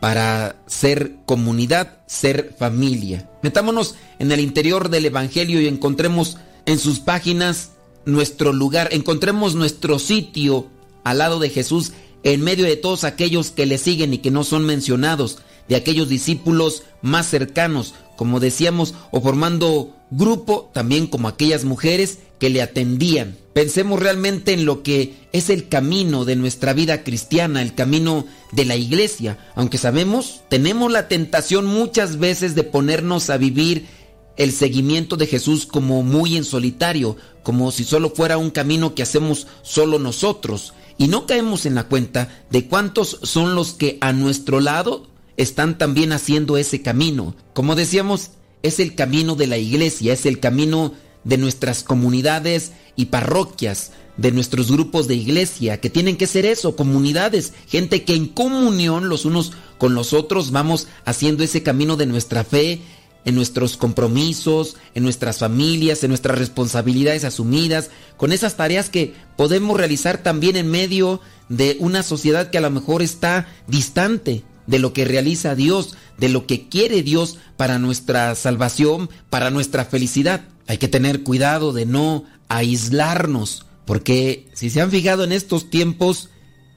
para 0.01 0.57
ser 0.67 1.17
comunidad, 1.27 1.99
ser 2.07 2.55
familia. 2.59 3.29
Metámonos 3.43 3.97
en 4.19 4.33
el 4.33 4.41
interior 4.41 4.89
del 4.91 5.07
Evangelio 5.07 5.61
y 5.61 5.69
encontremos 5.69 6.37
en 6.67 6.79
sus 6.79 7.01
páginas 7.01 7.73
nuestro 8.05 8.53
lugar, 8.53 8.89
encontremos 8.93 9.55
nuestro 9.55 9.99
sitio 9.99 10.69
al 11.05 11.19
lado 11.19 11.39
de 11.39 11.51
Jesús 11.51 11.93
en 12.23 12.43
medio 12.43 12.65
de 12.65 12.77
todos 12.77 13.05
aquellos 13.05 13.51
que 13.51 13.67
le 13.67 13.79
siguen 13.79 14.15
y 14.15 14.19
que 14.19 14.31
no 14.31 14.45
son 14.45 14.65
mencionados, 14.65 15.39
de 15.69 15.77
aquellos 15.77 16.09
discípulos 16.09 16.83
más 17.03 17.27
cercanos, 17.27 17.95
como 18.19 18.41
decíamos, 18.41 18.97
o 19.13 19.21
formando 19.21 19.95
grupo 20.11 20.71
también 20.75 21.07
como 21.07 21.29
aquellas 21.29 21.63
mujeres 21.63 22.19
que 22.41 22.51
le 22.51 22.61
atendían. 22.61 23.37
Pensemos 23.53 24.01
realmente 24.01 24.53
en 24.53 24.65
lo 24.65 24.83
que 24.83 25.15
es 25.33 25.51
el 25.51 25.69
camino 25.69 26.25
de 26.25 26.35
nuestra 26.35 26.73
vida 26.73 27.05
cristiana, 27.05 27.63
el 27.63 27.77
camino 27.77 28.27
de 28.51 28.65
la 28.65 28.75
iglesia, 28.75 29.39
aunque 29.55 29.79
sabemos, 29.79 30.41
tenemos 30.49 30.91
la 30.91 31.07
tentación 31.07 31.65
muchas 31.67 32.19
veces 32.19 32.57
de 32.57 32.65
ponernos 32.65 33.31
a 33.31 33.37
vivir 33.37 33.87
el 34.37 34.51
seguimiento 34.51 35.17
de 35.17 35.29
Jesús 35.29 35.65
como 35.65 36.03
muy 36.03 36.37
en 36.37 36.45
solitario, 36.45 37.17
como 37.45 37.71
si 37.71 37.85
solo 37.85 38.11
fuera 38.11 38.37
un 38.37 38.51
camino 38.51 38.97
que 38.97 39.05
hacemos 39.05 39.47
solo 39.63 40.01
nosotros, 40.01 40.75
y 40.97 41.07
no 41.07 41.25
caemos 41.27 41.67
en 41.67 41.77
la 41.77 41.85
cuenta 41.85 42.45
de 42.51 42.67
cuántos 42.67 43.21
son 43.23 43.55
los 43.55 43.75
que 43.75 43.97
a 44.01 44.13
nuestro 44.13 44.59
lado 44.59 45.07
están 45.39 45.79
también 45.79 46.13
haciendo 46.13 46.59
ese 46.59 46.83
camino. 46.83 47.35
Como 47.55 47.77
decíamos, 47.77 48.33
es 48.63 48.81
el 48.81 48.95
camino 48.95 49.37
de 49.37 49.47
la 49.47 49.57
iglesia, 49.57 50.13
es 50.13 50.27
el 50.27 50.41
camino 50.41 50.93
de 51.25 51.39
nuestras 51.39 51.83
comunidades 51.83 52.73
y 52.97 53.07
parroquias, 53.07 53.93
de 54.17 54.33
nuestros 54.33 54.71
grupos 54.73 55.07
de 55.07 55.15
iglesia, 55.15 55.81
que 55.81 55.91
tienen 55.91 56.17
que 56.17 56.27
ser 56.27 56.45
eso, 56.45 56.75
comunidades, 56.75 57.53
gente 57.69 58.03
que 58.03 58.17
en 58.17 58.27
comunión 58.27 59.09
los 59.09 59.25
unos 59.25 59.53
con 59.79 59.95
los 59.95 60.13
otros 60.13 60.51
vamos 60.51 60.89
haciendo 61.05 61.45
ese 61.45 61.63
camino 61.63 61.97
de 61.97 62.07
nuestra 62.07 62.43
fe, 62.43 62.81
en 63.25 63.37
nuestros 63.37 63.77
compromisos, 63.77 64.77
en 64.95 65.05
nuestras 65.05 65.39
familias, 65.39 66.03
en 66.03 66.09
nuestras 66.09 66.39
responsabilidades 66.39 67.25
asumidas, 67.25 67.91
con 68.17 68.33
esas 68.33 68.57
tareas 68.57 68.91
que 68.91 69.15
podemos 69.37 69.77
realizar 69.77 70.19
también 70.19 70.57
en 70.57 70.69
medio 70.69 71.21
de 71.49 71.77
una 71.79 72.03
sociedad 72.03 72.51
que 72.51 72.59
a 72.59 72.63
lo 72.63 72.71
mejor 72.71 73.03
está 73.03 73.47
distante 73.69 74.43
de 74.69 74.79
lo 74.79 74.93
que 74.93 75.05
realiza 75.05 75.57
Dios, 75.57 75.97
de 76.19 76.29
lo 76.29 76.47
que 76.47 76.69
quiere 76.69 77.03
Dios 77.03 77.39
para 77.57 77.81
nuestra 77.81 78.37
salvación, 78.37 79.11
para 79.31 79.51
nuestra 79.51 79.85
felicidad. 79.85 80.43
Hay 80.69 80.79
que 80.79 80.87
tener 80.87 81.25
cuidado 81.25 81.73
de 81.73 81.87
no 81.87 82.25
aislarnos, 82.49 83.67
porque 83.85 84.47
si 84.53 84.71
se 84.71 84.81
han 84.81 84.91
fijado 84.91 85.25
en 85.25 85.33
estos 85.33 85.71
tiempos, 85.71 86.29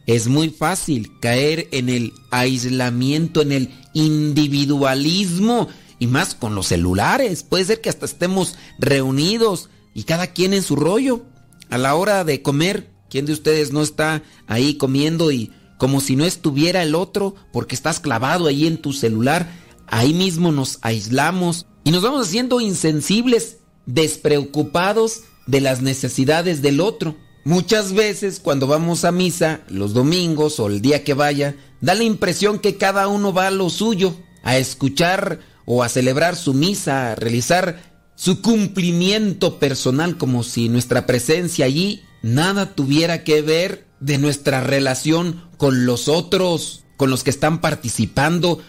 es 0.08 0.28
muy 0.28 0.50
fácil 0.50 1.12
caer 1.20 1.68
en 1.72 1.90
el 1.90 2.14
aislamiento, 2.32 3.42
en 3.42 3.52
el 3.52 3.70
individualismo, 3.94 5.68
y 6.02 6.08
más 6.08 6.34
con 6.34 6.56
los 6.56 6.66
celulares. 6.66 7.44
Puede 7.44 7.66
ser 7.66 7.80
que 7.80 7.90
hasta 7.90 8.08
estemos 8.08 8.56
reunidos 8.80 9.70
y 9.94 10.04
cada 10.04 10.28
quien 10.34 10.54
en 10.54 10.64
su 10.64 10.76
rollo. 10.76 11.22
A 11.70 11.78
la 11.78 11.94
hora 11.94 12.24
de 12.24 12.42
comer, 12.42 12.90
¿quién 13.08 13.28
de 13.28 13.34
ustedes 13.34 13.72
no 13.72 13.84
está 13.84 14.24
ahí 14.48 14.78
comiendo 14.78 15.32
y 15.32 15.52
como 15.82 16.00
si 16.00 16.16
no 16.16 16.26
estuviera 16.26 16.84
el 16.84 16.94
otro 16.94 17.34
porque 17.52 17.74
estás 17.74 18.00
clavado 18.00 18.46
ahí 18.46 18.68
en 18.68 18.78
tu 18.78 18.94
celular? 18.94 19.52
Ahí 19.88 20.14
mismo 20.14 20.52
nos 20.52 20.78
aislamos 20.84 21.66
y 21.84 21.90
nos 21.90 22.04
vamos 22.04 22.28
haciendo 22.28 22.62
insensibles 22.62 23.58
despreocupados 23.88 25.22
de 25.48 25.60
las 25.60 25.82
necesidades 25.82 26.62
del 26.62 26.82
otro. 26.82 27.16
Muchas 27.46 27.94
veces 27.94 28.40
cuando 28.40 28.68
vamos 28.68 29.06
a 29.06 29.12
misa, 29.12 29.62
los 29.70 29.96
domingos 29.96 30.60
o 30.60 30.68
el 30.68 30.84
día 30.84 31.04
que 31.04 31.16
vaya, 31.16 31.56
da 31.82 31.96
la 31.96 32.04
impresión 32.04 32.60
que 32.60 32.78
cada 32.78 33.08
uno 33.08 33.34
va 33.34 33.48
a 33.48 33.52
lo 33.52 33.72
suyo, 33.72 34.16
a 34.44 34.60
escuchar 34.60 35.40
o 35.66 35.82
a 35.82 35.90
celebrar 35.90 36.36
su 36.36 36.54
misa, 36.54 37.14
a 37.14 37.16
realizar 37.16 37.82
su 38.14 38.44
cumplimiento 38.44 39.58
personal, 39.58 40.20
como 40.20 40.44
si 40.44 40.70
nuestra 40.70 41.08
presencia 41.08 41.66
allí 41.66 42.04
nada 42.22 42.76
tuviera 42.76 43.24
que 43.24 43.42
ver 43.42 43.91
de 44.02 44.18
nuestra 44.18 44.62
relación 44.62 45.46
con 45.58 45.86
los 45.86 46.10
otros, 46.10 46.84
con 46.98 47.10
los 47.10 47.24
que 47.24 47.30
están 47.30 47.62
participando 47.62 48.60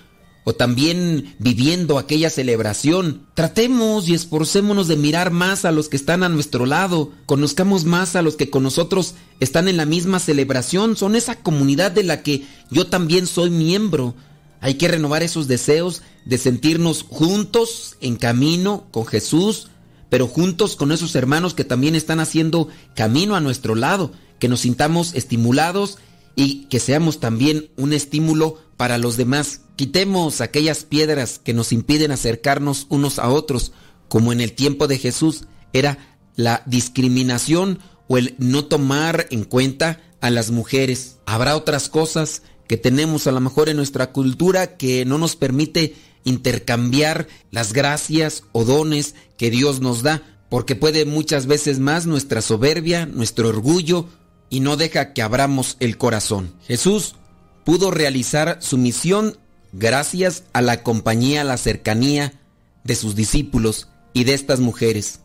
o 0.45 0.55
también 0.55 1.35
viviendo 1.39 1.99
aquella 1.99 2.31
celebración. 2.31 3.27
Tratemos 3.35 4.09
y 4.09 4.15
esforcémonos 4.15 4.89
de 4.89 4.97
mirar 4.97 5.31
más 5.31 5.65
a 5.65 5.71
los 5.73 5.89
que 5.89 5.97
están 5.97 6.23
a 6.23 6.29
nuestro 6.29 6.67
lado, 6.67 7.13
conozcamos 7.27 7.85
más 7.85 8.17
a 8.17 8.23
los 8.23 8.37
que 8.37 8.51
con 8.51 8.63
nosotros 8.63 9.15
están 9.41 9.69
en 9.69 9.77
la 9.77 9.87
misma 9.87 10.19
celebración, 10.19 10.97
son 10.97 11.17
esa 11.17 11.37
comunidad 11.37 11.93
de 11.93 12.03
la 12.03 12.23
que 12.23 12.45
yo 12.71 12.87
también 12.87 13.27
soy 13.27 13.51
miembro. 13.51 14.15
Hay 14.61 14.75
que 14.75 14.89
renovar 14.89 15.23
esos 15.23 15.49
deseos 15.49 16.03
de 16.25 16.39
sentirnos 16.39 17.03
juntos 17.03 17.97
en 18.01 18.17
camino 18.17 18.87
con 18.91 19.07
Jesús, 19.07 19.69
pero 20.09 20.29
juntos 20.29 20.77
con 20.77 20.93
esos 20.93 21.15
hermanos 21.15 21.55
que 21.55 21.65
también 21.65 21.95
están 21.95 22.21
haciendo 22.21 22.69
camino 22.95 23.35
a 23.35 23.41
nuestro 23.41 23.75
lado, 23.75 24.13
que 24.43 24.49
nos 24.49 24.63
sintamos 24.63 25.15
estimulados 25.15 25.99
y 26.35 26.65
que 26.65 26.81
seamos 26.81 27.21
también 27.21 27.71
un 27.77 27.93
estímulo 27.93 28.59
para 28.77 28.99
los 28.99 29.17
demás. 29.17 29.61
Quitemos 29.77 30.41
aquellas 30.41 30.83
piedras 30.83 31.39
que 31.39 31.55
nos 31.55 31.71
impiden 31.71 32.11
acercarnos 32.11 32.89
unos 32.89 33.21
a 33.21 33.29
otros, 33.29 33.71
como 34.09 34.33
en 34.33 34.41
el 34.41 34.55
tiempo 34.55 34.89
de 34.89 34.99
Jesús 34.99 35.45
era 35.73 36.19
la 36.35 36.65
discriminación 36.67 37.79
o 38.09 38.19
el 38.19 38.35
no 38.39 38.65
tomar 38.65 39.29
en 39.31 39.45
cuenta 39.45 40.01
a 40.21 40.29
las 40.31 40.51
mujeres. 40.51 41.19
Habrá 41.25 41.55
otras 41.57 41.89
cosas 41.89 42.43
que 42.67 42.77
tenemos 42.77 43.29
a 43.29 43.31
lo 43.31 43.39
mejor 43.39 43.69
en 43.69 43.77
nuestra 43.77 44.11
cultura 44.11 44.77
que 44.77 45.05
no 45.05 45.19
nos 45.19 45.37
permite 45.37 45.95
intercambiar 46.25 47.29
las 47.53 47.73
gracias 47.73 48.43
o 48.51 48.65
dones 48.65 49.15
que 49.37 49.53
Dios 49.53 49.81
nos 49.81 50.03
da, 50.03 50.21
porque 50.51 50.75
puede 50.75 51.05
muchas 51.05 51.47
veces 51.47 51.79
más 51.79 52.07
nuestra 52.07 52.43
soberbia, 52.43 53.07
nuestro 53.07 53.49
orgullo, 53.49 54.09
y 54.53 54.61
no 54.61 54.77
deja 54.77 55.15
que 55.15 55.23
abramos 55.23 55.79
el 55.81 55.97
corazón. 55.97 56.53
Jesús 56.67 57.15
pudo 57.65 57.91
realizar 57.91 58.59
su 58.61 58.77
misión 58.77 59.39
gracias 59.73 60.45
a 60.53 60.61
la 60.61 60.83
compañía, 60.83 61.41
a 61.41 61.45
la 61.45 61.57
cercanía 61.57 62.35
de 62.85 62.95
sus 62.95 63.17
discípulos 63.17 63.89
y 64.13 64.25
de 64.25 64.35
estas 64.35 64.61
mujeres. 64.61 65.21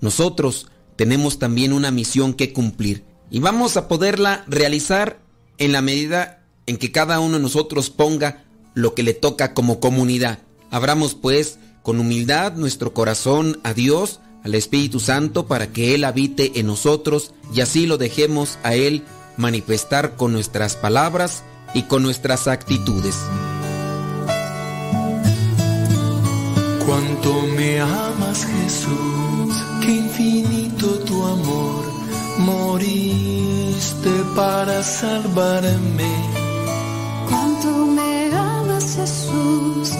Nosotros 0.00 0.68
tenemos 0.94 1.40
también 1.40 1.72
una 1.72 1.90
misión 1.90 2.34
que 2.34 2.52
cumplir 2.52 3.04
y 3.32 3.40
vamos 3.40 3.76
a 3.76 3.88
poderla 3.88 4.44
realizar 4.46 5.18
en 5.58 5.72
la 5.72 5.82
medida 5.82 6.44
en 6.66 6.76
que 6.76 6.92
cada 6.92 7.18
uno 7.18 7.38
de 7.38 7.42
nosotros 7.42 7.90
ponga 7.90 8.44
lo 8.74 8.94
que 8.94 9.02
le 9.02 9.12
toca 9.12 9.54
como 9.54 9.80
comunidad. 9.80 10.38
Abramos 10.70 11.16
pues 11.16 11.58
con 11.82 11.98
humildad 11.98 12.52
nuestro 12.52 12.94
corazón 12.94 13.58
a 13.64 13.74
Dios, 13.74 14.20
al 14.44 14.54
Espíritu 14.54 15.00
Santo, 15.00 15.46
para 15.46 15.68
que 15.68 15.94
Él 15.94 16.04
habite 16.04 16.58
en 16.60 16.66
nosotros 16.66 17.32
y 17.52 17.60
así 17.60 17.86
lo 17.86 17.98
dejemos 17.98 18.58
a 18.62 18.74
Él 18.74 19.04
manifestar 19.36 20.16
con 20.16 20.32
nuestras 20.32 20.76
palabras 20.76 21.42
y 21.74 21.82
con 21.82 22.02
nuestras 22.02 22.48
actitudes. 22.48 23.16
Cuánto 26.86 27.42
me 27.56 27.80
amas 27.80 28.46
Jesús, 28.46 29.54
qué 29.82 29.92
infinito 29.92 30.98
tu 31.00 31.22
amor, 31.22 31.84
moriste 32.38 34.10
para 34.34 34.82
salvarme. 34.82 36.10
Cuánto 37.28 37.86
me 37.86 38.30
amas 38.34 38.96
Jesús, 38.96 39.90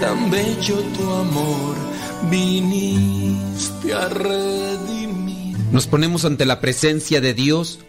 tan 0.00 0.30
bello 0.30 0.78
tu 0.96 1.10
amor, 1.10 1.76
viniste 2.30 3.94
a 3.94 4.08
redimir. 4.08 5.56
Nos 5.72 5.86
ponemos 5.86 6.24
ante 6.24 6.44
la 6.44 6.60
presencia 6.60 7.20
de 7.20 7.34
Dios 7.34 7.80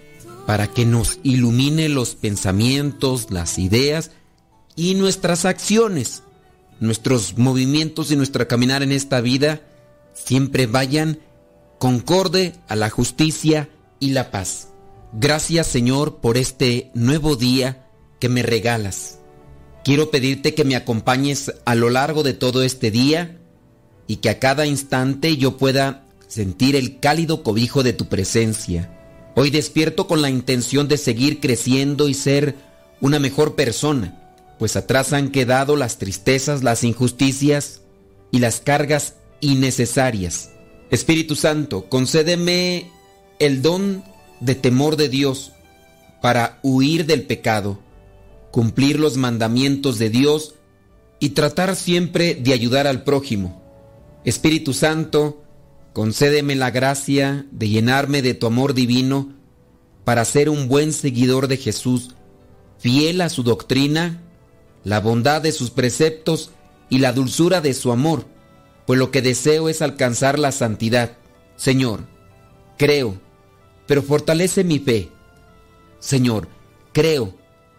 para 0.46 0.68
que 0.68 0.86
nos 0.86 1.20
ilumine 1.24 1.90
los 1.90 2.16
pensamientos, 2.16 3.28
las 3.30 3.60
ideas 3.60 4.12
y 4.76 4.96
nuestras 4.96 5.46
acciones. 5.46 6.24
Nuestros 6.80 7.38
movimientos 7.38 8.12
y 8.12 8.16
nuestra 8.16 8.48
caminar 8.48 8.84
en 8.84 8.92
esta 8.92 9.20
vida 9.20 9.62
siempre 10.14 10.68
vayan 10.68 11.20
concorde 11.80 12.54
a 12.68 12.76
la 12.76 12.90
justicia 12.90 13.70
y 14.00 14.12
la 14.12 14.32
paz. 14.32 14.70
Gracias 15.14 15.68
Señor 15.68 16.18
por 16.18 16.38
este 16.38 16.92
nuevo 16.94 17.36
día 17.36 17.88
que 18.20 18.30
me 18.30 18.44
regalas. 18.44 19.17
Quiero 19.88 20.12
pedirte 20.12 20.54
que 20.54 20.66
me 20.66 20.76
acompañes 20.76 21.54
a 21.64 21.74
lo 21.74 21.90
largo 21.90 22.22
de 22.22 22.34
todo 22.34 22.62
este 22.62 22.92
día 22.92 23.38
y 24.06 24.18
que 24.18 24.30
a 24.30 24.38
cada 24.38 24.66
instante 24.66 25.38
yo 25.38 25.56
pueda 25.56 26.06
sentir 26.28 26.76
el 26.76 27.00
cálido 27.00 27.42
cobijo 27.42 27.84
de 27.84 27.94
tu 27.94 28.10
presencia. 28.10 28.92
Hoy 29.34 29.50
despierto 29.50 30.06
con 30.06 30.22
la 30.22 30.30
intención 30.30 30.90
de 30.90 30.98
seguir 30.98 31.40
creciendo 31.40 32.10
y 32.10 32.16
ser 32.16 32.56
una 33.00 33.18
mejor 33.18 33.56
persona, 33.56 34.36
pues 34.60 34.76
atrás 34.76 35.14
han 35.14 35.30
quedado 35.30 35.78
las 35.78 35.98
tristezas, 36.00 36.64
las 36.64 36.84
injusticias 36.84 37.80
y 38.30 38.40
las 38.40 38.60
cargas 38.60 39.14
innecesarias. 39.40 40.50
Espíritu 40.92 41.38
Santo, 41.38 41.88
concédeme 41.88 42.92
el 43.40 43.62
don 43.62 44.04
de 44.42 44.56
temor 44.56 44.98
de 44.98 45.08
Dios 45.08 45.54
para 46.22 46.60
huir 46.62 47.06
del 47.06 47.22
pecado, 47.22 47.80
cumplir 48.58 49.00
los 49.00 49.18
mandamientos 49.18 50.00
de 50.00 50.10
Dios 50.10 50.56
y 51.20 51.30
tratar 51.30 51.76
siempre 51.76 52.34
de 52.34 52.54
ayudar 52.54 52.88
al 52.88 53.04
prójimo. 53.04 53.62
Espíritu 54.26 54.74
Santo, 54.74 55.44
concédeme 55.94 56.56
la 56.56 56.72
gracia 56.72 57.46
de 57.52 57.70
llenarme 57.70 58.24
de 58.24 58.34
tu 58.34 58.48
amor 58.48 58.74
divino 58.74 59.36
para 60.06 60.26
ser 60.26 60.50
un 60.50 60.68
buen 60.68 60.92
seguidor 60.92 61.48
de 61.48 61.58
Jesús, 61.58 62.16
fiel 62.80 63.22
a 63.22 63.30
su 63.30 63.44
doctrina, 63.44 64.24
la 64.84 65.02
bondad 65.02 65.40
de 65.44 65.52
sus 65.52 65.70
preceptos 65.70 66.50
y 66.90 66.98
la 66.98 67.14
dulzura 67.14 67.62
de 67.62 67.76
su 67.76 67.92
amor, 67.92 68.26
pues 68.88 68.98
lo 68.98 69.12
que 69.12 69.22
deseo 69.22 69.70
es 69.70 69.84
alcanzar 69.84 70.40
la 70.40 70.52
santidad. 70.52 71.16
Señor, 71.58 72.08
creo, 72.76 73.22
pero 73.86 74.02
fortalece 74.02 74.64
mi 74.64 74.80
fe. 74.80 75.12
Señor, 76.00 76.48
creo, 76.92 77.36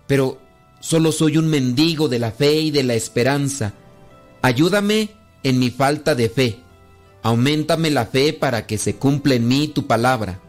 pero 0.07 0.39
solo 0.81 1.13
soy 1.13 1.37
un 1.37 1.49
mendigo 1.49 2.09
de 2.09 2.19
la 2.19 2.33
fe 2.33 2.61
y 2.61 2.71
de 2.71 2.83
la 2.83 2.95
esperanza. 2.95 3.75
Ayúdame 4.43 5.11
en 5.43 5.59
mi 5.59 5.71
falta 5.71 6.15
de 6.15 6.29
fe. 6.29 6.61
Aumentame 7.23 7.91
la 7.91 8.07
fe 8.07 8.33
para 8.33 8.67
que 8.67 8.79
se 8.79 8.97
cumpla 8.97 9.35
en 9.35 9.49
mí 9.49 9.69
tu 9.69 9.87
palabra. 9.87 10.41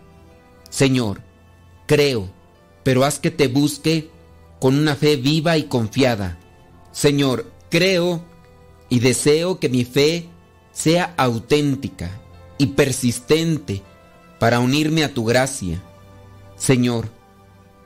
Señor, 0.69 1.21
creo, 1.87 2.29
pero 2.83 3.03
haz 3.03 3.19
que 3.19 3.31
te 3.31 3.47
busque 3.47 4.09
con 4.59 4.77
una 4.77 4.95
fe 4.95 5.15
viva 5.15 5.57
y 5.57 5.63
confiada. 5.63 6.37
Señor, 6.91 7.51
creo 7.69 8.23
y 8.89 8.99
deseo 8.99 9.59
que 9.59 9.69
mi 9.69 9.85
fe 9.85 10.29
sea 10.71 11.13
auténtica 11.17 12.11
y 12.57 12.67
persistente 12.67 13.81
para 14.39 14.59
unirme 14.59 15.03
a 15.03 15.13
tu 15.13 15.25
gracia. 15.25 15.81
Señor, 16.55 17.09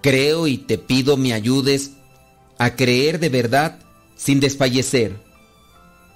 creo 0.02 0.48
y 0.48 0.57
te 0.57 0.78
pido 0.78 1.15
me 1.15 1.34
ayudes 1.34 1.91
a 2.57 2.75
creer 2.75 3.19
de 3.19 3.30
verdad 3.30 3.80
sin 4.15 4.39
desfallecer. 4.39 5.17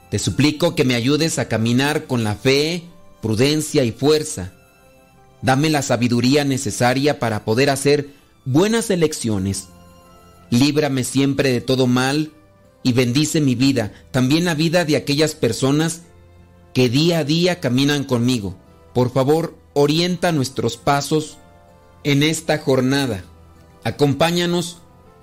Te 0.09 0.19
suplico 0.19 0.75
que 0.75 0.85
me 0.85 0.95
ayudes 0.95 1.39
a 1.39 1.47
caminar 1.47 2.05
con 2.05 2.23
la 2.23 2.35
fe, 2.35 2.83
prudencia 3.21 3.83
y 3.83 3.91
fuerza. 3.91 4.53
Dame 5.41 5.69
la 5.69 5.81
sabiduría 5.81 6.45
necesaria 6.45 7.19
para 7.19 7.43
poder 7.43 7.69
hacer 7.69 8.09
buenas 8.45 8.89
elecciones. 8.89 9.67
Líbrame 10.49 11.03
siempre 11.03 11.51
de 11.51 11.61
todo 11.61 11.87
mal 11.87 12.31
y 12.83 12.93
bendice 12.93 13.41
mi 13.41 13.55
vida, 13.55 13.91
también 14.11 14.45
la 14.45 14.55
vida 14.55 14.85
de 14.85 14.95
aquellas 14.95 15.35
personas 15.35 16.03
que 16.73 16.89
día 16.89 17.19
a 17.19 17.23
día 17.25 17.59
caminan 17.59 18.05
conmigo. 18.05 18.55
Por 18.93 19.11
favor, 19.11 19.57
orienta 19.73 20.31
nuestros 20.31 20.77
pasos 20.77 21.37
en 22.03 22.23
esta 22.23 22.59
jornada. 22.59 23.23
Acompáñanos 23.83 24.77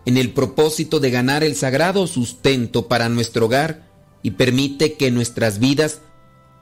en 0.07 0.17
el 0.17 0.33
propósito 0.33 1.01
de 1.01 1.11
ganar 1.11 1.45
el 1.45 1.57
sagrado 1.57 2.07
sustento 2.07 2.89
para 2.89 3.09
nuestro 3.09 3.47
hogar 3.47 3.89
y 4.23 4.33
permite 4.33 4.95
que 4.95 5.09
en 5.09 5.15
nuestras 5.15 5.59
vidas 5.59 6.01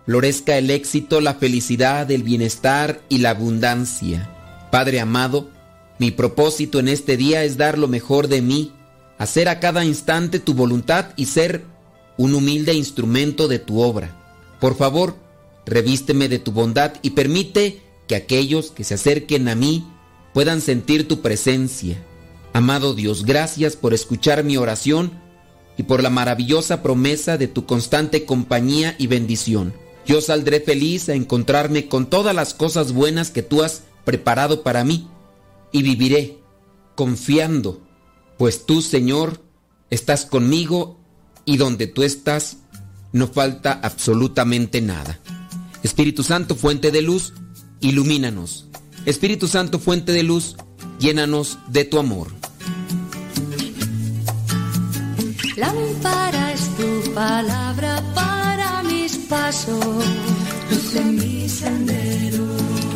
florezca 0.07 0.59
el 0.59 0.71
éxito, 0.71 1.21
la 1.21 1.35
felicidad, 1.35 2.11
el 2.11 2.23
bienestar 2.23 3.01
y 3.09 3.19
la 3.19 3.31
abundancia. 3.31 4.69
Padre 4.71 5.01
amado, 5.01 5.49
mi 5.99 6.11
propósito 6.11 6.81
en 6.81 6.89
este 6.89 7.17
día 7.17 7.45
es 7.45 7.57
dar 7.57 7.79
lo 7.79 7.89
mejor 7.89 8.29
de 8.29 8.43
mí, 8.43 8.73
hacer 9.19 9.49
a 9.49 9.61
cada 9.61 9.85
instante 9.85 10.41
tu 10.41 10.55
voluntad 10.55 11.07
y 11.17 11.27
ser 11.27 11.65
un 12.17 12.35
humilde 12.35 12.75
instrumento 12.75 13.49
de 13.49 13.59
tu 13.59 13.81
obra. 13.81 14.19
Por 14.61 14.77
favor, 14.77 15.17
revísteme 15.67 16.29
de 16.29 16.39
tu 16.39 16.53
bondad 16.53 16.95
y 17.03 17.11
permite 17.11 17.83
que 18.09 18.17
aquellos 18.17 18.71
que 18.71 18.85
se 18.85 18.95
acerquen 18.95 19.49
a 19.49 19.55
mí 19.55 19.87
puedan 20.35 20.61
sentir 20.61 21.07
tu 21.07 21.21
presencia. 21.21 22.03
Amado 22.53 22.95
Dios, 22.95 23.25
gracias 23.25 23.77
por 23.77 23.95
escuchar 23.95 24.45
mi 24.45 24.57
oración 24.57 25.13
y 25.79 25.85
por 25.85 26.03
la 26.03 26.11
maravillosa 26.11 26.83
promesa 26.83 27.39
de 27.39 27.49
tu 27.49 27.65
constante 27.65 28.27
compañía 28.27 28.95
y 28.99 29.07
bendición. 29.07 29.73
Yo 30.05 30.21
saldré 30.21 30.61
feliz 30.61 31.09
a 31.09 31.15
encontrarme 31.15 31.89
con 31.89 32.07
todas 32.07 32.35
las 32.35 32.53
cosas 32.53 32.93
buenas 32.93 33.31
que 33.31 33.43
tú 33.43 33.63
has 33.63 33.85
preparado 34.05 34.63
para 34.63 34.85
mí 34.85 35.09
y 35.71 35.83
viviré 35.83 36.39
confiando, 36.95 37.81
pues 38.37 38.67
tú, 38.67 38.83
Señor, 38.83 39.41
estás 39.89 40.27
conmigo 40.27 41.01
y 41.45 41.57
donde 41.57 41.87
tú 41.87 42.03
estás 42.03 42.59
no 43.13 43.29
falta 43.29 43.81
absolutamente 43.83 44.81
nada. 44.81 45.19
Espíritu 45.83 46.23
Santo, 46.23 46.55
fuente 46.55 46.91
de 46.91 47.03
luz, 47.03 47.33
ilumínanos. 47.81 48.67
Espíritu 49.07 49.49
Santo, 49.49 49.79
fuente 49.79 50.13
de 50.13 50.23
luz, 50.23 50.57
llénanos 50.99 51.59
de 51.69 51.85
tu 51.85 51.99
amor. 51.99 52.42
Lámpara 55.63 56.53
es 56.55 56.65
tu 56.77 57.15
palabra 57.15 58.03
para 58.17 58.83
mis 58.83 59.17
pasos, 59.31 60.05
luz 60.69 60.95
mi 61.05 61.49
sendero. 61.49 62.47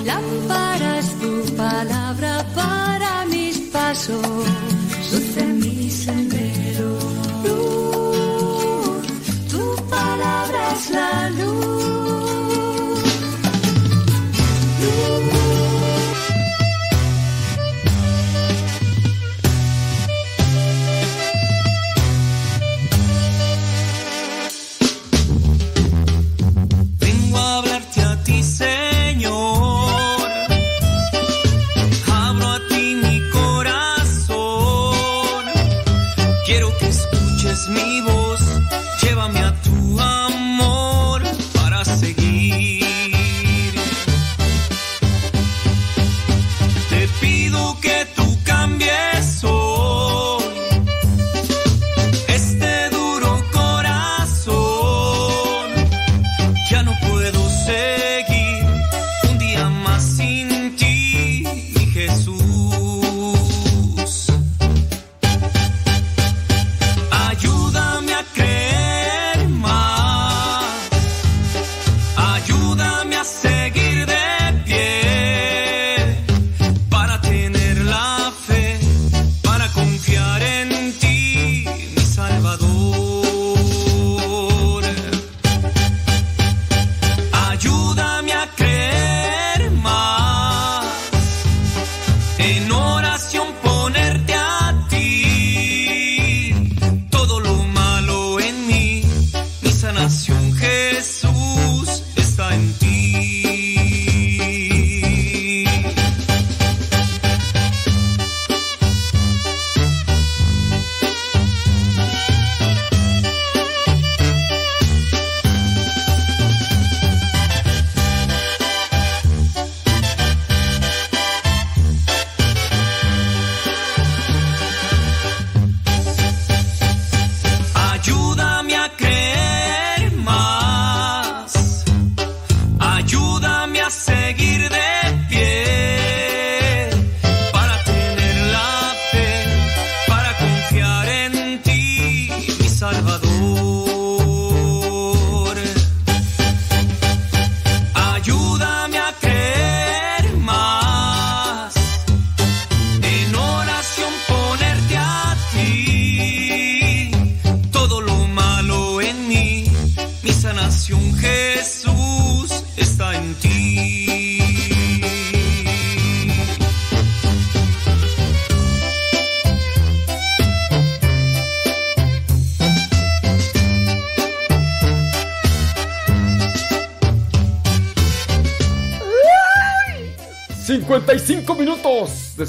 Lámpara 0.05 0.99
es 0.99 1.11
tu 1.21 1.33
palabra 1.55 2.45
para 2.57 3.25
mis 3.27 3.57
pasos, 3.77 4.21
luz 5.13 5.37
mi 5.63 5.89
sendero. 5.89 6.91
Luz, 7.45 9.07
tu 9.53 9.63
palabra 9.89 10.61
es 10.75 10.91
la 10.91 11.31
luz. 11.39 12.06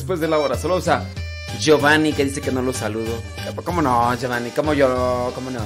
Después 0.07 0.21
de 0.21 0.29
la 0.29 0.39
hora. 0.39 0.55
Saludos 0.55 0.87
a 0.87 1.03
Giovanni 1.59 2.13
que 2.13 2.23
dice 2.23 2.39
que 2.39 2.49
no 2.49 2.61
lo 2.61 2.71
saludo. 2.71 3.21
¿Cómo 3.65 3.81
no, 3.81 4.15
Giovanni? 4.15 4.51
¿Cómo 4.51 4.73
yo? 4.73 5.33
¿Cómo 5.35 5.51
no? 5.51 5.59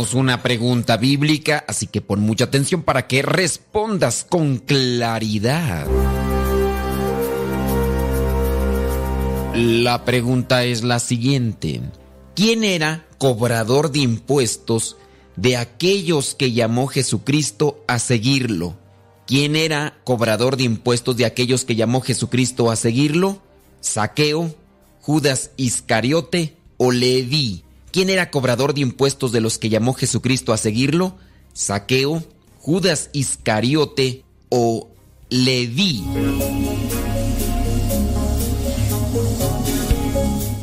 Una 0.00 0.42
pregunta 0.42 0.96
bíblica, 0.96 1.62
así 1.68 1.86
que 1.86 2.00
pon 2.00 2.20
mucha 2.20 2.44
atención 2.44 2.82
para 2.82 3.06
que 3.06 3.20
respondas 3.20 4.24
con 4.26 4.56
claridad. 4.56 5.86
La 9.54 10.06
pregunta 10.06 10.64
es 10.64 10.82
la 10.82 11.00
siguiente. 11.00 11.82
¿Quién 12.34 12.64
era 12.64 13.04
cobrador 13.18 13.92
de 13.92 13.98
impuestos 13.98 14.96
de 15.36 15.58
aquellos 15.58 16.34
que 16.34 16.52
llamó 16.52 16.86
Jesucristo 16.86 17.84
a 17.86 17.98
seguirlo? 17.98 18.78
¿Quién 19.26 19.54
era 19.54 19.98
cobrador 20.04 20.56
de 20.56 20.64
impuestos 20.64 21.18
de 21.18 21.26
aquellos 21.26 21.66
que 21.66 21.76
llamó 21.76 22.00
Jesucristo 22.00 22.70
a 22.70 22.76
seguirlo? 22.76 23.42
¿Saqueo, 23.80 24.54
Judas 25.02 25.50
Iscariote 25.58 26.56
o 26.78 26.90
Leví? 26.90 27.64
¿Quién 27.92 28.08
era 28.08 28.30
cobrador 28.30 28.72
de 28.72 28.82
impuestos 28.82 29.32
de 29.32 29.40
los 29.40 29.58
que 29.58 29.68
llamó 29.68 29.94
Jesucristo 29.94 30.52
a 30.52 30.56
seguirlo? 30.56 31.16
¿Saqueo, 31.52 32.24
Judas 32.58 33.10
Iscariote 33.12 34.24
o 34.48 34.90
Leví? 35.28 36.04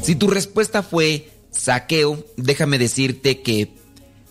Si 0.02 0.16
tu 0.16 0.28
respuesta 0.30 0.84
fue 0.84 1.30
saqueo, 1.52 2.24
déjame 2.38 2.78
decirte 2.78 3.42
que 3.42 3.74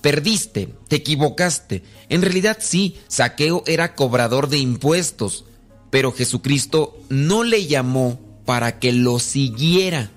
perdiste, 0.01 0.71
te 0.89 0.97
equivocaste. 0.97 1.83
En 2.09 2.23
realidad 2.23 2.59
sí, 2.63 2.97
saqueo 3.09 3.63
era 3.67 3.95
cobrador 3.95 4.49
de 4.49 4.57
impuestos, 4.57 5.45
pero 5.91 6.13
Jesucristo 6.13 6.97
no 7.11 7.45
le 7.45 7.67
llamó 7.67 8.19
para 8.47 8.79
que 8.79 8.93
lo 8.93 9.19
siguiera 9.19 10.11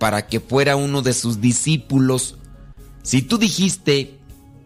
para 0.00 0.26
que 0.26 0.40
fuera 0.40 0.76
uno 0.76 1.02
de 1.02 1.12
sus 1.12 1.42
discípulos. 1.42 2.36
Si 3.02 3.20
tú 3.20 3.36
dijiste 3.36 4.18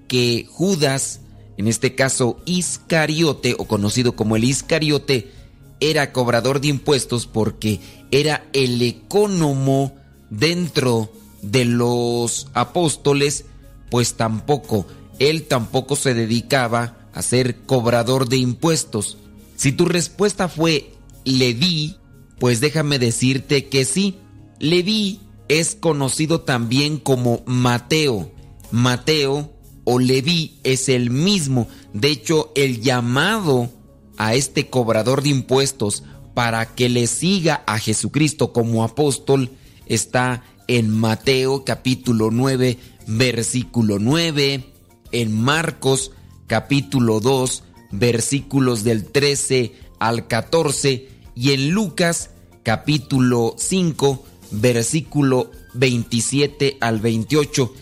que 0.07 0.47
Judas, 0.49 1.21
en 1.57 1.67
este 1.67 1.97
caso 1.97 2.41
Iscariote, 2.47 3.57
o 3.59 3.65
conocido 3.65 4.15
como 4.15 4.37
el 4.37 4.45
Iscariote, 4.45 5.33
era 5.81 6.13
cobrador 6.13 6.61
de 6.61 6.69
impuestos 6.69 7.27
porque 7.27 7.81
era 8.13 8.47
el 8.53 8.81
ecónomo 8.81 9.97
dentro 10.31 11.11
de 11.43 11.65
los 11.65 12.47
apóstoles, 12.55 13.45
pues 13.91 14.15
tampoco, 14.15 14.87
él 15.19 15.49
tampoco 15.49 15.97
se 15.97 16.15
dedicaba 16.15 17.09
a 17.13 17.23
ser 17.23 17.63
cobrador 17.67 18.29
de 18.29 18.37
impuestos. 18.37 19.19
Si 19.57 19.73
tu 19.73 19.87
respuesta 19.87 20.49
fue 20.49 20.93
Leví, 21.25 21.97
pues 22.39 22.61
déjame 22.61 23.01
decirte 23.01 23.67
que 23.67 23.85
sí, 23.85 24.19
Leví 24.61 25.21
es 25.49 25.75
conocido 25.75 26.41
también 26.41 26.99
como 26.99 27.43
Mateo. 27.47 28.31
Mateo 28.71 29.53
o 29.85 29.99
Leví 29.99 30.59
es 30.65 30.89
el 30.89 31.11
mismo. 31.11 31.69
De 31.93 32.09
hecho, 32.09 32.53
el 32.55 32.81
llamado 32.81 33.71
a 34.17 34.35
este 34.35 34.69
cobrador 34.69 35.23
de 35.23 35.31
impuestos 35.31 36.03
para 36.35 36.75
que 36.75 36.89
le 36.89 37.07
siga 37.07 37.63
a 37.67 37.79
Jesucristo 37.79 38.53
como 38.53 38.83
apóstol 38.85 39.51
está 39.87 40.43
en 40.67 40.91
Mateo 40.91 41.65
capítulo 41.65 42.31
9, 42.31 42.79
versículo 43.07 43.99
9, 43.99 44.65
en 45.13 45.41
Marcos 45.41 46.13
capítulo 46.47 47.21
2, 47.21 47.63
versículos 47.93 48.83
del 48.83 49.05
13 49.05 49.75
al 49.99 50.27
14 50.27 51.09
y 51.35 51.53
en 51.53 51.71
Lucas 51.71 52.31
capítulo 52.63 53.55
5, 53.59 54.25
versículo 54.61 55.51
27 55.75 56.79
al 56.81 57.01
28. 57.01 57.73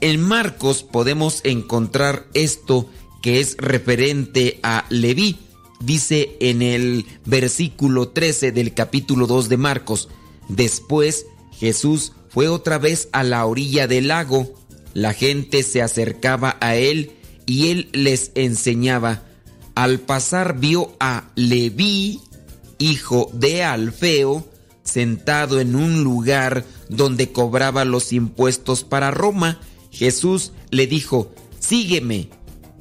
En 0.00 0.20
Marcos 0.20 0.82
podemos 0.82 1.40
encontrar 1.44 2.26
esto 2.34 2.88
que 3.22 3.40
es 3.40 3.56
referente 3.56 4.58
a 4.62 4.84
Leví. 4.90 5.38
Dice 5.80 6.36
en 6.40 6.62
el 6.62 7.06
versículo 7.24 8.08
13 8.08 8.52
del 8.52 8.74
capítulo 8.74 9.26
2 9.26 9.48
de 9.48 9.56
Marcos, 9.56 10.08
después 10.48 11.26
Jesús 11.52 12.12
fue 12.28 12.48
otra 12.48 12.78
vez 12.78 13.08
a 13.12 13.22
la 13.22 13.44
orilla 13.46 13.86
del 13.86 14.08
lago, 14.08 14.54
la 14.92 15.12
gente 15.12 15.62
se 15.62 15.82
acercaba 15.82 16.56
a 16.60 16.76
él 16.76 17.12
y 17.46 17.70
él 17.70 17.88
les 17.92 18.32
enseñaba. 18.34 19.22
Al 19.74 20.00
pasar 20.00 20.58
vio 20.58 20.94
a 21.00 21.30
Leví, 21.34 22.20
hijo 22.78 23.30
de 23.32 23.64
Alfeo, 23.64 24.46
sentado 24.84 25.60
en 25.60 25.74
un 25.74 26.04
lugar 26.04 26.64
donde 26.88 27.32
cobraba 27.32 27.84
los 27.84 28.12
impuestos 28.12 28.84
para 28.84 29.10
Roma, 29.10 29.60
Jesús 29.90 30.52
le 30.70 30.86
dijo, 30.86 31.32
sígueme. 31.58 32.28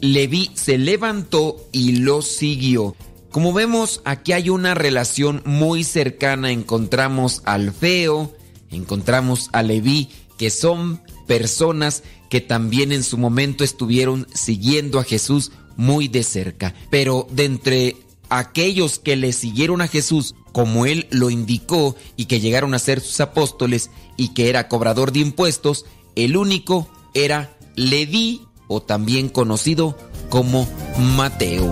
Leví 0.01 0.51
se 0.53 0.77
levantó 0.77 1.55
y 1.71 1.97
lo 1.97 2.21
siguió. 2.21 2.95
Como 3.31 3.53
vemos, 3.53 4.01
aquí 4.03 4.33
hay 4.33 4.49
una 4.49 4.75
relación 4.75 5.41
muy 5.45 5.83
cercana. 5.83 6.51
Encontramos 6.51 7.41
al 7.45 7.71
feo, 7.71 8.35
encontramos 8.69 9.49
a 9.53 9.63
Leví, 9.63 10.09
que 10.37 10.49
son 10.49 11.01
personas 11.25 12.03
que 12.29 12.41
también 12.41 12.91
en 12.91 13.03
su 13.03 13.17
momento 13.17 13.63
estuvieron 13.63 14.27
siguiendo 14.33 14.99
a 14.99 15.03
Jesús 15.03 15.51
muy 15.77 16.09
de 16.09 16.23
cerca. 16.23 16.73
Pero 16.89 17.27
de 17.31 17.45
entre 17.45 17.95
aquellos 18.37 18.99
que 18.99 19.15
le 19.15 19.33
siguieron 19.33 19.81
a 19.81 19.87
Jesús 19.87 20.35
como 20.51 20.85
él 20.85 21.07
lo 21.09 21.29
indicó 21.29 21.95
y 22.15 22.25
que 22.25 22.39
llegaron 22.39 22.73
a 22.73 22.79
ser 22.79 23.01
sus 23.01 23.19
apóstoles 23.19 23.89
y 24.17 24.29
que 24.33 24.49
era 24.49 24.67
cobrador 24.67 25.11
de 25.11 25.19
impuestos, 25.19 25.85
el 26.15 26.37
único 26.37 26.87
era 27.13 27.57
Leví 27.75 28.41
o 28.67 28.81
también 28.81 29.29
conocido 29.29 29.97
como 30.29 30.67
Mateo. 30.97 31.71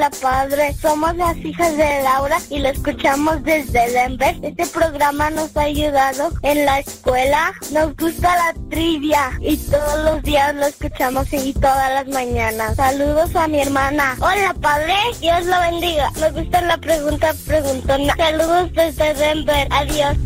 Hola 0.00 0.10
padre, 0.22 0.74
somos 0.80 1.14
las 1.16 1.36
hijas 1.36 1.76
de 1.76 2.02
Laura 2.02 2.38
y 2.48 2.60
lo 2.60 2.70
escuchamos 2.70 3.42
desde 3.42 3.90
Denver. 3.90 4.34
Este 4.42 4.64
programa 4.68 5.28
nos 5.28 5.54
ha 5.58 5.64
ayudado 5.64 6.30
en 6.40 6.64
la 6.64 6.78
escuela. 6.78 7.52
Nos 7.70 7.94
gusta 7.98 8.34
la 8.34 8.54
trivia 8.70 9.30
y 9.42 9.58
todos 9.58 10.02
los 10.02 10.22
días 10.22 10.54
lo 10.54 10.64
escuchamos 10.64 11.30
y 11.34 11.52
todas 11.52 11.92
las 11.92 12.08
mañanas. 12.08 12.76
Saludos 12.76 13.36
a 13.36 13.46
mi 13.46 13.60
hermana. 13.60 14.16
Hola 14.20 14.54
padre, 14.58 14.96
Dios 15.20 15.44
lo 15.44 15.60
bendiga. 15.60 16.10
Me 16.18 16.30
gusta 16.30 16.62
la 16.62 16.78
pregunta 16.78 17.34
preguntona. 17.46 18.16
Saludos 18.16 18.72
desde 18.72 19.12
Denver. 19.12 19.68
Adiós. 19.70 20.16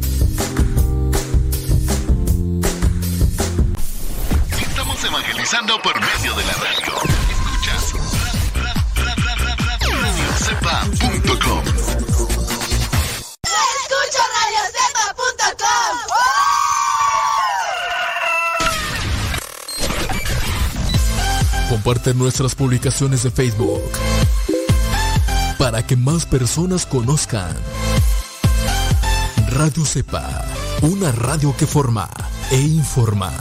Estamos 4.53 5.05
evangelizando 5.05 5.83
por 5.83 6.01
medio 6.01 6.33
de 6.37 6.45
la 6.45 6.53
radio. 6.53 7.14
Comparte 21.85 22.15
nuestras 22.15 22.55
publicaciones 22.55 23.25
de 23.25 23.31
Facebook 23.31 23.83
para 25.59 25.87
que 25.87 25.97
más 25.97 26.25
personas 26.25 26.87
conozcan 26.87 27.55
Radio 29.51 29.85
Cepa, 29.85 30.47
una 30.81 31.13
radio 31.13 31.55
que 31.55 31.67
forma 31.67 32.09
e 32.51 32.59
informa. 32.59 33.35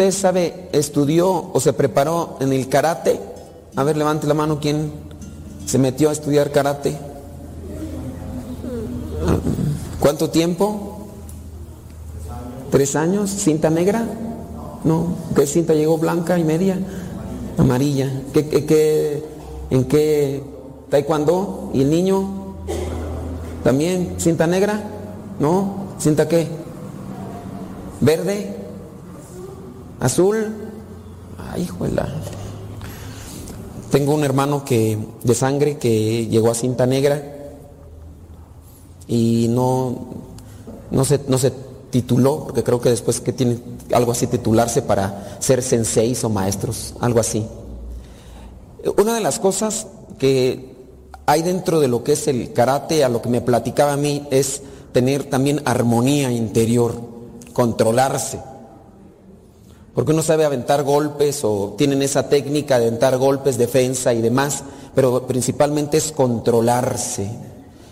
¿Alguno 0.00 0.12
de 0.12 0.16
ustedes 0.16 0.22
sabe, 0.22 0.68
estudió 0.72 1.50
o 1.52 1.60
se 1.60 1.74
preparó 1.74 2.38
en 2.40 2.54
el 2.54 2.70
karate? 2.70 3.20
A 3.76 3.84
ver, 3.84 3.98
levante 3.98 4.26
la 4.26 4.32
mano, 4.32 4.58
¿quién 4.58 4.90
se 5.66 5.76
metió 5.78 6.08
a 6.08 6.12
estudiar 6.12 6.50
karate? 6.52 6.96
¿Cuánto 10.00 10.30
tiempo? 10.30 11.00
¿Tres 12.70 12.96
años? 12.96 13.28
¿Cinta 13.28 13.68
negra? 13.68 14.06
No, 14.84 15.08
¿qué 15.36 15.46
cinta 15.46 15.74
llegó? 15.74 15.98
¿Blanca 15.98 16.38
y 16.38 16.44
media? 16.44 16.78
Amarilla. 17.58 18.10
¿Qué, 18.32 18.48
qué, 18.48 18.64
qué- 18.64 19.22
en 19.68 19.84
qué 19.84 20.42
taekwondo? 20.88 21.72
¿Y 21.74 21.82
el 21.82 21.90
niño? 21.90 22.54
¿También 23.62 24.14
cinta 24.16 24.46
negra? 24.46 24.80
¿No? 25.38 25.90
¿Cinta 25.98 26.26
qué? 26.26 26.48
¿Verde? 28.00 28.59
¿Azul? 30.00 30.46
Ay, 31.52 31.62
hijuela. 31.62 32.08
Tengo 33.90 34.14
un 34.14 34.24
hermano 34.24 34.64
que, 34.64 34.98
de 35.22 35.34
sangre 35.34 35.78
que 35.78 36.26
llegó 36.26 36.50
a 36.50 36.54
cinta 36.54 36.86
negra 36.86 37.22
y 39.06 39.48
no, 39.50 39.96
no, 40.90 41.04
se, 41.04 41.20
no 41.28 41.38
se 41.38 41.52
tituló, 41.90 42.44
porque 42.44 42.62
creo 42.62 42.80
que 42.80 42.88
después 42.88 43.20
que 43.20 43.32
tiene 43.32 43.58
algo 43.92 44.12
así 44.12 44.26
titularse 44.26 44.82
para 44.82 45.36
ser 45.40 45.62
senseis 45.62 46.22
o 46.24 46.28
maestros, 46.30 46.94
algo 47.00 47.20
así. 47.20 47.44
Una 48.96 49.14
de 49.14 49.20
las 49.20 49.38
cosas 49.38 49.88
que 50.18 50.70
hay 51.26 51.42
dentro 51.42 51.80
de 51.80 51.88
lo 51.88 52.04
que 52.04 52.12
es 52.12 52.28
el 52.28 52.52
karate, 52.52 53.04
a 53.04 53.08
lo 53.08 53.20
que 53.20 53.28
me 53.28 53.40
platicaba 53.40 53.94
a 53.94 53.96
mí, 53.96 54.26
es 54.30 54.62
tener 54.92 55.24
también 55.24 55.62
armonía 55.64 56.30
interior, 56.30 56.94
controlarse. 57.52 58.40
Porque 59.94 60.12
uno 60.12 60.22
sabe 60.22 60.44
aventar 60.44 60.84
golpes 60.84 61.44
o 61.44 61.74
tienen 61.76 62.02
esa 62.02 62.28
técnica 62.28 62.78
de 62.78 62.86
aventar 62.86 63.18
golpes, 63.18 63.58
defensa 63.58 64.14
y 64.14 64.20
demás, 64.20 64.62
pero 64.94 65.26
principalmente 65.26 65.96
es 65.96 66.12
controlarse. 66.12 67.30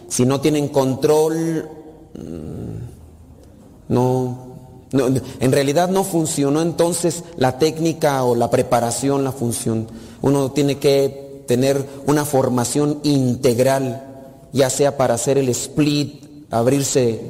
Si 0.08 0.24
no 0.24 0.40
tienen 0.40 0.68
control, 0.68 1.68
mm, 2.14 3.92
no, 3.92 4.48
en 4.92 5.52
realidad 5.52 5.88
no 5.90 6.04
funcionó 6.04 6.62
entonces 6.62 7.24
la 7.36 7.58
técnica 7.58 8.24
o 8.24 8.34
la 8.34 8.50
preparación, 8.50 9.24
la 9.24 9.32
función. 9.32 9.86
Uno 10.22 10.52
tiene 10.52 10.78
que 10.78 11.42
tener 11.46 11.84
una 12.06 12.24
formación 12.24 13.00
integral, 13.02 14.04
ya 14.52 14.70
sea 14.70 14.96
para 14.96 15.14
hacer 15.14 15.36
el 15.36 15.48
split, 15.48 16.46
abrirse 16.50 17.20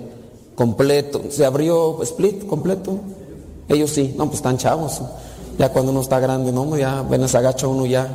completo. 0.55 1.23
¿Se 1.31 1.45
abrió 1.45 2.03
split 2.03 2.47
completo? 2.47 2.99
Ellos 3.69 3.91
sí, 3.91 4.15
no, 4.17 4.27
pues 4.27 4.37
están 4.37 4.57
chavos. 4.57 5.03
Ya 5.59 5.71
cuando 5.71 5.93
uno 5.93 6.01
está 6.01 6.21
grande, 6.21 6.53
no, 6.53 6.77
ya 6.77 7.01
apenas 7.01 7.35
agacha 7.35 7.67
uno 7.67 7.85
ya. 7.85 8.09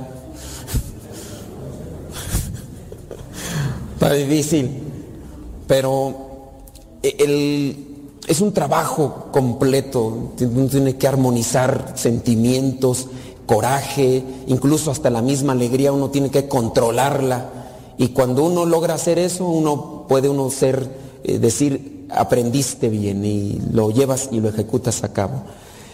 Está 3.94 4.14
difícil. 4.14 4.82
Pero 5.68 6.16
el, 7.04 7.94
es 8.28 8.42
un 8.42 8.54
trabajo 8.54 9.28
completo. 9.32 10.32
Uno 10.40 10.68
tiene 10.68 10.96
que 10.96 11.08
armonizar 11.08 11.94
sentimientos, 11.96 13.08
coraje, 13.46 14.24
incluso 14.48 14.92
hasta 14.92 15.10
la 15.10 15.22
misma 15.22 15.54
alegría, 15.54 15.92
uno 15.92 16.10
tiene 16.10 16.32
que 16.32 16.48
controlarla. 16.48 17.50
Y 17.98 18.10
cuando 18.10 18.44
uno 18.44 18.66
logra 18.66 18.96
hacer 18.96 19.20
eso, 19.20 19.46
uno 19.46 20.06
puede 20.08 20.30
uno 20.30 20.50
ser, 20.50 20.90
eh, 21.24 21.38
decir, 21.38 21.93
aprendiste 22.10 22.90
bien 22.90 23.24
y 23.26 23.60
lo 23.72 23.92
llevas 23.92 24.30
y 24.32 24.40
lo 24.40 24.50
ejecutas 24.50 25.04
a 25.04 25.14
cabo. 25.14 25.44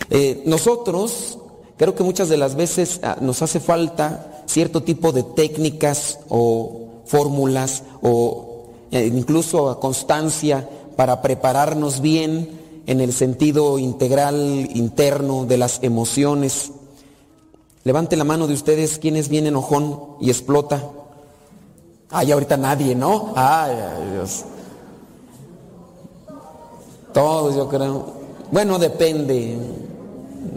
Eh, 0.09 0.43
nosotros, 0.45 1.37
creo 1.77 1.95
que 1.95 2.03
muchas 2.03 2.29
de 2.29 2.37
las 2.37 2.55
veces 2.55 2.99
ah, 3.03 3.17
nos 3.21 3.41
hace 3.41 3.59
falta 3.59 4.43
cierto 4.45 4.83
tipo 4.83 5.11
de 5.11 5.23
técnicas 5.23 6.19
o 6.29 7.03
fórmulas 7.05 7.83
o 8.01 8.65
eh, 8.91 9.05
incluso 9.13 9.79
constancia 9.79 10.67
para 10.95 11.21
prepararnos 11.21 12.01
bien 12.01 12.59
en 12.87 13.01
el 13.01 13.13
sentido 13.13 13.77
integral 13.77 14.67
interno 14.73 15.45
de 15.45 15.57
las 15.57 15.79
emociones. 15.83 16.71
Levante 17.83 18.17
la 18.17 18.23
mano 18.23 18.47
de 18.47 18.55
ustedes, 18.55 18.97
¿quién 18.97 19.15
es 19.15 19.29
bien 19.29 19.45
enojón 19.45 20.17
y 20.19 20.29
explota? 20.29 20.83
Ay, 22.09 22.31
ahorita 22.31 22.57
nadie, 22.57 22.95
¿no? 22.95 23.33
Ay, 23.35 23.75
Dios. 24.11 24.43
Todos, 27.13 27.55
yo 27.55 27.67
creo. 27.67 28.13
Bueno, 28.51 28.79
depende. 28.79 29.57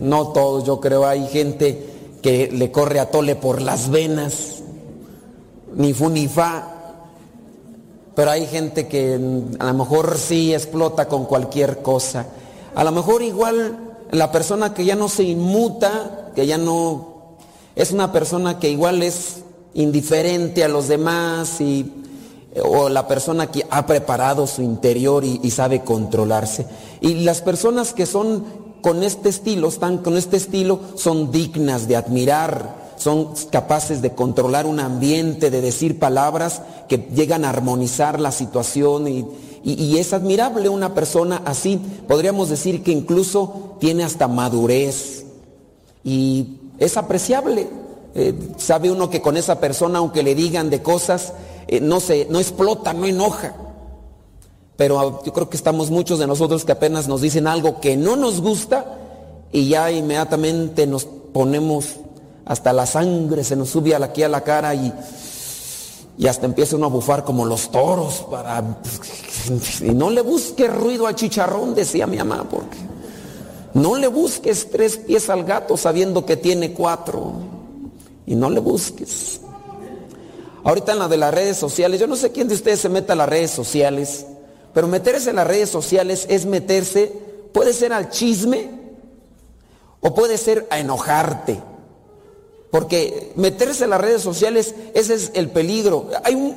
No 0.00 0.28
todos, 0.28 0.64
yo 0.64 0.80
creo. 0.80 1.06
Hay 1.06 1.26
gente 1.28 1.90
que 2.22 2.50
le 2.50 2.70
corre 2.70 3.00
a 3.00 3.10
tole 3.10 3.36
por 3.36 3.60
las 3.60 3.90
venas. 3.90 4.62
Ni 5.74 5.92
fu 5.92 6.08
ni 6.08 6.28
fa. 6.28 6.68
Pero 8.14 8.30
hay 8.30 8.46
gente 8.46 8.88
que 8.88 9.18
a 9.58 9.64
lo 9.66 9.74
mejor 9.74 10.18
sí 10.18 10.52
explota 10.52 11.08
con 11.08 11.24
cualquier 11.24 11.80
cosa. 11.80 12.26
A 12.74 12.84
lo 12.84 12.92
mejor 12.92 13.22
igual 13.22 13.96
la 14.10 14.30
persona 14.30 14.74
que 14.74 14.84
ya 14.84 14.94
no 14.94 15.08
se 15.08 15.24
inmuta, 15.24 16.30
que 16.34 16.46
ya 16.46 16.58
no... 16.58 17.36
Es 17.74 17.90
una 17.90 18.12
persona 18.12 18.58
que 18.58 18.68
igual 18.68 19.02
es 19.02 19.42
indiferente 19.72 20.62
a 20.62 20.68
los 20.68 20.88
demás 20.88 21.62
y, 21.62 22.01
o 22.60 22.88
la 22.88 23.08
persona 23.08 23.50
que 23.50 23.66
ha 23.70 23.86
preparado 23.86 24.46
su 24.46 24.62
interior 24.62 25.24
y, 25.24 25.50
sabe 25.50 25.82
controlarse. 25.82 26.66
Y 27.00 27.14
las 27.14 27.40
personas 27.40 27.92
que 27.94 28.06
son 28.06 28.44
con 28.82 29.02
este 29.02 29.28
estilo, 29.28 29.68
están 29.68 29.98
con 29.98 30.16
este 30.16 30.36
estilo, 30.36 30.80
son 30.96 31.30
dignas 31.30 31.88
de 31.88 31.96
admirar, 31.96 32.92
son 32.96 33.30
capaces 33.50 34.02
de 34.02 34.12
controlar 34.12 34.66
un 34.66 34.80
ambiente, 34.80 35.50
de 35.50 35.60
decir 35.60 35.98
palabras 35.98 36.62
que 36.88 37.08
llegan 37.14 37.44
a 37.44 37.50
armonizar 37.50 38.20
la 38.20 38.32
situación 38.32 39.08
y, 39.08 39.24
Y, 39.64 39.74
y 39.74 39.98
es 39.98 40.12
admirable 40.12 40.68
una 40.68 40.92
persona 40.92 41.40
así. 41.44 41.80
Podríamos 42.08 42.48
decir 42.48 42.82
que 42.82 42.90
incluso 42.90 43.76
tiene 43.78 44.02
hasta 44.02 44.26
madurez. 44.26 45.24
Y 46.04 46.58
es 46.78 46.96
apreciable. 46.96 47.68
Eh, 48.14 48.34
sabe 48.58 48.90
uno 48.90 49.08
que 49.08 49.22
con 49.22 49.36
esa 49.36 49.60
persona, 49.60 50.00
aunque 50.00 50.22
le 50.22 50.34
digan 50.34 50.68
de 50.68 50.82
cosas, 50.82 51.32
eh, 51.68 51.80
no, 51.80 52.00
se, 52.00 52.26
no 52.30 52.38
explota, 52.38 52.92
no 52.92 53.06
enoja. 53.06 53.54
Pero 54.76 55.22
yo 55.24 55.32
creo 55.32 55.48
que 55.48 55.56
estamos 55.56 55.90
muchos 55.90 56.18
de 56.18 56.26
nosotros 56.26 56.64
que 56.64 56.72
apenas 56.72 57.08
nos 57.08 57.20
dicen 57.20 57.46
algo 57.46 57.80
que 57.80 57.96
no 57.96 58.16
nos 58.16 58.40
gusta 58.40 58.98
y 59.52 59.68
ya 59.68 59.90
inmediatamente 59.90 60.86
nos 60.86 61.04
ponemos 61.04 61.96
hasta 62.44 62.72
la 62.72 62.86
sangre, 62.86 63.44
se 63.44 63.54
nos 63.54 63.70
sube 63.70 63.94
aquí 63.94 64.22
a 64.22 64.28
la 64.28 64.40
cara 64.42 64.74
y, 64.74 64.92
y 66.18 66.26
hasta 66.26 66.46
empieza 66.46 66.76
uno 66.76 66.86
a 66.86 66.90
bufar 66.90 67.24
como 67.24 67.44
los 67.44 67.70
toros 67.70 68.26
para... 68.30 68.62
Y 69.80 69.90
no 69.90 70.08
le 70.08 70.20
busques 70.20 70.72
ruido 70.72 71.08
al 71.08 71.16
chicharrón, 71.16 71.74
decía 71.74 72.06
mi 72.06 72.16
mamá, 72.16 72.46
porque 72.48 72.78
no 73.74 73.96
le 73.96 74.06
busques 74.08 74.70
tres 74.70 74.98
pies 74.98 75.30
al 75.30 75.44
gato 75.44 75.76
sabiendo 75.76 76.24
que 76.24 76.36
tiene 76.36 76.72
cuatro. 76.72 77.32
Y 78.26 78.34
no 78.34 78.50
le 78.50 78.60
busques. 78.60 79.40
Ahorita 80.64 80.92
en 80.92 80.98
la 81.00 81.08
de 81.08 81.16
las 81.16 81.34
redes 81.34 81.56
sociales, 81.56 82.00
yo 82.00 82.06
no 82.06 82.16
sé 82.16 82.30
quién 82.30 82.48
de 82.48 82.54
ustedes 82.54 82.80
se 82.80 82.88
meta 82.88 83.14
a 83.14 83.16
las 83.16 83.28
redes 83.28 83.50
sociales, 83.50 84.26
pero 84.72 84.86
meterse 84.86 85.30
en 85.30 85.36
las 85.36 85.46
redes 85.46 85.70
sociales 85.70 86.26
es 86.28 86.46
meterse, 86.46 87.12
puede 87.52 87.72
ser 87.72 87.92
al 87.92 88.10
chisme 88.10 88.70
o 90.00 90.14
puede 90.14 90.38
ser 90.38 90.66
a 90.70 90.78
enojarte. 90.78 91.60
Porque 92.70 93.32
meterse 93.36 93.84
en 93.84 93.90
las 93.90 94.00
redes 94.00 94.22
sociales, 94.22 94.74
ese 94.94 95.14
es 95.14 95.32
el 95.34 95.50
peligro. 95.50 96.08
Hay 96.24 96.34
un, 96.34 96.56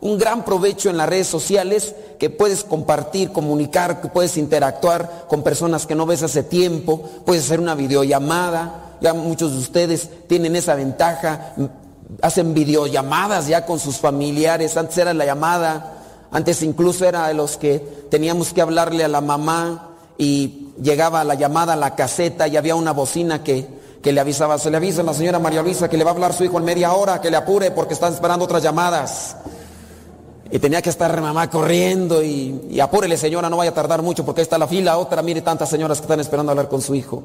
un 0.00 0.18
gran 0.18 0.44
provecho 0.44 0.90
en 0.90 0.96
las 0.96 1.08
redes 1.08 1.28
sociales 1.28 1.94
que 2.18 2.30
puedes 2.30 2.64
compartir, 2.64 3.32
comunicar, 3.32 4.00
que 4.00 4.08
puedes 4.08 4.36
interactuar 4.36 5.26
con 5.28 5.42
personas 5.42 5.86
que 5.86 5.94
no 5.94 6.06
ves 6.06 6.22
hace 6.22 6.42
tiempo, 6.42 7.02
puedes 7.24 7.44
hacer 7.44 7.60
una 7.60 7.74
videollamada. 7.74 8.96
Ya 9.00 9.14
muchos 9.14 9.52
de 9.52 9.58
ustedes 9.58 10.08
tienen 10.28 10.56
esa 10.56 10.74
ventaja, 10.74 11.54
hacen 12.20 12.54
videollamadas 12.54 13.46
ya 13.46 13.64
con 13.64 13.78
sus 13.78 13.96
familiares. 13.98 14.76
Antes 14.76 14.98
era 14.98 15.14
la 15.14 15.24
llamada, 15.24 15.94
antes 16.30 16.62
incluso 16.62 17.06
era 17.06 17.28
de 17.28 17.34
los 17.34 17.56
que 17.56 17.78
teníamos 18.10 18.52
que 18.52 18.60
hablarle 18.60 19.04
a 19.04 19.08
la 19.08 19.20
mamá 19.20 19.90
y 20.18 20.68
llegaba 20.80 21.24
la 21.24 21.34
llamada 21.34 21.72
a 21.72 21.76
la 21.76 21.94
caseta 21.94 22.48
y 22.48 22.56
había 22.56 22.74
una 22.74 22.92
bocina 22.92 23.42
que 23.42 23.82
que 24.02 24.12
le 24.12 24.20
avisaba, 24.20 24.58
se 24.58 24.70
le 24.70 24.76
avisa 24.76 25.02
a 25.02 25.04
la 25.04 25.14
señora 25.14 25.38
María 25.38 25.62
Luisa 25.62 25.88
que 25.88 25.96
le 25.96 26.04
va 26.04 26.10
a 26.10 26.14
hablar 26.14 26.34
su 26.34 26.44
hijo 26.44 26.58
en 26.58 26.64
media 26.64 26.92
hora, 26.92 27.20
que 27.20 27.30
le 27.30 27.36
apure 27.36 27.70
porque 27.70 27.94
están 27.94 28.12
esperando 28.12 28.44
otras 28.44 28.62
llamadas. 28.62 29.36
Y 30.50 30.58
tenía 30.58 30.82
que 30.82 30.90
estar 30.90 31.18
mamá 31.18 31.48
corriendo 31.48 32.22
y, 32.22 32.66
y 32.68 32.80
apúrele 32.80 33.16
señora, 33.16 33.48
no 33.48 33.56
vaya 33.56 33.70
a 33.70 33.74
tardar 33.74 34.02
mucho 34.02 34.24
porque 34.24 34.40
ahí 34.40 34.42
está 34.42 34.58
la 34.58 34.66
fila, 34.66 34.98
otra, 34.98 35.22
mire 35.22 35.40
tantas 35.40 35.70
señoras 35.70 35.98
que 35.98 36.04
están 36.04 36.20
esperando 36.20 36.50
hablar 36.50 36.68
con 36.68 36.82
su 36.82 36.94
hijo. 36.94 37.22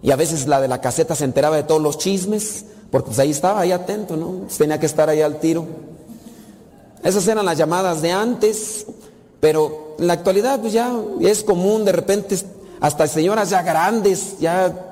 Y 0.00 0.10
a 0.12 0.16
veces 0.16 0.46
la 0.46 0.60
de 0.60 0.68
la 0.68 0.80
caseta 0.80 1.14
se 1.14 1.24
enteraba 1.24 1.56
de 1.56 1.64
todos 1.64 1.82
los 1.82 1.98
chismes, 1.98 2.66
porque 2.90 3.06
pues 3.08 3.18
ahí 3.18 3.30
estaba, 3.30 3.60
ahí 3.60 3.72
atento, 3.72 4.16
¿no? 4.16 4.46
Tenía 4.56 4.78
que 4.78 4.86
estar 4.86 5.08
ahí 5.08 5.20
al 5.20 5.40
tiro. 5.40 5.66
Esas 7.02 7.26
eran 7.28 7.44
las 7.44 7.58
llamadas 7.58 8.02
de 8.02 8.12
antes, 8.12 8.86
pero 9.40 9.94
en 9.98 10.06
la 10.06 10.14
actualidad 10.14 10.60
pues 10.60 10.72
ya 10.72 10.92
es 11.20 11.42
común 11.42 11.84
de 11.84 11.92
repente 11.92 12.36
hasta 12.80 13.06
señoras 13.06 13.50
ya 13.50 13.62
grandes, 13.62 14.38
ya 14.38 14.86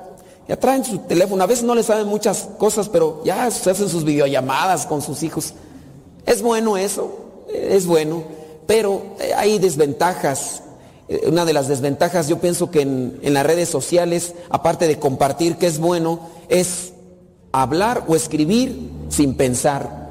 ya 0.47 0.57
traen 0.57 0.85
su 0.85 0.99
teléfono, 0.99 1.43
a 1.43 1.47
veces 1.47 1.63
no 1.63 1.73
le 1.73 1.81
saben 1.81 2.07
muchas 2.07 2.47
cosas, 2.59 2.87
pero 2.89 3.21
ya 3.25 3.49
se 3.49 3.71
hacen 3.71 3.89
sus 3.89 4.03
videollamadas 4.03 4.85
con 4.85 5.01
sus 5.01 5.23
hijos. 5.23 5.53
Es 6.25 6.41
bueno 6.41 6.77
eso, 6.77 7.17
es 7.51 7.87
bueno, 7.87 8.23
pero 8.67 9.01
hay 9.35 9.57
desventajas. 9.57 10.61
Una 11.27 11.45
de 11.45 11.53
las 11.53 11.67
desventajas, 11.67 12.27
yo 12.27 12.39
pienso 12.39 12.71
que 12.71 12.81
en, 12.81 13.19
en, 13.21 13.33
las 13.33 13.45
redes 13.45 13.69
sociales, 13.69 14.33
aparte 14.49 14.87
de 14.87 14.99
compartir 14.99 15.57
que 15.57 15.67
es 15.67 15.79
bueno, 15.79 16.19
es 16.49 16.93
hablar 17.61 18.05
o 18.07 18.15
escribir 18.15 18.89
sin 19.09 19.35
pensar. 19.35 20.09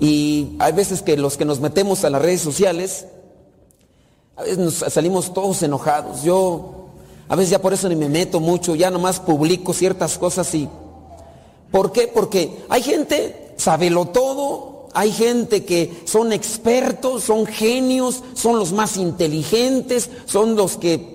Y 0.00 0.56
hay 0.58 0.72
veces 0.72 1.02
que 1.02 1.16
los 1.16 1.36
que 1.36 1.44
nos 1.44 1.60
metemos 1.60 2.04
a 2.04 2.10
las 2.10 2.22
redes 2.22 2.40
sociales, 2.40 3.06
a 4.36 4.42
veces 4.42 4.58
nos 4.58 4.74
salimos 4.74 5.32
todos 5.32 5.62
enojados. 5.62 6.22
Yo 6.22 6.82
a 7.28 7.36
veces 7.36 7.50
ya 7.50 7.62
por 7.62 7.72
eso 7.72 7.88
ni 7.88 7.96
me 7.96 8.08
meto 8.08 8.40
mucho, 8.40 8.74
ya 8.74 8.90
nomás 8.90 9.18
publico 9.20 9.72
ciertas 9.72 10.18
cosas 10.18 10.54
y... 10.54 10.68
¿Por 11.70 11.90
qué? 11.90 12.06
Porque 12.06 12.64
hay 12.68 12.82
gente, 12.82 13.54
sabelo 13.56 14.04
todo, 14.08 14.88
hay 14.92 15.10
gente 15.10 15.64
que 15.64 16.02
son 16.04 16.34
expertos, 16.34 17.24
son 17.24 17.46
genios, 17.46 18.22
son 18.34 18.58
los 18.58 18.72
más 18.72 18.98
inteligentes, 18.98 20.10
son 20.26 20.56
los 20.56 20.76
que... 20.76 21.11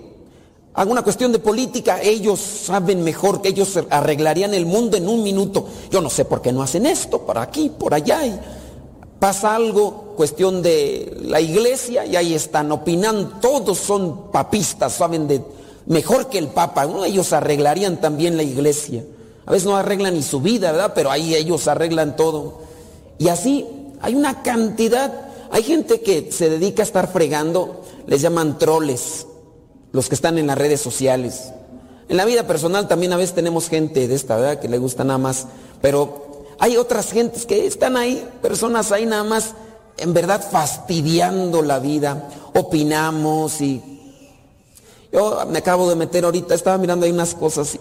Alguna 0.78 1.02
cuestión 1.02 1.32
de 1.32 1.40
política, 1.40 2.00
ellos 2.04 2.40
saben 2.40 3.04
mejor 3.04 3.42
que 3.42 3.50
ellos 3.50 3.80
arreglarían 3.90 4.54
el 4.54 4.68
mundo 4.68 4.96
en 4.96 5.10
un 5.10 5.24
minuto. 5.24 5.66
Yo 5.90 6.02
no 6.02 6.10
sé 6.12 6.24
por 6.24 6.40
qué 6.40 6.52
no 6.54 6.62
hacen 6.62 6.86
esto, 6.86 7.24
por 7.24 7.40
aquí, 7.40 7.72
por 7.72 7.96
allá. 7.96 8.24
Y 8.24 8.40
pasa 9.18 9.56
algo, 9.56 10.14
cuestión 10.16 10.62
de 10.62 11.18
la 11.24 11.42
iglesia, 11.42 12.06
y 12.06 12.16
ahí 12.16 12.36
están 12.36 12.72
opinando. 12.72 13.40
Todos 13.42 13.80
son 13.80 14.32
papistas, 14.32 14.94
saben 14.94 15.28
de 15.28 15.42
mejor 15.88 16.30
que 16.30 16.38
el 16.38 16.50
Papa. 16.50 16.88
Ellos 17.08 17.34
arreglarían 17.34 18.00
también 18.00 18.38
la 18.38 18.44
iglesia. 18.44 19.04
A 19.48 19.52
veces 19.54 19.68
no 19.68 19.78
arreglan 19.78 20.14
ni 20.14 20.22
su 20.22 20.42
vida, 20.42 20.72
¿verdad? 20.72 20.92
Pero 20.94 21.10
ahí 21.10 21.34
ellos 21.34 21.68
arreglan 21.68 22.16
todo. 22.16 22.60
Y 23.18 23.30
así 23.30 23.66
hay 24.00 24.14
una 24.14 24.44
cantidad. 24.44 25.32
Hay 25.50 25.64
gente 25.64 26.02
que 26.02 26.32
se 26.32 26.52
dedica 26.52 26.84
a 26.84 26.86
estar 26.86 27.12
fregando, 27.12 27.82
les 28.06 28.22
llaman 28.22 28.60
troles, 28.60 29.26
los 29.98 30.10
que 30.10 30.16
están 30.16 30.38
en 30.38 30.46
las 30.46 30.60
redes 30.60 30.80
sociales. 30.80 31.50
En 32.08 32.18
la 32.18 32.26
vida 32.26 32.46
personal 32.46 32.88
también 32.88 33.14
a 33.14 33.18
veces 33.18 33.34
tenemos 33.34 33.68
gente 33.68 34.08
de 34.08 34.14
esta, 34.14 34.36
¿verdad? 34.36 34.60
Que 34.60 34.70
le 34.70 34.78
gusta 34.78 35.04
nada 35.04 35.18
más. 35.18 35.48
Pero 35.82 36.46
hay 36.60 36.78
otras 36.78 37.12
gentes 37.12 37.48
que 37.48 37.66
están 37.66 37.98
ahí, 37.98 38.24
personas 38.44 38.92
ahí 38.92 39.08
nada 39.08 39.24
más, 39.24 39.56
en 39.98 40.14
verdad 40.14 40.48
fastidiando 40.48 41.64
la 41.64 41.80
vida. 41.80 42.30
Opinamos 42.54 43.60
y 43.60 43.82
yo 45.12 45.44
me 45.50 45.58
acabo 45.58 45.90
de 45.90 45.96
meter 45.96 46.26
ahorita, 46.26 46.54
estaba 46.54 46.78
mirando 46.78 47.08
ahí 47.08 47.12
unas 47.12 47.34
cosas 47.34 47.74
y 47.74 47.80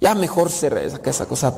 ya 0.00 0.14
mejor 0.14 0.50
se 0.50 0.72
esa 0.86 1.26
cosa, 1.26 1.52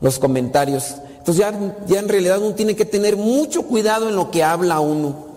los 0.00 0.18
comentarios. 0.18 0.96
Entonces 1.18 1.36
ya, 1.36 1.76
ya 1.86 2.00
en 2.00 2.08
realidad 2.08 2.38
uno 2.42 2.56
tiene 2.56 2.74
que 2.74 2.84
tener 2.84 3.16
mucho 3.16 3.62
cuidado 3.62 4.08
en 4.08 4.16
lo 4.16 4.32
que 4.32 4.42
habla 4.42 4.80
uno. 4.80 5.27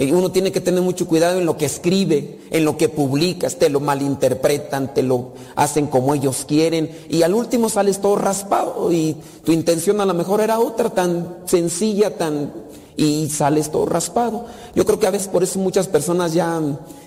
Uno 0.00 0.32
tiene 0.32 0.50
que 0.50 0.62
tener 0.62 0.80
mucho 0.80 1.06
cuidado 1.06 1.38
en 1.38 1.44
lo 1.44 1.58
que 1.58 1.66
escribe, 1.66 2.38
en 2.50 2.64
lo 2.64 2.78
que 2.78 2.88
publicas, 2.88 3.56
te 3.56 3.68
lo 3.68 3.80
malinterpretan, 3.80 4.94
te 4.94 5.02
lo 5.02 5.32
hacen 5.56 5.88
como 5.88 6.14
ellos 6.14 6.46
quieren 6.48 6.90
y 7.10 7.22
al 7.22 7.34
último 7.34 7.68
sales 7.68 8.00
todo 8.00 8.16
raspado 8.16 8.90
y 8.90 9.14
tu 9.44 9.52
intención 9.52 10.00
a 10.00 10.06
lo 10.06 10.14
mejor 10.14 10.40
era 10.40 10.58
otra, 10.58 10.88
tan 10.88 11.40
sencilla, 11.44 12.16
tan 12.16 12.50
y 12.96 13.28
sales 13.28 13.70
todo 13.70 13.84
raspado. 13.84 14.46
Yo 14.74 14.86
creo 14.86 14.98
que 14.98 15.06
a 15.06 15.10
veces 15.10 15.28
por 15.28 15.42
eso 15.42 15.58
muchas 15.58 15.86
personas 15.86 16.32
ya 16.32 16.60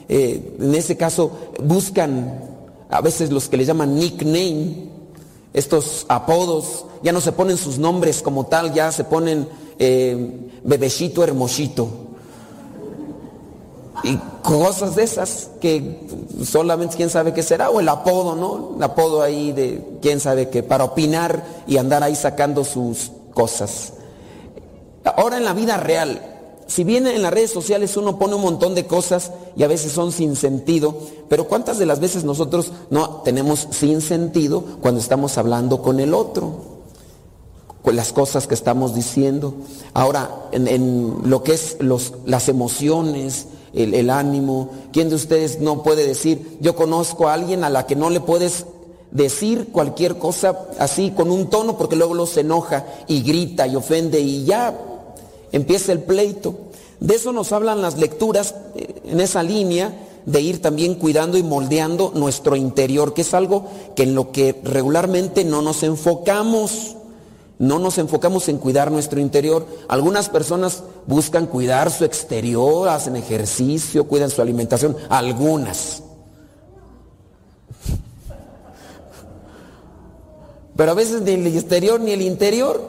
eh, 0.08 0.56
en 0.60 0.76
ese 0.76 0.96
caso 0.96 1.32
buscan 1.64 2.42
a 2.92 3.02
veces 3.02 3.32
los 3.32 3.50
que 3.50 3.58
le 3.58 3.66
llaman 3.66 3.96
nickname, 3.96 4.90
estos 5.52 6.06
apodos, 6.10 6.86
ya 7.02 7.12
no 7.12 7.22
se 7.22 7.32
ponen 7.32 7.58
sus 7.58 7.80
nombres 7.80 8.22
como 8.22 8.46
tal, 8.46 8.72
ya 8.72 8.92
se 8.92 9.04
ponen 9.04 9.48
eh, 9.80 10.50
bebecito 10.64 11.24
hermosito. 11.24 12.03
Y 14.04 14.18
cosas 14.42 14.96
de 14.96 15.04
esas 15.04 15.50
que 15.62 16.08
solamente 16.44 16.98
quién 16.98 17.10
sabe 17.10 17.34
qué 17.34 17.42
será, 17.42 17.70
o 17.70 17.80
el 17.80 17.88
apodo, 17.88 18.36
¿no? 18.36 18.76
El 18.76 18.84
apodo 18.84 19.22
ahí 19.22 19.54
de 19.54 19.98
quién 20.02 20.20
sabe 20.20 20.50
qué, 20.50 20.62
para 20.62 20.84
opinar 20.84 21.46
y 21.68 21.78
andar 21.78 22.04
ahí 22.04 22.16
sacando 22.16 22.66
sus 22.66 23.12
cosas. 23.34 23.94
Ahora 25.06 25.38
en 25.38 25.46
la 25.46 25.54
vida 25.54 25.78
real, 25.78 26.34
si 26.68 26.84
bien 26.84 27.08
en 27.08 27.22
las 27.22 27.34
redes 27.34 27.52
sociales 27.52 27.98
uno 27.98 28.18
pone 28.18 28.36
un 28.36 28.42
montón 28.42 28.74
de 28.76 28.88
cosas 28.88 29.32
y 29.56 29.64
a 29.64 29.68
veces 29.68 29.92
son 29.92 30.12
sin 30.12 30.36
sentido, 30.36 30.98
pero 31.30 31.48
¿cuántas 31.48 31.78
de 31.78 31.86
las 31.86 32.00
veces 32.00 32.24
nosotros 32.24 32.72
no 32.90 33.22
tenemos 33.24 33.68
sin 33.72 34.02
sentido 34.02 34.64
cuando 34.82 35.00
estamos 35.00 35.38
hablando 35.38 35.82
con 35.82 36.00
el 36.00 36.14
otro? 36.14 36.74
Con 37.82 37.96
las 37.96 38.14
cosas 38.14 38.48
que 38.48 38.54
estamos 38.54 38.96
diciendo. 38.96 39.54
Ahora, 39.94 40.48
en, 40.52 41.30
lo 41.30 41.44
que 41.44 41.54
es 41.54 41.78
los, 41.80 42.14
las 42.26 42.48
emociones, 42.48 43.48
el, 43.74 44.10
ánimo, 44.10 44.70
¿quién 44.92 45.10
de 45.10 45.16
ustedes 45.16 45.60
no 45.60 45.82
puede 45.84 46.06
decir, 46.06 46.58
yo 46.62 46.76
conozco 46.76 47.28
a 47.28 47.34
alguien 47.34 47.64
a 47.64 47.70
la 47.70 47.88
que 47.88 47.96
no 47.96 48.10
le 48.10 48.20
puedes 48.20 48.66
decir 49.12 49.70
cualquier 49.72 50.18
cosa 50.18 50.68
así 50.80 51.12
con 51.12 51.32
un 51.32 51.50
tono 51.50 51.78
porque 51.78 51.96
luego 51.96 52.14
lo 52.14 52.26
se 52.26 52.42
enoja 52.42 52.86
y 53.08 53.22
grita 53.22 53.68
y 53.68 53.76
ofende 53.76 54.20
y 54.20 54.44
ya 54.46 54.76
empieza 55.52 55.92
el 55.92 56.04
pleito. 56.04 56.56
De 57.00 57.16
eso 57.16 57.32
nos 57.32 57.52
hablan 57.52 57.82
las 57.82 57.98
lecturas 57.98 58.56
eh, 58.76 59.02
en 59.06 59.20
esa 59.20 59.44
línea 59.44 59.94
de 60.26 60.42
ir 60.42 60.62
también 60.62 60.96
cuidando 60.96 61.38
y 61.38 61.44
moldeando 61.44 62.12
nuestro 62.16 62.56
interior, 62.56 63.14
que 63.14 63.22
es 63.22 63.34
algo 63.34 63.66
que 63.96 64.04
en 64.04 64.16
lo 64.16 64.32
que 64.32 64.60
regularmente 64.64 65.44
no 65.44 65.62
nos 65.62 65.84
enfocamos. 65.84 66.96
No 67.64 67.80
nos 67.80 67.98
enfocamos 67.98 68.50
en 68.50 68.58
cuidar 68.58 68.92
nuestro 68.92 69.20
interior. 69.20 69.66
Algunas 69.88 70.30
personas 70.30 70.84
buscan 71.08 71.48
cuidar 71.48 71.90
su 71.92 72.04
exterior, 72.06 72.90
hacen 72.90 73.16
ejercicio, 73.16 74.06
cuidan 74.08 74.30
su 74.30 74.42
alimentación. 74.42 74.98
Algunas. 75.10 76.04
Pero 80.76 80.92
a 80.92 80.96
veces 80.96 81.22
ni 81.22 81.32
el 81.32 81.48
exterior 81.48 82.00
ni 82.00 82.12
el 82.12 82.22
interior. 82.22 82.82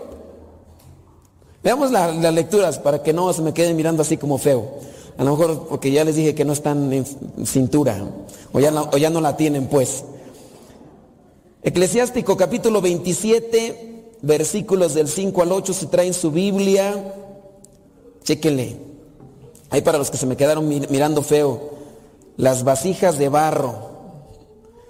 Veamos 1.63 1.91
la- 1.91 2.13
las 2.13 2.35
lecturas 2.35 2.79
para 2.79 3.03
que 3.03 3.13
no 3.13 3.33
se 3.33 3.43
me 3.43 3.53
queden 3.55 3.77
mirando 3.77 4.03
así 4.03 4.17
como 4.17 4.39
feo. 4.39 4.65
A 5.17 5.25
lo 5.25 5.37
mejor 5.37 5.67
porque 5.69 5.91
ya 5.93 6.05
les 6.05 6.17
dije 6.17 6.35
que 6.35 6.45
no 6.45 6.53
están 6.53 6.93
en 6.93 7.07
cintura 7.47 7.97
o 8.53 8.59
ya 8.61 8.71
no, 8.71 8.89
o 8.93 8.97
ya 8.97 9.11
no 9.11 9.21
la 9.21 9.37
tienen 9.37 9.67
pues. 9.69 10.05
Eclesiástico 11.63 12.37
capítulo 12.37 12.81
27, 12.81 13.94
versículos 14.25 14.95
del 14.95 15.09
5 15.09 15.43
al 15.43 15.53
8, 15.53 15.73
si 15.73 15.87
traen 15.87 16.15
su 16.15 16.31
Biblia, 16.31 17.15
chéquenle. 18.23 18.77
Ahí 19.71 19.83
para 19.83 19.99
los 19.99 20.11
que 20.11 20.17
se 20.17 20.27
me 20.27 20.37
quedaron 20.37 20.69
mi- 20.69 20.87
mirando 20.91 21.23
feo, 21.23 21.71
las 22.37 22.65
vasijas 22.65 23.19
de 23.19 23.29
barro 23.29 23.91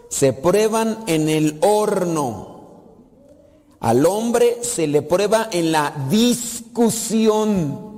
se 0.08 0.32
prueban 0.32 0.98
en 1.06 1.28
el 1.28 1.58
horno. 1.62 2.54
Al 3.80 4.06
hombre 4.06 4.58
se 4.62 4.86
le 4.86 5.02
prueba 5.02 5.48
en 5.52 5.72
la 5.72 6.06
discusión. 6.10 7.92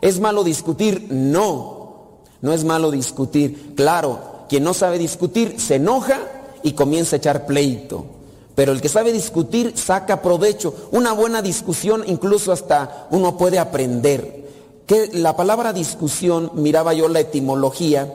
¿Es 0.00 0.18
malo 0.18 0.42
discutir? 0.42 1.06
No, 1.10 2.20
no 2.40 2.52
es 2.52 2.64
malo 2.64 2.90
discutir. 2.90 3.74
Claro, 3.76 4.18
quien 4.48 4.64
no 4.64 4.74
sabe 4.74 4.98
discutir 4.98 5.60
se 5.60 5.76
enoja 5.76 6.20
y 6.62 6.72
comienza 6.72 7.16
a 7.16 7.18
echar 7.18 7.46
pleito. 7.46 8.04
Pero 8.54 8.72
el 8.72 8.80
que 8.80 8.88
sabe 8.88 9.12
discutir 9.12 9.72
saca 9.76 10.22
provecho. 10.22 10.74
Una 10.92 11.12
buena 11.12 11.42
discusión 11.42 12.04
incluso 12.06 12.52
hasta 12.52 13.06
uno 13.10 13.36
puede 13.36 13.58
aprender. 13.58 14.48
Que 14.86 15.08
la 15.12 15.36
palabra 15.36 15.72
discusión, 15.72 16.50
miraba 16.54 16.92
yo 16.92 17.08
la 17.08 17.20
etimología, 17.20 18.12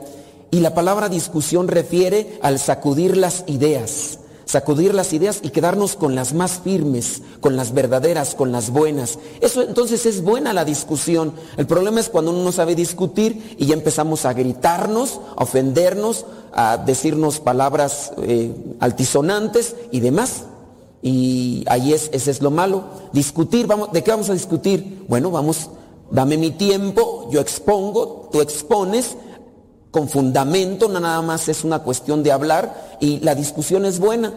y 0.50 0.60
la 0.60 0.74
palabra 0.74 1.08
discusión 1.08 1.68
refiere 1.68 2.38
al 2.42 2.58
sacudir 2.58 3.16
las 3.16 3.44
ideas 3.46 4.18
sacudir 4.46 4.94
las 4.94 5.12
ideas 5.12 5.40
y 5.42 5.50
quedarnos 5.50 5.96
con 5.96 6.14
las 6.14 6.32
más 6.32 6.60
firmes, 6.60 7.20
con 7.40 7.56
las 7.56 7.74
verdaderas, 7.74 8.34
con 8.34 8.52
las 8.52 8.70
buenas. 8.70 9.18
Eso 9.40 9.62
entonces 9.62 10.06
es 10.06 10.22
buena 10.22 10.52
la 10.52 10.64
discusión. 10.64 11.34
El 11.56 11.66
problema 11.66 12.00
es 12.00 12.08
cuando 12.08 12.30
uno 12.30 12.44
no 12.44 12.52
sabe 12.52 12.74
discutir 12.74 13.56
y 13.58 13.66
ya 13.66 13.74
empezamos 13.74 14.24
a 14.24 14.32
gritarnos, 14.32 15.20
a 15.36 15.42
ofendernos, 15.42 16.24
a 16.52 16.78
decirnos 16.78 17.40
palabras 17.40 18.12
eh, 18.22 18.54
altisonantes 18.80 19.74
y 19.90 20.00
demás. 20.00 20.44
Y 21.02 21.64
ahí 21.66 21.92
es, 21.92 22.08
ese 22.12 22.30
es 22.30 22.40
lo 22.40 22.50
malo. 22.50 22.84
Discutir, 23.12 23.66
vamos, 23.66 23.92
¿de 23.92 24.02
qué 24.02 24.12
vamos 24.12 24.30
a 24.30 24.32
discutir? 24.32 25.04
Bueno, 25.08 25.30
vamos, 25.32 25.70
dame 26.10 26.36
mi 26.36 26.52
tiempo, 26.52 27.28
yo 27.32 27.40
expongo, 27.40 28.28
tú 28.32 28.40
expones, 28.40 29.16
con 29.96 30.10
fundamento, 30.10 30.88
no 30.88 31.00
nada 31.00 31.22
más 31.22 31.48
es 31.48 31.64
una 31.64 31.78
cuestión 31.78 32.22
de 32.22 32.30
hablar 32.30 32.98
y 33.00 33.18
la 33.20 33.34
discusión 33.34 33.86
es 33.86 33.98
buena. 33.98 34.34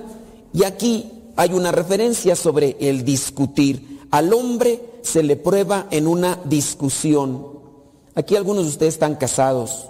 Y 0.54 0.64
aquí 0.64 1.12
hay 1.36 1.52
una 1.52 1.74
referencia 1.74 2.38
sobre 2.38 2.78
el 2.80 3.04
discutir. 3.04 4.00
Al 4.10 4.32
hombre 4.32 4.82
se 5.02 5.22
le 5.22 5.36
prueba 5.36 5.88
en 5.92 6.08
una 6.08 6.40
discusión. 6.46 7.46
Aquí 8.16 8.38
algunos 8.38 8.64
de 8.64 8.70
ustedes 8.70 8.94
están 8.94 9.16
casados 9.16 9.90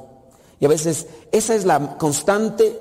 y 0.59 0.65
a 0.65 0.69
veces 0.69 1.06
esa 1.31 1.53
es 1.53 1.65
la 1.65 1.99
constante 1.99 2.80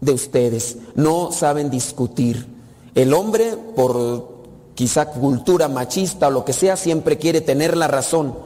de 0.00 0.12
ustedes. 0.12 0.76
No 0.94 1.32
saben 1.32 1.70
discutir. 1.70 2.46
El 2.94 3.14
hombre, 3.14 3.56
por 3.74 4.28
quizá 4.76 5.06
cultura 5.06 5.66
machista 5.66 6.28
o 6.28 6.30
lo 6.30 6.44
que 6.44 6.52
sea, 6.52 6.76
siempre 6.76 7.18
quiere 7.18 7.40
tener 7.40 7.76
la 7.76 7.88
razón. 7.88 8.38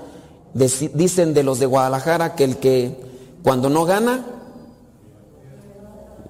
Dicen 0.54 1.34
de 1.34 1.42
los 1.42 1.58
de 1.58 1.66
Guadalajara 1.66 2.34
que 2.36 2.44
el 2.44 2.56
que 2.56 3.15
cuando 3.46 3.70
no 3.70 3.84
gana, 3.84 4.26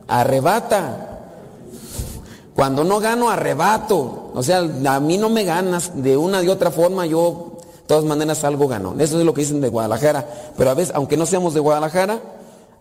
arrebata. 0.07 1.23
Cuando 2.55 2.85
no 2.85 3.01
gano, 3.01 3.31
arrebato. 3.31 4.33
O 4.35 4.43
sea, 4.43 4.59
a 4.59 5.01
mí 5.01 5.17
no 5.17 5.31
me 5.31 5.45
ganas. 5.45 6.03
De 6.03 6.19
una 6.19 6.43
de 6.43 6.51
otra 6.51 6.70
forma, 6.70 7.07
yo 7.07 7.57
de 7.62 7.83
todas 7.86 8.05
maneras 8.05 8.45
algo 8.45 8.69
gano. 8.69 8.95
Eso 8.99 9.19
es 9.19 9.25
lo 9.25 9.33
que 9.33 9.41
dicen 9.41 9.62
de 9.62 9.70
Guadalajara. 9.70 10.28
Pero 10.59 10.69
a 10.69 10.75
veces, 10.75 10.95
aunque 10.95 11.17
no 11.17 11.25
seamos 11.25 11.55
de 11.55 11.61
Guadalajara, 11.61 12.20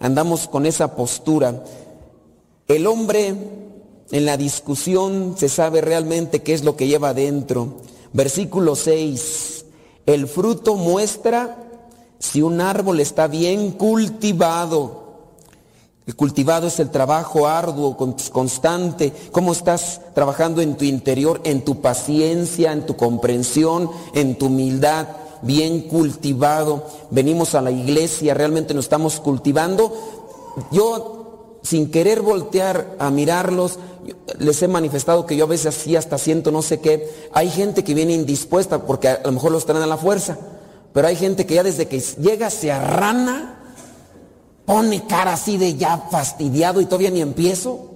andamos 0.02 0.50
con 0.50 0.66
esa 0.66 0.98
postura. 0.98 1.64
El 2.68 2.88
hombre 2.88 3.36
en 4.12 4.26
la 4.26 4.36
discusión 4.36 5.36
se 5.38 5.48
sabe 5.48 5.80
realmente 5.80 6.44
qué 6.44 6.54
es 6.54 6.66
lo 6.66 6.76
que 6.76 6.90
lleva 6.90 7.12
adentro. 7.12 7.76
Versículo 8.12 8.76
6. 8.76 9.66
El 10.06 10.28
fruto 10.28 10.76
muestra 10.76 11.65
si 12.32 12.42
un 12.42 12.60
árbol 12.62 13.00
está 13.00 13.28
bien 13.28 13.72
cultivado. 13.72 15.04
El 16.08 16.16
cultivado 16.16 16.68
es 16.68 16.80
el 16.80 16.92
trabajo 16.92 17.48
arduo, 17.48 17.98
con- 17.98 18.16
constante. 18.32 19.12
¿Cómo 19.32 19.52
estás 19.54 20.02
trabajando 20.14 20.62
en 20.62 20.76
tu 20.76 20.86
interior, 20.86 21.42
en 21.44 21.64
tu 21.66 21.82
paciencia, 21.82 22.72
en 22.72 22.86
tu 22.86 22.96
comprensión, 22.96 23.90
en 24.14 24.38
tu 24.38 24.48
humildad? 24.48 25.08
Bien 25.42 25.82
cultivado. 25.82 26.86
Venimos 27.10 27.56
a 27.56 27.62
la 27.62 27.72
iglesia, 27.72 28.34
realmente 28.34 28.74
nos 28.74 28.86
estamos 28.86 29.20
cultivando. 29.20 29.92
Yo, 30.72 31.58
sin 31.64 31.90
querer 31.90 32.22
voltear 32.22 32.96
a 33.00 33.10
mirarlos, 33.10 33.80
les 34.38 34.62
he 34.62 34.68
manifestado 34.68 35.26
que 35.26 35.36
yo 35.36 35.46
a 35.46 35.48
veces 35.48 35.76
así 35.76 35.96
hasta 35.96 36.20
siento 36.20 36.52
no 36.52 36.62
sé 36.62 36.80
qué. 36.80 37.10
Hay 37.34 37.50
gente 37.50 37.84
que 37.84 37.96
viene 37.96 38.14
indispuesta 38.14 38.84
porque 38.84 39.10
a 39.10 39.22
lo 39.26 39.32
mejor 39.32 39.52
los 39.52 39.66
traen 39.66 39.82
a 39.84 39.88
la 39.88 39.98
fuerza. 39.98 40.38
Pero 40.96 41.10
hay 41.10 41.18
gente 41.18 41.46
que 41.46 41.56
ya 41.56 41.64
desde 41.64 41.90
que 41.90 42.00
llega 42.00 42.50
se 42.50 42.72
arrana, 42.72 43.60
pone 44.66 45.06
cara 45.06 45.34
así 45.34 45.58
de 45.58 45.76
ya 45.76 45.98
fastidiado 46.10 46.80
y 46.80 46.86
todavía 46.86 47.12
ni 47.12 47.20
empiezo. 47.20 47.90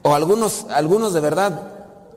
O 0.00 0.14
algunos, 0.14 0.64
algunos 0.70 1.12
de 1.12 1.20
verdad 1.20 1.72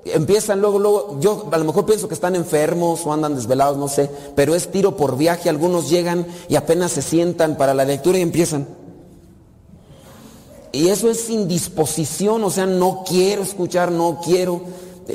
empiezan 0.06 0.62
luego, 0.62 0.80
luego, 0.80 1.18
yo 1.20 1.50
a 1.52 1.58
lo 1.58 1.66
mejor 1.66 1.86
pienso 1.86 2.08
que 2.08 2.14
están 2.14 2.34
enfermos 2.34 3.06
o 3.06 3.12
andan 3.12 3.36
desvelados, 3.36 3.76
no 3.76 3.90
sé, 3.90 4.10
pero 4.38 4.56
es 4.56 4.72
tiro 4.72 4.96
por 4.96 5.18
viaje, 5.18 5.50
algunos 5.50 5.90
llegan 5.90 6.26
y 6.48 6.56
apenas 6.56 6.94
se 6.94 7.02
sientan 7.02 7.58
para 7.58 7.74
la 7.74 7.84
lectura 7.84 8.20
y 8.20 8.22
empiezan. 8.22 8.70
Y 10.72 10.88
eso 10.88 11.10
es 11.10 11.30
indisposición, 11.30 12.42
o 12.42 12.50
sea, 12.50 12.66
no 12.66 13.04
quiero 13.06 13.42
escuchar, 13.42 13.92
no 13.92 14.22
quiero. 14.24 14.62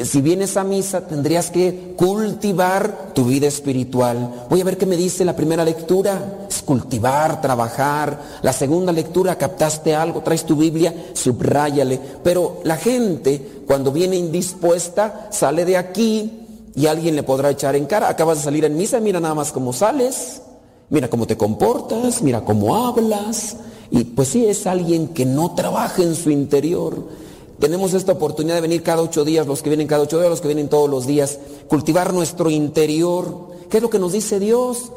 Si 0.03 0.21
vienes 0.21 0.57
a 0.57 0.65
misa, 0.65 1.07
tendrías 1.07 1.51
que 1.51 1.95
cultivar 1.97 3.13
tu 3.15 3.25
vida 3.25 3.47
espiritual. 3.47 4.47
Voy 4.51 4.61
a 4.61 4.65
ver 4.65 4.77
qué 4.77 4.87
me 4.87 4.97
dice 4.97 5.25
la 5.25 5.37
primera 5.37 5.65
lectura. 5.65 6.47
Es 6.49 6.63
cultivar, 6.63 7.41
trabajar. 7.41 8.21
La 8.43 8.53
segunda 8.53 8.93
lectura, 8.93 9.37
captaste 9.37 9.95
algo, 9.95 10.23
traes 10.23 10.45
tu 10.45 10.57
Biblia, 10.57 10.93
subráyale. 11.13 12.01
Pero 12.23 12.61
la 12.65 12.77
gente, 12.77 13.63
cuando 13.67 13.93
viene 13.93 14.17
indispuesta, 14.17 15.29
sale 15.31 15.65
de 15.65 15.77
aquí 15.77 16.41
y 16.75 16.87
alguien 16.87 17.15
le 17.15 17.23
podrá 17.23 17.51
echar 17.51 17.77
en 17.77 17.87
cara. 17.87 18.09
Acabas 18.09 18.39
de 18.39 18.45
salir 18.45 18.65
en 18.65 18.77
misa, 18.77 18.99
mira 19.01 19.21
nada 19.21 19.35
más 19.35 19.53
cómo 19.53 19.73
sales. 19.73 20.43
Mira 20.91 21.09
cómo 21.09 21.27
te 21.27 21.37
comportas, 21.37 22.23
mira 22.23 22.45
cómo 22.45 22.87
hablas. 22.87 23.57
Y 23.91 24.05
pues 24.05 24.29
sí, 24.29 24.45
es 24.47 24.67
alguien 24.67 25.09
que 25.09 25.25
no 25.25 25.55
trabaja 25.55 26.03
en 26.03 26.15
su 26.15 26.31
interior. 26.31 27.24
Tenemos 27.59 27.95
esta 27.95 28.13
oportunidad 28.13 28.57
de 28.57 28.61
venir 28.61 28.83
cada 28.83 29.03
ocho 29.03 29.25
días, 29.25 29.47
los 29.47 29.63
que 29.63 29.71
vienen 29.71 29.87
cada 29.87 30.03
ocho 30.03 30.19
días, 30.19 30.31
los 30.31 30.41
que 30.41 30.49
vienen 30.49 30.69
todos 30.69 30.91
los 30.91 31.07
días, 31.07 31.39
cultivar 31.69 32.13
nuestro 32.13 32.51
interior. 32.51 33.49
¿Qué 33.71 33.79
es 33.79 33.83
lo 33.83 33.91
que 33.91 33.99
nos 33.99 34.13
dice 34.13 34.41
Dios? 34.41 34.91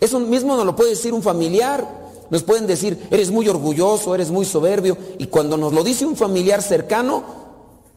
Eso 0.00 0.18
mismo 0.18 0.56
nos 0.56 0.64
lo 0.64 0.74
puede 0.74 0.90
decir 0.90 1.12
un 1.12 1.22
familiar. 1.22 2.00
Nos 2.30 2.42
pueden 2.42 2.66
decir, 2.66 3.08
eres 3.10 3.30
muy 3.30 3.48
orgulloso, 3.48 4.14
eres 4.14 4.30
muy 4.30 4.44
soberbio. 4.44 4.96
Y 5.18 5.26
cuando 5.26 5.56
nos 5.56 5.72
lo 5.72 5.82
dice 5.84 6.06
un 6.06 6.16
familiar 6.16 6.62
cercano, 6.62 7.22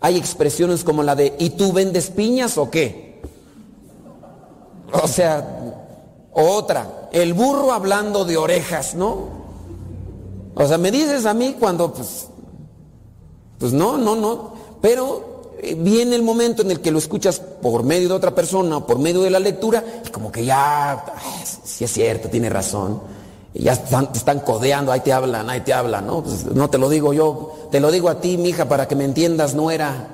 hay 0.02 0.18
expresiones 0.18 0.84
como 0.84 1.02
la 1.04 1.16
de, 1.16 1.36
¿y 1.40 1.52
tú 1.52 1.72
vendes 1.72 2.10
piñas 2.10 2.58
o 2.58 2.70
qué? 2.70 3.22
O 5.02 5.08
sea, 5.08 5.86
otra, 6.34 7.10
el 7.14 7.34
burro 7.34 7.72
hablando 7.72 8.26
de 8.26 8.36
orejas, 8.36 8.96
¿no? 8.96 9.44
O 10.56 10.68
sea, 10.68 10.78
me 10.78 10.92
dices 10.92 11.26
a 11.26 11.34
mí 11.34 11.56
cuando, 11.60 11.94
pues, 11.94 12.28
pues 13.64 13.72
no, 13.72 13.98
no, 13.98 14.14
no. 14.14 14.52
Pero 14.82 15.56
eh, 15.62 15.74
viene 15.80 16.18
el 16.18 16.22
momento 16.22 16.64
en 16.64 16.72
el 16.72 16.82
que 16.82 16.92
lo 16.92 17.00
escuchas 17.00 17.40
por 17.40 17.84
medio 17.84 18.10
de 18.10 18.14
otra 18.14 18.36
persona 18.36 18.76
o 18.76 18.86
por 18.86 19.00
medio 19.00 19.22
de 19.22 19.30
la 19.30 19.40
lectura 19.40 19.82
y 20.06 20.10
como 20.10 20.30
que 20.30 20.44
ya, 20.44 20.92
ay, 20.92 21.46
sí 21.64 21.86
es 21.86 21.94
cierto, 21.94 22.28
tiene 22.28 22.50
razón. 22.50 23.00
Ya 23.54 23.72
están, 23.72 24.12
te 24.12 24.18
están 24.18 24.42
codeando, 24.42 24.92
ahí 24.92 25.00
te 25.00 25.14
hablan, 25.14 25.50
ahí 25.50 25.62
te 25.62 25.72
hablan, 25.72 26.08
¿no? 26.08 26.22
Pues 26.26 26.44
no 26.44 26.70
te 26.70 26.78
lo 26.78 26.90
digo 26.90 27.14
yo, 27.14 27.70
te 27.72 27.80
lo 27.80 27.90
digo 27.90 28.10
a 28.10 28.20
ti, 28.20 28.36
mija, 28.36 28.68
para 28.68 28.86
que 28.86 28.98
me 28.98 29.06
entiendas, 29.06 29.56
no 29.56 29.72
era. 29.72 30.10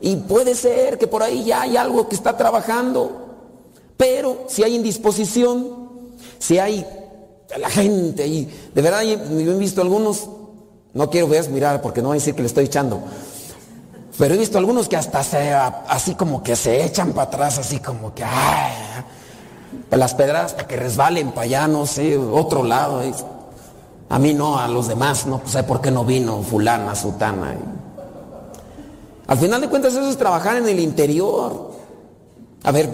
Y 0.00 0.16
puede 0.16 0.56
ser 0.56 0.98
que 0.98 1.06
por 1.06 1.22
ahí 1.22 1.44
ya 1.44 1.62
hay 1.62 1.76
algo 1.76 2.08
que 2.08 2.16
está 2.16 2.36
trabajando. 2.36 3.36
Pero 3.96 4.46
si 4.48 4.64
hay 4.64 4.74
indisposición, 4.74 5.90
si 6.40 6.58
hay 6.58 6.84
la 7.56 7.70
gente 7.70 8.26
y 8.26 8.48
de 8.74 8.82
verdad 8.82 9.02
yo 9.02 9.12
he 9.52 9.58
visto 9.58 9.80
algunos, 9.80 10.28
no 10.94 11.10
quiero 11.10 11.28
veas 11.28 11.48
mirar 11.48 11.80
porque 11.82 12.02
no 12.02 12.08
voy 12.08 12.16
a 12.16 12.20
decir 12.20 12.34
que 12.34 12.42
le 12.42 12.48
estoy 12.48 12.64
echando. 12.64 13.00
Pero 14.18 14.34
he 14.34 14.38
visto 14.38 14.58
algunos 14.58 14.88
que 14.88 14.96
hasta 14.96 15.22
se, 15.22 15.52
así 15.52 16.14
como 16.14 16.42
que 16.42 16.54
se 16.54 16.84
echan 16.84 17.12
para 17.12 17.28
atrás, 17.28 17.58
así 17.58 17.78
como 17.78 18.14
que, 18.14 18.22
ay, 18.22 18.72
las 19.90 20.14
pedradas 20.14 20.52
para 20.52 20.68
que 20.68 20.76
resbalen 20.76 21.32
para 21.32 21.42
allá, 21.42 21.68
no 21.68 21.86
sé, 21.86 22.18
otro 22.18 22.62
lado. 22.62 23.00
A 24.08 24.18
mí 24.18 24.34
no, 24.34 24.58
a 24.58 24.68
los 24.68 24.88
demás, 24.88 25.26
no 25.26 25.38
pues, 25.38 25.52
sé 25.52 25.62
por 25.62 25.80
qué 25.80 25.90
no 25.90 26.04
vino 26.04 26.42
fulana, 26.42 26.94
sutana. 26.94 27.56
Al 29.26 29.38
final 29.38 29.60
de 29.60 29.68
cuentas 29.68 29.94
eso 29.94 30.08
es 30.08 30.16
trabajar 30.16 30.56
en 30.56 30.68
el 30.68 30.80
interior. 30.80 31.70
A 32.64 32.72
ver, 32.72 32.90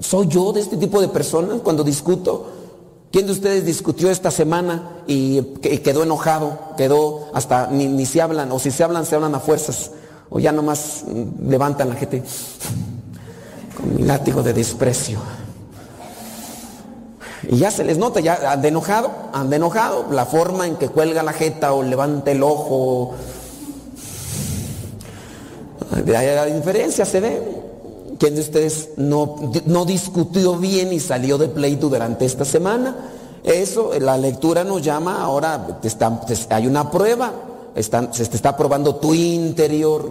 ¿soy 0.00 0.26
yo 0.26 0.52
de 0.52 0.60
este 0.60 0.76
tipo 0.76 1.00
de 1.00 1.08
personas 1.08 1.60
cuando 1.62 1.84
discuto? 1.84 2.55
¿Quién 3.16 3.24
de 3.24 3.32
ustedes 3.32 3.64
discutió 3.64 4.10
esta 4.10 4.30
semana 4.30 4.90
y 5.06 5.40
quedó 5.62 6.02
enojado? 6.02 6.74
Quedó 6.76 7.30
hasta 7.32 7.66
ni, 7.68 7.88
ni 7.88 8.04
se 8.04 8.20
hablan, 8.20 8.52
o 8.52 8.58
si 8.58 8.70
se 8.70 8.84
hablan, 8.84 9.06
se 9.06 9.14
hablan 9.14 9.34
a 9.34 9.40
fuerzas. 9.40 9.92
O 10.28 10.38
ya 10.38 10.52
nomás 10.52 11.02
levantan 11.42 11.88
la 11.88 11.94
gente 11.94 12.22
con 13.74 13.96
mi 13.96 14.02
látigo 14.02 14.42
de 14.42 14.52
desprecio. 14.52 15.18
Y 17.48 17.56
ya 17.56 17.70
se 17.70 17.84
les 17.84 17.96
nota, 17.96 18.20
ya 18.20 18.52
han 18.52 18.60
de 18.60 18.68
enojado, 18.68 19.10
han 19.32 19.48
de 19.48 19.56
enojado, 19.56 20.08
la 20.10 20.26
forma 20.26 20.66
en 20.66 20.76
que 20.76 20.90
cuelga 20.90 21.22
la 21.22 21.32
jeta 21.32 21.72
o 21.72 21.82
levanta 21.82 22.32
el 22.32 22.42
ojo. 22.42 23.14
La 26.04 26.44
diferencia 26.44 27.06
se 27.06 27.20
ve. 27.20 27.65
¿Quién 28.18 28.34
de 28.34 28.40
ustedes 28.40 28.90
no, 28.96 29.52
no 29.66 29.84
discutió 29.84 30.56
bien 30.56 30.92
y 30.92 31.00
salió 31.00 31.38
de 31.38 31.48
pleito 31.48 31.88
durante 31.88 32.24
esta 32.24 32.44
semana? 32.44 32.96
Eso, 33.42 33.92
la 34.00 34.18
lectura 34.18 34.64
nos 34.64 34.82
llama, 34.82 35.22
ahora 35.22 35.80
te 35.80 35.88
hay 36.50 36.66
una 36.66 36.90
prueba, 36.90 37.32
se 37.74 38.26
te 38.26 38.36
está 38.36 38.56
probando 38.56 38.96
tu 38.96 39.14
interior. 39.14 40.10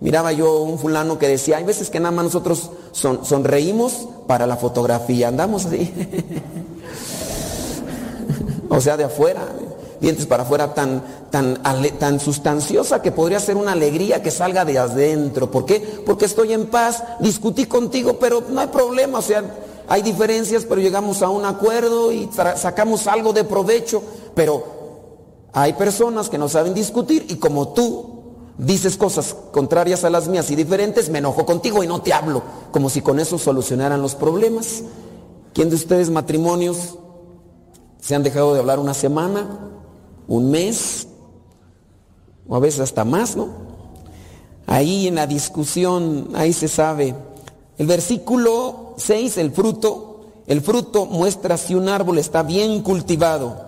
Miraba 0.00 0.32
yo 0.32 0.62
un 0.62 0.78
fulano 0.78 1.18
que 1.18 1.26
decía, 1.26 1.56
hay 1.56 1.64
veces 1.64 1.90
que 1.90 1.98
nada 1.98 2.12
más 2.12 2.26
nosotros 2.26 2.70
son, 2.92 3.24
sonreímos 3.24 4.08
para 4.26 4.46
la 4.46 4.56
fotografía, 4.56 5.28
andamos 5.28 5.66
así. 5.66 5.92
o 8.68 8.80
sea, 8.80 8.96
de 8.96 9.04
afuera, 9.04 9.42
dientes 10.00 10.26
para 10.26 10.42
afuera 10.42 10.74
tan, 10.74 11.02
tan, 11.30 11.62
tan 11.98 12.20
sustanciosa 12.20 13.02
que 13.02 13.12
podría 13.12 13.40
ser 13.40 13.56
una 13.56 13.72
alegría 13.72 14.22
que 14.22 14.30
salga 14.30 14.64
de 14.64 14.78
adentro. 14.78 15.50
¿Por 15.50 15.64
qué? 15.64 15.80
Porque 16.04 16.24
estoy 16.24 16.52
en 16.52 16.66
paz, 16.66 17.02
discutí 17.20 17.66
contigo, 17.66 18.18
pero 18.18 18.42
no 18.48 18.60
hay 18.60 18.68
problema, 18.68 19.18
o 19.18 19.22
sea, 19.22 19.42
hay 19.88 20.02
diferencias, 20.02 20.64
pero 20.64 20.80
llegamos 20.80 21.22
a 21.22 21.28
un 21.28 21.44
acuerdo 21.44 22.12
y 22.12 22.28
sacamos 22.56 23.06
algo 23.06 23.32
de 23.32 23.44
provecho, 23.44 24.02
pero 24.34 24.64
hay 25.52 25.72
personas 25.74 26.28
que 26.28 26.38
no 26.38 26.48
saben 26.48 26.74
discutir 26.74 27.26
y 27.28 27.36
como 27.36 27.68
tú 27.68 28.16
dices 28.58 28.96
cosas 28.96 29.36
contrarias 29.52 30.04
a 30.04 30.10
las 30.10 30.28
mías 30.28 30.50
y 30.50 30.56
diferentes, 30.56 31.08
me 31.08 31.18
enojo 31.18 31.46
contigo 31.46 31.84
y 31.84 31.86
no 31.86 32.00
te 32.02 32.12
hablo, 32.12 32.42
como 32.72 32.90
si 32.90 33.00
con 33.00 33.20
eso 33.20 33.38
solucionaran 33.38 34.02
los 34.02 34.14
problemas. 34.14 34.82
¿Quién 35.52 35.70
de 35.70 35.76
ustedes 35.76 36.10
matrimonios 36.10 36.98
se 38.00 38.14
han 38.14 38.22
dejado 38.22 38.54
de 38.54 38.60
hablar 38.60 38.78
una 38.78 38.94
semana, 38.94 39.70
un 40.28 40.50
mes, 40.50 41.08
o 42.48 42.56
a 42.56 42.60
veces 42.60 42.80
hasta 42.80 43.04
más, 43.04 43.36
¿no? 43.36 43.48
Ahí 44.66 45.06
en 45.06 45.14
la 45.14 45.26
discusión, 45.26 46.30
ahí 46.34 46.52
se 46.52 46.68
sabe. 46.68 47.14
El 47.78 47.86
versículo 47.86 48.94
6, 48.96 49.38
el 49.38 49.52
fruto, 49.52 50.26
el 50.46 50.60
fruto 50.60 51.06
muestra 51.06 51.56
si 51.56 51.74
un 51.74 51.88
árbol 51.88 52.18
está 52.18 52.42
bien 52.42 52.82
cultivado. 52.82 53.64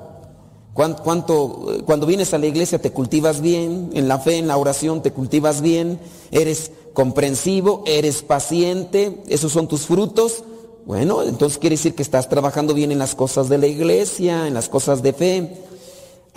Cuánto, 0.75 1.83
cuando 1.87 2.07
vienes 2.07 2.35
a 2.35 2.39
la 2.39 2.47
iglesia 2.47 2.81
te 2.81 2.93
cultivas 2.93 3.41
bien, 3.41 3.91
en 3.95 4.07
la 4.07 4.21
fe, 4.21 4.39
en 4.39 4.47
la 4.47 4.57
oración 4.57 5.03
te 5.03 5.13
cultivas 5.13 5.61
bien, 5.61 5.99
eres 6.31 6.71
comprensivo, 6.93 7.83
eres 7.85 8.23
paciente, 8.23 9.23
esos 9.27 9.51
son 9.51 9.67
tus 9.67 9.87
frutos. 9.87 10.45
Bueno, 10.87 11.25
entonces 11.25 11.59
quiere 11.59 11.75
decir 11.75 11.97
que 11.97 12.03
estás 12.03 12.29
trabajando 12.29 12.75
bien 12.75 12.93
en 12.93 13.01
las 13.01 13.17
cosas 13.17 13.49
de 13.49 13.59
la 13.59 13.67
iglesia, 13.67 14.47
en 14.47 14.55
las 14.55 14.69
cosas 14.69 15.03
de 15.03 15.13
fe. 15.13 15.65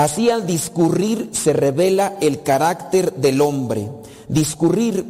Así 0.01 0.29
al 0.29 0.47
discurrir 0.47 1.29
se 1.31 1.53
revela 1.53 2.15
el 2.21 2.41
carácter 2.41 3.13
del 3.13 3.39
hombre. 3.41 3.87
Discurrir 4.27 5.05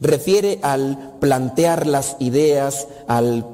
refiere 0.00 0.58
al 0.62 1.14
plantear 1.18 1.86
las 1.86 2.16
ideas, 2.18 2.88
al, 3.06 3.46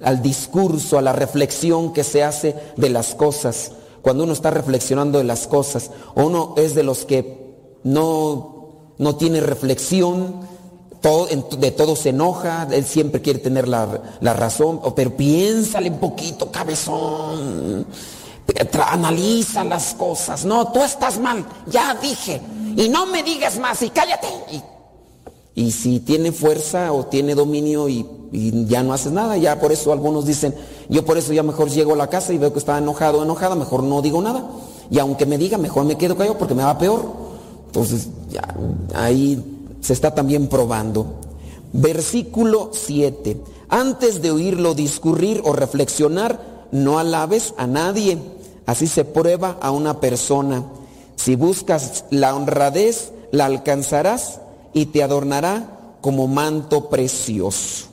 al 0.00 0.22
discurso, 0.22 0.98
a 0.98 1.02
la 1.02 1.12
reflexión 1.12 1.92
que 1.92 2.04
se 2.04 2.22
hace 2.22 2.54
de 2.76 2.90
las 2.90 3.14
cosas 3.16 3.72
cuando 4.02 4.24
uno 4.24 4.32
está 4.32 4.50
reflexionando 4.50 5.18
de 5.18 5.24
las 5.24 5.46
cosas, 5.46 5.90
uno 6.14 6.54
es 6.56 6.74
de 6.74 6.82
los 6.82 7.04
que 7.04 7.56
no, 7.82 8.68
no 8.96 9.16
tiene 9.16 9.40
reflexión, 9.40 10.46
de 11.58 11.70
todo 11.70 11.96
se 11.96 12.10
enoja, 12.10 12.68
él 12.72 12.84
siempre 12.84 13.22
quiere 13.22 13.38
tener 13.38 13.68
la, 13.68 14.00
razón, 14.20 14.80
pero 14.94 15.16
piénsale 15.16 15.90
un 15.90 15.98
poquito, 15.98 16.50
cabezón, 16.50 17.86
analiza 18.86 19.64
las 19.64 19.94
cosas, 19.94 20.44
no, 20.44 20.72
tú 20.72 20.82
estás 20.82 21.18
mal, 21.18 21.44
ya 21.66 21.94
dije, 21.94 22.40
y 22.76 22.88
no 22.88 23.06
me 23.06 23.22
digas 23.22 23.58
más, 23.58 23.82
y 23.82 23.90
cállate. 23.90 24.28
Y, 25.54 25.72
si 25.72 25.98
tiene 26.00 26.30
fuerza 26.30 26.92
o 26.92 27.06
tiene 27.06 27.34
dominio 27.34 27.88
y, 27.88 28.06
ya 28.66 28.82
no 28.82 28.92
haces 28.92 29.10
nada, 29.10 29.36
ya 29.36 29.58
por 29.60 29.72
eso 29.72 29.92
algunos 29.92 30.24
dicen, 30.24 30.54
yo 30.88 31.04
por 31.04 31.18
eso 31.18 31.32
ya 31.32 31.42
mejor 31.42 31.68
llego 31.70 31.94
a 31.94 31.96
la 31.96 32.08
casa 32.08 32.32
y 32.32 32.38
veo 32.38 32.52
que 32.52 32.58
está 32.58 32.78
enojado 32.78 33.18
o 33.18 33.22
enojada, 33.22 33.54
mejor 33.56 33.82
no 33.82 34.00
digo 34.02 34.20
nada. 34.22 34.44
Y 34.90 34.98
aunque 34.98 35.26
me 35.26 35.36
diga, 35.38 35.58
mejor 35.58 35.84
me 35.84 35.96
quedo 35.96 36.16
callado 36.16 36.38
porque 36.38 36.54
me 36.54 36.62
va 36.62 36.78
peor. 36.78 37.04
Entonces, 37.66 38.08
ya, 38.30 38.54
ahí 38.94 39.42
se 39.80 39.92
está 39.92 40.14
también 40.14 40.46
probando. 40.48 41.06
Versículo 41.72 42.70
7. 42.72 43.36
Antes 43.68 44.22
de 44.22 44.30
oírlo 44.30 44.74
discurrir 44.74 45.42
o 45.44 45.52
reflexionar, 45.52 46.66
no 46.70 46.98
alabes 46.98 47.54
a 47.56 47.66
nadie. 47.66 48.18
Así 48.68 48.86
se 48.86 49.06
prueba 49.06 49.56
a 49.62 49.70
una 49.70 49.98
persona. 49.98 50.62
Si 51.16 51.36
buscas 51.36 52.04
la 52.10 52.34
honradez, 52.34 53.12
la 53.30 53.46
alcanzarás 53.46 54.42
y 54.74 54.86
te 54.86 55.02
adornará 55.02 55.94
como 56.02 56.28
manto 56.28 56.90
precioso. 56.90 57.86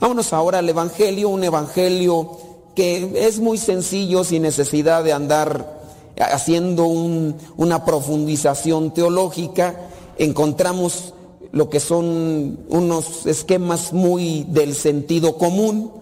Vámonos 0.00 0.32
ahora 0.32 0.58
al 0.58 0.68
Evangelio, 0.68 1.28
un 1.28 1.44
Evangelio 1.44 2.38
que 2.74 3.24
es 3.24 3.38
muy 3.38 3.56
sencillo 3.56 4.24
sin 4.24 4.42
necesidad 4.42 5.04
de 5.04 5.12
andar 5.12 5.78
haciendo 6.18 6.86
una 6.86 7.84
profundización 7.84 8.92
teológica. 8.92 9.80
Encontramos 10.18 11.14
lo 11.52 11.70
que 11.70 11.78
son 11.78 12.58
unos 12.68 13.26
esquemas 13.26 13.92
muy 13.92 14.44
del 14.48 14.74
sentido 14.74 15.38
común. 15.38 15.92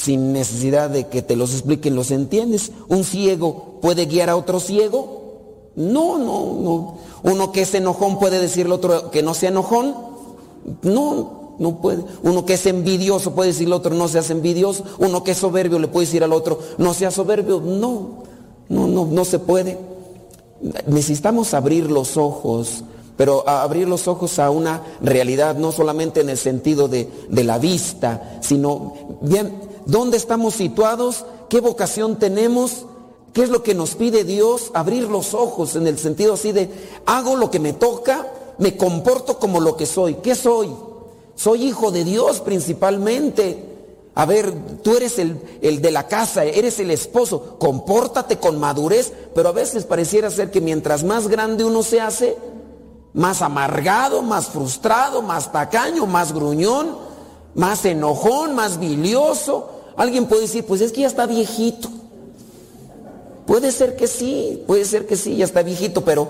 Sin 0.00 0.32
necesidad 0.32 0.88
de 0.88 1.08
que 1.08 1.20
te 1.22 1.36
los 1.36 1.52
expliquen 1.52 1.94
los 1.94 2.10
entiendes. 2.10 2.72
Un 2.88 3.04
ciego 3.04 3.78
puede 3.82 4.06
guiar 4.06 4.30
a 4.30 4.36
otro 4.36 4.58
ciego. 4.58 5.72
No, 5.76 6.18
no, 6.18 6.54
no. 6.60 6.98
Uno 7.22 7.52
que 7.52 7.62
es 7.62 7.74
enojón 7.74 8.18
puede 8.18 8.40
decirle 8.40 8.74
otro 8.74 9.10
que 9.10 9.22
no 9.22 9.34
sea 9.34 9.50
enojón. 9.50 9.94
No, 10.82 11.54
no 11.58 11.80
puede. 11.80 12.02
Uno 12.22 12.46
que 12.46 12.54
es 12.54 12.64
envidioso 12.66 13.34
puede 13.34 13.50
decirle 13.50 13.74
al 13.74 13.80
otro, 13.80 13.94
no 13.94 14.08
seas 14.08 14.30
envidioso. 14.30 14.84
Uno 14.98 15.22
que 15.22 15.32
es 15.32 15.38
soberbio 15.38 15.78
le 15.78 15.88
puede 15.88 16.06
decir 16.06 16.24
al 16.24 16.32
otro, 16.32 16.58
no 16.78 16.94
seas 16.94 17.14
soberbio. 17.14 17.60
No, 17.60 18.24
no, 18.70 18.86
no, 18.88 19.04
no 19.04 19.24
se 19.26 19.38
puede. 19.38 19.78
Necesitamos 20.86 21.52
abrir 21.52 21.90
los 21.90 22.16
ojos, 22.16 22.84
pero 23.18 23.46
abrir 23.46 23.86
los 23.86 24.08
ojos 24.08 24.38
a 24.38 24.50
una 24.50 24.82
realidad, 25.02 25.56
no 25.56 25.72
solamente 25.72 26.20
en 26.20 26.30
el 26.30 26.38
sentido 26.38 26.88
de 26.88 27.08
la 27.30 27.58
vista, 27.58 28.38
sino, 28.40 29.18
bien, 29.20 29.69
¿dónde 29.86 30.16
estamos 30.16 30.54
situados? 30.54 31.24
¿Qué 31.48 31.60
vocación 31.60 32.18
tenemos? 32.18 32.86
¿Qué 33.32 33.42
es 33.42 33.50
lo 33.50 33.62
que 33.62 33.74
nos 33.74 33.94
pide 33.94 34.24
Dios? 34.24 34.70
Abrir 34.74 35.04
los 35.04 35.34
ojos 35.34 35.76
en 35.76 35.86
el 35.86 35.98
sentido 35.98 36.34
así 36.34 36.52
de, 36.52 36.70
hago 37.06 37.36
lo 37.36 37.50
que 37.50 37.60
me 37.60 37.72
toca, 37.72 38.26
me 38.58 38.76
comporto 38.76 39.38
como 39.38 39.60
lo 39.60 39.76
que 39.76 39.86
soy. 39.86 40.14
¿Qué 40.16 40.34
soy? 40.34 40.70
Soy 41.36 41.64
hijo 41.64 41.90
de 41.90 42.04
Dios 42.04 42.40
principalmente. 42.40 43.66
A 44.14 44.26
ver, 44.26 44.52
tú 44.82 44.96
eres 44.96 45.18
el, 45.18 45.40
el, 45.62 45.80
de 45.80 45.90
la 45.92 46.08
casa, 46.08 46.44
eres 46.44 46.80
el 46.80 46.90
esposo, 46.90 47.56
compórtate 47.58 48.38
con 48.38 48.58
madurez, 48.58 49.12
pero 49.34 49.48
a 49.48 49.52
veces 49.52 49.84
pareciera 49.84 50.30
ser 50.30 50.50
que 50.50 50.60
mientras 50.60 51.04
más 51.04 51.28
grande 51.28 51.64
uno 51.64 51.82
se 51.82 52.00
hace, 52.00 52.36
más 53.14 53.40
amargado, 53.40 54.22
más 54.22 54.48
frustrado, 54.48 55.22
más 55.22 55.52
tacaño, 55.52 56.06
más 56.06 56.32
gruñón, 56.32 57.09
más 57.54 57.84
enojón, 57.84 58.54
más 58.54 58.78
bilioso. 58.78 59.70
Alguien 59.96 60.26
puede 60.26 60.42
decir, 60.42 60.64
pues 60.64 60.80
es 60.80 60.92
que 60.92 61.02
ya 61.02 61.06
está 61.06 61.26
viejito. 61.26 61.88
Puede 63.46 63.72
ser 63.72 63.96
que 63.96 64.06
sí, 64.06 64.62
puede 64.66 64.84
ser 64.84 65.06
que 65.06 65.16
sí, 65.16 65.36
ya 65.36 65.44
está 65.44 65.62
viejito, 65.62 66.04
pero 66.04 66.28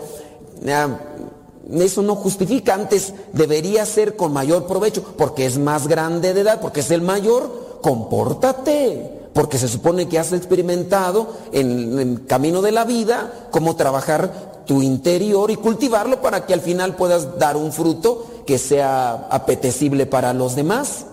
eso 1.71 2.03
no 2.03 2.17
justifica, 2.17 2.75
antes 2.75 3.13
debería 3.33 3.85
ser 3.85 4.17
con 4.17 4.33
mayor 4.33 4.67
provecho, 4.67 5.03
porque 5.19 5.45
es 5.45 5.59
más 5.59 5.87
grande 5.87 6.33
de 6.33 6.41
edad, 6.41 6.61
porque 6.61 6.81
es 6.81 6.91
el 6.91 7.03
mayor, 7.03 7.79
compórtate, 7.83 9.29
porque 9.35 9.59
se 9.59 9.69
supone 9.69 10.09
que 10.09 10.19
has 10.19 10.33
experimentado 10.33 11.29
en 11.53 11.99
el 11.99 12.27
camino 12.27 12.63
de 12.63 12.73
la 12.73 12.85
vida 12.85 13.49
cómo 13.51 13.77
trabajar 13.77 14.63
tu 14.67 14.83
interior 14.83 15.51
y 15.51 15.57
cultivarlo 15.57 16.21
para 16.23 16.47
que 16.47 16.55
al 16.55 16.61
final 16.61 16.97
puedas 16.97 17.39
dar 17.39 17.57
un 17.57 17.73
fruto 17.73 18.27
que 18.47 18.59
sea 18.59 19.29
apetecible 19.31 20.07
para 20.07 20.33
los 20.33 20.57
demás. 20.57 21.07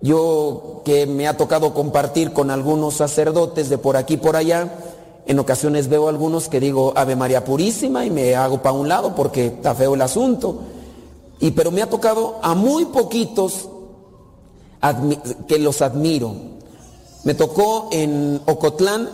Yo 0.00 0.82
que 0.84 1.06
me 1.06 1.28
ha 1.28 1.36
tocado 1.36 1.74
compartir 1.74 2.32
con 2.32 2.50
algunos 2.50 2.94
sacerdotes 2.94 3.68
de 3.68 3.78
por 3.78 3.96
aquí 3.96 4.16
por 4.16 4.34
allá, 4.34 4.72
en 5.26 5.38
ocasiones 5.38 5.88
veo 5.88 6.08
algunos 6.08 6.48
que 6.48 6.58
digo 6.58 6.94
Ave 6.96 7.16
María 7.16 7.44
Purísima 7.44 8.06
y 8.06 8.10
me 8.10 8.34
hago 8.34 8.62
para 8.62 8.72
un 8.72 8.88
lado 8.88 9.14
porque 9.14 9.46
está 9.46 9.74
feo 9.74 9.94
el 9.94 10.02
asunto. 10.02 10.60
Y 11.38 11.50
pero 11.50 11.70
me 11.70 11.82
ha 11.82 11.90
tocado 11.90 12.38
a 12.42 12.54
muy 12.54 12.86
poquitos 12.86 13.68
que 15.46 15.58
los 15.58 15.82
admiro. 15.82 16.34
Me 17.24 17.34
tocó 17.34 17.90
en 17.92 18.40
Ocotlán, 18.46 19.10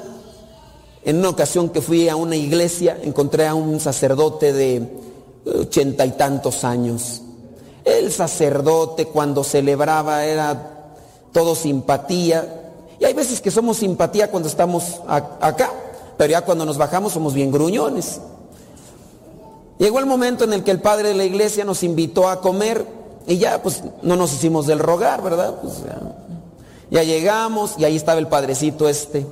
en 1.05 1.19
una 1.19 1.31
ocasión 1.31 1.71
que 1.71 1.81
fui 1.81 2.09
a 2.09 2.15
una 2.15 2.37
iglesia, 2.37 2.99
encontré 3.03 3.49
a 3.49 3.55
un 3.55 3.81
sacerdote 3.81 4.53
de 4.53 4.89
ochenta 5.61 6.07
y 6.07 6.13
tantos 6.13 6.63
años. 6.63 7.23
El 7.85 8.13
sacerdote 8.13 9.07
cuando 9.07 9.45
celebraba 9.45 10.25
era 10.25 10.76
todo 11.37 11.55
simpatía. 11.55 12.63
Y 12.99 13.05
hay 13.05 13.13
veces 13.13 13.43
que 13.43 13.51
somos 13.51 13.77
simpatía 13.77 14.31
cuando 14.31 14.49
estamos 14.49 15.03
acá, 15.07 15.71
pero 16.17 16.31
ya 16.31 16.41
cuando 16.41 16.65
nos 16.65 16.79
bajamos 16.79 17.13
somos 17.13 17.35
bien 17.35 17.53
gruñones. 17.53 18.23
Llegó 19.77 19.99
el 19.99 20.07
momento 20.07 20.45
en 20.45 20.55
el 20.55 20.65
que 20.65 20.71
el 20.71 20.81
padre 20.81 21.09
de 21.09 21.15
la 21.15 21.25
iglesia 21.25 21.67
nos 21.67 21.83
invitó 21.83 22.31
a 22.31 22.41
comer 22.41 22.87
y 23.27 23.37
ya 23.37 23.61
pues 23.63 23.83
no 24.01 24.17
nos 24.17 24.33
hicimos 24.33 24.67
del 24.67 24.79
rogar, 24.79 25.23
¿verdad? 25.23 25.57
Ya, 26.91 27.03
llegamos 27.03 27.75
y 27.77 27.85
ahí 27.85 27.97
estaba 27.97 28.19
el 28.19 28.29
padrecito 28.29 28.89
este. 28.89 29.27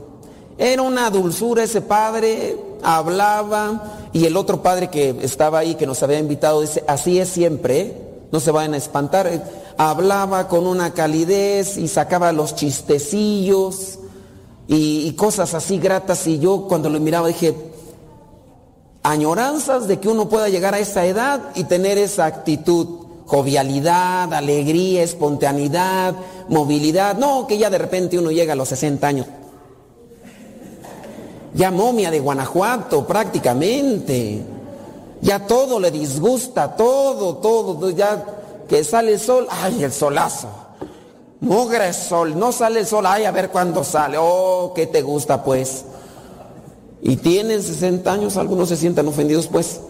Era 0.58 0.82
una 0.82 1.08
dulzura 1.08 1.62
ese 1.62 1.80
padre, 1.80 2.54
hablaba 2.82 4.10
y 4.12 4.26
el 4.26 4.36
otro 4.36 4.62
padre 4.62 4.90
que 4.90 5.16
estaba 5.22 5.60
ahí, 5.60 5.74
que 5.74 5.86
nos 5.86 6.02
había 6.02 6.18
invitado, 6.18 6.60
dice, 6.60 6.84
así 6.86 7.18
es 7.18 7.30
siempre, 7.30 7.80
¿eh? 7.80 7.96
no 8.30 8.40
se 8.40 8.50
vayan 8.50 8.74
a 8.74 8.76
espantar. 8.76 9.26
Hablaba 9.76 10.48
con 10.48 10.66
una 10.66 10.92
calidez 10.92 11.76
y 11.78 11.88
sacaba 11.88 12.32
los 12.32 12.54
chistecillos 12.54 13.98
y, 14.66 15.12
cosas 15.12 15.54
así 15.54 15.78
gratas 15.78 16.26
y 16.26 16.38
yo 16.38 16.66
cuando 16.68 16.88
lo 16.88 17.00
miraba 17.00 17.28
dije, 17.28 17.54
añoranzas 19.02 19.86
de 19.86 20.00
que 20.00 20.08
uno 20.08 20.28
pueda 20.28 20.48
llegar 20.48 20.74
a 20.74 20.78
esa 20.78 21.04
edad 21.04 21.40
y 21.54 21.64
tener 21.64 21.98
esa 21.98 22.26
actitud, 22.26 22.86
jovialidad, 23.26 24.32
alegría, 24.32 25.02
espontaneidad, 25.02 26.14
movilidad. 26.48 27.16
No, 27.16 27.46
que 27.46 27.58
ya 27.58 27.68
de 27.68 27.78
repente 27.78 28.18
uno 28.18 28.30
llega 28.30 28.54
a 28.54 28.56
los 28.56 28.68
60 28.68 29.06
años. 29.06 29.26
Ya 31.54 31.70
momia 31.70 32.10
de 32.10 32.20
Guanajuato 32.20 33.06
prácticamente. 33.06 34.42
Ya 35.20 35.46
todo 35.46 35.78
le 35.80 35.90
disgusta, 35.90 36.76
todo, 36.76 37.36
todo, 37.36 37.90
ya 37.90 38.24
que 38.68 38.84
sale 38.84 39.12
el 39.12 39.20
sol, 39.20 39.46
ay, 39.50 39.82
el 39.84 39.92
solazo. 39.92 40.48
Mugre 41.40 41.92
sol, 41.92 42.38
no 42.38 42.52
sale 42.52 42.80
el 42.80 42.86
sol, 42.86 43.04
ay, 43.06 43.24
a 43.24 43.30
ver 43.30 43.50
cuándo 43.50 43.84
sale. 43.84 44.16
Oh, 44.18 44.72
¿qué 44.74 44.86
te 44.86 45.02
gusta 45.02 45.44
pues? 45.44 45.84
Y 47.02 47.16
tienen 47.16 47.62
60 47.62 48.10
años, 48.10 48.36
algunos 48.38 48.70
se 48.70 48.76
sientan 48.76 49.06
ofendidos 49.08 49.46
pues. 49.46 49.80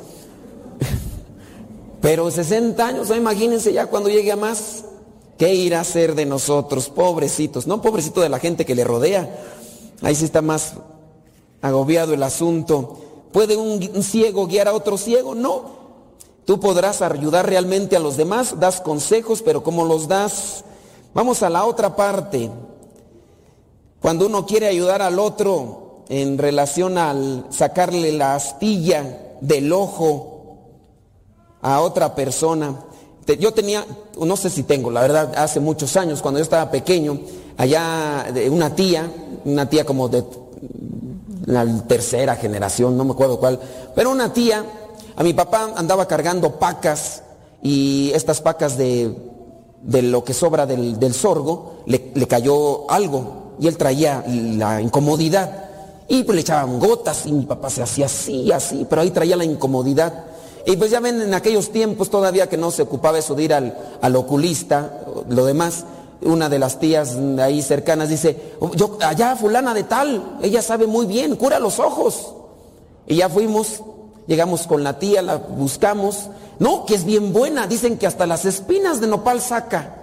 Pero 2.00 2.30
60 2.30 2.84
años, 2.84 3.10
imagínense 3.10 3.72
ya 3.72 3.86
cuando 3.86 4.08
llegue 4.08 4.32
a 4.32 4.36
más, 4.36 4.84
¿qué 5.38 5.54
irá 5.54 5.80
a 5.80 5.84
ser 5.84 6.16
de 6.16 6.26
nosotros? 6.26 6.88
Pobrecitos, 6.88 7.68
no 7.68 7.80
pobrecito 7.80 8.20
de 8.20 8.28
la 8.28 8.40
gente 8.40 8.66
que 8.66 8.74
le 8.74 8.82
rodea. 8.82 9.32
Ahí 10.02 10.16
sí 10.16 10.24
está 10.24 10.42
más 10.42 10.74
agobiado 11.62 12.14
el 12.14 12.22
asunto. 12.24 12.98
¿Puede 13.32 13.56
un, 13.56 13.90
un 13.94 14.02
ciego 14.02 14.46
guiar 14.48 14.66
a 14.66 14.74
otro 14.74 14.98
ciego? 14.98 15.36
No. 15.36 15.73
Tú 16.44 16.60
podrás 16.60 17.00
ayudar 17.02 17.46
realmente 17.46 17.96
a 17.96 18.00
los 18.00 18.16
demás, 18.16 18.60
das 18.60 18.80
consejos, 18.80 19.42
pero 19.42 19.62
¿cómo 19.62 19.84
los 19.84 20.08
das? 20.08 20.64
Vamos 21.14 21.42
a 21.42 21.50
la 21.50 21.64
otra 21.64 21.96
parte. 21.96 22.50
Cuando 24.00 24.26
uno 24.26 24.44
quiere 24.44 24.66
ayudar 24.68 25.00
al 25.00 25.18
otro 25.18 26.04
en 26.08 26.36
relación 26.38 26.98
al 26.98 27.46
sacarle 27.50 28.12
la 28.12 28.34
astilla 28.34 29.36
del 29.40 29.72
ojo 29.72 30.34
a 31.62 31.80
otra 31.80 32.14
persona. 32.14 32.78
Yo 33.38 33.54
tenía, 33.54 33.86
no 34.20 34.36
sé 34.36 34.50
si 34.50 34.64
tengo, 34.64 34.90
la 34.90 35.00
verdad, 35.00 35.32
hace 35.36 35.60
muchos 35.60 35.96
años, 35.96 36.20
cuando 36.20 36.38
yo 36.38 36.44
estaba 36.44 36.70
pequeño, 36.70 37.20
allá 37.56 38.26
una 38.50 38.74
tía, 38.74 39.10
una 39.46 39.68
tía 39.68 39.86
como 39.86 40.08
de 40.10 40.24
la 41.46 41.66
tercera 41.86 42.36
generación, 42.36 42.96
no 42.98 43.04
me 43.04 43.12
acuerdo 43.12 43.38
cuál, 43.38 43.58
pero 43.94 44.10
una 44.10 44.30
tía, 44.32 44.62
a 45.16 45.22
mi 45.22 45.34
papá 45.34 45.72
andaba 45.76 46.06
cargando 46.06 46.58
pacas 46.58 47.22
y 47.62 48.10
estas 48.14 48.40
pacas 48.40 48.76
de, 48.76 49.16
de 49.82 50.02
lo 50.02 50.24
que 50.24 50.34
sobra 50.34 50.66
del, 50.66 50.98
del 50.98 51.14
sorgo, 51.14 51.76
le, 51.86 52.12
le, 52.14 52.26
cayó 52.26 52.90
algo 52.90 53.54
y 53.58 53.68
él 53.68 53.76
traía 53.76 54.24
la 54.26 54.80
incomodidad 54.80 55.64
y 56.08 56.24
pues 56.24 56.34
le 56.34 56.40
echaban 56.42 56.78
gotas 56.78 57.26
y 57.26 57.32
mi 57.32 57.44
papá 57.44 57.70
se 57.70 57.82
hacía 57.82 58.06
así, 58.06 58.52
así, 58.52 58.86
pero 58.88 59.02
ahí 59.02 59.10
traía 59.10 59.36
la 59.36 59.44
incomodidad. 59.44 60.24
Y 60.66 60.76
pues 60.76 60.90
ya 60.90 61.00
ven 61.00 61.20
en 61.20 61.34
aquellos 61.34 61.70
tiempos 61.70 62.10
todavía 62.10 62.48
que 62.48 62.56
no 62.56 62.70
se 62.70 62.82
ocupaba 62.82 63.18
eso 63.18 63.34
de 63.34 63.44
ir 63.44 63.54
al, 63.54 63.76
al 64.00 64.16
oculista, 64.16 65.04
lo 65.28 65.44
demás, 65.44 65.84
una 66.22 66.48
de 66.48 66.58
las 66.58 66.78
tías 66.78 67.16
ahí 67.38 67.62
cercanas 67.62 68.08
dice, 68.08 68.54
yo, 68.74 68.98
allá 69.02 69.36
fulana 69.36 69.74
de 69.74 69.84
tal, 69.84 70.38
ella 70.42 70.62
sabe 70.62 70.86
muy 70.86 71.06
bien, 71.06 71.36
cura 71.36 71.58
los 71.58 71.78
ojos. 71.78 72.32
Y 73.06 73.16
ya 73.16 73.28
fuimos, 73.28 73.82
llegamos 74.26 74.66
con 74.66 74.84
la 74.84 74.98
tía, 74.98 75.22
la 75.22 75.36
buscamos. 75.36 76.28
No, 76.58 76.86
que 76.86 76.94
es 76.94 77.04
bien 77.04 77.32
buena, 77.32 77.66
dicen 77.66 77.98
que 77.98 78.06
hasta 78.06 78.26
las 78.26 78.44
espinas 78.44 79.00
de 79.00 79.06
nopal 79.06 79.40
saca. 79.40 79.96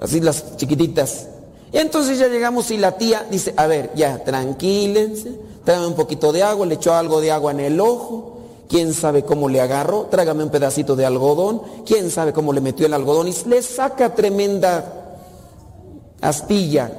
Así 0.00 0.20
las 0.20 0.56
chiquititas. 0.56 1.28
Y 1.72 1.78
entonces 1.78 2.18
ya 2.18 2.28
llegamos 2.28 2.70
y 2.70 2.78
la 2.78 2.92
tía 2.92 3.26
dice, 3.30 3.54
a 3.56 3.66
ver, 3.66 3.92
ya, 3.94 4.22
tranquílense, 4.22 5.38
tráigame 5.64 5.88
un 5.88 5.94
poquito 5.94 6.32
de 6.32 6.42
agua, 6.42 6.66
le 6.66 6.74
echó 6.76 6.94
algo 6.94 7.20
de 7.20 7.32
agua 7.32 7.50
en 7.52 7.60
el 7.60 7.80
ojo. 7.80 8.38
¿Quién 8.68 8.94
sabe 8.94 9.24
cómo 9.24 9.48
le 9.48 9.60
agarró? 9.60 10.06
Trágame 10.10 10.42
un 10.42 10.50
pedacito 10.50 10.96
de 10.96 11.04
algodón. 11.04 11.62
¿Quién 11.84 12.10
sabe 12.10 12.32
cómo 12.32 12.52
le 12.52 12.60
metió 12.60 12.86
el 12.86 12.94
algodón? 12.94 13.28
Y 13.28 13.34
le 13.46 13.62
saca 13.62 14.14
tremenda 14.14 15.18
astilla 16.20 16.90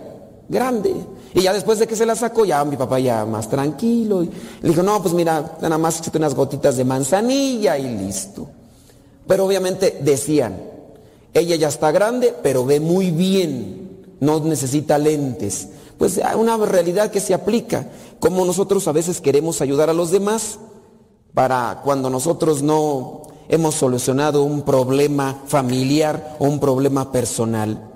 grande. 0.47 0.95
Y 1.35 1.41
ya 1.41 1.51
después 1.51 1.79
de 1.79 1.85
que 1.85 1.97
se 1.97 2.05
la 2.05 2.15
sacó, 2.15 2.45
ya 2.45 2.63
mi 2.63 2.77
papá 2.77 2.97
ya 2.97 3.25
más 3.25 3.49
tranquilo. 3.49 4.23
Y 4.23 4.31
le 4.61 4.69
dijo, 4.69 4.81
no, 4.81 5.01
pues 5.01 5.13
mira, 5.13 5.57
nada 5.61 5.77
más 5.77 5.99
échate 5.99 6.17
unas 6.17 6.33
gotitas 6.33 6.77
de 6.77 6.85
manzanilla 6.85 7.77
y 7.77 7.97
listo. 7.97 8.47
Pero 9.27 9.45
obviamente 9.45 9.99
decían, 10.01 10.57
ella 11.33 11.57
ya 11.57 11.67
está 11.67 11.91
grande, 11.91 12.33
pero 12.41 12.65
ve 12.65 12.79
muy 12.79 13.11
bien, 13.11 14.15
no 14.21 14.39
necesita 14.39 14.97
lentes. 14.97 15.67
Pues 15.97 16.19
hay 16.19 16.37
una 16.37 16.55
realidad 16.55 17.11
que 17.11 17.19
se 17.19 17.33
aplica. 17.33 17.85
Como 18.21 18.45
nosotros 18.45 18.87
a 18.87 18.93
veces 18.93 19.19
queremos 19.19 19.59
ayudar 19.59 19.89
a 19.89 19.93
los 19.93 20.11
demás 20.11 20.57
para 21.33 21.81
cuando 21.83 22.09
nosotros 22.09 22.63
no 22.63 23.23
hemos 23.49 23.75
solucionado 23.75 24.43
un 24.43 24.61
problema 24.61 25.41
familiar 25.47 26.37
o 26.39 26.45
un 26.45 26.61
problema 26.61 27.11
personal. 27.11 27.91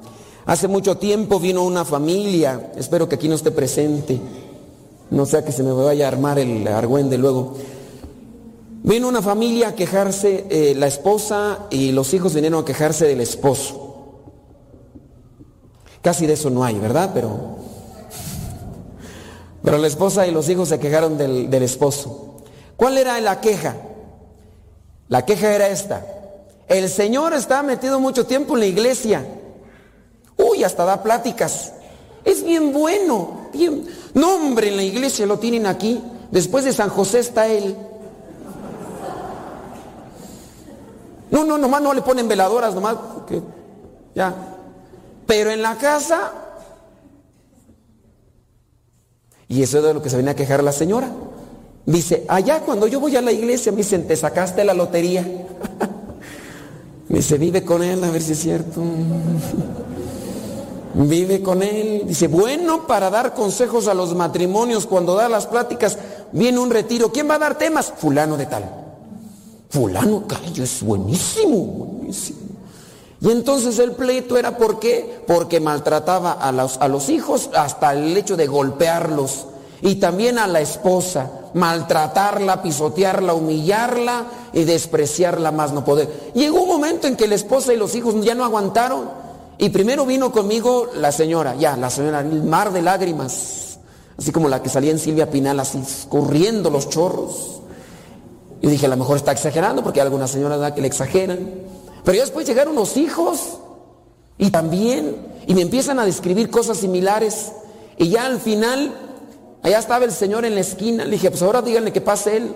Hace 0.50 0.68
mucho 0.68 0.98
tiempo 0.98 1.40
vino 1.40 1.64
una 1.64 1.86
familia, 1.86 2.72
espero 2.76 3.08
que 3.08 3.14
aquí 3.14 3.28
no 3.28 3.36
esté 3.36 3.52
presente, 3.52 4.20
no 5.12 5.28
sea 5.28 5.46
que 5.46 5.52
se 5.52 5.62
me 5.62 5.72
vaya 5.72 6.06
a 6.06 6.08
armar 6.08 6.40
el 6.40 6.68
argüende 6.68 7.20
luego. 7.20 7.54
Vino 8.82 9.08
una 9.08 9.22
familia 9.22 9.68
a 9.68 9.76
quejarse, 9.76 10.48
eh, 10.50 10.74
la 10.76 10.88
esposa 10.88 11.68
y 11.70 11.92
los 11.92 12.16
hijos 12.16 12.34
vinieron 12.34 12.64
a 12.64 12.66
quejarse 12.66 13.06
del 13.06 13.22
esposo. 13.22 14.24
Casi 16.02 16.26
de 16.26 16.34
eso 16.34 16.50
no 16.50 16.64
hay, 16.64 16.80
¿verdad? 16.80 17.12
Pero, 17.14 17.58
pero 19.64 19.78
la 19.78 19.86
esposa 19.86 20.26
y 20.26 20.32
los 20.32 20.50
hijos 20.50 20.70
se 20.70 20.80
quejaron 20.80 21.16
del, 21.16 21.52
del 21.52 21.62
esposo. 21.62 22.42
¿Cuál 22.76 22.98
era 22.98 23.22
la 23.22 23.40
queja? 23.40 23.76
La 25.10 25.26
queja 25.26 25.54
era 25.54 25.70
esta. 25.70 26.08
El 26.68 26.90
Señor 26.90 27.34
está 27.34 27.62
metido 27.62 28.00
mucho 28.00 28.26
tiempo 28.26 28.56
en 28.56 28.62
la 28.62 28.66
iglesia. 28.66 29.36
Uy, 30.40 30.64
hasta 30.64 30.86
da 30.86 31.04
pláticas. 31.04 31.74
Es 32.24 32.44
bien 32.44 32.72
bueno. 32.72 33.50
Bien. 33.54 33.86
No, 34.14 34.36
hombre, 34.36 34.70
en 34.70 34.78
la 34.78 34.84
iglesia 34.84 35.26
lo 35.26 35.38
tienen 35.38 35.66
aquí. 35.66 36.02
Después 36.32 36.66
de 36.66 36.74
San 36.74 36.90
José 36.90 37.20
está 37.20 37.48
él. 37.48 37.76
No, 41.30 41.44
no, 41.44 41.58
nomás 41.58 41.82
no 41.82 41.94
le 41.94 42.02
ponen 42.02 42.28
veladoras, 42.28 42.74
nomás. 42.74 42.96
Ya. 44.16 44.34
Pero 45.28 45.52
en 45.52 45.62
la 45.62 45.78
casa. 45.78 46.32
Y 49.48 49.62
eso 49.64 49.80
es 49.80 49.84
de 49.84 49.94
lo 49.94 50.02
que 50.02 50.10
se 50.10 50.18
venía 50.18 50.32
a 50.32 50.36
quejar 50.36 50.64
la 50.64 50.72
señora. 50.72 51.12
Dice, 51.86 52.24
allá 52.28 52.62
cuando 52.62 52.88
yo 52.88 53.00
voy 53.00 53.16
a 53.16 53.22
la 53.22 53.32
iglesia, 53.32 53.72
me 53.72 53.80
dicen, 53.80 54.08
te 54.08 54.16
sacaste 54.16 54.64
la 54.64 54.74
lotería. 54.74 55.24
me 57.10 57.18
dice, 57.18 57.38
vive 57.38 57.64
con 57.64 57.84
él 57.84 58.04
a 58.04 58.12
ver 58.12 58.22
si 58.22 58.34
es 58.34 58.40
cierto. 58.40 58.82
Vive 60.94 61.42
con 61.42 61.62
él. 61.62 62.04
Dice, 62.06 62.28
bueno, 62.28 62.88
para 62.88 63.10
dar 63.10 63.34
consejos 63.34 63.88
a 63.88 63.94
los 63.94 64.16
matrimonios, 64.16 64.86
cuando 64.86 65.16
da 65.16 65.30
las 65.30 65.48
pláticas, 65.48 65.98
viene 66.32 66.60
un 66.60 66.70
retiro. 66.70 67.12
¿Quién 67.12 67.30
va 67.30 67.36
a 67.36 67.40
dar 67.40 67.58
temas? 67.58 67.94
Fulano 67.98 68.38
de 68.38 68.46
tal. 68.46 68.64
Fulano, 69.70 70.26
callo, 70.28 70.64
es 70.64 70.82
buenísimo, 70.82 71.58
buenísimo. 71.58 72.40
Y 73.22 73.30
entonces 73.32 73.78
el 73.80 73.92
pleito 73.92 74.38
era 74.38 74.58
por 74.58 74.80
qué? 74.80 75.24
Porque 75.28 75.60
maltrataba 75.60 76.32
a 76.32 76.52
los, 76.52 76.78
a 76.78 76.88
los 76.88 77.10
hijos 77.10 77.50
hasta 77.54 77.94
el 77.94 78.16
hecho 78.16 78.36
de 78.38 78.48
golpearlos. 78.48 79.46
Y 79.82 79.96
también 79.96 80.40
a 80.40 80.48
la 80.48 80.60
esposa, 80.60 81.30
maltratarla, 81.54 82.62
pisotearla, 82.62 83.34
humillarla 83.34 84.26
y 84.54 84.64
despreciarla 84.64 85.52
más 85.52 85.72
no 85.72 85.86
poder. 85.86 86.32
Llegó 86.34 86.62
un 86.62 86.68
momento 86.70 87.08
en 87.08 87.16
que 87.16 87.28
la 87.28 87.36
esposa 87.36 87.74
y 87.74 87.78
los 87.78 87.96
hijos 87.96 88.16
ya 88.24 88.36
no 88.36 88.44
aguantaron. 88.44 89.19
Y 89.62 89.70
primero 89.70 90.06
vino 90.06 90.32
conmigo 90.32 90.88
la 90.96 91.12
señora, 91.12 91.54
ya, 91.56 91.76
la 91.76 91.90
señora, 91.90 92.22
el 92.22 92.44
mar 92.44 92.72
de 92.72 92.82
lágrimas, 92.82 93.78
así 94.18 94.32
como 94.32 94.48
la 94.48 94.64
que 94.64 94.70
salía 94.70 94.92
en 94.92 95.00
Silvia 95.00 95.30
Pinal, 95.30 95.60
así, 95.60 95.84
corriendo 96.08 96.70
los 96.70 96.88
chorros. 96.88 97.60
Y 98.62 98.68
dije, 98.68 98.86
a 98.86 98.90
lo 98.90 98.96
mejor 98.96 99.18
está 99.18 99.34
exagerando, 99.34 99.84
porque 99.84 100.00
hay 100.00 100.06
algunas 100.06 100.32
señoras 100.32 100.72
que 100.72 100.80
le 100.80 100.88
exageran. 100.88 101.40
Pero 102.06 102.16
ya 102.16 102.24
después 102.24 102.48
llegaron 102.48 102.74
los 102.74 102.96
hijos, 102.96 103.60
y 104.38 104.50
también, 104.50 105.18
y 105.46 105.54
me 105.54 105.62
empiezan 105.64 106.00
a 106.00 106.06
describir 106.06 106.50
cosas 106.50 106.78
similares. 106.78 107.52
Y 107.98 108.08
ya 108.08 108.28
al 108.28 108.40
final, 108.40 108.94
allá 109.62 109.78
estaba 109.78 110.06
el 110.06 110.14
señor 110.14 110.46
en 110.46 110.56
la 110.56 110.62
esquina, 110.62 111.04
le 111.04 111.12
dije, 111.12 111.32
pues 111.32 111.42
ahora 111.42 111.62
díganle 111.62 111.92
que 111.92 112.00
pase 112.00 112.38
él. 112.38 112.56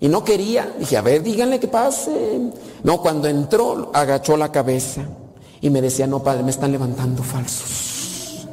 Y 0.00 0.08
no 0.08 0.24
quería, 0.24 0.74
dije, 0.76 0.96
a 0.96 1.02
ver, 1.02 1.22
díganle 1.22 1.60
que 1.60 1.68
pase. 1.68 2.50
No, 2.82 3.00
cuando 3.00 3.28
entró, 3.28 3.92
agachó 3.94 4.36
la 4.36 4.50
cabeza. 4.50 5.02
Y 5.60 5.70
me 5.70 5.80
decía, 5.80 6.06
no, 6.06 6.22
padre, 6.22 6.42
me 6.42 6.50
están 6.50 6.72
levantando 6.72 7.22
falsos. 7.22 8.46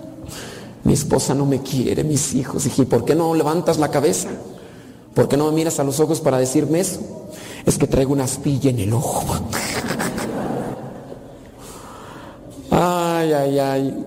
Mi 0.83 0.93
esposa 0.93 1.33
no 1.33 1.45
me 1.45 1.61
quiere, 1.61 2.03
mis 2.03 2.33
hijos. 2.33 2.65
Dije, 2.65 2.85
¿por 2.85 3.05
qué 3.05 3.15
no 3.15 3.33
levantas 3.35 3.77
la 3.77 3.89
cabeza? 3.89 4.29
¿Por 5.13 5.27
qué 5.27 5.37
no 5.37 5.45
me 5.45 5.51
miras 5.51 5.79
a 5.79 5.83
los 5.83 5.99
ojos 5.99 6.19
para 6.21 6.37
decirme 6.37 6.79
eso? 6.79 6.99
Es 7.65 7.77
que 7.77 7.87
traigo 7.87 8.13
una 8.13 8.25
astilla 8.25 8.69
en 8.69 8.79
el 8.79 8.93
ojo. 8.93 9.23
Ay, 12.75 13.31
ay, 13.31 13.59
ay. 13.59 14.05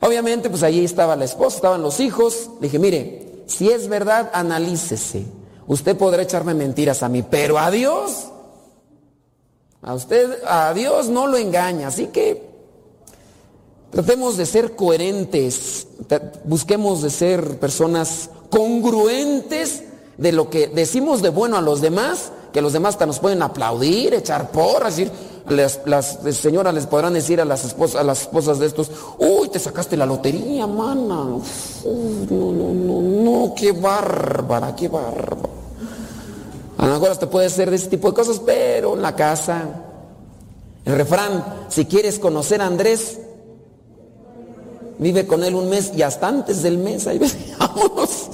Obviamente, 0.00 0.48
pues 0.48 0.62
allí 0.62 0.82
estaba 0.82 1.16
la 1.16 1.26
esposa, 1.26 1.56
estaban 1.56 1.82
los 1.82 2.00
hijos. 2.00 2.48
Le 2.58 2.68
dije, 2.68 2.78
mire, 2.78 3.42
si 3.46 3.68
es 3.68 3.88
verdad, 3.88 4.30
analícese. 4.32 5.26
Usted 5.66 5.94
podrá 5.96 6.22
echarme 6.22 6.54
mentiras 6.54 7.02
a 7.02 7.10
mí, 7.10 7.22
pero 7.22 7.58
a 7.58 7.70
Dios 7.70 8.28
a 9.84 9.94
usted, 9.94 10.42
a 10.46 10.72
Dios 10.72 11.08
no 11.08 11.26
lo 11.26 11.36
engaña, 11.36 11.88
así 11.88 12.06
que 12.06 12.42
tratemos 13.90 14.36
de 14.36 14.46
ser 14.46 14.74
coherentes, 14.74 15.86
busquemos 16.44 17.02
de 17.02 17.10
ser 17.10 17.58
personas 17.60 18.30
congruentes 18.48 19.82
de 20.16 20.32
lo 20.32 20.48
que 20.48 20.68
decimos 20.68 21.20
de 21.20 21.28
bueno 21.28 21.58
a 21.58 21.60
los 21.60 21.80
demás, 21.80 22.32
que 22.52 22.62
los 22.62 22.72
demás 22.72 22.94
hasta 22.94 23.04
nos 23.04 23.18
pueden 23.18 23.42
aplaudir, 23.42 24.14
echar 24.14 24.50
porras, 24.50 24.96
decir, 24.96 25.12
las, 25.48 26.18
señoras 26.32 26.72
les 26.72 26.86
podrán 26.86 27.12
decir 27.12 27.40
a 27.40 27.44
las, 27.44 27.64
esposas, 27.64 28.58
de 28.58 28.66
estos, 28.66 28.90
uy, 29.18 29.48
te 29.50 29.58
sacaste 29.58 29.96
la 29.96 30.06
lotería, 30.06 30.66
mana, 30.66 31.24
no, 31.24 31.42
no, 32.30 32.72
no, 32.72 33.02
no, 33.02 33.54
qué 33.54 33.72
bárbara, 33.72 34.74
qué 34.74 34.88
bárbara. 34.88 35.53
A 36.78 36.86
lo 36.86 36.92
mejor 36.98 37.16
te 37.16 37.26
puede 37.26 37.50
ser 37.50 37.70
de 37.70 37.76
ese 37.76 37.88
tipo 37.88 38.08
de 38.08 38.14
cosas, 38.14 38.40
pero 38.44 38.96
la 38.96 39.14
casa. 39.14 39.62
El 40.84 40.96
refrán, 40.96 41.66
si 41.68 41.86
quieres 41.86 42.18
conocer 42.18 42.60
a 42.60 42.66
Andrés, 42.66 43.18
vive 44.98 45.26
con 45.26 45.44
él 45.44 45.54
un 45.54 45.68
mes 45.68 45.92
y 45.96 46.02
hasta 46.02 46.28
antes 46.28 46.62
del 46.62 46.78
mes, 46.78 47.06
ahí 47.06 47.18
vámonos. 47.58 48.28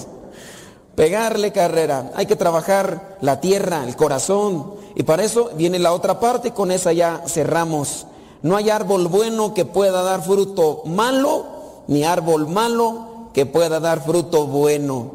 Pegarle 0.94 1.52
carrera. 1.52 2.12
Hay 2.14 2.26
que 2.26 2.36
trabajar 2.36 3.16
la 3.20 3.40
tierra, 3.40 3.84
el 3.84 3.96
corazón. 3.96 4.74
Y 4.94 5.04
para 5.04 5.24
eso 5.24 5.50
viene 5.56 5.78
la 5.78 5.92
otra 5.92 6.20
parte, 6.20 6.52
con 6.52 6.70
esa 6.70 6.92
ya 6.92 7.22
cerramos. 7.26 8.06
No 8.42 8.56
hay 8.56 8.70
árbol 8.70 9.08
bueno 9.08 9.54
que 9.54 9.64
pueda 9.64 10.02
dar 10.02 10.22
fruto 10.22 10.82
malo, 10.86 11.46
ni 11.86 12.04
árbol 12.04 12.48
malo 12.48 13.28
que 13.32 13.46
pueda 13.46 13.80
dar 13.80 14.02
fruto 14.04 14.46
bueno. 14.46 15.12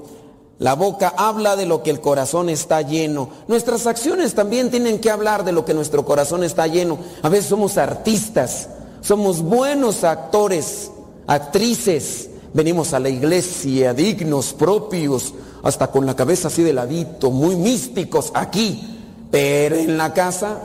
La 0.58 0.74
boca 0.74 1.14
habla 1.18 1.58
de 1.58 1.66
lo 1.66 1.84
que 1.84 1.90
el 1.90 2.00
corazón 2.00 2.50
está 2.50 2.82
lleno. 2.82 3.30
Nuestras 3.48 3.88
acciones 3.88 4.36
también 4.36 4.72
tienen 4.72 5.00
que 5.00 5.12
hablar 5.12 5.44
de 5.44 5.52
lo 5.52 5.66
que 5.66 5.74
nuestro 5.74 6.06
corazón 6.06 6.44
está 6.44 6.66
lleno. 6.68 6.98
A 7.24 7.30
veces 7.30 7.48
somos 7.48 7.78
artistas, 7.78 8.70
somos 9.02 9.42
buenos 9.42 10.06
actores, 10.06 10.92
actrices. 11.28 12.30
Venimos 12.54 12.94
a 12.94 13.00
la 13.00 13.10
iglesia 13.10 13.94
dignos, 13.94 14.54
propios, 14.54 15.34
hasta 15.62 15.88
con 15.88 16.06
la 16.06 16.16
cabeza 16.16 16.48
así 16.48 16.64
de 16.64 16.72
ladito, 16.72 17.32
muy 17.32 17.58
místicos 17.58 18.32
aquí. 18.34 19.28
Pero 19.32 19.76
en 19.76 19.98
la 19.98 20.14
casa, 20.14 20.60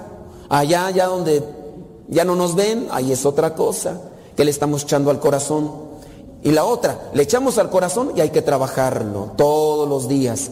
allá, 0.48 0.86
allá 0.86 1.06
donde 1.06 1.42
ya 2.06 2.24
no 2.24 2.36
nos 2.36 2.54
ven, 2.54 2.86
ahí 2.92 3.10
es 3.10 3.26
otra 3.26 3.56
cosa 3.56 4.00
que 4.36 4.44
le 4.44 4.52
estamos 4.52 4.84
echando 4.84 5.10
al 5.10 5.18
corazón. 5.18 5.89
Y 6.42 6.52
la 6.52 6.64
otra, 6.64 7.10
le 7.12 7.22
echamos 7.22 7.58
al 7.58 7.70
corazón 7.70 8.12
y 8.16 8.20
hay 8.20 8.30
que 8.30 8.42
trabajarlo 8.42 9.32
todos 9.36 9.88
los 9.88 10.08
días. 10.08 10.50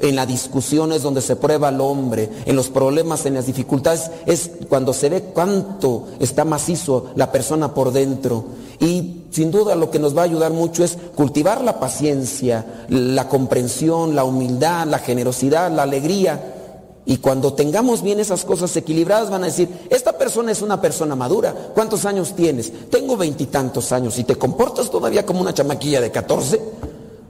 En 0.00 0.16
las 0.16 0.26
discusiones 0.26 1.02
donde 1.02 1.20
se 1.20 1.36
prueba 1.36 1.68
al 1.68 1.80
hombre, 1.80 2.30
en 2.46 2.56
los 2.56 2.70
problemas, 2.70 3.24
en 3.26 3.34
las 3.34 3.46
dificultades, 3.46 4.10
es 4.26 4.50
cuando 4.68 4.92
se 4.92 5.08
ve 5.10 5.22
cuánto 5.34 6.06
está 6.18 6.44
macizo 6.44 7.06
la 7.14 7.30
persona 7.30 7.74
por 7.74 7.92
dentro. 7.92 8.44
Y 8.80 9.26
sin 9.30 9.50
duda 9.50 9.74
lo 9.76 9.90
que 9.90 9.98
nos 9.98 10.16
va 10.16 10.22
a 10.22 10.24
ayudar 10.24 10.52
mucho 10.52 10.82
es 10.82 10.98
cultivar 11.14 11.62
la 11.62 11.78
paciencia, 11.78 12.86
la 12.88 13.28
comprensión, 13.28 14.16
la 14.16 14.24
humildad, 14.24 14.86
la 14.86 14.98
generosidad, 14.98 15.70
la 15.70 15.84
alegría 15.84 16.61
y 17.04 17.16
cuando 17.16 17.52
tengamos 17.54 18.02
bien 18.02 18.20
esas 18.20 18.44
cosas 18.44 18.76
equilibradas 18.76 19.28
van 19.28 19.42
a 19.42 19.46
decir, 19.46 19.68
esta 19.90 20.16
persona 20.16 20.52
es 20.52 20.62
una 20.62 20.80
persona 20.80 21.16
madura. 21.16 21.52
¿Cuántos 21.74 22.04
años 22.04 22.34
tienes? 22.36 22.72
Tengo 22.90 23.16
veintitantos 23.16 23.90
años. 23.90 24.18
¿Y 24.18 24.24
te 24.24 24.36
comportas 24.36 24.88
todavía 24.88 25.26
como 25.26 25.40
una 25.40 25.52
chamaquilla 25.52 26.00
de 26.00 26.12
14 26.12 26.60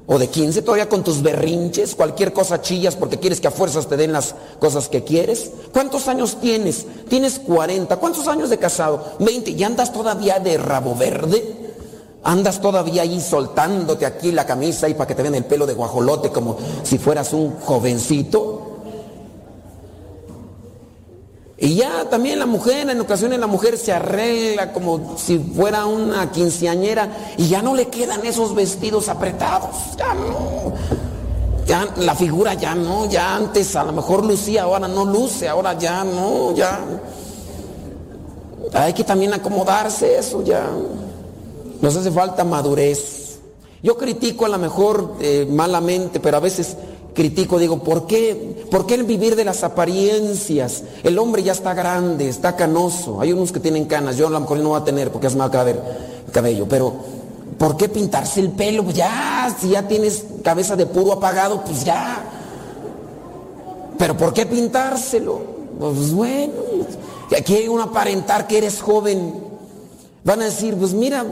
o 0.07 0.19
de 0.19 0.29
15? 0.29 0.61
¿Todavía 0.61 0.91
con 0.91 1.03
tus 1.03 1.23
berrinches? 1.23 1.95
¿Cualquier 1.95 2.35
cosa 2.35 2.61
chillas 2.61 2.97
porque 2.97 3.19
quieres 3.19 3.41
que 3.41 3.49
a 3.49 3.51
fuerzas 3.51 3.89
te 3.89 3.97
den 3.97 4.13
las 4.13 4.35
cosas 4.59 4.91
que 4.91 5.05
quieres? 5.05 5.51
¿Cuántos 5.73 6.07
años 6.07 6.37
tienes? 6.39 6.85
Tienes 7.09 7.39
40. 7.39 7.97
¿Cuántos 7.97 8.29
años 8.29 8.51
de 8.51 8.59
casado? 8.59 9.03
20. 9.21 9.53
¿Y 9.53 9.65
andas 9.65 9.91
todavía 9.91 10.39
de 10.39 10.59
rabo 10.59 10.95
verde? 10.95 11.63
Andas 12.25 12.61
todavía 12.61 13.03
ahí 13.03 13.23
soltándote 13.23 14.05
aquí 14.05 14.33
la 14.33 14.45
camisa 14.45 14.87
y 14.87 14.95
para 14.95 15.09
que 15.09 15.15
te 15.15 15.23
vean 15.23 15.35
el 15.35 15.47
pelo 15.47 15.67
de 15.67 15.73
guajolote 15.73 16.29
como 16.29 16.59
si 16.83 16.99
fueras 16.99 17.33
un 17.33 17.59
jovencito. 17.59 18.62
Y 21.63 21.77
ya 21.77 22.07
también 22.11 22.41
la 22.41 22.47
mujer, 22.47 22.91
en 22.91 23.01
ocasiones 23.01 23.39
la 23.39 23.47
mujer 23.47 23.79
se 23.79 23.93
arregla 23.93 24.73
como 24.73 25.17
si 25.17 25.39
fuera 25.39 25.87
una 25.87 26.29
quinceañera 26.33 27.35
y 27.37 27.47
ya 27.47 27.63
no 27.63 27.77
le 27.77 27.87
quedan 27.87 28.27
esos 28.27 28.53
vestidos 28.53 29.09
apretados. 29.09 29.71
Ya 29.97 30.13
no. 30.13 30.73
Ya 31.65 31.89
la 31.99 32.17
figura 32.17 32.55
ya 32.55 32.75
no, 32.75 33.09
ya 33.09 33.37
antes 33.37 33.77
a 33.77 33.85
lo 33.85 33.93
mejor 33.93 34.27
lucía, 34.27 34.65
ahora 34.65 34.89
no 34.89 35.05
luce, 35.05 35.49
ahora 35.49 35.79
ya 35.79 36.03
no, 36.03 36.53
ya. 36.53 36.81
Hay 38.73 38.93
que 38.93 39.05
también 39.05 39.33
acomodarse 39.33 40.19
eso 40.19 40.43
ya. 40.43 40.69
Nos 41.81 41.95
hace 41.95 42.11
falta 42.11 42.43
madurez. 42.43 43.39
Yo 43.85 43.97
critico 43.97 44.47
a 44.47 44.49
lo 44.49 44.59
mejor 44.59 45.15
eh, 45.21 45.47
malamente, 45.49 46.19
pero 46.19 46.39
a 46.39 46.41
veces 46.41 46.77
critico, 47.15 47.59
digo, 47.59 47.83
¿por 47.83 48.07
qué? 48.07 48.67
¿Por 48.71 48.87
qué 48.87 48.95
el 48.95 49.05
vivir 49.05 49.37
de 49.37 49.45
las 49.45 49.65
apariencias? 49.65 50.83
El 51.03 51.19
hombre 51.19 51.43
ya 51.43 51.53
está 51.53 51.75
grande, 51.75 52.29
está 52.29 52.57
canoso. 52.57 53.21
Hay 53.21 53.33
unos 53.33 53.53
que 53.53 53.61
tienen 53.61 53.85
canas, 53.85 54.17
yo 54.17 54.27
a 54.27 54.31
lo 54.31 54.41
mejor 54.41 54.59
no 54.59 54.71
voy 54.71 54.81
a 54.81 54.85
tener 54.85 55.11
porque 55.11 55.27
es 55.27 55.35
el 55.35 56.31
cabello, 56.33 56.67
pero 56.69 56.95
¿por 57.59 57.77
qué 57.77 57.89
pintarse 57.89 58.41
el 58.41 58.51
pelo? 58.51 58.85
Pues 58.85 58.97
ya, 58.97 59.55
si 59.61 59.71
ya 59.71 59.87
tienes 59.87 60.25
cabeza 60.43 60.77
de 60.77 60.87
puro 60.87 61.13
apagado, 61.13 61.63
pues 61.65 61.85
ya. 61.85 62.25
Pero 63.99 64.17
¿por 64.17 64.33
qué 64.33 64.47
pintárselo? 64.47 65.41
Pues 65.79 66.13
bueno, 66.13 66.53
aquí 67.37 67.69
un 67.69 67.81
aparentar 67.81 68.47
que 68.47 68.59
eres 68.59 68.81
joven. 68.81 69.53
Van 70.25 70.41
a 70.41 70.45
decir, 70.45 70.77
pues 70.77 70.95
mira, 70.95 71.25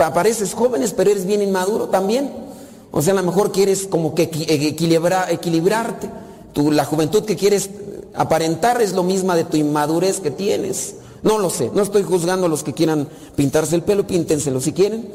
apareces 0.00 0.54
jóvenes, 0.54 0.92
pero 0.92 1.10
eres 1.10 1.26
bien 1.26 1.42
inmaduro 1.42 1.88
también. 1.88 2.45
O 2.90 3.02
sea, 3.02 3.12
a 3.12 3.16
lo 3.16 3.22
mejor 3.22 3.52
quieres 3.52 3.86
como 3.86 4.14
que 4.14 4.22
equilibrarte. 4.22 6.10
la 6.54 6.84
juventud 6.84 7.24
que 7.24 7.36
quieres 7.36 7.70
aparentar 8.14 8.80
es 8.80 8.92
lo 8.92 9.02
misma 9.02 9.36
de 9.36 9.44
tu 9.44 9.56
inmadurez 9.56 10.20
que 10.20 10.30
tienes. 10.30 10.96
No 11.22 11.38
lo 11.38 11.50
sé, 11.50 11.70
no 11.74 11.82
estoy 11.82 12.02
juzgando 12.02 12.46
a 12.46 12.48
los 12.48 12.62
que 12.62 12.72
quieran 12.72 13.08
pintarse 13.34 13.74
el 13.74 13.82
pelo, 13.82 14.06
píntenselo 14.06 14.60
si 14.60 14.72
quieren. 14.72 15.12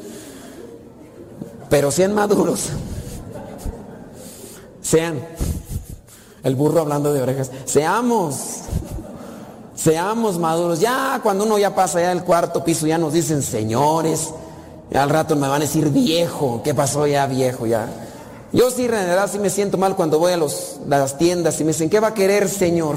Pero 1.70 1.90
sean 1.90 2.14
maduros. 2.14 2.68
Sean. 4.82 5.20
El 6.42 6.54
burro 6.54 6.80
hablando 6.80 7.12
de 7.12 7.22
orejas. 7.22 7.50
Seamos. 7.64 8.36
Seamos 9.74 10.38
maduros. 10.38 10.80
Ya 10.80 11.20
cuando 11.22 11.44
uno 11.44 11.58
ya 11.58 11.74
pasa 11.74 12.00
ya 12.00 12.12
el 12.12 12.24
cuarto 12.24 12.62
piso, 12.62 12.86
ya 12.86 12.98
nos 12.98 13.14
dicen 13.14 13.42
señores. 13.42 14.34
Al 14.94 15.08
rato 15.08 15.36
me 15.36 15.48
van 15.48 15.62
a 15.62 15.64
decir 15.64 15.88
viejo. 15.88 16.60
¿Qué 16.62 16.74
pasó 16.74 17.06
ya 17.06 17.26
viejo 17.26 17.66
ya? 17.66 17.88
Yo 18.52 18.70
sí, 18.70 18.84
en 18.84 18.90
realidad 18.90 19.30
sí 19.32 19.38
me 19.38 19.48
siento 19.48 19.78
mal 19.78 19.96
cuando 19.96 20.18
voy 20.18 20.32
a 20.32 20.36
los, 20.36 20.78
las 20.86 21.16
tiendas 21.16 21.58
y 21.60 21.64
me 21.64 21.68
dicen, 21.68 21.88
¿qué 21.88 22.00
va 22.00 22.08
a 22.08 22.14
querer, 22.14 22.48
señor? 22.48 22.96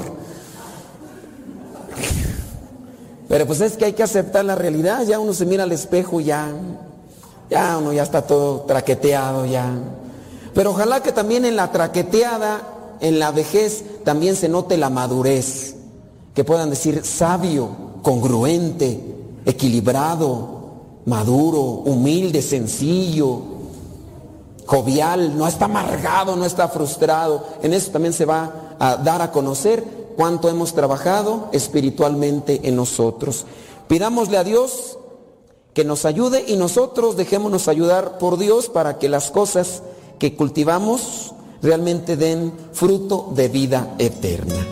Pero 3.28 3.46
pues 3.46 3.60
es 3.60 3.76
que 3.76 3.86
hay 3.86 3.92
que 3.94 4.02
aceptar 4.02 4.44
la 4.44 4.54
realidad. 4.54 5.04
Ya 5.06 5.18
uno 5.18 5.32
se 5.32 5.46
mira 5.46 5.64
al 5.64 5.72
espejo 5.72 6.20
ya, 6.20 6.52
ya 7.50 7.78
uno 7.78 7.92
ya 7.92 8.02
está 8.02 8.22
todo 8.22 8.60
traqueteado 8.62 9.46
ya. 9.46 9.66
Pero 10.54 10.70
ojalá 10.70 11.02
que 11.02 11.12
también 11.12 11.44
en 11.44 11.56
la 11.56 11.72
traqueteada, 11.72 12.60
en 13.00 13.18
la 13.18 13.30
vejez, 13.30 13.84
también 14.04 14.36
se 14.36 14.48
note 14.48 14.76
la 14.76 14.90
madurez. 14.90 15.74
Que 16.34 16.44
puedan 16.44 16.68
decir 16.68 17.02
sabio, 17.04 17.70
congruente, 18.02 19.00
equilibrado, 19.46 20.55
maduro, 21.06 21.60
humilde, 21.60 22.42
sencillo, 22.42 23.40
jovial, 24.66 25.38
no 25.38 25.46
está 25.46 25.64
amargado, 25.64 26.36
no 26.36 26.44
está 26.44 26.68
frustrado. 26.68 27.44
En 27.62 27.72
eso 27.72 27.90
también 27.90 28.12
se 28.12 28.24
va 28.24 28.76
a 28.78 28.96
dar 28.96 29.22
a 29.22 29.32
conocer 29.32 29.84
cuánto 30.16 30.48
hemos 30.48 30.74
trabajado 30.74 31.48
espiritualmente 31.52 32.60
en 32.64 32.76
nosotros. 32.76 33.46
Pidámosle 33.88 34.36
a 34.36 34.44
Dios 34.44 34.98
que 35.72 35.84
nos 35.84 36.04
ayude 36.04 36.44
y 36.46 36.56
nosotros 36.56 37.16
dejémonos 37.16 37.68
ayudar 37.68 38.18
por 38.18 38.38
Dios 38.38 38.68
para 38.68 38.98
que 38.98 39.08
las 39.08 39.30
cosas 39.30 39.82
que 40.18 40.34
cultivamos 40.34 41.34
realmente 41.62 42.16
den 42.16 42.52
fruto 42.72 43.30
de 43.34 43.48
vida 43.48 43.94
eterna. 43.98 44.66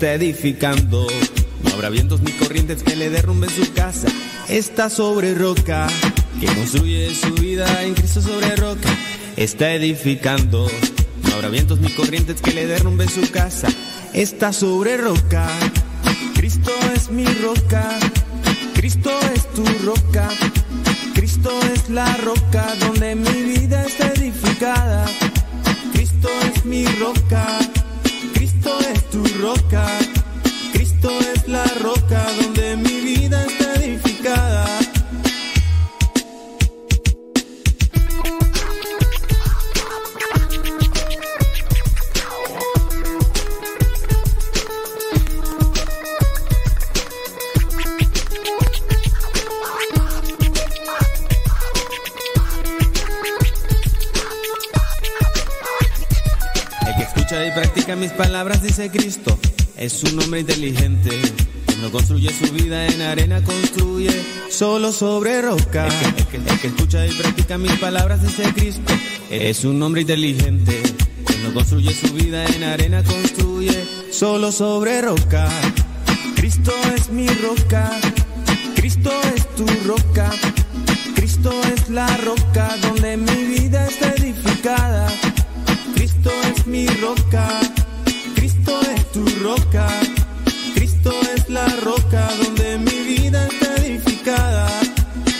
Está 0.00 0.14
edificando. 0.14 1.06
No 1.62 1.74
habrá 1.74 1.90
vientos 1.90 2.22
ni 2.22 2.32
corrientes 2.32 2.82
que 2.82 2.96
le 2.96 3.10
derrumben 3.10 3.50
su 3.50 3.70
casa. 3.74 4.08
Está 4.48 4.88
sobre 4.88 5.34
roca. 5.34 5.88
Quien 6.38 6.54
construye 6.54 7.14
su 7.14 7.34
vida 7.34 7.82
en 7.82 7.92
Cristo 7.92 8.22
sobre 8.22 8.56
roca 8.56 8.88
está 9.36 9.74
edificando. 9.74 10.70
No 11.24 11.34
habrá 11.34 11.50
vientos 11.50 11.80
ni 11.80 11.90
corrientes 11.90 12.40
que 12.40 12.52
le 12.52 12.66
derrumben 12.66 13.10
su 13.10 13.30
casa. 13.30 13.68
Está 14.14 14.54
sobre 14.54 14.96
roca. 14.96 15.46
Cristo 16.34 16.72
es 16.96 17.10
mi 17.10 17.26
roca. 17.26 17.98
Cristo 18.72 19.10
es 19.34 19.52
tu 19.52 19.66
roca. 19.84 20.30
Cristo 21.12 21.50
es 21.74 21.90
la 21.90 22.16
roca 22.16 22.74
donde 22.80 23.16
mi 23.16 23.42
vida 23.42 23.84
está 23.84 24.10
edificada. 24.14 25.04
Cristo 25.92 26.30
es 26.54 26.64
mi 26.64 26.86
roca. 26.86 27.69
Practica 57.60 57.94
mis 57.94 58.10
palabras, 58.12 58.62
dice 58.62 58.90
Cristo, 58.90 59.38
es 59.76 60.02
un 60.04 60.18
hombre 60.22 60.40
inteligente. 60.40 61.10
No 61.82 61.90
construye 61.90 62.32
su 62.32 62.50
vida 62.54 62.86
en 62.86 63.02
arena, 63.02 63.44
construye 63.44 64.10
solo 64.48 64.92
sobre 64.92 65.42
roca. 65.42 65.86
El 66.32 66.58
que, 66.58 66.68
escucha 66.68 67.06
y 67.06 67.12
practica 67.12 67.58
mis 67.58 67.72
palabras, 67.72 68.22
dice 68.22 68.50
Cristo, 68.54 68.94
es 69.28 69.62
un 69.64 69.82
hombre 69.82 70.00
inteligente. 70.00 70.80
No 71.42 71.52
construye 71.52 71.92
su 71.92 72.10
vida 72.14 72.46
en 72.46 72.64
arena, 72.64 73.02
construye 73.04 73.84
solo 74.10 74.52
sobre 74.52 75.02
roca. 75.02 75.50
Cristo 76.36 76.72
es 76.96 77.10
mi 77.10 77.28
roca, 77.28 77.90
Cristo 78.74 79.10
es 79.36 79.46
tu 79.54 79.66
roca. 79.86 80.30
Cristo 81.14 81.52
es 81.74 81.90
la 81.90 82.06
roca 82.16 82.74
donde 82.80 83.18
mi 83.18 83.44
vida 83.44 83.86
está 83.86 84.14
edificada. 84.14 85.08
Cristo 86.22 86.42
es 86.54 86.66
mi 86.66 86.86
roca, 86.86 87.48
Cristo 88.34 88.78
es 88.94 89.12
tu 89.12 89.24
roca, 89.42 89.88
Cristo 90.74 91.10
es 91.34 91.48
la 91.48 91.66
roca 91.76 92.28
donde 92.42 92.76
mi 92.76 93.16
vida 93.16 93.46
está 93.46 93.76
edificada. 93.76 94.68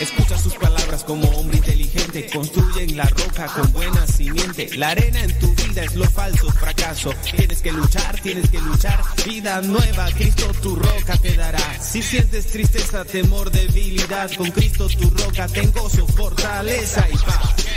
Escucha 0.01 0.39
sus 0.39 0.55
palabras 0.55 1.05
como 1.05 1.29
hombre 1.33 1.59
inteligente, 1.59 2.31
construyen 2.33 2.97
la 2.97 3.05
roca 3.05 3.47
con 3.49 3.71
buena 3.75 4.07
simiente. 4.07 4.71
La 4.79 4.91
arena 4.91 5.21
en 5.21 5.39
tu 5.39 5.55
vida 5.55 5.85
es 5.85 5.95
lo 5.97 6.09
falso, 6.09 6.51
fracaso. 6.51 7.13
Tienes 7.37 7.61
que 7.61 7.73
luchar, 7.73 8.19
tienes 8.23 8.49
que 8.49 8.63
luchar. 8.63 9.03
Vida 9.27 9.61
nueva, 9.61 10.11
Cristo 10.13 10.51
tu 10.63 10.77
roca 10.77 11.19
te 11.19 11.37
dará. 11.37 11.79
Si 11.79 12.03
sientes 12.03 12.47
tristeza, 12.47 13.05
temor, 13.05 13.51
debilidad, 13.51 14.31
con 14.33 14.51
Cristo 14.51 14.89
tu 14.89 15.11
roca 15.11 15.47
tengo 15.49 15.83
gozo, 15.83 16.07
fortaleza 16.07 17.07
y 17.13 17.19
paz. 17.19 17.70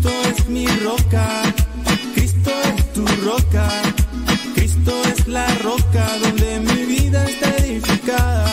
Cristo 0.00 0.22
es 0.30 0.48
mi 0.48 0.64
roca, 0.84 1.42
Cristo 2.14 2.52
es 2.76 2.92
tu 2.92 3.04
roca, 3.24 3.68
Cristo 4.54 4.92
es 5.12 5.26
la 5.26 5.48
roca 5.56 6.06
donde 6.22 6.60
mi 6.60 6.84
vida 6.84 7.24
está 7.24 7.56
edificada. 7.56 8.48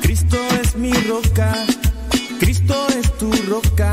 Cristo 0.00 0.38
es 0.62 0.74
mi 0.76 0.90
roca, 1.06 1.52
Cristo 2.40 2.86
es 2.98 3.12
tu 3.18 3.30
roca, 3.46 3.92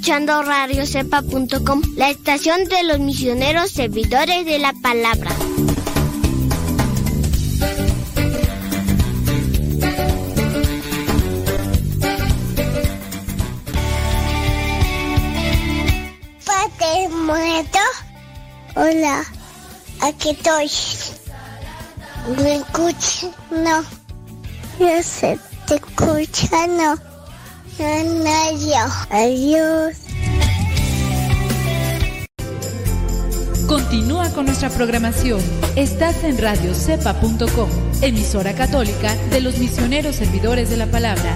escuchando 0.00 0.42
radiocepa.com, 0.42 1.82
la 1.96 2.08
estación 2.08 2.64
de 2.64 2.84
los 2.84 3.00
misioneros 3.00 3.70
servidores 3.70 4.46
de 4.46 4.58
la 4.58 4.72
palabra. 4.72 5.30
Padre 16.46 17.08
muerto, 17.10 17.78
hola, 18.76 19.22
aquí 20.00 20.30
estoy. 20.30 20.70
¿Me 22.42 22.54
escuchas? 22.56 23.26
No. 23.50 23.84
Yo 24.78 25.02
sé, 25.02 25.38
te 25.66 25.74
escucha, 25.74 26.66
no. 26.68 27.09
Adiós. 29.10 29.96
Continúa 33.66 34.28
con 34.30 34.46
nuestra 34.46 34.68
programación. 34.68 35.40
Estás 35.76 36.22
en 36.24 36.36
radiocepa.com, 36.36 37.70
emisora 38.02 38.54
católica 38.54 39.14
de 39.30 39.40
los 39.40 39.58
misioneros 39.58 40.16
servidores 40.16 40.68
de 40.68 40.76
la 40.76 40.86
palabra. 40.86 41.34